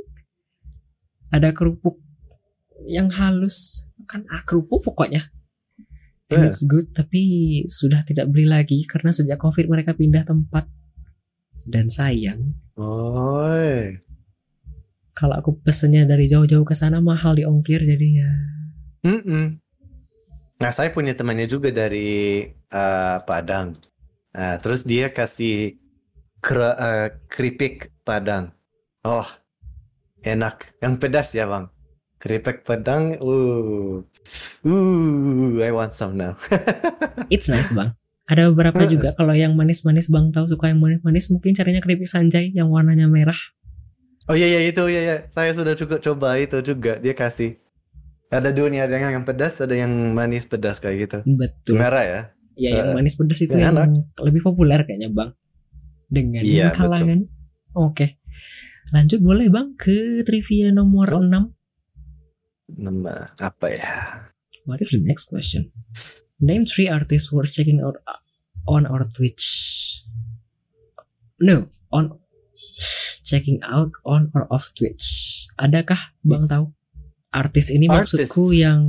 [1.30, 2.02] Ada kerupuk
[2.86, 3.86] yang halus.
[4.04, 5.30] Kan ah, kerupuk pokoknya.
[6.30, 6.50] And Eh.
[6.50, 7.22] it's good tapi
[7.66, 10.66] sudah tidak beli lagi karena sejak covid mereka pindah tempat.
[11.62, 13.86] Dan sayang Oh.
[15.20, 18.32] Kalau aku pesennya dari jauh-jauh ke sana mahal di ongkir jadi ya
[19.00, 19.60] Mm-mm.
[20.60, 23.80] Nah, saya punya temannya juga dari uh, Padang.
[24.36, 25.80] Nah, terus dia kasih
[26.44, 28.52] kera- uh, keripik Padang.
[29.08, 29.24] Oh,
[30.20, 30.76] enak.
[30.84, 31.72] Yang pedas ya, Bang.
[32.20, 33.16] Keripik Padang.
[33.24, 34.04] Uh.
[34.68, 36.36] Uh, I want some now.
[37.34, 37.94] it's nice bang
[38.30, 42.54] ada beberapa juga kalau yang manis-manis bang tahu suka yang manis-manis mungkin carinya keripik sanjay
[42.54, 43.38] yang warnanya merah
[44.30, 45.18] Oh iya iya itu iya iya.
[45.28, 47.02] Saya sudah juga coba itu juga.
[47.02, 47.58] Dia kasih.
[48.30, 51.18] Ada dua nih, ada yang yang pedas, ada yang manis pedas kayak gitu.
[51.26, 52.22] betul Merah ya.
[52.54, 53.90] ya yang Eh, manis pedas itu ya, yang
[54.22, 55.32] lebih populer kayaknya bang
[56.06, 57.24] dengan Iya, kalangan
[57.72, 58.20] oke
[58.92, 61.24] lanjut boleh bang ke trivia nomor Oh.
[61.24, 61.56] 6
[62.70, 63.88] Nama apa ya?
[64.68, 65.72] what is the next question
[66.38, 67.96] name three artists worth checking out
[68.68, 69.46] on our Twitch
[71.40, 72.20] no on
[73.30, 75.06] checking out on or off Twitch
[75.56, 76.74] adakah bang tahu
[77.30, 78.18] artis ini Artis.
[78.18, 78.82] maksudku yang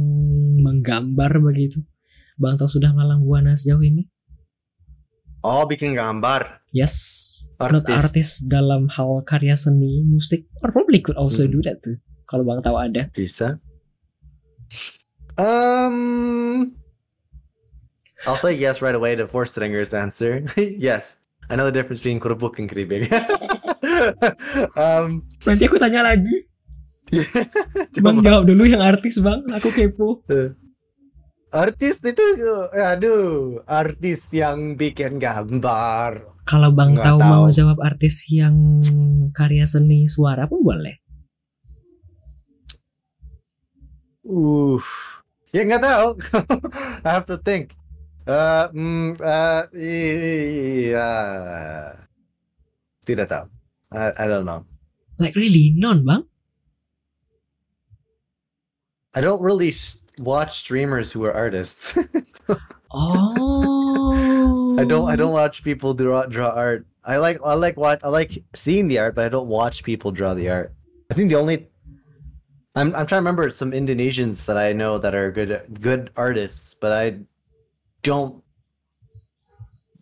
[0.59, 1.85] menggambar begitu
[2.35, 4.09] bang tahu sudah malang buana sejauh ini
[5.41, 6.65] Oh, bikin gambar.
[6.69, 6.97] yes
[7.57, 7.97] not Artis.
[8.01, 11.53] artis dalam hal karya seni musik or probably could also Hmm.
[11.53, 13.61] do that tuh kalau bang tahu ada Bisa.
[15.37, 16.77] Um,
[18.27, 20.45] I'll say yes right away to four stringers answer.
[20.57, 21.17] yes,
[21.49, 23.09] I know the difference between kerupuk and keripik.
[24.77, 26.47] um, nanti aku tanya lagi
[28.05, 28.25] bang coba.
[28.25, 30.23] jawab dulu yang artis bang aku kepo
[31.51, 32.23] artis itu,
[32.71, 36.23] aduh, artis yang bikin gambar.
[36.47, 37.31] Kalau Bang Nggak tahu tahu.
[37.31, 38.83] mau jawab artis yang
[39.35, 40.99] karya seni suara pun boleh.
[44.27, 44.79] Uh,
[45.51, 46.09] ya nggak tahu.
[47.07, 47.75] I have to think.
[48.31, 51.11] Uh, mm, uh, iya,
[53.03, 53.47] tidak tahu.
[53.93, 54.65] I, I don't know.
[55.19, 56.25] Like really non Bang?
[59.15, 61.99] I don't really s- watch streamers who are artists.
[62.93, 64.77] Oh.
[64.77, 65.09] I don't.
[65.09, 66.87] I don't watch people draw draw art.
[67.05, 67.39] I like.
[67.45, 68.05] I like what.
[68.05, 70.75] I like seeing the art, but I don't watch people draw the art.
[71.09, 71.69] I think the only.
[72.75, 72.89] I'm.
[72.97, 76.91] I'm trying to remember some Indonesians that I know that are good good artists, but
[76.91, 77.21] I
[78.03, 78.43] don't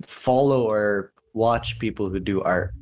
[0.07, 2.73] follow or watch people who do art.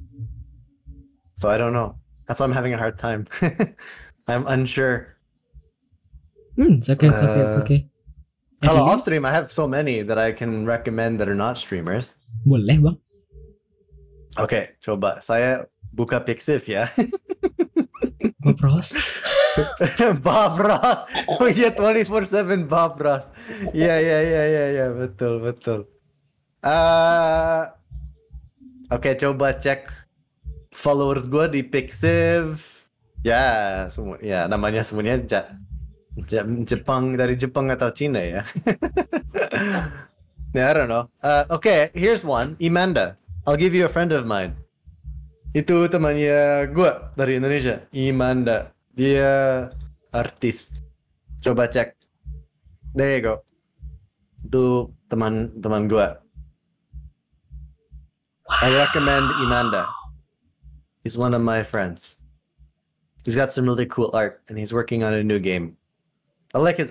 [1.37, 1.97] So I don't know.
[2.27, 3.29] That's why I'm having a hard time.
[4.29, 5.17] I'm unsure.
[6.57, 7.81] Hmm, it's okay, it's okay, it's Uh, okay.
[8.65, 9.29] Hello, off stream.
[9.29, 12.17] I have so many that I can recommend that are not streamers.
[12.49, 12.97] Boleh Bang.
[14.41, 16.89] Oke, coba saya buka Pixiv ya.
[18.41, 18.97] Bob Ross.
[20.25, 21.05] Bob Ross.
[21.37, 23.29] Oh iya 24/7 Bob Ross.
[23.77, 25.85] Iya iya iya iya iya betul betul.
[26.65, 27.63] Eh
[28.89, 30.06] Oke, coba cek
[30.77, 32.61] followers gue di Pixiv.
[33.25, 35.41] Ya, semua ya namanya semuanya ja,
[36.29, 38.45] Ja- Jepang dari Jepang atau Cina ya.
[40.57, 41.09] yeah, I don't know.
[41.25, 42.57] Uh, okay, here's one.
[42.61, 43.17] Imanda.
[43.49, 44.57] I'll give you a friend of mine.
[45.57, 47.85] Itu temannya gue dari Indonesia.
[47.93, 48.73] Imanda.
[48.93, 49.69] Dia
[50.13, 50.73] artis.
[51.41, 51.97] Coba cek.
[52.97, 53.35] There you go.
[54.45, 56.09] Itu teman-teman gue.
[58.63, 59.96] I recommend Imanda.
[61.07, 62.19] He's one of my friends.
[63.23, 65.79] He's got some really cool art, and he's working on a new game.
[66.51, 66.91] I like his,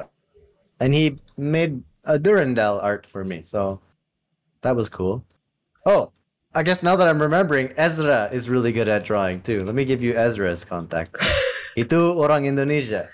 [0.79, 3.83] and he made a Durandal art for me, so
[4.63, 5.27] that was cool.
[5.83, 6.15] Oh,
[6.55, 9.67] I guess now that I'm remembering, Ezra is really good at drawing too.
[9.67, 11.19] Let me give you Ezra's contact.
[11.75, 13.11] Itu orang Indonesia.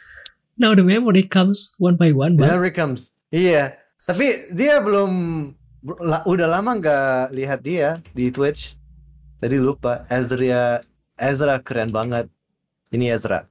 [0.62, 2.46] Now the memory comes one by one Bang.
[2.46, 3.18] Memory comes.
[3.34, 3.74] Iya,
[4.06, 5.10] tapi dia belum
[6.30, 8.78] udah lama nggak lihat dia di Twitch.
[9.42, 10.06] Jadi lupa.
[10.06, 10.86] Ezra
[11.22, 12.34] Ezra keren banget.
[12.90, 13.46] Ini Ezra.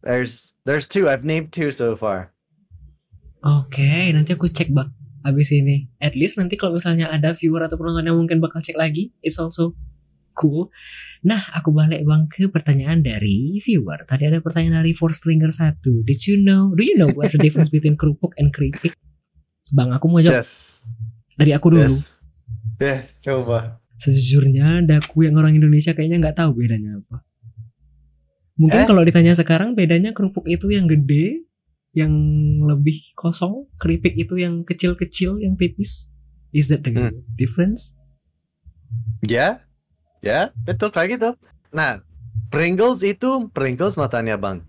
[0.00, 1.12] There's there's two.
[1.12, 2.32] I've named two so far.
[3.44, 4.88] Oke, nanti aku cek bang.
[5.20, 8.80] Abis ini, at least nanti kalau misalnya ada viewer atau penonton yang mungkin bakal cek
[8.80, 9.76] lagi, it's also
[10.32, 10.72] cool.
[11.20, 14.00] Nah, aku balik bang ke pertanyaan dari viewer.
[14.08, 16.00] Tadi ada pertanyaan dari Four Stringer satu.
[16.08, 16.72] Did you know?
[16.72, 18.96] Do you know what's the difference between kerupuk and keripik?
[19.68, 20.80] Bang, aku mau jawab Yes.
[21.36, 21.84] dari aku dulu.
[21.84, 22.16] Yes.
[22.80, 23.04] Yes.
[23.20, 23.79] Coba.
[24.00, 27.20] Sejujurnya, daku yang orang Indonesia kayaknya nggak tahu bedanya apa.
[28.56, 28.88] Mungkin Eh?
[28.88, 31.44] kalau ditanya sekarang bedanya kerupuk itu yang gede,
[31.92, 32.12] yang
[32.64, 36.08] lebih kosong, keripik itu yang kecil-kecil, yang tipis.
[36.50, 37.12] Is that the Hmm.
[37.36, 38.00] difference?
[39.22, 39.62] Ya,
[40.18, 41.30] ya, betul kayak gitu.
[41.70, 42.02] Nah,
[42.50, 44.64] Pringles itu Pringles mau tanya bang.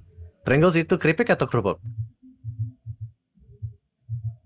[0.46, 1.80] Pringles itu keripik atau kerupuk?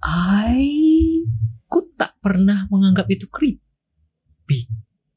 [0.05, 1.25] I
[1.65, 3.64] ku tak pernah menganggap itu keripik.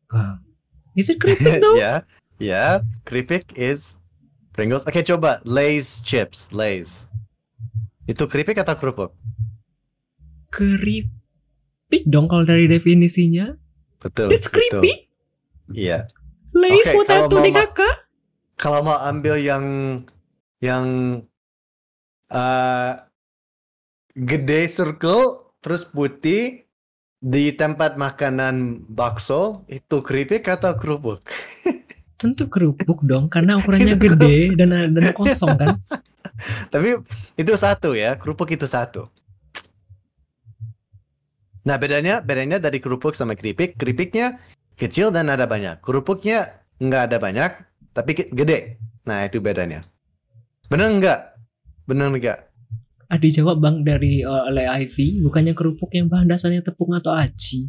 [0.09, 0.41] Bang.
[0.97, 1.77] Is it keripik though?
[1.79, 2.03] ya,
[2.41, 4.01] ya, keripik is
[4.59, 4.83] Pringles.
[4.91, 7.07] Oke, coba Lay's chips, Lay's.
[8.11, 9.15] Itu keripik atau kerupuk?
[10.51, 13.55] Keripik dong kalau dari definisinya.
[14.03, 14.35] Betul.
[14.35, 15.13] It's keripik.
[15.71, 16.09] Iya.
[16.57, 17.97] Lays Oke, potato kakak.
[18.59, 19.65] Kalau mau ambil yang
[20.59, 20.87] yang
[22.29, 22.93] eh
[24.19, 26.68] gede circle terus putih
[27.19, 31.23] di tempat makanan bakso itu keripik atau kerupuk?
[32.19, 35.79] Tentu kerupuk dong karena ukurannya gede dan dan kosong kan.
[36.73, 36.99] Tapi
[37.39, 39.07] itu satu ya, kerupuk itu satu.
[41.67, 44.39] Nah bedanya bedanya dari kerupuk sama keripik, keripiknya
[44.79, 45.79] kecil dan ada banyak.
[45.83, 47.51] Kerupuknya nggak ada banyak,
[47.95, 48.79] tapi gede.
[49.07, 49.83] Nah itu bedanya.
[50.71, 51.21] Bener nggak?
[51.87, 52.39] Bener nggak?
[53.09, 57.65] Ah, dijawab bang dari uh, oleh Ivy, bukannya kerupuk yang bahan dasarnya tepung atau aci.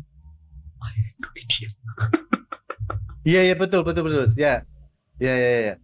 [0.79, 1.69] Ah, itu dia.
[3.29, 4.27] Iya iya betul betul betul.
[4.39, 4.63] Ya.
[5.19, 5.75] Ya ya ya.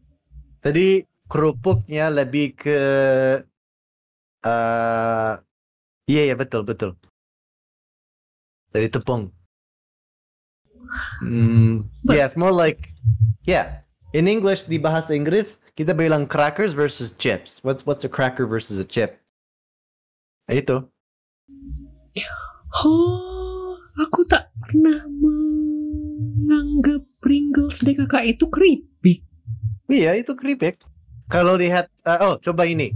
[0.63, 2.79] Tadi kerupuknya lebih ke
[4.45, 5.33] eh
[6.05, 6.95] Iya iya betul betul.
[8.71, 9.29] Dari tepung.
[11.21, 12.79] Hmm, But- yeah, it's more like
[13.43, 13.83] yeah.
[14.15, 17.59] In English di bahasa Inggris kita bilang crackers versus chips.
[17.67, 19.19] What's what's a cracker versus a chip?
[20.45, 20.77] Itu.
[22.85, 25.07] Oh, aku tak pernah
[26.45, 29.25] menganggap Pringles kakak itu keripik.
[29.89, 30.77] Iya, itu keripik.
[31.25, 32.93] Kalau lihat eh, oh, coba ini.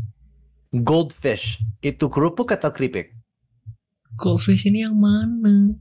[0.70, 1.58] Goldfish.
[1.82, 3.10] Itu kerupuk atau keripik?
[4.20, 5.74] Goldfish ini yang mana?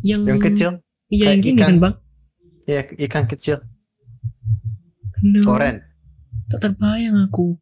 [0.00, 0.70] Yang, Yang kecil?
[1.12, 1.68] Iya yang gini ikan.
[1.68, 1.94] kan bang?
[2.68, 3.58] Iya, ikan kecil.
[5.24, 5.82] No, Oren.
[6.48, 7.58] tak terbayang aku.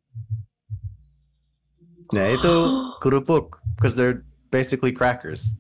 [2.12, 2.55] Nah, itu
[3.01, 5.55] kerupuk because they're basically crackers.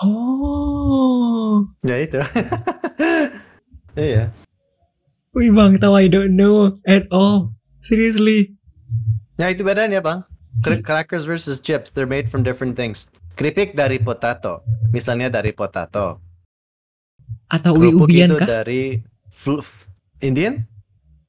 [0.00, 2.18] Oh, Ya itu.
[3.94, 4.34] Iya.
[5.30, 7.54] wih bang, tahu I don't know at all.
[7.78, 8.58] Seriously.
[9.38, 10.26] Ya itu bedanya, Bang.
[10.62, 13.06] Cra- Crackers versus chips, they're made from different things.
[13.34, 14.62] Keripik dari potato.
[14.90, 16.18] Misalnya dari potato.
[17.46, 18.46] Atau ubi-ubian kah?
[18.62, 18.98] dari
[20.18, 20.66] Indian?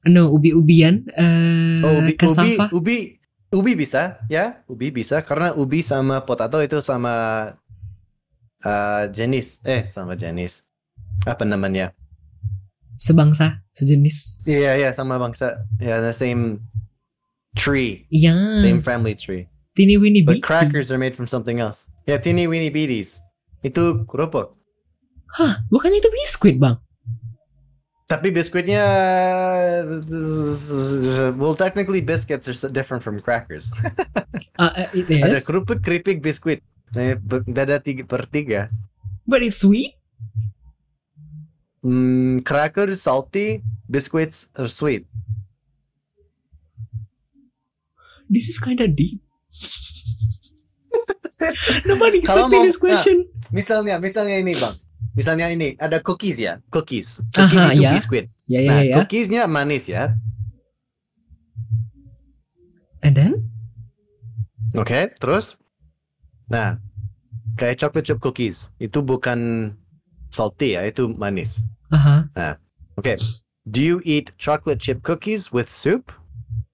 [0.06, 1.06] No, ubi-ubian.
[1.10, 2.66] Eh, Oh, ubi, ubi, cassava.
[2.70, 2.98] ubi, ubi
[3.52, 7.14] bisa, ya, ubi bisa karena ubi sama potato itu sama
[8.64, 10.62] uh, jenis, eh sama jenis.
[11.24, 11.92] Apa namanya?
[12.96, 14.44] Sebangsa, sejenis.
[14.48, 15.68] Iya, iya sama bangsa.
[15.80, 16.64] Ya, the same
[17.56, 18.60] tree, Iya.
[18.60, 19.48] same family tree.
[19.76, 21.92] Tini Winnie But crackers are made from something else.
[22.08, 23.20] Ya, teeny weeny beaties.
[23.60, 24.56] Itu kerupuk.
[25.36, 26.80] Hah, bukannya itu biskuit bang?
[28.06, 28.86] Tapi biskuitnya,
[31.34, 33.74] well, technically biscuits are so different from crackers.
[34.62, 35.42] Eh, it Ada is.
[35.42, 36.62] kerupuk, keripik, biskuit.
[36.94, 38.70] Nah, be- beda tiga per tiga.
[39.26, 39.98] But it's sweet.
[41.82, 45.02] Mm, crackers salty, biscuits are sweet.
[48.30, 49.18] This is kinda deep.
[51.90, 53.26] Nobody expecting this question.
[53.50, 54.78] Misalnya, misalnya ini bang.
[55.16, 57.24] Misalnya ini ada cookies ya, cookies.
[57.32, 57.92] Cookies Aha, itu ya.
[57.96, 58.26] biskuit.
[58.46, 58.94] Ya ya Nah, ya.
[59.00, 60.12] cookiesnya manis ya.
[63.00, 63.32] And then?
[64.76, 65.56] Oke, terus?
[66.52, 66.76] Nah,
[67.56, 69.72] kayak chocolate chip cookies itu bukan
[70.30, 71.64] salty ya, itu manis.
[71.96, 72.28] Aha.
[73.00, 73.16] Oke,
[73.72, 76.12] do you eat chocolate chip cookies with soup?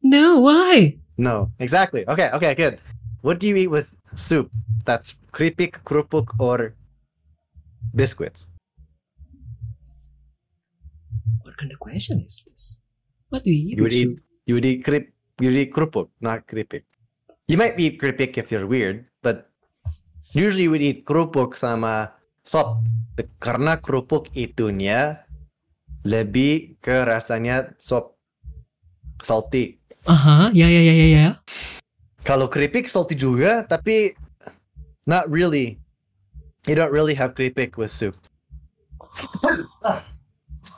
[0.03, 0.99] No, why?
[1.15, 2.03] No, exactly.
[2.11, 2.83] Okay, okay, good.
[3.23, 4.51] What do you eat with soup?
[4.83, 6.75] That's keripik, kerupuk, or
[7.91, 8.49] biscuits.
[11.43, 12.79] What kind of question is this?
[13.29, 13.77] What do you eat?
[13.77, 14.13] You would eat
[14.47, 15.11] you would eat krip
[15.43, 16.87] you would eat kerupuk, not keripik.
[17.51, 19.51] You might eat keripik if you're weird, but
[20.33, 22.15] usually you would eat kerupuk sama
[22.47, 22.87] sop.
[23.19, 25.27] But karena kerupuk itunya
[26.07, 28.17] lebih ke rasanya sop
[29.21, 29.83] salty.
[30.07, 31.29] Aha, ya ya ya ya ya.
[32.23, 34.15] Kalau keripik salty juga, tapi
[35.07, 35.82] not really.
[36.67, 38.17] You don't really have keripik with soup.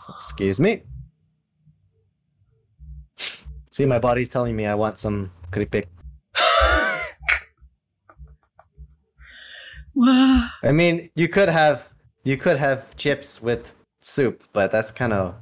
[0.08, 0.82] Excuse me.
[3.70, 5.84] See, my body's telling me I want some keripik.
[9.94, 15.12] Wah, I mean, you could have you could have chips with soup, but that's kind
[15.12, 15.34] of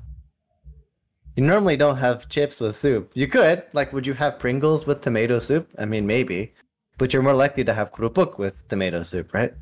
[1.36, 3.12] you normally don't have chips with soup.
[3.14, 5.72] You could, like, would you have Pringles with tomato soup?
[5.78, 6.52] I mean, maybe,
[6.98, 9.54] but you're more likely to have krupuk with tomato soup, right?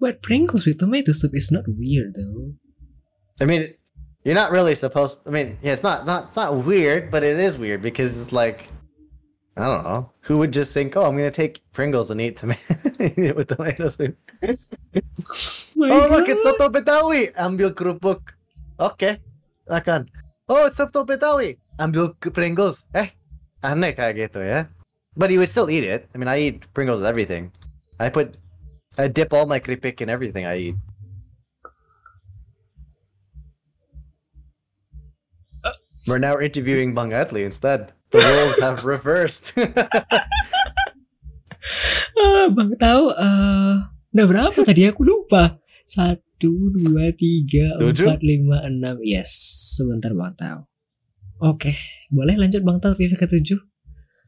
[0.00, 2.52] But Pringles with tomato soup is not weird though.
[3.40, 3.74] I mean,
[4.24, 5.20] you're not really supposed.
[5.26, 8.32] I mean, yeah, it's not not it's not weird, but it is weird because it's
[8.32, 8.66] like,
[9.56, 12.74] I don't know, who would just think, oh, I'm gonna take Pringles and eat tomato
[13.36, 14.16] with tomato soup.
[15.76, 17.34] My Oh look, it's soto betawi.
[17.34, 18.32] Ambil kerupuk.
[18.78, 19.18] Oke,
[19.68, 20.06] makan.
[20.48, 21.58] Oh, it's soto betawi.
[21.78, 22.86] Ambil Pringles.
[22.94, 23.10] Eh,
[23.62, 24.70] aneh kayak gitu ya.
[25.16, 26.08] But you would still eat it.
[26.14, 27.50] I mean, I eat Pringles with everything.
[27.98, 28.36] I put,
[28.96, 30.76] I dip all my keripik in everything I eat.
[36.06, 37.92] We're now interviewing Bang Adli instead.
[38.12, 39.56] The roles have reversed.
[42.14, 43.74] Ah, bang tahu eh
[44.14, 45.58] udah berapa tadi aku lupa.
[45.84, 48.04] Satu, dua, tiga, Tujuh?
[48.08, 49.00] empat, lima, enam.
[49.00, 49.32] Yes,
[49.76, 50.60] sebentar bang tahu.
[51.40, 51.72] Oke,
[52.12, 53.60] boleh lanjut bang tahu TV ketujuh.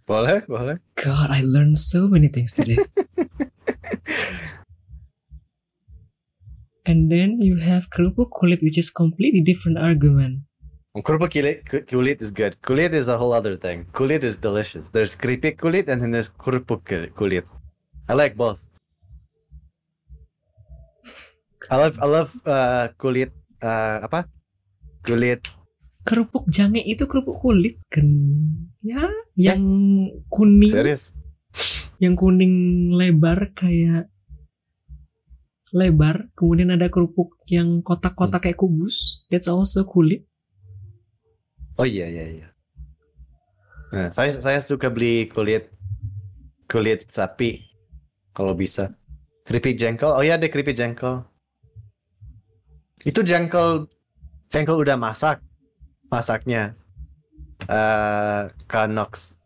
[0.07, 0.79] boleh, boleh.
[0.95, 2.79] God, I learned so many things today.
[6.87, 10.47] And then you have kerupuk kulit, which is completely different argument.
[10.97, 12.57] Kerupuk kulit, ku- kulit is good.
[12.63, 13.85] Kulit is a whole other thing.
[13.93, 14.89] Kulit is delicious.
[14.89, 17.45] There's keripik kulit and then there's kerupuk kul- kulit.
[18.09, 18.71] I like both.
[21.67, 24.31] I love I love uh, kulit uh, apa?
[25.03, 25.43] Kulit
[26.07, 28.07] Kerupuk jange itu kerupuk kulit kan?
[28.79, 29.63] Ya, yang
[30.31, 31.11] kuning, serius.
[31.99, 34.07] yang kuning lebar kayak
[35.77, 36.33] lebar.
[36.33, 39.29] Kemudian ada kerupuk yang kotak-kotak kayak kubus.
[39.29, 40.25] That's also kulit.
[41.77, 42.49] Oh iya iya iya.
[43.93, 45.69] Nah, saya saya suka beli kulit
[46.67, 47.61] kulit sapi
[48.33, 48.97] kalau bisa.
[49.47, 50.11] Keripik jengkol.
[50.11, 51.23] Oh iya ada keripik jengkol.
[53.05, 53.87] Itu jengkol
[54.51, 55.45] jengkol udah masak.
[56.11, 56.75] Masaknya.
[57.69, 59.39] Eh kanox.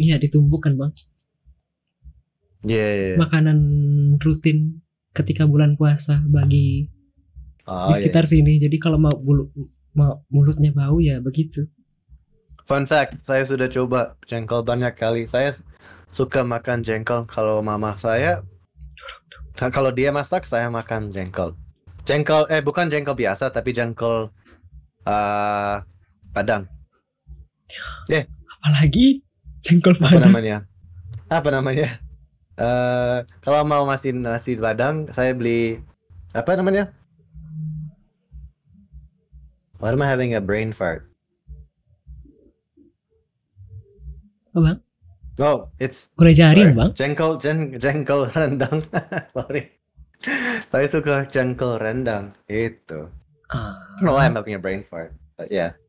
[0.00, 0.92] Iya, ditumbuk kan bang.
[2.64, 2.72] Iya.
[2.72, 3.18] Yeah, yeah, yeah.
[3.20, 3.58] Makanan
[4.16, 4.79] rutin
[5.12, 6.86] ketika bulan puasa bagi
[7.64, 7.96] Oh, di iya.
[8.02, 8.58] sekitar sini.
[8.58, 9.46] Jadi kalau mau bulu
[9.92, 11.70] mau mulutnya bau ya begitu.
[12.64, 15.26] Fun fact, saya sudah coba jengkol banyak kali.
[15.26, 15.54] Saya
[16.10, 18.42] suka makan jengkol kalau mama saya.
[19.50, 21.54] sa- Kalau dia masak, saya makan jengkol.
[22.02, 24.30] Jengkol, eh bukan jengkol biasa, tapi jengkol
[25.04, 25.76] eh
[26.30, 26.66] padang.
[28.50, 29.22] Apalagi
[29.60, 30.22] jengkol Apa padang.
[30.26, 30.56] namanya?
[31.28, 31.86] Apa namanya?
[32.60, 35.80] Eh kalau mau nasi nasi padang, saya beli
[36.36, 36.92] apa namanya?
[39.80, 41.08] Why am I having a brain fart?
[44.52, 44.78] Apa, bang?
[45.40, 46.76] Oh, it's Gulai jari Sorry.
[46.76, 46.90] bang?
[46.92, 48.84] Jengkol, jeng, jengkol rendang.
[49.32, 49.72] Sorry.
[50.68, 52.36] Saya suka jengkol rendang.
[52.44, 53.08] Itu.
[53.48, 55.16] Ah, don't know why I'm having a brain fart.
[55.40, 55.80] But yeah.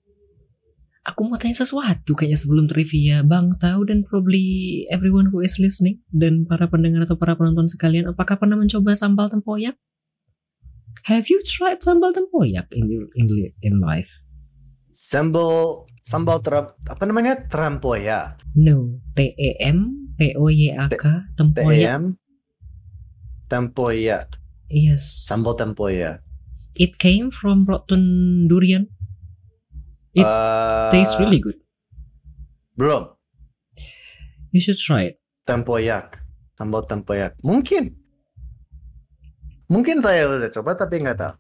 [1.02, 3.26] Aku mau tanya sesuatu kayaknya sebelum trivia.
[3.26, 8.10] Bang tahu dan probably everyone who is listening dan para pendengar atau para penonton sekalian,
[8.10, 9.78] apakah pernah mencoba sambal tempoyak?
[11.10, 13.26] Have you tried sambal tempoyak in your in,
[13.66, 14.22] in life?
[14.92, 17.48] Sambal, sambal teram, apa namanya?
[17.48, 18.38] Trampoya.
[18.54, 21.74] No, T E M P O Y A K tempoyak.
[21.74, 22.04] TM.
[23.50, 24.30] Tempoya.
[24.70, 25.28] Yes.
[25.28, 26.22] Sambal tempoya.
[26.76, 28.88] It came from rotten durian.
[30.12, 31.56] It Uh, Tastes really good.
[32.76, 33.16] Belum.
[34.52, 35.16] You should try it.
[35.44, 36.20] Tempoyak.
[36.54, 37.40] Sambal tempoyak.
[37.42, 37.96] Mungkin.
[39.66, 41.34] Mungkin saya udah coba tapi nggak tahu.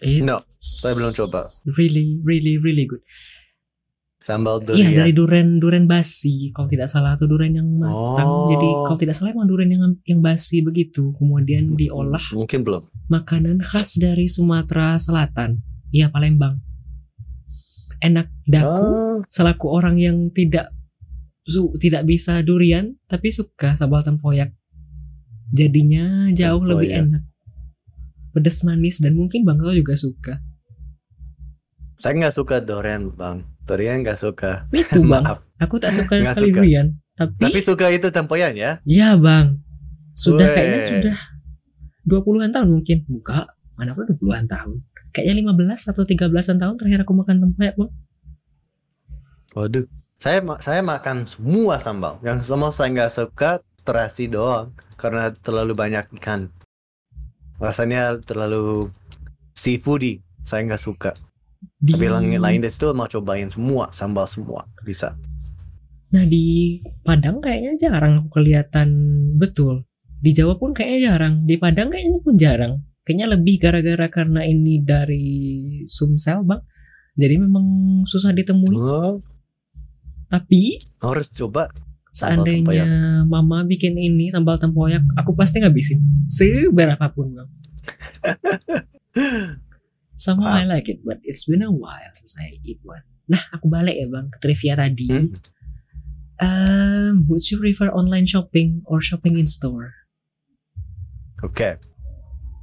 [0.00, 1.40] It's No, saya belum coba.
[1.76, 3.04] Really, really, really good.
[4.18, 4.94] Sambal Iya durian.
[4.96, 8.22] dari duren duren basi kalau tidak salah atau duren yang matang.
[8.24, 8.48] Oh.
[8.48, 11.10] Jadi kalau tidak salah emang duren yang yang basi begitu.
[11.12, 12.86] Kemudian diolah Mungkin belum.
[13.06, 15.60] makanan khas dari Sumatera Selatan.
[15.90, 16.62] Iya Palembang.
[18.02, 19.16] Enak daku Oh.
[19.24, 20.74] selaku orang yang tidak
[21.42, 24.50] su, tidak bisa durian tapi suka sambal tempoyak.
[25.48, 27.06] Jadinya jauh lebih Tempoyak.
[27.08, 27.22] enak.
[28.32, 30.40] Pedas manis dan mungkin Bang Tau juga suka.
[31.94, 33.46] Saya nggak suka durian, Bang.
[33.62, 34.66] Durian nggak suka.
[34.70, 35.22] Itu Bang.
[35.22, 35.38] Maaf.
[35.60, 36.58] Aku tak suka Nggak sekali suka.
[36.58, 36.86] durian.
[37.12, 38.80] Tapi, Tapi suka itu tempoyan ya?
[38.82, 39.60] ya Bang.
[40.12, 40.54] Sudah Weh.
[40.56, 41.16] kayaknya sudah
[42.02, 42.98] 20-an tahun mungkin.
[43.06, 43.46] Buka.
[43.76, 44.76] Mana pun 20-an tahun.
[45.12, 47.92] Kayaknya 15 atau 13-an tahun terakhir aku makan tempoyak Bang.
[49.52, 49.84] Waduh.
[50.22, 52.16] Saya ma- saya makan semua sambal.
[52.24, 53.50] Yang sambal saya nggak suka
[53.82, 56.48] terasi doang karena terlalu banyak ikan.
[57.60, 58.88] Rasanya terlalu
[59.52, 60.24] seafoody.
[60.42, 61.12] Saya nggak suka.
[61.78, 65.14] Di, Tapi yang lain dari situ mau cobain semua sambal semua bisa.
[66.12, 68.88] Nah di Padang kayaknya jarang aku kelihatan
[69.38, 69.86] betul.
[70.22, 71.42] Di Jawa pun kayaknya jarang.
[71.46, 72.74] Di Padang kayaknya pun jarang.
[73.02, 75.26] Kayaknya lebih gara-gara karena ini dari
[75.90, 76.62] Sumsel bang.
[77.18, 77.66] Jadi memang
[78.06, 78.78] susah ditemui.
[78.78, 79.18] Oh,
[80.30, 81.68] Tapi harus coba.
[82.12, 86.00] Seandainya mama bikin ini sambal tempoyak, aku pasti ngabisin.
[86.30, 87.50] Seberapapun bang.
[90.22, 93.02] Somehow I like it, but it's been a while since I eat one.
[93.26, 95.10] Nah, aku balik ya bang ke trivia tadi.
[95.10, 95.34] Hmm.
[96.42, 99.94] Um, would you prefer online shopping or shopping in store?
[101.42, 101.82] Okay.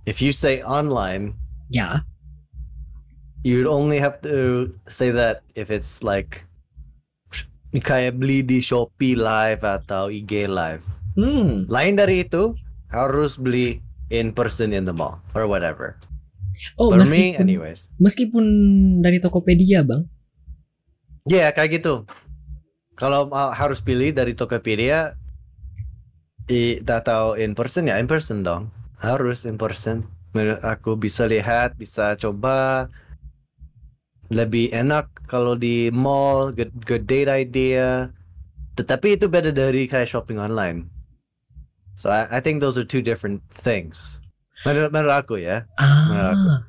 [0.10, 1.38] If you say online,
[1.70, 2.02] Ya,
[3.46, 6.50] you'd only have to say that if it's like
[7.86, 10.82] kayak beli di Shopee Live atau IG Live.
[11.14, 12.58] hmm, Lain dari itu
[12.90, 15.94] harus beli in person in the mall or whatever.
[16.82, 17.94] Oh, For me, meskipun, anyways.
[18.02, 18.46] meskipun
[19.06, 20.10] dari Tokopedia, Bang.
[21.30, 22.10] Ya kayak gitu.
[22.98, 25.14] Kalau mau harus pilih dari Tokopedia,
[26.50, 28.74] i, atau in person ya in person dong.
[29.00, 30.04] Harus person.
[30.36, 32.92] Menurut aku bisa lihat, bisa coba.
[34.30, 38.14] Lebih enak kalau di mall, good, good date idea.
[38.78, 40.86] Tetapi itu beda dari kayak shopping online.
[41.98, 44.22] So I, I think those are two different things.
[44.64, 45.66] Menurut, menurut aku ya.
[45.80, 46.48] Menurut aku.
[46.48, 46.60] Ah,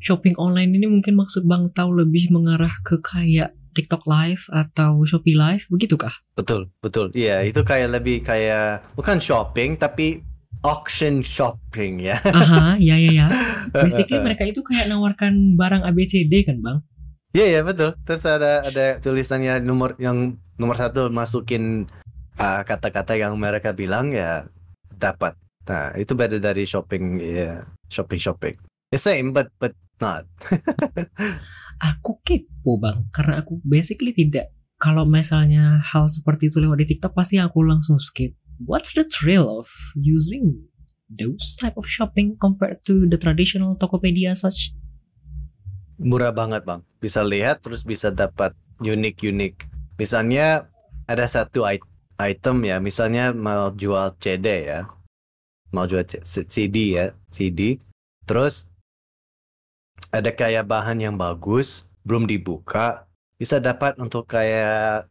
[0.00, 5.38] shopping online ini mungkin maksud Bang Tau lebih mengarah ke kayak TikTok Live atau Shopee
[5.38, 6.14] Live, begitu kah?
[6.34, 7.14] Betul, betul.
[7.14, 10.26] Iya, itu kayak lebih kayak bukan shopping tapi
[10.60, 12.20] auction shopping ya.
[12.20, 13.26] Aha, ya ya ya.
[13.84, 16.78] Basically mereka itu kayak nawarkan barang ABCD kan, Bang?
[17.30, 17.94] Iya, iya betul.
[18.02, 21.86] Terus ada ada tulisannya nomor yang nomor satu masukin
[22.36, 24.44] uh, kata-kata yang mereka bilang ya
[24.90, 25.38] dapat.
[25.70, 28.54] Nah, itu beda dari shopping ya, shopping shopping.
[28.90, 29.72] The same but but
[30.02, 30.26] not.
[31.94, 37.16] Aku kepo, Bang, karena aku basically tidak kalau misalnya hal seperti itu lewat di TikTok
[37.16, 38.36] pasti aku langsung skip.
[38.60, 40.68] What's the thrill of using
[41.08, 44.76] those type of shopping compared to the traditional Tokopedia such?
[45.96, 46.84] Murah banget, Bang.
[47.00, 48.52] Bisa lihat terus bisa dapat
[48.84, 49.64] unik-unik.
[49.96, 50.68] Misalnya
[51.08, 51.88] ada satu it-
[52.20, 54.84] item ya, misalnya mau jual CD ya.
[55.72, 57.80] Mau jual CD ya, CD.
[58.28, 58.68] Terus
[60.12, 63.08] ada kayak bahan yang bagus, belum dibuka,
[63.40, 65.08] bisa dapat untuk kayak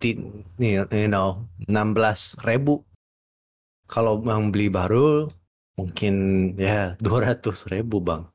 [0.00, 2.84] you know, 16 ribu.
[3.88, 5.32] Kalau yang beli baru
[5.78, 6.14] mungkin
[6.58, 7.40] ya 200
[7.72, 8.26] ribu bang.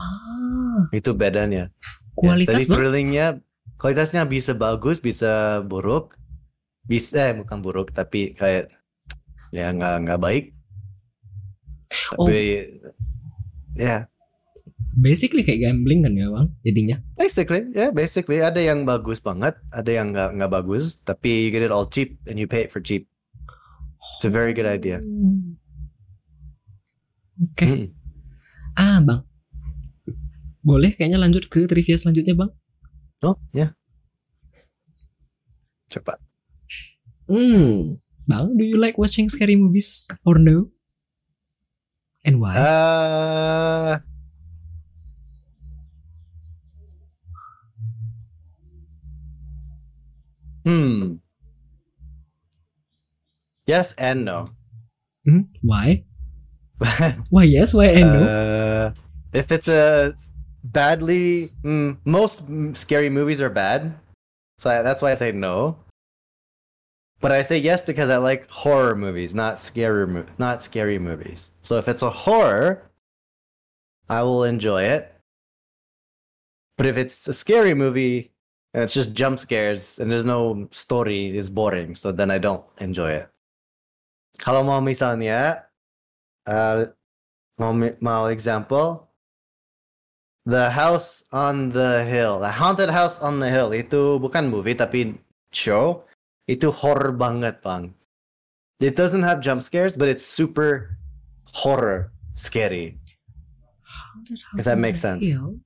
[0.00, 1.70] Ah, Itu bedanya.
[2.14, 2.74] kualitas ya, jadi Bang?
[2.78, 3.26] thrillingnya
[3.78, 6.14] kualitasnya bisa bagus, bisa buruk,
[6.86, 8.70] bisa eh, bukan buruk tapi kayak
[9.50, 10.44] ya nggak nggak baik.
[12.16, 12.26] Oh.
[12.26, 12.70] Tapi
[13.74, 14.06] ya
[14.94, 16.54] Basically kayak gambling kan ya, Bang?
[16.62, 17.02] Jadinya.
[17.18, 21.66] basically ya basically ada yang bagus banget, ada yang nggak nggak bagus, tapi you get
[21.66, 23.10] it all cheap and you pay it for cheap.
[23.98, 25.02] It's a very good idea.
[25.02, 25.58] Hmm.
[27.42, 27.66] Oke.
[27.66, 27.86] Mm.
[28.78, 29.26] Ah, Bang.
[30.62, 32.54] Boleh kayaknya lanjut ke trivia selanjutnya, Bang?
[33.26, 33.74] Oh ya.
[35.90, 36.22] Coba.
[37.26, 37.98] Hmm.
[38.24, 40.72] Bang, do you like watching scary movies or no?
[42.24, 42.56] And why?
[42.56, 44.00] Uh,
[50.64, 51.14] hmm.
[53.66, 54.50] Yes and no.
[55.24, 55.42] Hmm?
[55.62, 56.04] Why?
[57.30, 58.24] Why yes, why and no?
[58.26, 58.92] Uh,
[59.32, 60.14] if it's a
[60.64, 62.42] badly, mm, most
[62.76, 63.94] scary movies are bad,
[64.58, 65.78] so I, that's why I say no.
[67.20, 71.52] But I say yes because I like horror movies, not scary, mo- not scary movies.
[71.62, 72.90] So if it's a horror,
[74.08, 75.10] I will enjoy it.
[76.76, 78.33] But if it's a scary movie
[78.74, 81.94] and it's just jump scares and there's no story, it's boring.
[81.94, 83.30] So then I don't enjoy it.
[84.42, 85.70] Kalau mau misalnya,
[86.50, 86.90] uh,
[87.56, 89.06] mau, mi- mau example,
[90.44, 95.16] The House on the Hill, The Haunted House on the Hill, itu bukan movie tapi
[95.54, 96.04] show,
[96.50, 97.94] itu horror banget bang.
[98.82, 100.98] It doesn't have jump scares, but it's super
[101.54, 102.98] horror scary.
[103.86, 105.24] Haunted if House that on makes sense.
[105.24, 105.62] Hill?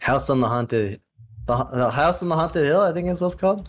[0.00, 0.98] House on the Haunted,
[1.46, 3.68] the, the House on the Haunted Hill, I think is what's called.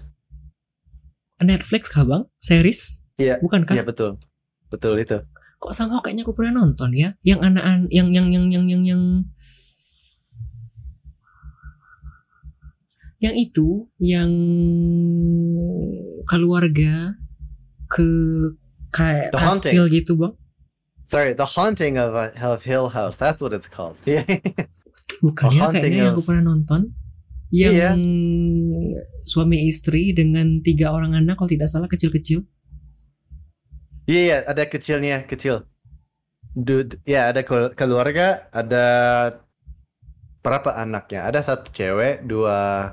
[1.44, 2.26] Netflix kah, Bang?
[2.40, 3.04] Series?
[3.20, 3.76] Iya, Bukan kah?
[3.76, 4.20] Iya betul,
[4.72, 5.20] betul itu.
[5.60, 7.16] Kok sama kayaknya aku pernah nonton ya?
[7.24, 9.04] Yang anak yang yang yang yang yang yang
[13.24, 14.30] Yang itu yang
[16.28, 17.16] keluarga
[17.90, 18.08] ke
[18.92, 19.74] kayak The Haunting.
[19.74, 20.34] kastil gitu bang.
[21.06, 23.16] Sorry, the haunting of uh, of Hill House.
[23.16, 23.96] That's what it's called.
[24.10, 24.26] Yeah.
[25.24, 26.98] Bukan The ya kayaknya yang aku pernah nonton.
[27.56, 27.90] Yang Iya.
[29.24, 32.44] suami istri dengan tiga orang anak kalau tidak salah kecil-kecil.
[34.06, 35.64] Iya, iya, ada kecilnya, kecil.
[36.52, 38.86] Dude, ya ada kelu- keluarga, ada
[40.40, 41.26] berapa anaknya?
[41.26, 42.92] Ada satu cewek, dua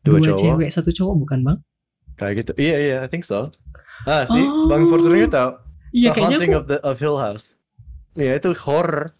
[0.00, 0.38] dua, Dua cowok.
[0.40, 1.58] cewek satu cowok bukan bang?
[2.14, 2.52] Kayak gitu.
[2.56, 3.52] Iya, iya, I think so.
[4.04, 4.66] Ah, sih, Oh.
[4.66, 5.50] Bang Fortuner tahu.
[5.90, 6.58] Iya the Haunting aku.
[6.58, 7.54] of the of Hill House.
[8.14, 9.12] Iya, itu horror.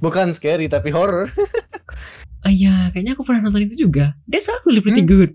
[0.00, 1.28] Bukan scary tapi horror.
[2.40, 4.16] Ah, iya kayaknya aku pernah nonton itu juga.
[4.24, 5.12] That's actually pretty Hmm.
[5.12, 5.30] good.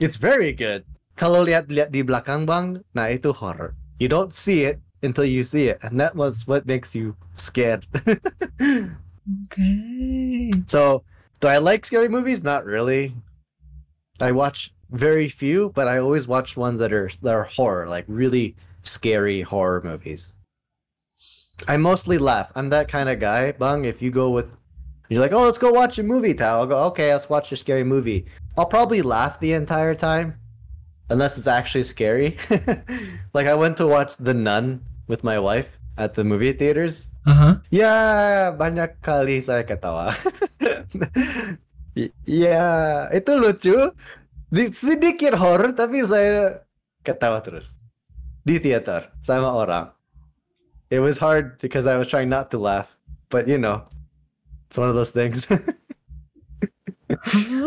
[0.00, 0.84] It's very good.
[1.16, 3.76] Kalau lihat-lihat di belakang Bang, nah itu horror.
[4.00, 7.84] You don't see it until you see it, and that was what makes you scared.
[9.46, 10.50] Okay.
[10.66, 11.04] So,
[11.40, 12.42] do I like scary movies?
[12.42, 13.14] Not really.
[14.20, 18.04] I watch very few, but I always watch ones that are that are horror, like
[18.08, 20.32] really scary horror movies.
[21.68, 22.50] I mostly laugh.
[22.56, 23.84] I'm that kind of guy, Bung.
[23.84, 24.56] If you go with,
[25.10, 26.62] you're like, oh, let's go watch a movie, Tao.
[26.62, 28.24] I'll go, okay, let's watch a scary movie.
[28.56, 30.38] I'll probably laugh the entire time,
[31.10, 32.38] unless it's actually scary.
[33.34, 34.80] like I went to watch The Nun
[35.10, 37.10] with my wife at the movie theaters.
[37.26, 37.58] Uh-huh.
[37.58, 37.62] Aha.
[37.68, 37.94] Ya,
[38.54, 40.14] banyak kali saya ketawa.
[41.98, 43.74] Y- ya, itu lucu.
[44.54, 46.62] Sedikit horror, tapi saya
[47.02, 47.82] ketawa terus.
[48.46, 49.90] Di teater, sama orang.
[50.88, 52.94] It was hard because I was trying not to laugh.
[53.26, 53.86] But, you know,
[54.70, 55.50] it's one of those things.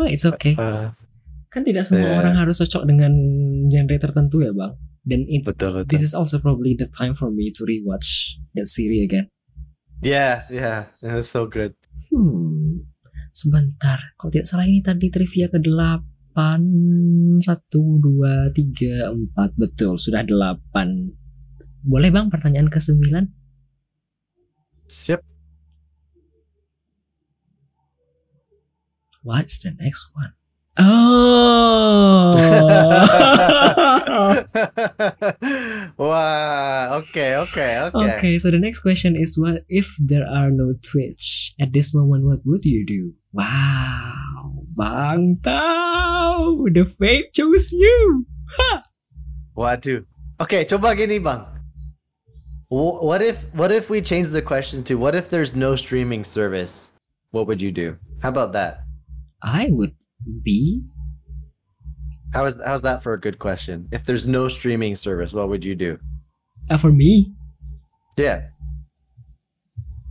[0.00, 0.56] Oh, it's okay.
[0.56, 0.88] Uh,
[1.52, 2.18] Kan tidak semua Yeah.
[2.18, 3.12] orang harus cocok dengan
[3.68, 4.72] genre tertentu ya bang.
[5.04, 6.08] Dan it's betul, this betul.
[6.08, 9.28] is also probably the time for me to rewatch that series again.
[10.00, 10.88] Yeah, yeah.
[11.04, 11.76] It was so good.
[12.08, 12.88] Hmm.
[13.30, 14.16] Sebentar.
[14.16, 16.60] Kalau tidak salah ini tadi trivia ke delapan
[17.38, 21.12] satu dua tiga empat betul sudah delapan.
[21.84, 23.28] Boleh bang pertanyaan ke sembilan?
[24.88, 25.20] Yep.
[29.24, 30.34] What's the next one?
[30.76, 32.36] Oh.
[35.96, 36.98] wow.
[36.98, 38.16] Okay, okay, okay.
[38.18, 42.26] Okay, so the next question is what if there are no Twitch at this moment?
[42.26, 43.14] What would you do?
[43.32, 48.26] Wow, Bang Tao, the fate chose you.
[49.56, 50.04] Waduh.
[50.40, 51.46] Okay, coba gini bang.
[52.68, 56.92] What if what if we change the question to what if there's no streaming service?
[57.30, 57.96] What would you do?
[58.20, 58.84] How about that?
[59.44, 59.94] I would
[60.42, 60.80] be
[62.32, 63.86] How is how's that for a good question?
[63.92, 65.98] If there's no streaming service, what would you do?
[66.70, 67.30] uh, for me.
[68.16, 68.48] Yeah.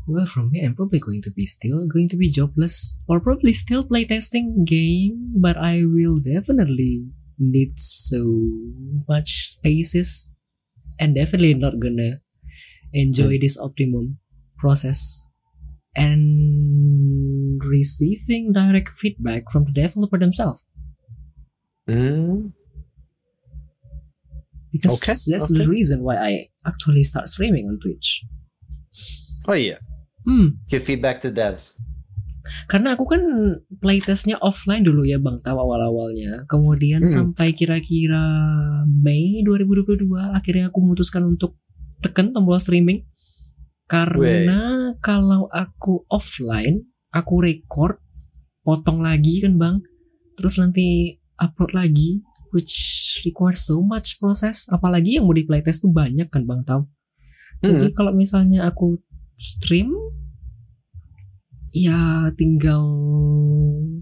[0.06, 3.54] Well, for me, I'm probably going to be still going to be jobless or probably
[3.54, 7.08] still playtesting game, but I will definitely
[7.40, 8.22] need so
[9.08, 10.30] much spaces
[11.00, 12.22] and definitely not gonna
[12.94, 14.20] enjoy this optimum
[14.60, 15.26] process
[15.96, 20.66] and receiving direct feedback from the developer themselves
[21.84, 22.56] Mm,
[24.72, 25.70] because Okay, that's the okay.
[25.70, 26.32] reason why I
[26.64, 28.24] actually start streaming on Twitch.
[29.44, 29.84] Oh yeah.
[30.24, 31.76] Hmm, Give feedback to devs.
[32.68, 33.20] Karena aku kan
[33.80, 36.48] playtestnya offline dulu ya Bang Tawa awal-awalnya.
[36.48, 37.12] Kemudian Hmm.
[37.12, 38.24] sampai kira-kira
[38.88, 41.60] Mei 2022 akhirnya aku memutuskan untuk
[42.00, 43.04] tekan tombol streaming.
[43.94, 44.62] Karena
[44.98, 46.82] kalau aku offline,
[47.14, 48.02] aku record,
[48.66, 49.86] potong lagi kan Bang.
[50.34, 52.74] Terus nanti upload lagi which
[53.22, 54.66] requires so much proses.
[54.74, 56.82] Apalagi yang mau di playtest tuh banyak kan Bang Taw.
[57.62, 57.96] Jadi Hmm.
[57.96, 58.98] kalau misalnya aku
[59.38, 59.94] stream
[61.74, 62.86] ya tinggal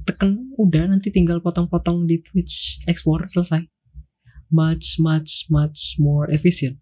[0.03, 3.63] tekan udah nanti tinggal potong-potong di Twitch export selesai.
[4.51, 6.79] Much much much more efficient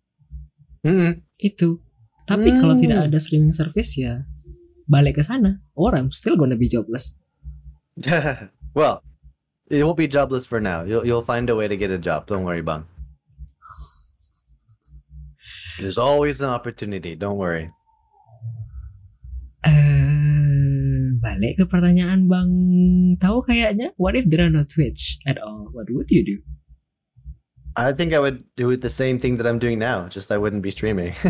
[0.82, 1.22] Mm.
[1.38, 1.82] itu.
[2.30, 2.84] Tapi kalau Hmm.
[2.86, 4.30] tidak ada streaming service ya
[4.86, 7.18] balik ke sana or I'm still gonna be jobless.
[8.78, 9.02] well,
[9.70, 10.86] it won't be jobless for now.
[10.86, 12.30] You'll you'll find a way to get a job.
[12.30, 12.86] Don't worry, bang.
[15.82, 17.18] There's always an opportunity.
[17.18, 17.74] Don't worry.
[19.66, 20.00] Eh
[21.20, 22.52] balik ke pertanyaan Bang
[23.20, 25.68] tahu kayaknya what if there are no Twitch at all?
[25.76, 26.38] What would you do?
[27.76, 30.08] I think I would do it the same thing that I'm doing now.
[30.12, 31.16] Just I wouldn't be streaming.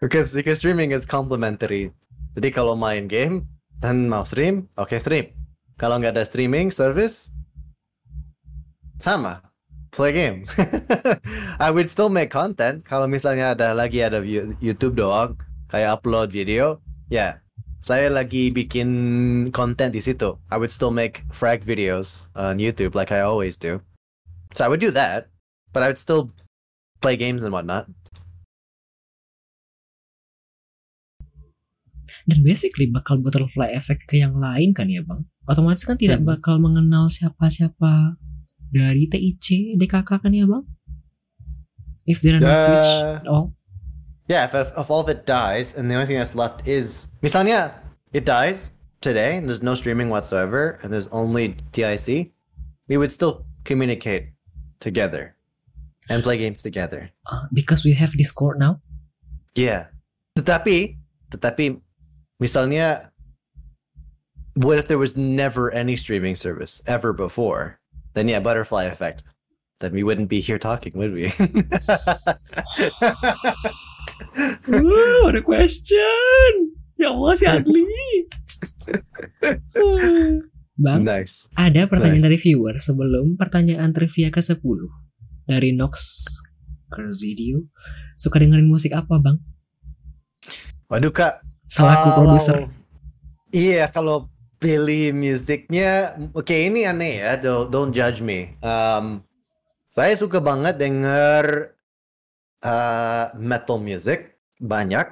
[0.00, 1.94] because because streaming is complementary.
[2.34, 3.46] Jadi kalau main game
[3.82, 5.30] dan mau stream, oke stream.
[5.80, 7.32] Kalau nggak ada streaming service,
[9.00, 9.40] sama
[9.90, 10.46] play game.
[11.64, 12.84] I would still make content.
[12.86, 14.22] Kalau misalnya ada lagi ada
[14.60, 15.40] YouTube doang,
[15.72, 16.78] kayak upload video,
[17.08, 17.40] ya
[17.80, 18.88] saya lagi bikin
[19.56, 20.36] konten di situ.
[20.52, 23.80] I would still make frag videos on YouTube like I always do.
[24.52, 25.32] So I would do that,
[25.72, 26.28] but I would still
[27.00, 27.88] play games and whatnot.
[32.28, 35.24] Dan basically bakal butterfly effect ke yang lain kan ya bang?
[35.48, 36.28] Otomatis kan tidak Hmm.
[36.36, 38.16] bakal mengenal siapa-siapa
[38.70, 40.64] dari TIC, DKK kan ya bang?
[42.06, 42.60] If there are no Ya.
[42.66, 42.92] Twitch
[43.22, 43.54] at all.
[44.30, 47.74] Yeah, if, if, all of it dies and the only thing that's left is misalnya
[48.14, 48.70] it dies
[49.02, 52.30] today and there's no streaming whatsoever and there's only TIC,
[52.86, 54.30] we would still communicate
[54.78, 55.34] together
[56.06, 57.10] and play games together.
[57.26, 58.78] Uh, because we have Discord now.
[59.58, 59.90] Yeah.
[60.38, 60.94] Tetapi,
[61.34, 61.82] tetapi
[62.40, 63.12] misalnya
[64.56, 67.78] what if there was never any streaming service ever before?
[68.14, 69.22] Then yeah, butterfly effect.
[69.78, 71.32] Then we wouldn't be here talking, would we?
[74.68, 76.52] Wow, what a question.
[77.00, 77.84] Ya Allah si Adli.
[80.80, 81.48] bang, nice.
[81.56, 84.60] ada pertanyaan dari viewer sebelum pertanyaan trivia ke-10
[85.48, 86.24] dari Nox
[86.92, 87.68] Kerzidio.
[88.20, 89.40] Suka dengerin musik apa bang?
[90.92, 92.56] Waduh kak, Selaku Kalau- produser.
[93.54, 94.26] Iya, kalau
[94.58, 98.54] pilih musiknya, oke ini aneh ya, don't, don't judge me.
[98.62, 99.22] Um,
[99.90, 101.74] saya suka banget denger
[102.62, 105.06] uh, metal music, banyak.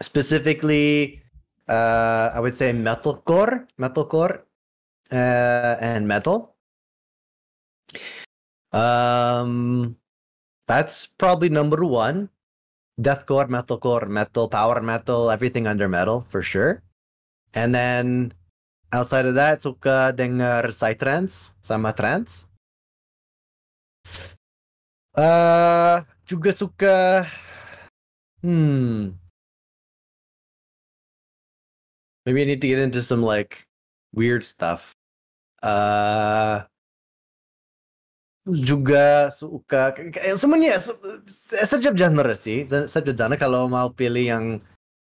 [0.00, 1.20] Specifically,
[1.68, 4.44] uh, I would say metalcore, metalcore,
[5.12, 6.56] uh, and metal.
[8.72, 9.94] Um,
[10.64, 12.31] that's probably number one
[13.02, 16.82] deathcore, metalcore, metal, power metal, everything under metal for sure.
[17.52, 18.32] And then
[18.92, 22.46] outside of that, suka denger psytrance sama trance.
[25.12, 27.28] Uh, juga suka
[28.40, 29.12] hmm
[32.24, 33.68] maybe I need to get into some like
[34.16, 34.96] weird stuff.
[35.62, 36.64] Uh
[38.48, 39.94] juga suka
[40.34, 40.98] semuanya se-
[41.62, 43.38] setiap genre sih Se- setiap genre.
[43.38, 44.44] Kalau mau pilih yang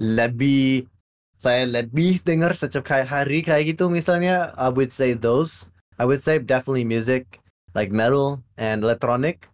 [0.01, 0.89] lebih
[1.37, 5.69] saya lebih dengar setiap hari kayak gitu misalnya I would say those.
[6.01, 7.41] I would say definitely music
[7.77, 9.49] like metal and electronic.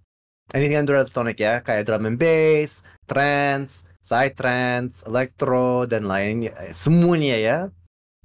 [0.54, 1.58] Anything under electronic ya.
[1.62, 7.58] Kayak drum and bass trance psytrance electro dan lainnya semuanya ya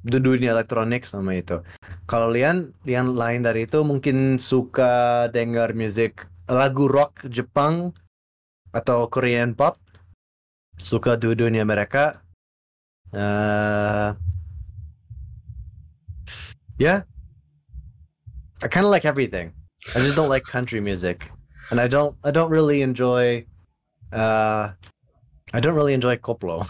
[0.03, 1.61] du- dunia elektronik sama itu
[2.07, 7.91] kalau Lian, yang lain dari itu mungkin suka dengar musik lagu rock Jepang
[8.71, 9.75] atau Korean pop.
[10.77, 12.21] Suka du dunia mereka.
[13.11, 14.13] Uh,
[16.77, 17.01] yeah,
[18.61, 19.51] I kind of like everything.
[19.95, 21.31] I just don't like country music,
[21.71, 22.15] and I don't.
[22.23, 23.47] I don't really enjoy.
[24.11, 24.75] Uh,
[25.51, 26.67] I don't really enjoy koplo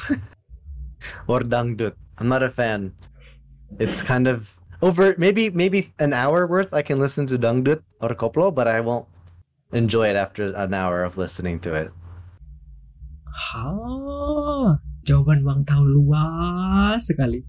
[1.28, 1.98] or dangdut.
[2.18, 2.94] I'm not a fan.
[3.76, 8.16] It's kind of over maybe maybe an hour worth I can listen to dangdut or
[8.16, 9.08] koplo, but I won't
[9.76, 11.92] enjoy it after an hour of listening to it.
[13.28, 13.70] Ha,
[15.06, 17.46] jawaban Bang tahu luas sekali.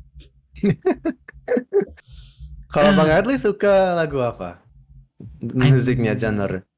[2.69, 2.93] Kalau.
[2.93, 4.61] Bang Adli suka lagu apa?
[5.41, 6.69] Musiknya genre.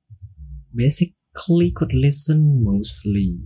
[0.71, 3.43] Basically could listen mostly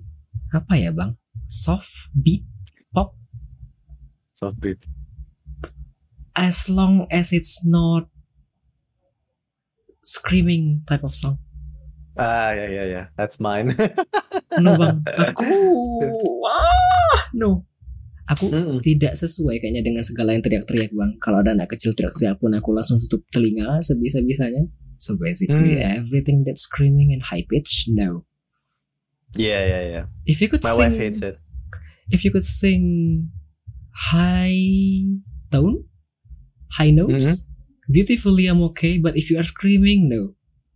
[0.53, 1.17] apa ya bang?
[1.49, 2.45] Soft beat
[2.93, 3.17] pop
[4.37, 4.85] Soft beat.
[6.35, 8.11] As long as it's not
[10.03, 11.39] screaming type of song.
[12.15, 13.75] Ah yeah yeah yeah, that's mine.
[14.55, 15.51] No bang, aku
[16.47, 17.67] ah no,
[18.31, 18.79] aku Mm-mm.
[18.87, 21.19] tidak sesuai kayaknya dengan segala yang teriak-teriak bang.
[21.19, 24.71] Kalau ada anak kecil teriak-teriak pun aku langsung tutup telinga sebisa-bisanya.
[24.95, 26.07] So basically Hmm.
[26.07, 28.23] everything that's screaming and high pitch, no.
[29.35, 30.05] yeah yeah yeah.
[30.23, 31.43] If you could My sing, wife hates it.
[32.15, 33.27] if you could sing
[33.91, 35.19] high
[35.51, 35.91] tone,
[36.73, 37.93] high notes, Mm-hmm.
[37.93, 38.97] beautifully I'm okay.
[38.99, 40.33] But if you are screaming, no,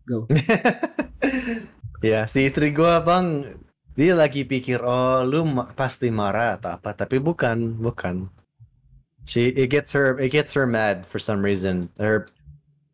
[0.08, 0.28] go.
[2.04, 3.58] ya si istri gua bang
[3.98, 8.30] dia lagi pikir oh lu ma- pasti marah atau apa tapi bukan bukan
[9.26, 12.30] she it gets her it gets her mad for some reason her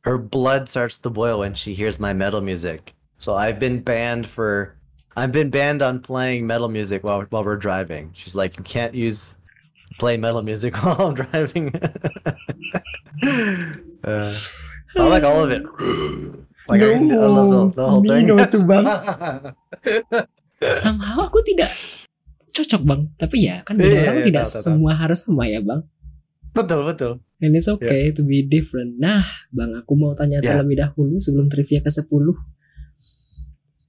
[0.08, 4.24] her blood starts to boil when she hears my metal music so I've been banned
[4.24, 4.72] for
[5.12, 8.96] I've been banned on playing metal music while while we're driving she's like you can't
[8.96, 9.36] use
[9.98, 11.70] play metal music while I'm driving
[14.04, 14.34] uh,
[14.96, 15.62] I like all of it
[16.68, 18.84] like I, I love the, the whole thing tuh bang.
[20.80, 21.68] Somehow aku tidak
[22.56, 23.02] cocok bang.
[23.20, 24.66] Tapi ya kan beda Iya, orang iya, tidak tahu, tahu, tahu.
[24.72, 25.82] semua harus sama ya bang.
[26.54, 28.96] betul betul And it's okay to be different.
[28.96, 29.20] Nah,
[29.52, 30.56] Bang, aku mau tanya Yeah.
[30.56, 32.08] terlebih dahulu sebelum trivia ke-10.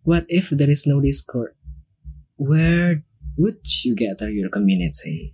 [0.03, 1.56] What if there is no Discord?
[2.35, 3.06] Where
[3.40, 5.32] would you gather your community?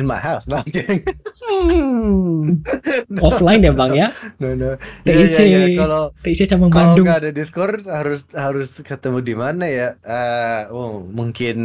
[0.00, 0.48] In my house.
[0.48, 1.04] No, I'm kidding.
[1.04, 2.64] Hmm.
[3.12, 4.08] no, Offline ya bang ya.
[4.40, 4.80] No, no.
[5.04, 5.36] TIC.
[5.36, 5.78] Ya, ya, ya.
[5.84, 7.04] Kalau TIC Cabang kalau Bandung.
[7.04, 9.88] nggak ada Discord harus harus ketemu di mana ya?
[10.00, 11.58] Eh, oh, mungkin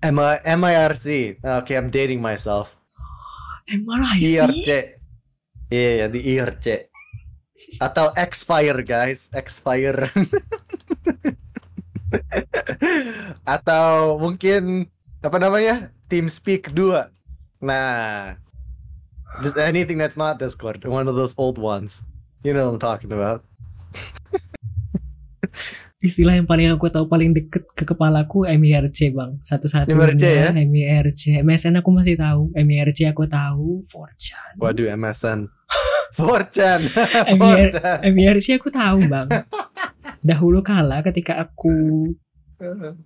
[0.00, 1.42] MI, MIRC.
[1.42, 2.78] Okay, I'm dating myself.
[3.66, 4.22] MRIC.
[4.22, 4.70] IRC.
[5.70, 6.66] Iya, ya, di IRC.
[7.78, 9.30] Atau X-Fire, guys.
[9.30, 10.10] X-Fire.
[13.54, 14.90] Atau mungkin
[15.20, 15.92] apa namanya?
[16.10, 17.62] TeamSpeak 2.
[17.62, 18.34] Nah,
[19.38, 22.02] just anything that's not Discord, one of those old ones.
[22.42, 23.46] You know what I'm talking about.
[26.00, 29.36] Istilah yang paling aku tahu paling deket ke kepalaku MIRC bang.
[29.44, 30.48] Satu-satunya MIRC ya?
[30.56, 31.44] MIRC.
[31.44, 32.48] MSN aku masih tahu.
[32.56, 33.84] MIRC aku tahu.
[33.84, 34.56] Forchan.
[34.56, 35.52] Waduh, MSN.
[36.16, 36.80] 4chan.
[37.36, 37.98] MIR 4chan.
[38.16, 39.28] MIRC aku tahu bang.
[40.32, 42.08] Dahulu kala ketika aku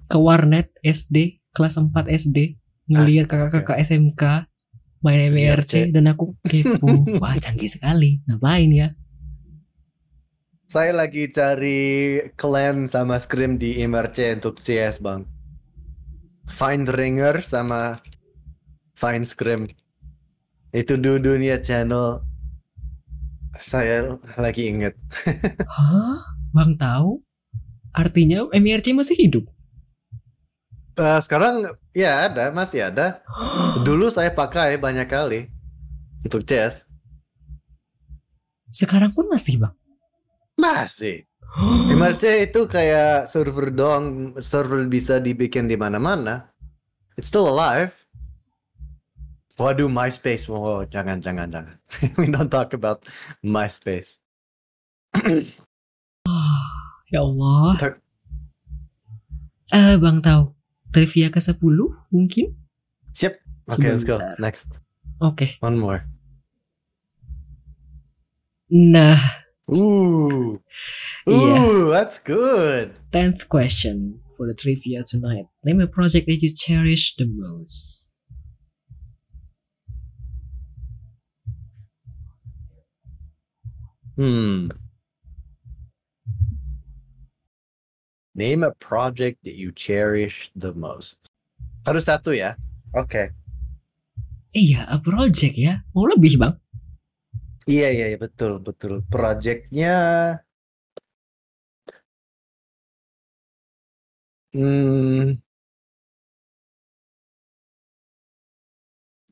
[0.07, 4.49] ke warnet SD kelas 4 SD ngelihat kakak-kakak SMK
[5.05, 7.05] main MIRC dan aku kepo.
[7.23, 8.25] Wah canggih sekali.
[8.25, 8.89] Ngapain ya?
[10.65, 15.29] Saya lagi cari clan sama scrim di MRC untuk CS, Bang.
[16.49, 18.01] Find Ringer sama
[18.97, 19.71] Find Scrim.
[20.75, 22.27] Itu du dunia channel.
[23.55, 24.99] Saya lagi inget.
[25.79, 26.35] Hah?
[26.51, 27.23] Bang tahu?
[27.95, 29.54] Artinya MIRC masih hidup?
[30.95, 33.19] Eh, sekarang ya ada, masih ada.
[33.87, 35.51] Dulu saya pakai banyak kali
[36.23, 36.87] untuk CS.
[38.71, 39.75] Sekarang pun masih bang?
[40.55, 41.27] Masih.
[41.99, 46.51] MRC itu kayak server doang, server bisa dibikin di mana-mana.
[47.19, 47.95] It's still alive.
[49.55, 50.51] Waduh, MySpace.
[50.51, 51.79] Wow, jangan, jangan, jangan.
[52.19, 53.07] We don't talk about
[53.43, 54.19] MySpace.
[57.13, 57.79] Ya Allah.
[57.79, 58.01] Ter-
[59.71, 60.54] Eh bang tahu?
[60.95, 61.59] Trivia ke 10
[62.15, 62.55] mungkin?
[63.11, 63.35] Siap.
[63.67, 64.23] Okay, let's go.
[64.39, 64.79] Next.
[65.19, 65.59] Oke.
[65.59, 66.07] One more.
[68.71, 69.19] Nah,
[69.75, 70.61] Ooh.
[71.27, 71.65] Yeah.
[71.65, 73.01] Ooh, that's good.
[73.13, 75.47] 10th question for the trivia tonight.
[75.65, 78.13] Name a project that you cherish the most.
[84.17, 84.69] Hmm.
[88.35, 91.31] Name a project that you cherish the most.
[91.87, 92.59] Harus satu ya?
[92.91, 93.31] Oke.
[94.51, 95.87] Iya, a project ya.
[95.95, 96.55] Mau lebih bang?
[97.71, 99.07] Iya iya iya, betul betul.
[99.07, 99.95] Projectnya
[104.53, 105.39] hmm,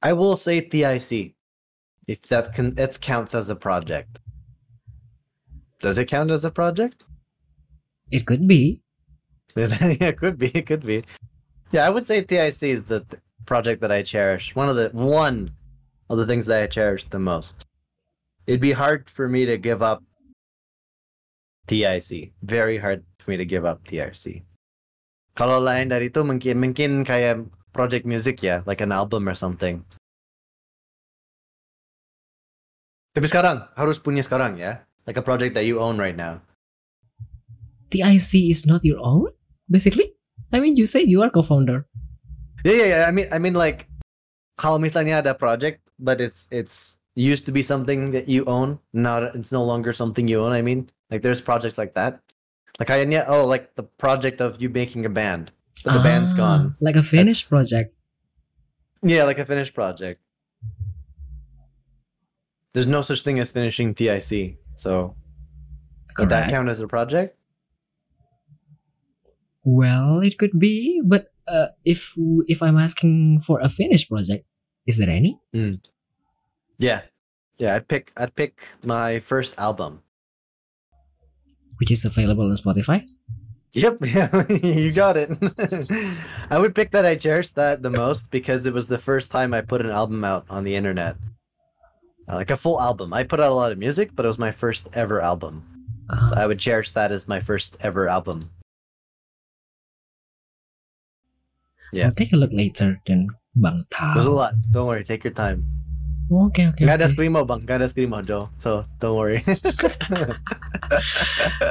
[0.03, 1.35] I will say TIC
[2.07, 4.19] if that can that counts as a project.
[5.83, 7.05] Does it count as a project?
[8.11, 8.82] It could be.
[9.57, 10.49] yeah, it could be.
[10.55, 11.05] It could be.
[11.73, 14.55] Yeah, I would say TIC is the th- project that I cherish.
[14.55, 15.53] One of the one
[16.09, 17.65] of the things that I cherish the most.
[18.47, 20.03] It'd be hard for me to give up
[21.67, 22.33] TIC.
[22.43, 24.45] Very hard for me to give up TIC.
[25.33, 29.81] Kalau lain dari itu mungkin mungkin kayak project music ya, like an album or something.
[33.13, 36.41] Tapi sekarang harus punya sekarang ya, like a project that you own right now.
[37.93, 39.29] TIC is not your own,
[39.73, 40.13] basically.
[40.53, 41.89] I mean, you say you are co-founder.
[42.65, 43.05] Yeah, yeah, yeah.
[43.09, 43.89] I mean, I mean, like,
[44.61, 49.35] kalau misalnya ada project, but it's it's used to be something that you own, not
[49.35, 50.53] it's no longer something you own.
[50.53, 52.21] I mean, like, there's projects like that.
[52.79, 55.51] Like, I kayaknya, oh, like the project of you making a band,
[55.85, 56.65] but the band's ah, gone.
[56.81, 57.97] Like a finished project.
[59.03, 60.21] Yeah, like a finished project.
[62.73, 64.57] There's no such thing as finishing TIC.
[64.77, 65.17] So,
[66.17, 67.37] would that count as a project?
[69.65, 72.15] Well, it could be, but uh, if
[72.47, 74.47] if I'm asking for a finished project,
[74.87, 75.39] is there any?
[76.79, 77.03] Yeah,
[77.59, 77.77] yeah.
[77.77, 78.13] I'd pick.
[78.17, 80.03] I'd pick my first album.
[81.79, 83.07] Which is available on Spotify?
[83.73, 84.29] Yep, yeah,
[84.63, 85.31] you got it.
[86.51, 89.55] I would pick that I cherished that the most because it was the first time
[89.55, 91.17] I put an album out on the internet.
[92.29, 93.13] Uh, like a full album.
[93.13, 95.65] I put out a lot of music, but it was my first ever album.
[96.29, 98.51] So Ah, I would cherish that as my first ever album.
[101.93, 102.07] Yeah.
[102.07, 104.55] I'll take a look later then, Bang There's a lot.
[104.73, 105.83] Don't worry, take your time.
[106.33, 106.89] Okay, okay.
[106.89, 107.13] Gak ada oke.
[107.13, 107.61] screamo, bang.
[107.69, 108.49] Gak ada screamo, Joe.
[108.57, 109.45] So don't worry.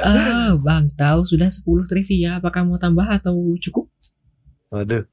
[0.02, 2.38] Ah, Bang Tao sudah 10 trivia.
[2.38, 3.90] Apakah mau tambah atau cukup?
[4.70, 5.06] Waduh.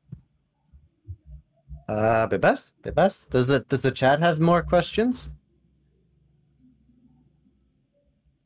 [1.89, 3.25] Uh, bebas, bebas.
[3.33, 5.33] Does the does the chat have more questions?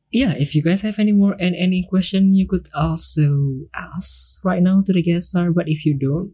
[0.08, 4.62] Yeah, if you guys have any more and any question, you could also ask right
[4.62, 5.52] now to the guest star.
[5.52, 6.32] But if you don't,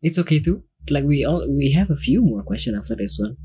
[0.00, 0.64] it's okay too.
[0.88, 3.36] like we all we have a few more question after this one.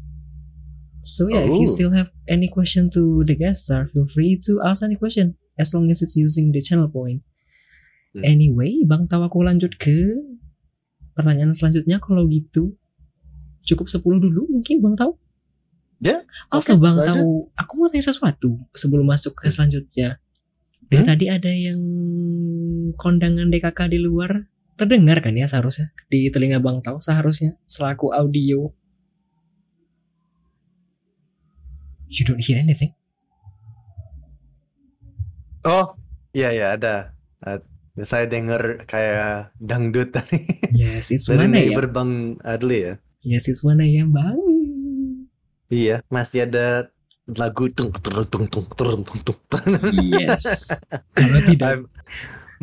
[1.04, 1.76] So yeah, if you Oh.
[1.76, 5.70] still have any question to the guest star, feel free to ask any question as
[5.70, 7.22] long as it's using the channel point.
[8.16, 8.24] Hmm.
[8.24, 10.16] Anyway, Bang tahu aku lanjut ke
[11.14, 12.80] pertanyaan selanjutnya kalau gitu
[13.62, 15.14] cukup 10 dulu mungkin Bang tahu.
[16.00, 17.08] Ya, Also oke, Bang lanjut.
[17.20, 20.24] tahu, aku mau tanya sesuatu sebelum masuk ke selanjutnya.
[20.86, 21.10] Dari Hmm?
[21.12, 21.80] tadi ada yang
[22.96, 28.72] kondangan DKK di luar terdengar kan ya seharusnya di telinga Bang tahu seharusnya selaku audio.
[32.08, 32.94] You don't hear anything?
[35.66, 35.98] Oh,
[36.32, 37.16] iya ya ada.
[37.42, 40.44] Ad- Saya dengar kayak dangdut tadi.
[40.76, 41.80] Yes, it's Dari mana ya?
[41.88, 42.94] Bang Adli ya.
[43.24, 44.36] Yes, it's mana ya Bang?
[45.72, 46.92] Iya, masih ada
[47.26, 49.40] lagu tung tung tung tung tung tung tung.
[49.48, 49.64] tung.
[50.12, 50.76] Yes.
[51.16, 51.82] Kalau tidak, I'm,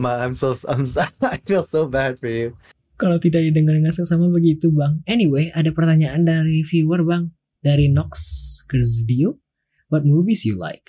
[0.03, 2.59] ma, I'm so I'm so, I feel so bad for you.
[3.03, 5.03] kalau tidak didengar dengan seksama begitu Bang.
[5.11, 7.35] Anyway, ada pertanyaan dari viewer Bang.
[7.59, 8.15] Dari Nox
[8.71, 9.43] Gersdio.
[9.91, 10.87] What movies you like?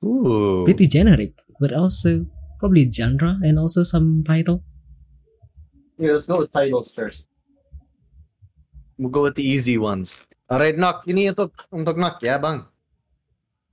[0.00, 0.64] Ooh.
[0.64, 2.24] Pretty generic, but also
[2.56, 4.64] probably genre and also some title.
[6.00, 7.28] Yeah, let's go with titles first.
[8.96, 10.24] We'll go with the easy ones.
[10.48, 11.04] Alright, Knock.
[11.04, 12.64] Ini untuk untuk Knock ya, Bang.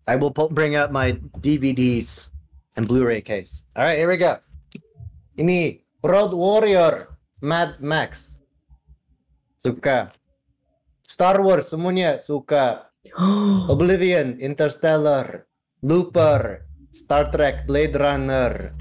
[0.08, 2.32] I will bring up my DVDs
[2.78, 3.66] and Blu-ray case.
[3.74, 4.38] Alright, here we go.
[5.42, 8.38] Ini Road Warrior, Mad Max.
[9.58, 10.14] Suka.
[11.04, 12.94] Star Wars semuanya suka.
[13.74, 15.50] Oblivion, Interstellar,
[15.82, 18.72] Looper, Star Trek, Blade Runner,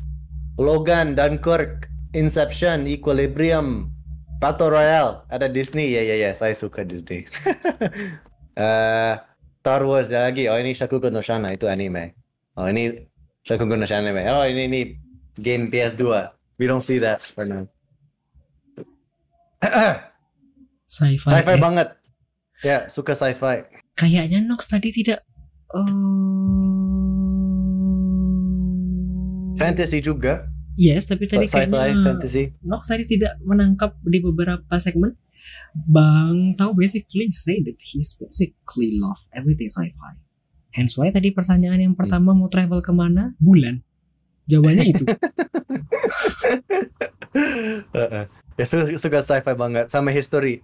[0.61, 3.93] Logan, Dunkirk, Inception, Equilibrium,
[4.41, 7.25] Battle Royale, ada Disney, ya ya ya, saya suka Disney.
[8.57, 9.15] Eh,
[9.61, 12.17] Star Wars ada lagi, oh ini Shakugan no Shana, itu anime.
[12.57, 13.05] Oh ini
[13.47, 14.27] No Shana anime.
[14.27, 14.81] Oh ini ini
[15.39, 16.03] game PS2.
[16.59, 17.71] We don't see that for now.
[20.87, 21.31] Sci-fi.
[21.31, 21.63] sci-fi eh.
[21.63, 21.89] banget.
[22.63, 23.63] Ya, suka sci-fi.
[23.95, 25.23] Kayaknya Nox tadi tidak.
[25.75, 25.83] Oh.
[29.59, 30.47] Fantasy juga.
[30.77, 32.55] Yes, tapi tadi Sci-fi, kayaknya fantasy.
[32.67, 35.15] Nox tadi tidak menangkap di beberapa segmen.
[35.75, 40.26] Bang tahu basically say that he's basically love everything sci-fi.
[40.77, 43.33] Hence why tadi pertanyaan yang pertama mau travel ke mana?
[43.41, 43.81] Bulan.
[44.45, 45.05] Jawabannya itu.
[47.97, 48.25] Heeh.
[48.61, 48.65] ya
[49.01, 50.61] suka, sci-fi banget sama history.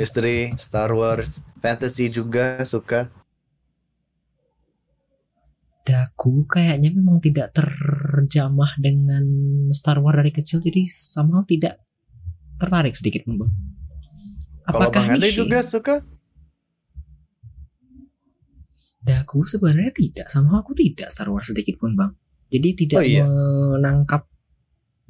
[0.00, 3.12] History, Star Wars, fantasy juga suka.
[5.84, 9.24] Daku kayaknya memang tidak terjamah dengan
[9.76, 11.76] Star Wars dari kecil jadi somehow tidak
[12.56, 13.52] tertarik sedikit pun bang.
[14.64, 16.00] Kalau Apakah Bang Ade juga suka?
[19.02, 22.14] Daku sebenarnya tidak, sama aku tidak Star Wars sedikit pun bang.
[22.52, 23.24] Jadi tidak Oh, iya.
[23.26, 24.30] menangkap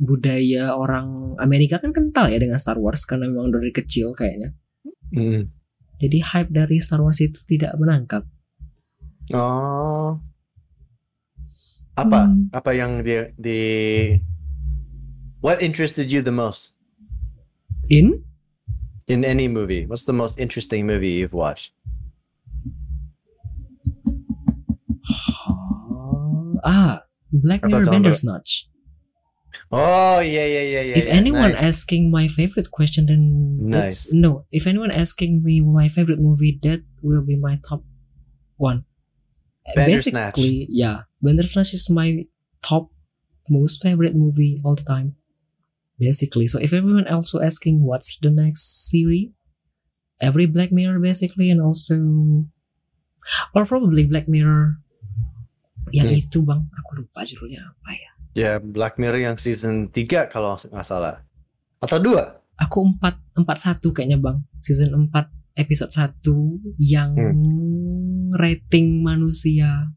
[0.00, 4.56] budaya orang Amerika kan kental ya dengan Star Wars karena memang dari kecil kayaknya.
[5.12, 5.52] Hmm.
[6.00, 8.24] Jadi hype dari Star Wars itu tidak menangkap.
[9.36, 10.18] Oh.
[11.94, 12.32] Apa?
[12.32, 12.48] Hmm.
[12.50, 13.60] Apa yang di, di
[15.42, 16.72] What interested you the most
[17.90, 18.22] In
[19.10, 19.84] in any movie?
[19.84, 21.74] What's the most interesting movie you've watched?
[26.65, 28.68] Ah Black Mirror Bandersnatch.
[29.70, 30.97] Oh, yeah, yeah, yeah, yeah.
[30.97, 31.12] if yeah.
[31.12, 31.62] anyone Nice.
[31.62, 34.07] asking my favorite question, then Nice.
[34.07, 34.47] it's no.
[34.50, 37.84] If anyone asking me my favorite movie, that will be my top
[38.57, 38.84] one.
[39.74, 40.36] Bandersnatch.
[40.36, 42.24] Basically, yeah, Bandersnatch is my
[42.62, 42.91] top
[43.49, 45.16] most favorite movie all the time.
[45.99, 49.31] Basically, so if everyone else were asking what's the next series,
[50.20, 52.47] every Black Mirror basically, and also,
[53.55, 54.78] or probably Black Mirror.
[55.92, 56.20] Yang Hmm.
[56.24, 58.10] itu bang, aku lupa judulnya apa ya.
[58.32, 61.20] Ya, Black Mirror yang season 3 kalau nggak salah.
[61.78, 62.40] Atau dua?
[62.52, 68.30] aku empat empat satu kayaknya bang season 4 episode 1 yang Hmm.
[68.32, 69.90] rating manusia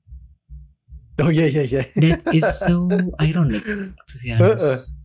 [1.16, 1.84] Oh iya iya iya.
[1.94, 2.90] that is so
[3.22, 4.98] ironic to be honest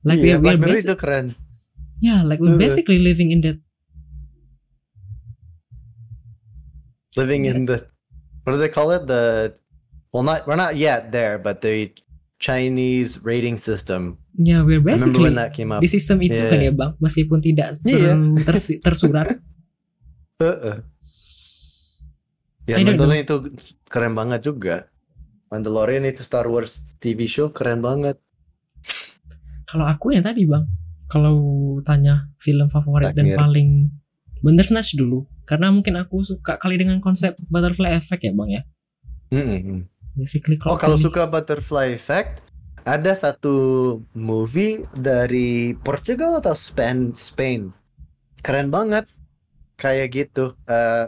[0.00, 1.26] like Iya, we're, Black we're Mirror basi- itu keren.
[1.98, 2.62] yeah like we're Uh-uh.
[2.62, 3.58] basically living in that
[7.16, 7.82] Living in the
[8.46, 9.10] what do they call it?
[9.10, 9.50] The
[10.10, 11.92] well not we're not yet there, but the
[12.38, 14.16] Chinese rating system.
[14.34, 15.82] yeah we're basically when that came up.
[15.82, 16.46] di sistem itu Yeah.
[16.48, 18.12] kan ya bang meskipun tidak ter- Iya.
[18.42, 19.26] tersi- tersurat
[20.38, 20.86] Uh-uh.
[22.62, 23.36] Ya, I don't Mandalorian itu
[23.84, 24.86] keren banget juga.
[25.48, 28.20] Mandalorian itu Star Wars TV show keren banget.
[29.64, 30.64] kalau aku yang tadi bang
[31.08, 31.36] kalau
[31.82, 33.68] tanya film favorit Black dan paling
[34.38, 38.62] Bandersnatch dulu karena mungkin aku suka kali dengan konsep butterfly effect ya bang ya
[39.28, 39.84] Mm-mm.
[40.18, 42.42] Basically Oh, kalau suka Butterfly Effect,
[42.82, 43.54] ada satu
[44.18, 47.70] movie dari Portugal atau Spain, Spain.
[48.42, 49.06] Keren banget.
[49.78, 50.58] Kayak gitu.
[50.66, 51.06] Uh,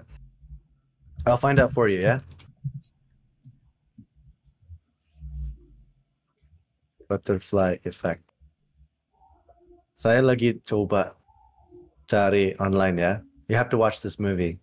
[1.26, 2.22] I'll find out for you ya.
[7.10, 8.22] Butterfly effect.
[9.98, 11.18] Saya lagi coba
[12.06, 13.12] cari online ya.
[13.50, 14.62] You have to watch this movie.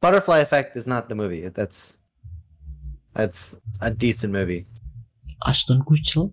[0.00, 1.44] Butterfly effect is not the movie.
[1.52, 2.00] That's
[3.14, 4.66] that's a decent movie
[5.44, 6.32] Ashton Kutcher.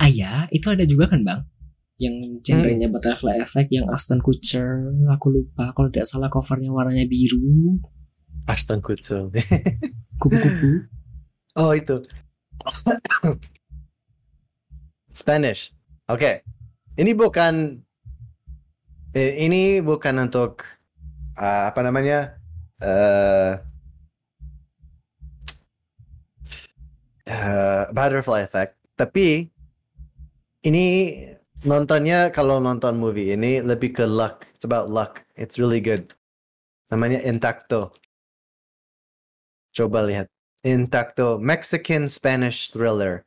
[0.00, 1.40] Ah ya, itu ada juga kan bang?
[1.96, 4.84] Yang genrenya butterfly effect, yang Ashton Kutcher.
[5.16, 7.80] Aku lupa kalau tidak salah covernya warnanya biru,
[8.44, 9.32] Ashton Kutcher
[10.20, 10.88] kupu-kupu.
[11.56, 12.04] Oh itu.
[15.12, 15.72] Spanish.
[16.10, 16.42] Oke.
[16.94, 17.80] Ini bukan
[19.14, 20.66] eh, ini bukan untuk
[21.38, 22.38] uh, apa namanya?
[22.82, 23.73] eh
[27.26, 28.76] eh, butterfly effect.
[28.94, 29.48] Tapi
[30.64, 30.86] ini
[31.64, 34.46] nontonnya kalau nonton movie ini lebih ke luck.
[34.54, 35.24] It's about luck.
[35.36, 36.12] It's really good.
[36.92, 37.96] Namanya Intacto.
[39.74, 40.30] Coba lihat.
[40.64, 43.26] Intacto, Mexican Spanish thriller.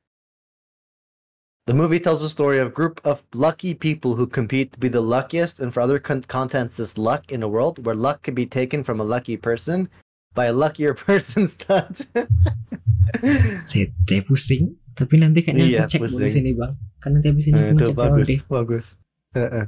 [1.68, 4.88] The movie tells the story of a group of lucky people who compete to be
[4.88, 8.34] the luckiest, and for other con- contents, this luck in a world where luck can
[8.34, 9.90] be taken from a lucky person
[10.34, 12.04] by a luckier person's touch.
[13.70, 13.88] Saya,
[14.22, 16.32] pusing, tapi nanti kayaknya Iya, aku cek dulu pusing.
[16.34, 16.74] sini bang.
[16.98, 18.32] Kan nanti habis ini Eh, aku itu ngecek bagus, VOD.
[18.50, 18.86] bagus.
[19.32, 19.66] Uh-uh.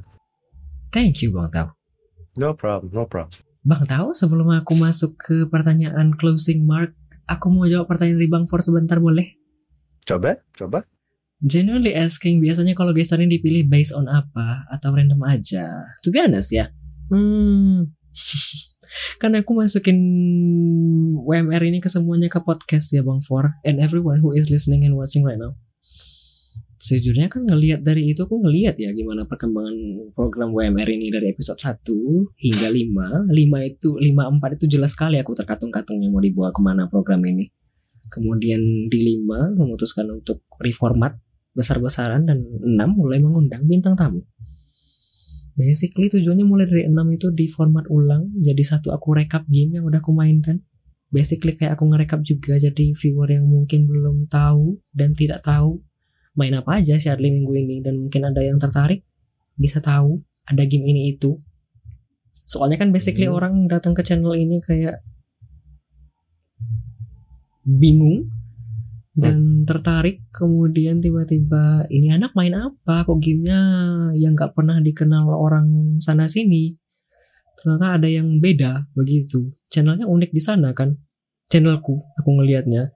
[0.90, 1.68] Thank you bang Tau.
[2.34, 3.38] No problem, no problem.
[3.60, 8.46] Bang Tau, sebelum aku masuk ke pertanyaan closing mark, aku mau jawab pertanyaan dari Bang
[8.48, 9.36] For sebentar boleh?
[10.02, 10.88] Coba, coba.
[11.40, 15.72] Genuinely asking, biasanya kalau gestarnya dipilih based on apa atau random aja?
[16.04, 16.68] To be honest ya,
[17.08, 17.88] hmm,
[19.22, 19.98] kan aku masukin
[21.20, 24.98] WMR ini ke semuanya ke podcast ya Bang For and everyone who is listening and
[24.98, 25.54] watching right now.
[26.80, 29.76] Sejujurnya kan ngelihat dari itu aku ngelihat ya gimana perkembangan
[30.16, 31.84] program WMR ini dari episode 1
[32.40, 33.28] hingga 5.
[33.28, 37.52] 5 itu 5 4 itu jelas sekali aku terkatung-katungnya mau dibawa ke mana program ini.
[38.08, 41.20] Kemudian di 5 memutuskan untuk reformat
[41.52, 44.24] besar-besaran dan 6 mulai mengundang bintang tamu.
[45.60, 49.84] Basically tujuannya mulai dari 6 itu di format ulang jadi satu aku rekap game yang
[49.84, 50.64] udah aku mainkan.
[51.12, 55.84] Basically kayak aku ngerekap juga jadi viewer yang mungkin belum tahu dan tidak tahu
[56.38, 59.04] main apa aja si Adli minggu ini dan mungkin ada yang tertarik
[59.58, 61.36] bisa tahu ada game ini itu.
[62.48, 63.36] Soalnya kan basically Hmm.
[63.36, 65.02] orang datang ke channel ini kayak
[67.66, 68.32] bingung
[69.10, 73.02] dan tertarik kemudian tiba-tiba ini anak main apa?
[73.02, 73.60] Kok gamenya
[74.14, 76.78] yang nggak pernah dikenal orang sana sini
[77.60, 79.52] ternyata ada yang beda begitu.
[79.68, 80.96] Channelnya unik di sana kan?
[81.50, 82.94] Channelku aku ngelihatnya.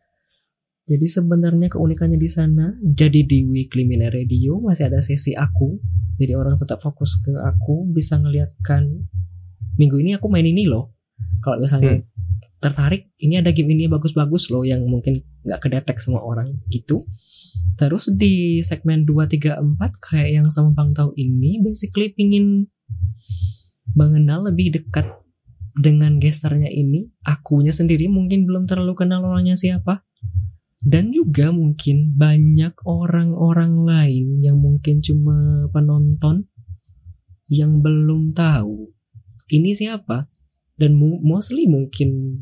[0.85, 5.81] Jadi sebenarnya keunikannya di sana jadi di Weekly Mina Radio masih ada sesi aku.
[6.17, 9.11] Jadi orang tetap fokus ke aku bisa ngeliatkan
[9.75, 10.95] minggu ini aku main ini loh.
[11.43, 12.01] Kalau misalnya
[12.65, 17.05] tertarik ini ada game ini bagus-bagus loh yang mungkin nggak kedetek semua orang gitu.
[17.77, 22.73] Terus di segmen 2, 3, 4 kayak yang sama Bang Tau ini basically pingin
[23.93, 25.05] mengenal lebih dekat
[25.77, 27.13] dengan gesternya ini.
[27.21, 30.01] Akunya sendiri mungkin belum terlalu kenal orangnya siapa.
[30.85, 36.45] Dan juga mungkin banyak orang-orang lain yang mungkin cuma penonton
[37.49, 38.93] yang belum tahu
[39.53, 40.29] ini siapa
[40.75, 42.39] dan mostly mungkin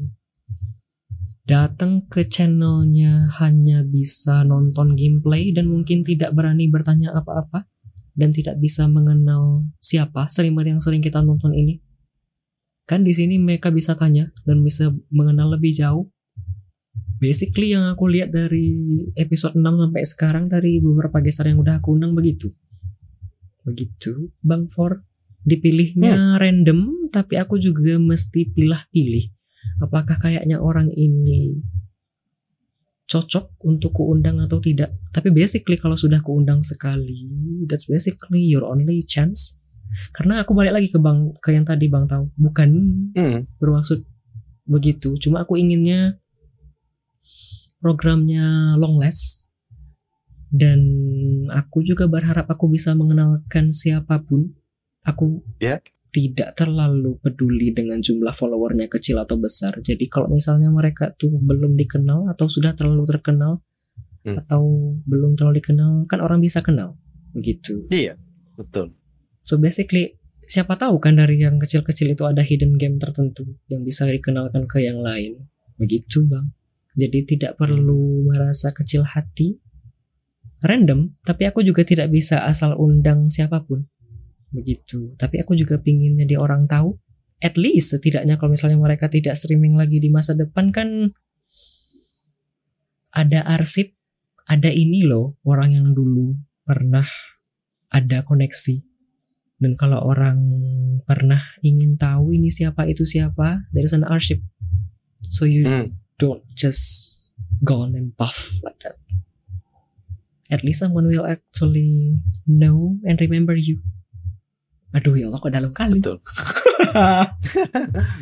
[1.42, 7.66] datang ke channelnya hanya bisa nonton gameplay dan mungkin tidak berani bertanya apa-apa
[8.14, 11.80] dan tidak bisa mengenal siapa streamer yang sering kita nonton ini.
[12.86, 16.10] Kan di sini mereka bisa tanya dan bisa mengenal lebih jauh.
[17.22, 21.94] Basically yang aku lihat dari episode 6 sampai sekarang dari beberapa gestar yang udah aku
[21.94, 22.50] undang begitu.
[23.62, 25.06] Begitu, Bang For.
[25.42, 29.30] Dipilihnya random, tapi aku juga mesti pilah-pilih.
[29.82, 31.58] Apakah kayaknya orang ini
[33.12, 34.96] cocok untuk kuundang atau tidak.
[35.12, 37.28] Tapi basically kalau sudah kuundang sekali,
[37.68, 39.60] that's basically your only chance.
[40.16, 42.70] Karena aku balik lagi ke bang ke yang tadi bang tahu, bukan
[43.12, 43.44] Hmm.
[43.60, 44.08] bermaksud
[44.64, 45.12] begitu.
[45.20, 46.16] Cuma aku inginnya
[47.82, 49.52] programnya long last
[50.48, 50.80] dan
[51.52, 54.56] aku juga berharap aku bisa mengenalkan siapa pun.
[55.02, 55.82] Aku Ya.
[56.12, 59.80] tidak terlalu peduli dengan jumlah followernya kecil atau besar.
[59.80, 63.64] Jadi kalau misalnya mereka tuh belum dikenal atau sudah terlalu terkenal
[64.22, 64.38] Hmm.
[64.38, 64.62] atau
[65.02, 66.94] belum terlalu dikenal, kan orang bisa kenal
[67.32, 67.88] begitu.
[67.90, 68.14] Iya,
[68.54, 68.94] betul.
[69.42, 74.04] So basically siapa tahu kan dari yang kecil-kecil itu ada hidden game tertentu yang bisa
[74.06, 75.48] dikenalkan ke yang lain.
[75.80, 76.52] Begitu, Bang.
[76.92, 79.56] Jadi tidak perlu merasa kecil hati.
[80.62, 83.88] Random, tapi aku juga tidak bisa asal undang siapa pun.
[84.52, 85.16] Begitu.
[85.16, 86.94] Tapi aku juga pingin jadi orang tahu.
[87.42, 91.10] At least setidaknya kalau misalnya mereka tidak streaming lagi di masa depan kan
[93.12, 93.92] ada arsip,
[94.46, 97.04] ada ini loh orang yang dulu pernah
[97.90, 98.80] ada koneksi.
[99.62, 100.38] Dan kalau orang
[101.06, 104.42] pernah ingin tahu ini siapa itu siapa, is an arsip.
[105.22, 105.94] So you Hmm.
[106.18, 107.30] don't just
[107.62, 108.98] gone and puff like that.
[110.50, 113.80] At least someone will actually know and remember you.
[114.92, 116.00] Aduh ya Allah kok dalam kali.
[116.00, 116.20] Betul.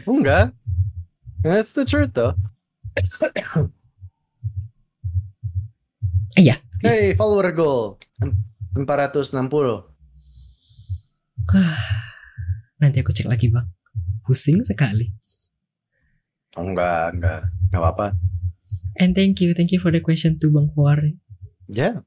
[0.11, 0.55] Enggak.
[1.43, 2.35] That's the truth though.
[6.39, 6.63] Iya.
[6.81, 7.99] Hey, follower goal.
[8.23, 8.39] Em-
[8.79, 9.91] 460.
[12.81, 13.67] Nanti aku cek lagi bang.
[14.23, 15.11] Pusing sekali.
[16.55, 17.41] Oh, enggak, enggak.
[17.71, 18.07] Enggak apa-apa.
[18.95, 21.03] And thank you, thank you for the question too bang Fuar.
[21.67, 22.07] Yeah.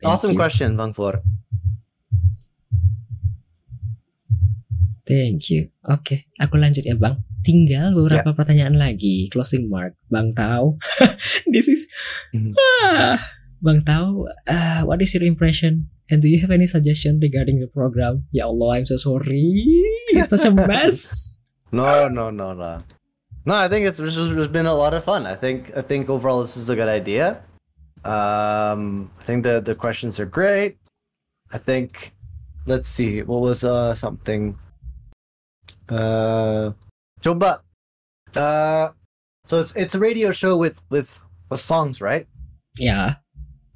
[0.00, 0.38] Thank awesome you.
[0.38, 1.20] question, Bang Flor.
[5.06, 5.70] Thank you.
[5.86, 7.22] Oke, aku lanjut ya bang.
[7.46, 9.30] Tinggal beberapa pertanyaan lagi.
[9.30, 9.94] Closing mark.
[10.10, 10.74] Bang tahu.
[11.54, 11.86] This is.
[12.34, 12.58] Mhm.
[12.58, 13.14] Ah.
[13.62, 14.26] Bang tahu.
[14.50, 15.94] ah, what is your impression?
[16.10, 18.26] And do you have any suggestion regarding the program?
[18.34, 19.54] Ya Allah, I'm so sorry.
[20.10, 20.98] It's such a mess.
[21.74, 22.78] No, no, no, no.
[23.42, 25.26] No, I think it's, it's it's been a lot of fun.
[25.26, 27.42] I think I think overall this is a good idea.
[28.06, 30.78] Um, I think the the questions are great.
[31.50, 32.14] I think
[32.70, 34.54] let's see what was uh something.
[35.88, 36.72] Uh,
[37.22, 37.62] coba.
[38.34, 38.90] Uh,
[39.46, 42.26] so it's it's a radio show with with, with songs, right?
[42.78, 43.16] Yeah.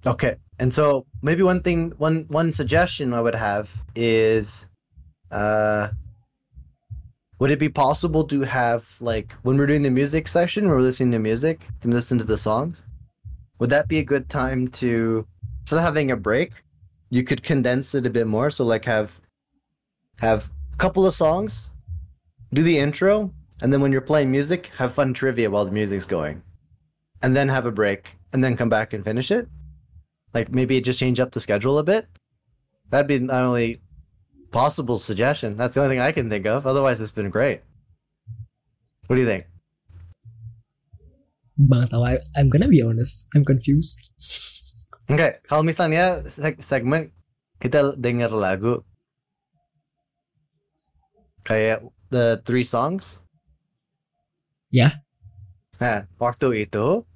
[0.06, 0.36] Okay.
[0.58, 4.68] And so maybe one thing one one suggestion I would have is
[5.30, 5.88] uh
[7.38, 11.12] would it be possible to have like when we're doing the music section we're listening
[11.12, 12.84] to music and listen to the songs?
[13.58, 15.26] Would that be a good time to
[15.60, 16.52] instead of having a break,
[17.10, 19.20] you could condense it a bit more so like have
[20.18, 21.72] have a couple of songs,
[22.52, 26.06] do the intro, and then when you're playing music, have fun trivia while the music's
[26.06, 26.42] going.
[27.22, 29.48] And then have a break and then come back and finish it
[30.34, 32.06] like maybe just change up the schedule a bit
[32.88, 33.80] that'd be my only
[34.50, 37.62] possible suggestion that's the only thing i can think of otherwise it's been great
[39.06, 39.46] what do you think
[41.60, 42.00] tahu.
[42.00, 43.28] I, I'm gonna be honest.
[43.36, 44.00] I'm confused.
[45.12, 47.12] okay kalau misalnya seg- segmen
[47.60, 48.80] kita denger lagu
[51.44, 53.22] kayak the three songs?
[54.70, 55.02] Ya.
[55.80, 57.08] nah waktu itu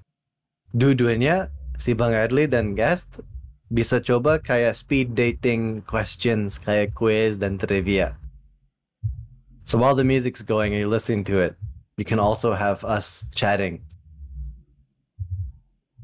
[0.73, 3.20] dua-duanya si bang Adli dan guest
[3.68, 8.16] bisa coba kayak speed dating questions kayak quiz dan trivia.
[9.68, 11.55] So while the music's going and you're listening to it
[12.00, 13.84] you can also have us chatting.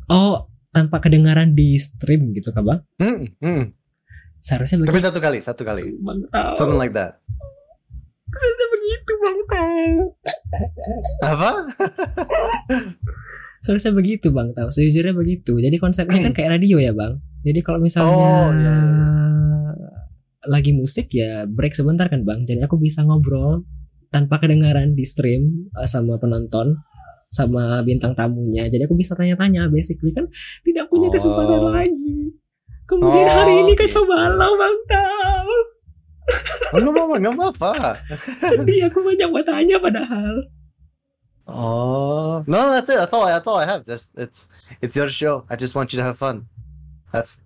[0.07, 2.81] Oh, tanpa kedengaran di stream gitu kah bang?
[3.01, 3.63] Hmm, hmm.
[4.39, 5.97] Seharusnya tapi satu kali satu kali.
[6.61, 7.19] Something like that
[8.31, 9.99] Seharusnya begitu bang tahu.
[11.23, 11.51] apa
[13.61, 14.69] Seharusnya begitu bang tahu.
[14.71, 15.53] Sejujurnya begitu.
[15.59, 17.21] Jadi konsepnya kan kayak radio ya bang.
[17.41, 18.77] Jadi kalau misalnya Oh, iya,
[20.47, 22.45] lagi musik ya break sebentar kan bang.
[22.45, 23.69] Jadi aku bisa ngobrol
[24.09, 26.81] tanpa kedengaran di stream eh, sama penonton
[27.31, 28.67] sama bintang tamunya.
[28.67, 30.27] Jadi aku bisa tanya-tanya basically kan
[30.65, 31.13] tidak punya Oh.
[31.13, 32.35] kesempatan lagi.
[32.89, 33.87] Kemudian Oh, hari ini gitu.
[33.87, 35.55] kecobalah bang tahu.
[36.73, 37.71] oh, nggak apa nggak apa?
[38.47, 39.29] Sedih aku banyak
[39.83, 40.35] padahal.
[41.51, 42.45] oh.
[42.47, 42.97] No that's it.
[42.97, 43.85] That's all that's all i have.
[43.85, 44.47] Just it's
[44.81, 45.45] it's your show.
[45.51, 46.47] I just want you to have fun.
[47.13, 47.39] That's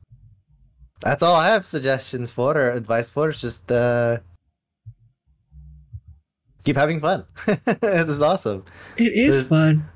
[1.01, 3.29] that's all i have suggestions for or advice for.
[3.33, 4.19] It's just uh
[6.65, 7.25] keep having fun.
[7.81, 8.65] This is awesome.
[8.97, 9.89] It is There's- fun.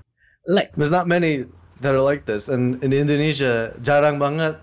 [0.49, 1.45] Like there's not many
[1.85, 2.49] that are like this.
[2.49, 4.57] And in Indonesia jarang banget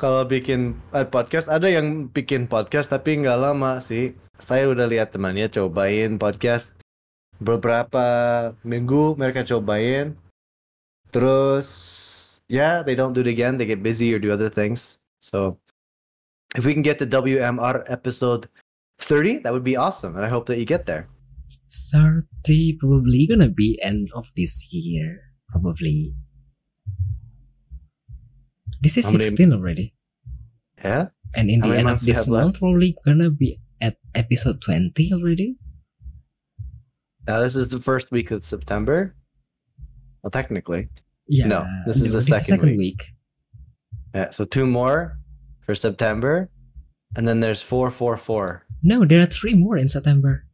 [0.00, 4.16] kalau bikin eh, podcast ada yang bikin podcast tapi nggak lama sih.
[4.40, 6.72] Saya udah lihat temannya cobain podcast
[7.36, 8.06] beberapa
[8.64, 10.16] minggu mereka cobain.
[11.12, 11.68] Terus
[12.48, 14.96] yeah they don't do it again they get busy or do other things.
[15.20, 15.60] So
[16.56, 18.48] if we can get to WMR episode
[19.04, 21.12] 30 that would be awesome and I hope that you get there.
[21.92, 26.16] 30 probably gonna be end of this year probably
[28.80, 29.94] this is How many- 16 already.
[30.84, 31.08] Yeah?
[31.34, 35.56] And in How the end of this month probably gonna be at episode 20 already.
[37.26, 39.14] Now this is the first week of September?
[40.22, 40.88] Well technically.
[41.28, 43.14] Yeah No, this is the second week.
[44.14, 45.18] Yeah, so two more
[45.60, 46.50] for September,
[47.14, 48.66] and then there's four, four, four.
[48.82, 50.46] no there are three more in september.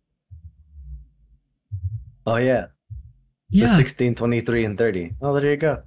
[2.27, 2.67] Oh yeah,
[3.49, 3.67] yeah.
[3.67, 5.15] the 16, 23, and 30.
[5.23, 5.83] Oh, there you go.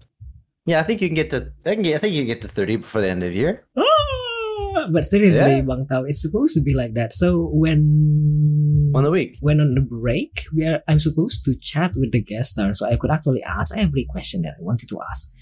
[0.70, 1.52] Yeah, I think you can get to.
[1.66, 3.36] I, can get, I think you can get to 30 before the end of the
[3.36, 3.66] year.
[3.76, 5.62] Ah, but seriously, Yeah.
[5.62, 7.12] Bang Tao, it's supposed to be like that.
[7.12, 9.38] So when On the week.
[9.42, 12.86] when on the break, we are I'm supposed to chat with the guest star, so
[12.86, 15.34] I could actually ask every question that I wanted to ask.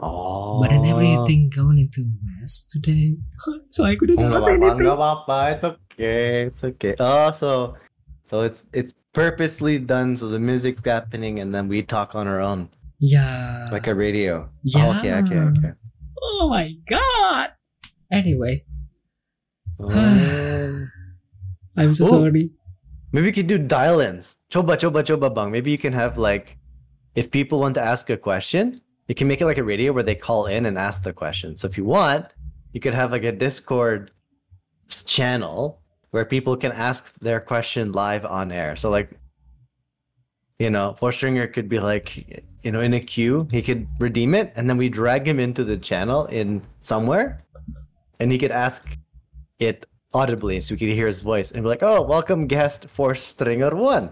[0.00, 0.62] Oh.
[0.62, 3.16] But then everything going into mess today,
[3.68, 4.80] so I couldn't ask anything.
[5.52, 6.42] It's okay.
[6.48, 6.94] It's okay.
[6.98, 7.76] Oh, so
[8.24, 12.40] so it's it's purposely done so the music's happening and then we talk on our
[12.40, 12.68] own
[13.04, 13.68] Yeah.
[13.70, 14.48] like a radio.
[14.62, 14.86] yeah.
[14.86, 15.72] Oh, okay, okay, okay.
[16.22, 17.50] Oh my god.
[18.10, 18.64] Anyway,
[19.80, 20.86] Oh.
[21.76, 22.50] I'm so sorry.
[23.12, 24.38] Maybe you could do dial-ins.
[24.50, 25.50] Choba, choba, choba, bang.
[25.50, 26.56] Maybe you can have like,
[27.14, 30.02] if people want to ask a question, you can make it like a radio where
[30.02, 31.56] they call in and ask the question.
[31.56, 32.26] So if you want,
[32.72, 34.10] you could have like a Discord
[35.06, 38.76] channel where people can ask their question live on air.
[38.76, 39.10] So like,
[40.64, 44.34] you know, Four Stringer could be like, you know, in a queue, he could redeem
[44.34, 47.44] it, and then we drag him into the channel in somewhere,
[48.18, 48.96] and he could ask
[49.58, 49.84] it
[50.14, 53.76] audibly so we could hear his voice and be like, "Oh, welcome guest for Stringer
[53.76, 54.08] One,"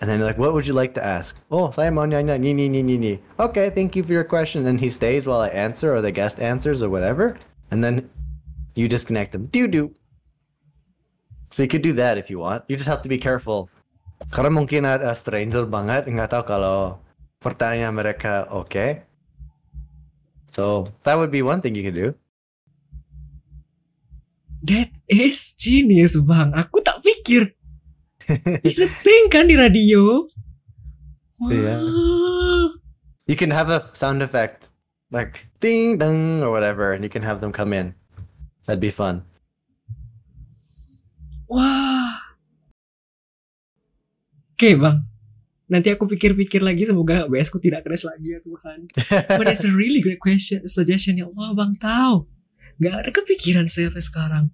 [0.00, 2.72] and then like, "What would you like to ask?" Oh, saya mau nanya ni ni
[2.72, 3.20] ni ni ni.
[3.38, 4.64] Okay, thank you for your question.
[4.64, 7.36] And he stays while I answer or the guest answers or whatever,
[7.70, 8.08] and then
[8.74, 9.52] you disconnect him.
[9.52, 9.92] Do do.
[11.50, 12.64] So you could do that if you want.
[12.68, 13.68] You just have to be careful.
[14.28, 17.00] Karena mungkin ada stranger banget, nggak tahu kalau
[17.40, 19.04] pertanyaan mereka oke.
[20.48, 22.10] So that would be one thing you could do.
[24.64, 26.52] That is genius, Bang.
[26.52, 27.54] Aku tak pikir.
[28.66, 30.26] It's a thing kan di radio.
[31.38, 31.78] Iya.
[33.30, 34.74] You can have a sound effect
[35.14, 37.94] like ding dong or whatever, and you can have them come in.
[38.66, 39.22] That'd be fun.
[41.46, 41.97] Wah.
[44.58, 45.06] Oke, Bang.
[45.70, 48.90] Nanti aku pikir-pikir lagi semoga WS ku tidak crash lagi ya Tuhan.
[49.38, 52.26] But it's a really great question, suggestion ya Allah, Bang tahu.
[52.82, 54.44] Gak ada kepikiran saya sampai sekarang.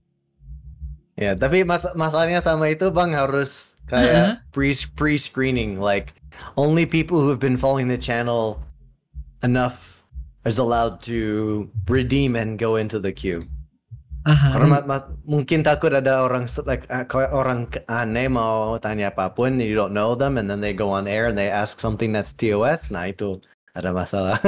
[1.17, 6.13] Ya, tapi mas masalahnya sama itu bang harus kayak pre pre screening like
[6.61, 8.61] only people who have been following the channel
[9.41, 10.05] enough
[10.45, 13.41] is allowed to redeem and go into the queue.
[14.25, 14.57] Aha.
[14.57, 19.61] Karena ma- ma- mungkin takut ada orang like uh, orang aneh mau tanya apa pun
[19.61, 22.33] you don't know them and then they go on air and they ask something that's
[22.33, 23.37] TOS nah itu
[23.77, 24.41] ada masalah.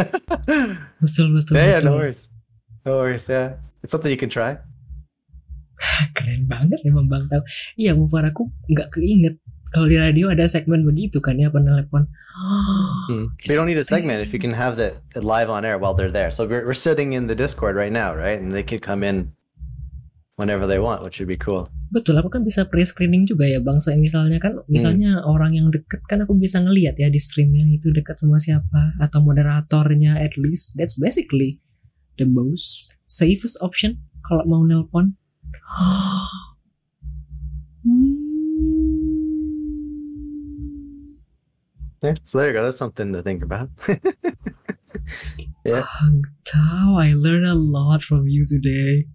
[1.03, 1.93] Betul betul yeah, yeah, betul.
[1.93, 2.21] no worries.
[2.87, 3.59] No worries, yeah.
[3.83, 4.57] It's something you can try.
[6.17, 7.43] Keren banget emang Bang tahu.
[7.77, 9.37] Iya, Mufar aku nggak keinget
[9.75, 12.09] kalau di radio ada segmen begitu kan ya penelepon.
[13.07, 13.31] Hmm.
[13.47, 16.11] They don't need a segment if you can have that live on air while they're
[16.11, 16.35] there.
[16.35, 18.35] So we're, we're sitting in the Discord right now, right?
[18.35, 19.31] And they can come in
[20.37, 21.69] whenever they want, which would be cool.
[21.91, 23.81] Betul, aku kan bisa pre-screening juga ya bang.
[23.81, 27.91] Saya misalnya kan, misalnya orang yang deket kan aku bisa ngelihat ya di streamnya itu
[27.93, 30.77] dekat sama siapa atau moderatornya at least.
[30.77, 31.59] That's basically
[32.21, 35.17] the most safest option kalau mau nelpon.
[37.87, 38.19] Hmm.
[42.03, 42.19] Yeah.
[42.27, 42.67] So there you go.
[42.67, 43.71] That's something to think about.
[45.67, 45.83] Yeah.
[46.47, 49.11] Tao, I learned a lot from you today.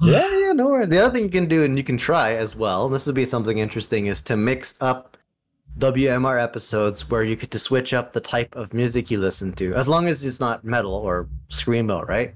[0.00, 0.88] Yeah, yeah, no worries.
[0.88, 3.24] The other thing you can do and you can try as well, this would be
[3.24, 5.16] something interesting, is to mix up
[5.78, 9.74] WMR episodes where you get to switch up the type of music you listen to,
[9.74, 12.34] as long as it's not metal or screamo, right?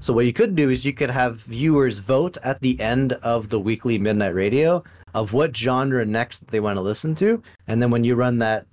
[0.00, 3.50] So what you could do is you could have viewers vote at the end of
[3.50, 4.82] the weekly midnight radio
[5.14, 8.66] of what genre next they want to listen to, and then when you run that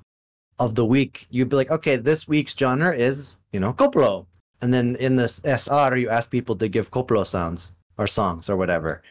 [0.57, 4.25] of the week, you'd be like, okay, this week's genre is you know coplo,
[4.61, 8.55] and then in this SR you ask people to give coplo sounds or songs or
[8.55, 9.03] whatever.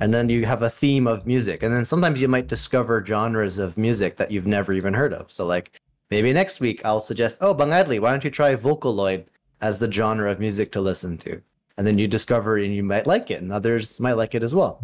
[0.00, 1.62] And then you have a theme of music.
[1.62, 5.30] And then sometimes you might discover genres of music that you've never even heard of.
[5.30, 5.74] So like
[6.10, 9.26] maybe next week I'll suggest, oh Bangadli, why don't you try Vocaloid
[9.60, 11.42] as the genre of music to listen to?
[11.76, 14.54] And then you discover and you might like it and others might like it as
[14.54, 14.78] well.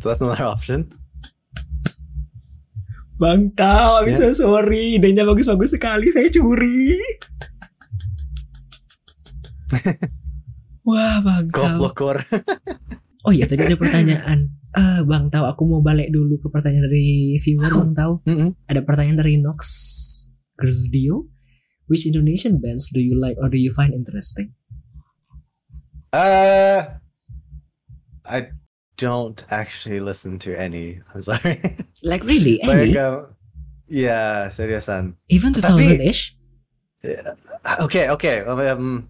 [0.00, 0.90] So that's another option.
[3.18, 4.14] Bang Tao, I'm Ya.
[4.14, 4.98] so sorry.
[4.98, 6.98] Idenya bagus-bagus sekali, saya curi.
[10.88, 11.80] Wah, Bang Tao.
[11.80, 12.20] Goblokor.
[13.24, 14.52] Oh iya, tadi ada pertanyaan.
[14.74, 18.12] Eh, Bang Tao, aku mau balik dulu ke pertanyaan dari viewer, Bang Tao.
[18.26, 18.52] Mm-mm.
[18.68, 19.60] Ada pertanyaan dari Nox
[20.54, 21.30] Gersdio.
[21.84, 24.56] Which Indonesian bands do you like or do you find interesting?
[26.12, 26.96] Uh,
[28.24, 28.48] I
[28.96, 31.00] don't actually listen to any.
[31.12, 31.60] I'm sorry.
[32.04, 33.00] Like really, Like, any?
[33.00, 33.32] um,
[33.88, 35.16] yeah, seriusan.
[35.32, 36.36] Even tapi- 2000-ish?
[37.84, 38.44] Okay, okay.
[38.44, 39.08] Um,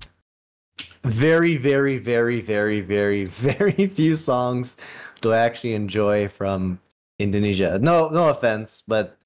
[1.04, 4.76] very, very, very, very, very, very few songs
[5.20, 6.80] do I actually enjoy from
[7.18, 7.78] Indonesia.
[7.80, 9.16] No, no offense, but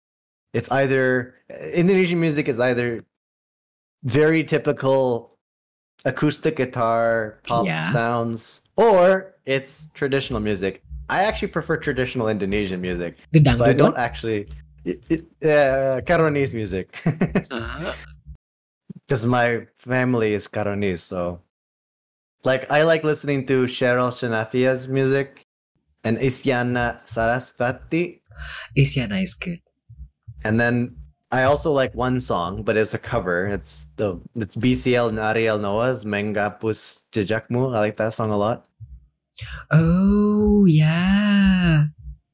[0.55, 1.35] it's either
[1.73, 3.03] Indonesian music is either
[4.05, 5.35] very typical
[6.05, 7.91] acoustic guitar pop Yeah.
[7.91, 10.83] sounds, or it's traditional music.
[11.11, 14.01] I actually prefer traditional Indonesian music, The so I don't one?
[14.01, 14.47] actually.
[14.85, 16.95] It, uh, Caronese music,
[19.07, 21.41] because my family is Caronese, so
[22.45, 25.45] like I like listening to Cheryl Shanafia's music
[26.05, 28.21] and Isyana Sarasvati.
[28.77, 29.61] Isyana is good.
[30.45, 30.97] And then
[31.31, 33.47] I also like one song, but it's a cover.
[33.47, 37.75] It's the it's BCL and Ariel Noah's Mengapus Jejakmu.
[37.75, 38.67] I like that song a lot.
[39.71, 41.87] Oh yeah.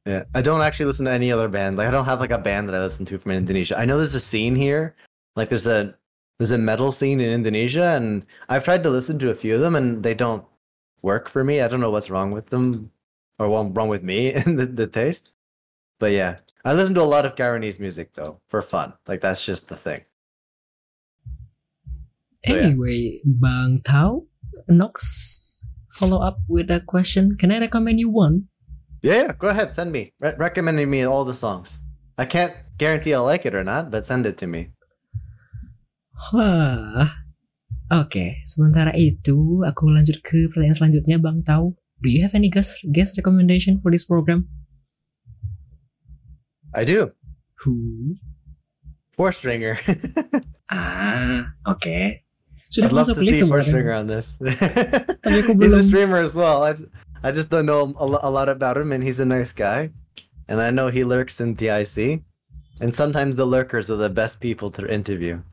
[0.07, 0.24] Yeah.
[0.34, 1.76] I don't actually listen to any other band.
[1.76, 3.78] Like I don't have like a band that I listen to from Indonesia.
[3.78, 4.94] I know there's a scene here.
[5.34, 5.94] Like there's a
[6.44, 9.62] there's a metal scene in Indonesia and I've tried to listen to a few of
[9.62, 10.44] them and they don't
[11.00, 11.62] work for me.
[11.62, 12.90] I don't know what's wrong with them
[13.39, 15.32] or what's wrong with me and the, the taste.
[15.98, 16.44] But yeah.
[16.62, 18.92] I listen to a lot of Guyanese music though for fun.
[19.08, 20.05] Like that's just the thing.
[22.47, 22.60] So, yeah.
[22.60, 24.24] Anyway, Bang Tao,
[24.68, 27.39] Nox, follow up with a question.
[27.39, 28.48] Can I recommend you one?
[29.00, 30.12] Yeah, yeah, go ahead, send me.
[30.20, 31.78] Re- recommending me all the songs.
[32.18, 34.74] I can't guarantee I'll like it or not, but send it to me.
[36.33, 37.10] Wah.
[37.93, 41.76] Oke, sementara itu aku lanjut ke pertanyaan selanjutnya Bang Tau.
[42.01, 44.49] Do you have any guest guest recommendation for this program?
[46.75, 47.12] I do.
[47.62, 48.17] Who?
[49.15, 49.78] Four stringer.
[50.73, 52.25] Ah, oke.
[52.73, 53.62] Sudah I'd love masuk to list see Four.
[53.62, 54.41] Stringer on this.
[55.23, 56.65] Tapi aku he's a streamer as well.
[56.65, 59.93] I just don't know a, a lot about him, and he's a nice guy.
[60.49, 62.25] And I know he lurks in TIC.
[62.81, 65.44] And sometimes the lurkers are the best people to interview.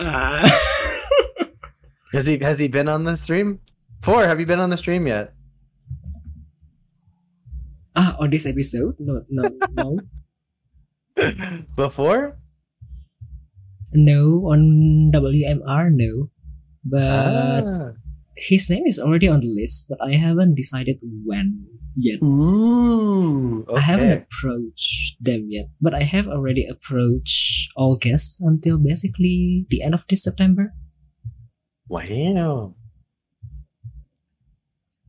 [0.00, 0.40] Ah.
[2.12, 3.60] Has he has he been on the stream?
[4.02, 5.30] Four, have you been on the stream yet?
[7.94, 8.96] ah, on this episode?
[8.98, 9.46] No, no,
[9.78, 9.88] no.
[11.76, 12.38] Before?
[13.92, 16.30] No, on WMR, no.
[16.82, 17.92] But Ah.
[18.36, 21.66] his name is already on the list, but I haven't decided when
[22.00, 22.22] yet.
[22.22, 23.66] Ooh.
[23.74, 29.82] I haven't approached them yet, but I have already approached all guests until basically the
[29.82, 30.72] end of this September.
[31.88, 32.74] Wow.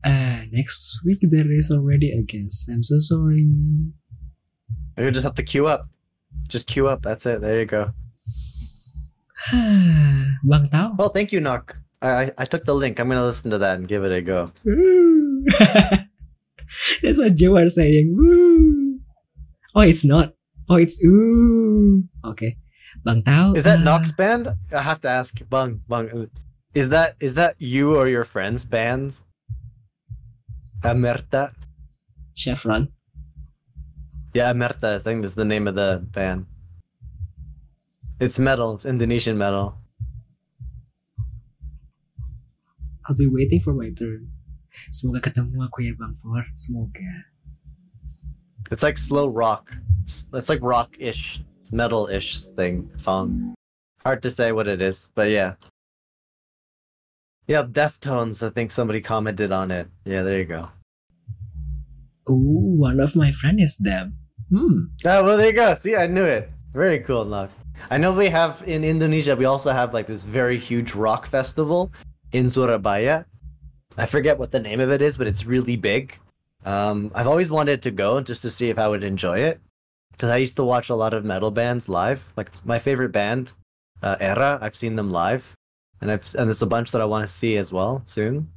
[0.04, 2.68] Uh, next week there is already a guest.
[2.68, 3.46] I'm so sorry.
[4.98, 5.88] You just have to queue up.
[6.48, 7.02] Just queue up.
[7.02, 7.40] That's it.
[7.40, 7.92] There you go.
[9.52, 10.94] Bang Tao.
[10.98, 11.78] Well, thank you, Knock.
[12.00, 12.98] I, I I took the link.
[12.98, 14.50] I'm gonna listen to that and give it a go.
[17.02, 18.14] That's what Joe are saying.
[18.16, 19.00] Woo.
[19.74, 20.34] Oh, it's not.
[20.68, 22.04] Oh, it's ooh.
[22.24, 22.56] Okay.
[23.04, 23.52] Bang Tao.
[23.54, 24.48] Is that uh, Knox band?
[24.74, 25.36] I have to ask.
[25.48, 26.30] Bang Bang.
[26.74, 29.22] Is that is that you or your friends' bands?
[30.82, 31.52] Amerta.
[32.34, 32.88] Chevron.
[34.34, 34.96] Yeah, Amerta.
[34.96, 36.46] I think that's the name of the band.
[38.20, 38.74] It's metal.
[38.74, 39.76] It's Indonesian metal.
[43.06, 44.30] I'll be waiting for my turn.
[44.90, 46.44] Semoga ketemu aku ya Bang For.
[46.54, 47.28] Semoga.
[48.70, 49.72] It's like slow rock.
[50.06, 53.54] It's like rock-ish, metal-ish thing song.
[54.04, 55.54] Hard to say what it is, but yeah.
[57.46, 58.44] Yeah, Deftones.
[58.44, 59.88] I think somebody commented on it.
[60.04, 60.68] Yeah, there you go.
[62.30, 64.16] Ooh, one of my friend is them.
[64.48, 64.92] Hmm.
[65.04, 65.74] Oh, well, there you go.
[65.74, 66.50] See, I knew it.
[66.72, 67.50] Very cool, Knock.
[67.90, 71.92] I know we have in Indonesia, we also have like this very huge rock festival
[72.32, 73.26] in Surabaya.
[73.96, 76.18] I forget what the name of it is, but it's really big.
[76.64, 79.60] Um, I've always wanted to go just to see if I would enjoy it.
[80.12, 82.32] Because I used to watch a lot of metal bands live.
[82.36, 83.54] Like my favorite band,
[84.02, 85.56] uh, Era, I've seen them live.
[86.00, 88.48] And I've and there's a bunch that I want to see as well soon.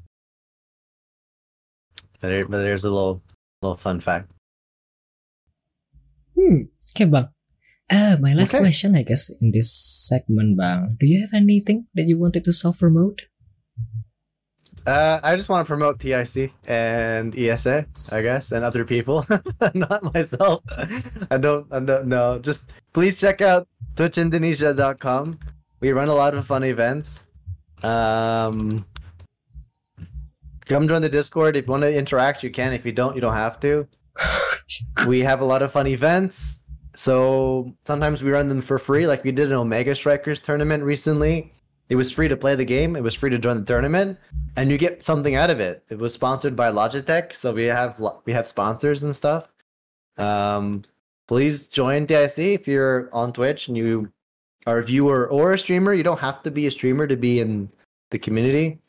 [2.20, 3.22] But, but there's a little
[3.62, 4.32] little fun fact.
[6.36, 6.64] Hmm.
[6.96, 7.30] Okay, Bang.
[7.90, 8.60] Uh, my last Okay.
[8.64, 10.98] question, I guess, in this segment, Bang.
[11.00, 13.24] Do you have anything that you wanted to self-promote?
[14.86, 19.26] Uh, I just want to promote TIC and ESA, I guess, and other people,
[19.74, 20.64] not myself.
[21.32, 22.38] I don't, I don't know.
[22.38, 25.40] Just please check out twitchindonesia.com.
[25.80, 27.26] We run a lot of fun events.
[27.82, 28.86] Um,
[30.68, 31.56] come join the Discord.
[31.56, 32.72] If you want to interact, you can.
[32.74, 33.88] If you don't, you don't have to.
[35.08, 36.64] we have a lot of fun events.
[36.94, 41.55] So sometimes we run them for free, like we did an Omega Strikers tournament recently.
[41.90, 42.96] It was free to play the game.
[42.96, 44.18] It was free to join the tournament,
[44.56, 45.84] and you get something out of it.
[45.90, 49.54] It was sponsored by Logitech, so we have we have sponsors and stuff.
[50.18, 50.84] Um,
[51.28, 54.12] please join DIC if you're on Twitch and you
[54.66, 55.94] are a viewer or a streamer.
[55.94, 57.70] You don't have to be a streamer to be in
[58.12, 58.80] the community.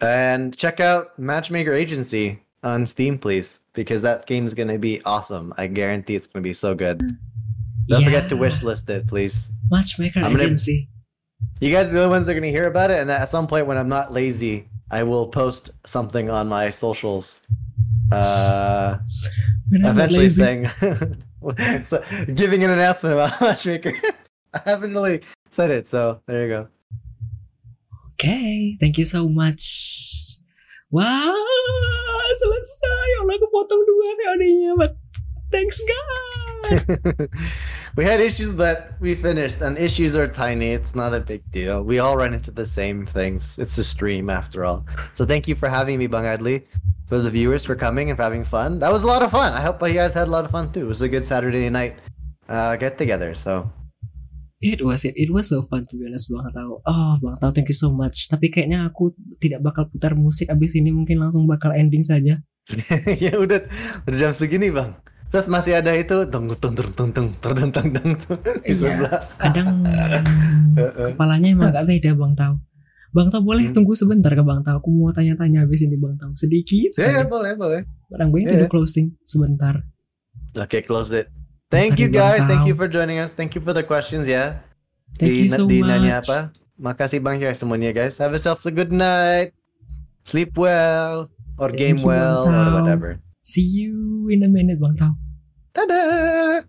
[0.00, 5.00] And check out Matchmaker Agency on Steam, please, because that game is going to be
[5.04, 5.52] awesome.
[5.56, 6.98] I guarantee it's going to be so good.
[7.88, 8.06] Don't Yeah.
[8.06, 9.50] forget to wish list it, please.
[9.70, 10.88] Matchmaker I'm agency.
[11.60, 13.46] You guys are the only ones that are gonna hear about it, and at some
[13.46, 17.40] point when I'm not lazy, I will post something on my socials.
[18.10, 18.98] Uh,
[19.70, 20.68] When I'm not eventually saying,
[21.84, 22.04] so,
[22.34, 23.94] giving an announcement about Matchmaker.
[24.52, 26.62] I haven't really said it, so there you go.
[28.20, 29.64] Okay, thank you so much.
[30.92, 31.32] Wow,
[32.36, 33.04] selesai.
[33.16, 34.72] Ya Allah, kepotong dua VOD-nya.
[34.76, 34.92] But
[35.52, 37.28] thanks God.
[37.96, 39.60] we had issues, but we finished.
[39.60, 40.70] And issues are tiny.
[40.70, 41.82] It's not a big deal.
[41.82, 43.58] We all run into the same things.
[43.58, 44.86] It's a stream after all.
[45.14, 46.64] So thank you for having me, Bang Adli.
[47.06, 48.78] For the viewers for coming and for having fun.
[48.78, 49.52] That was a lot of fun.
[49.52, 50.80] I hope you guys had a lot of fun too.
[50.80, 52.00] It was a good Saturday night
[52.48, 53.34] uh, get together.
[53.34, 53.68] So
[54.62, 55.18] It was it.
[55.18, 56.80] It was so fun to be honest Bang Tau.
[56.86, 58.30] Oh Bang Tau thank you so much.
[58.30, 59.10] Tapi kayaknya aku
[59.42, 62.38] tidak bakal putar musik abis ini mungkin langsung bakal ending saja.
[63.26, 63.66] ya udah
[64.06, 64.94] udah jam segini bang.
[65.32, 67.88] Terus masih ada itu tunggu tung tung tung tung itu tung
[68.20, 69.24] tung di sebelah.
[69.40, 69.80] Kadang
[70.76, 72.60] kepalanya emang gak beda Bang Tau.
[73.16, 73.76] Bang Tau boleh hmm.
[73.76, 74.80] tunggu sebentar ke Bang Tau.
[74.80, 76.92] Aku mau tanya-tanya habis ini Bang Tau sedikit.
[77.00, 77.80] Ya, yeah, boleh boleh.
[78.12, 78.68] Barang gue itu yeah.
[78.68, 79.80] closing sebentar.
[80.52, 81.32] Oke okay, close it.
[81.72, 82.44] Thank you guys.
[82.44, 83.32] Thank you for joining us.
[83.32, 84.36] Thank you for the questions ya.
[84.36, 84.48] Yeah.
[85.16, 85.88] Thank di, you so di much.
[85.88, 86.52] nanya apa?
[86.76, 88.20] Makasih banyak semuanya guys.
[88.20, 89.56] Have yourself a good night.
[90.28, 93.16] Sleep well or Thank game you, well or whatever.
[93.40, 95.21] See you in a minute Bang Tau.
[95.72, 96.60] Tada!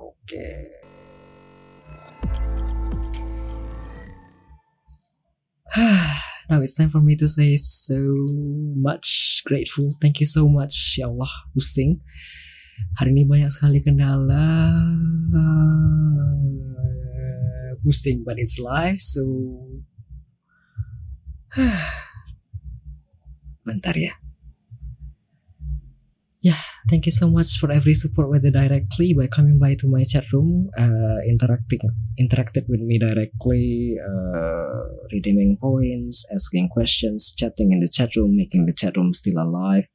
[0.00, 0.72] Okay.
[6.48, 8.00] now it's time for me to say so
[8.80, 9.92] much grateful.
[10.00, 10.96] Thank you so much.
[10.96, 12.00] Ya Allah, pusing.
[12.96, 14.72] Hari ini banyak sekali kendala.
[17.84, 19.20] Pusing, but it's live, so...
[23.68, 24.23] Bentar ya.
[26.44, 30.04] Yeah, thank you so much for every support, whether directly by coming by to my
[30.04, 31.80] chat room, uh, interacting,
[32.20, 38.66] interacted with me directly, uh, redeeming points, asking questions, chatting in the chat room, making
[38.66, 39.86] the chat room still alive.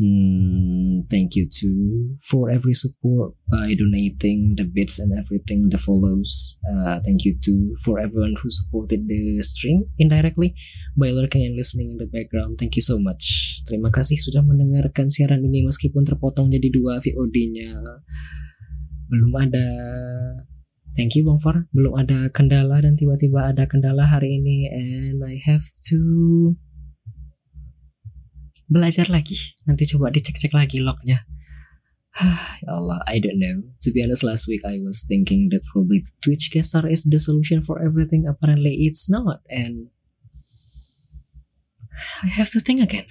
[0.00, 6.58] Hmm, thank you too for every support by donating the bits and everything, the follows.
[6.68, 10.56] Uh, thank you too for everyone who supported the stream indirectly
[10.96, 12.58] by lurking and listening in the background.
[12.58, 13.47] Thank you so much.
[13.68, 17.76] Terima kasih sudah mendengarkan siaran ini meskipun terpotong jadi dua VOD-nya.
[19.12, 19.68] Belum ada
[20.96, 21.68] Thank you Bang Far.
[21.76, 26.00] Belum ada kendala dan tiba-tiba ada kendala hari ini and I have to
[28.72, 29.36] belajar lagi.
[29.68, 31.28] Nanti coba dicek-cek lagi lognya.
[32.64, 33.68] ya Allah, I don't know.
[33.84, 37.60] To be honest, last week I was thinking that probably Twitch star is the solution
[37.60, 38.24] for everything.
[38.24, 39.92] Apparently, it's not, and
[42.24, 43.06] I have to think again.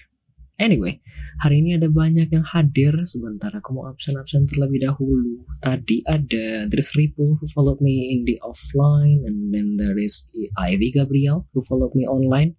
[0.57, 0.97] Anyway,
[1.37, 2.97] hari ini ada banyak yang hadir.
[3.05, 5.45] Sebentar, aku mau absen-absen terlebih dahulu.
[5.61, 10.89] Tadi ada there's Ripple who followed me in the offline, and then there is Ivy
[10.89, 12.57] Gabriel who followed me online.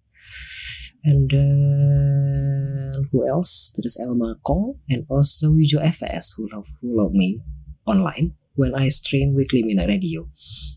[1.03, 3.75] And then who else?
[3.75, 7.39] There is Elma Kong and also Yujo FS who love me
[7.83, 10.27] online when I stream weekly Mina Radio.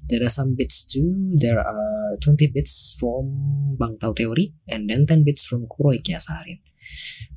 [0.07, 1.35] There are some bits too.
[1.39, 6.63] There are 20 bits from Bang Tau Theory and then 10 bits from Kuroi Kiasarin.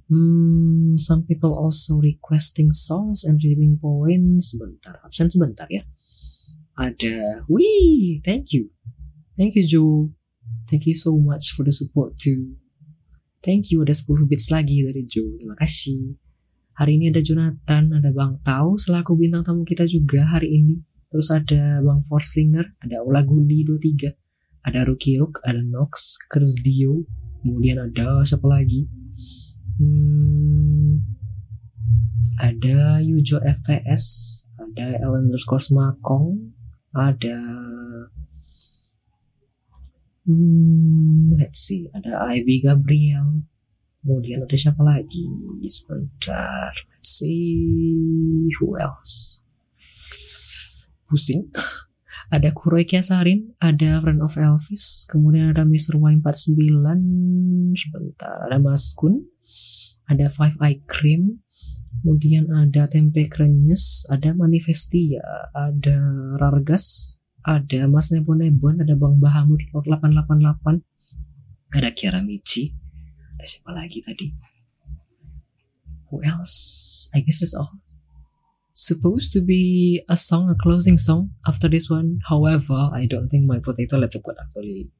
[0.05, 4.53] Hmm, some people also requesting songs and reading points.
[4.53, 5.81] Sebentar, absen sebentar ya.
[6.77, 8.69] Ada, wih, thank you.
[9.33, 10.13] Thank you Joe.
[10.69, 12.59] Thank you so much for the support too.
[13.41, 15.37] Thank you, ada 10 bits lagi dari Joe.
[15.37, 16.17] Terima kasih.
[16.75, 20.75] Hari ini ada Jonathan, ada Bang Tau selaku bintang tamu kita juga hari ini.
[21.07, 24.11] Terus ada Bang Forslinger, ada Ola Gundi 23,
[24.67, 27.07] ada Ruki Rook, ada Nox, Kersdio,
[27.39, 28.83] kemudian ada siapa lagi?
[29.75, 31.03] Hmm,
[32.39, 34.05] ada Yujo FPS,
[34.55, 36.55] ada L underscore Makong,
[36.95, 37.39] ada
[40.25, 43.45] Hmm, let's see, ada Ivy Gabriel.
[44.01, 45.21] Kemudian ada siapa lagi?
[45.69, 49.45] Sebentar, let's see, who else?
[51.05, 51.51] Pusing.
[52.35, 55.93] ada Kuroi Kiasarin, ada Friend of Elvis, kemudian ada Mr.
[56.01, 56.97] Y49,
[57.77, 59.29] sebentar, ada Mas Kun,
[60.05, 61.41] ada Five Eye Cream,
[62.01, 65.21] kemudian ada Tempe Krenyes, ada Manifestia,
[65.53, 65.97] ada
[66.37, 70.85] Rargas, ada Mas Nebon Nebon, ada Bang Bahamut Lord 888,
[71.73, 72.73] ada Kiara Michi,
[73.37, 74.29] ada siapa lagi tadi?
[76.13, 77.09] Who else?
[77.17, 77.81] I guess that's all.
[78.75, 82.19] Supposed to be a song, a closing song after this one.
[82.27, 84.91] However, I don't think my potato laptop could actually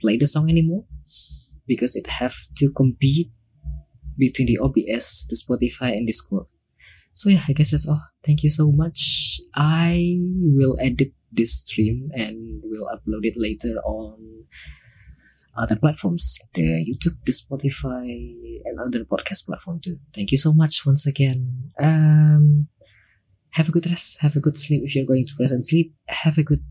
[0.00, 0.88] play the song anymore
[1.68, 3.30] because it have to compete
[4.18, 6.46] between the OBS, the Spotify, and Discord.
[7.14, 8.02] So yeah, I guess that's all.
[8.24, 9.40] Thank you so much.
[9.54, 14.44] I will edit this stream and will upload it later on
[15.56, 18.06] other platforms, the YouTube, the Spotify,
[18.64, 19.98] and other podcast platform too.
[20.14, 21.72] Thank you so much once again.
[21.80, 22.68] Um,
[23.54, 25.94] have a good rest, have a good sleep if you're going to rest and sleep.
[26.06, 26.62] Have a good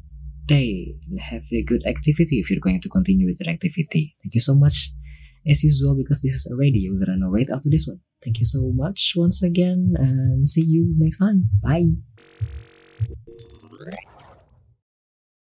[0.45, 4.16] day and have a good activity if you're going to continue with your activity.
[4.24, 4.92] Thank you so much
[5.50, 8.00] as usual because this is a radio that I narrate after this one.
[8.24, 11.50] Thank you so much once again and see you next time.
[11.64, 12.17] Bye.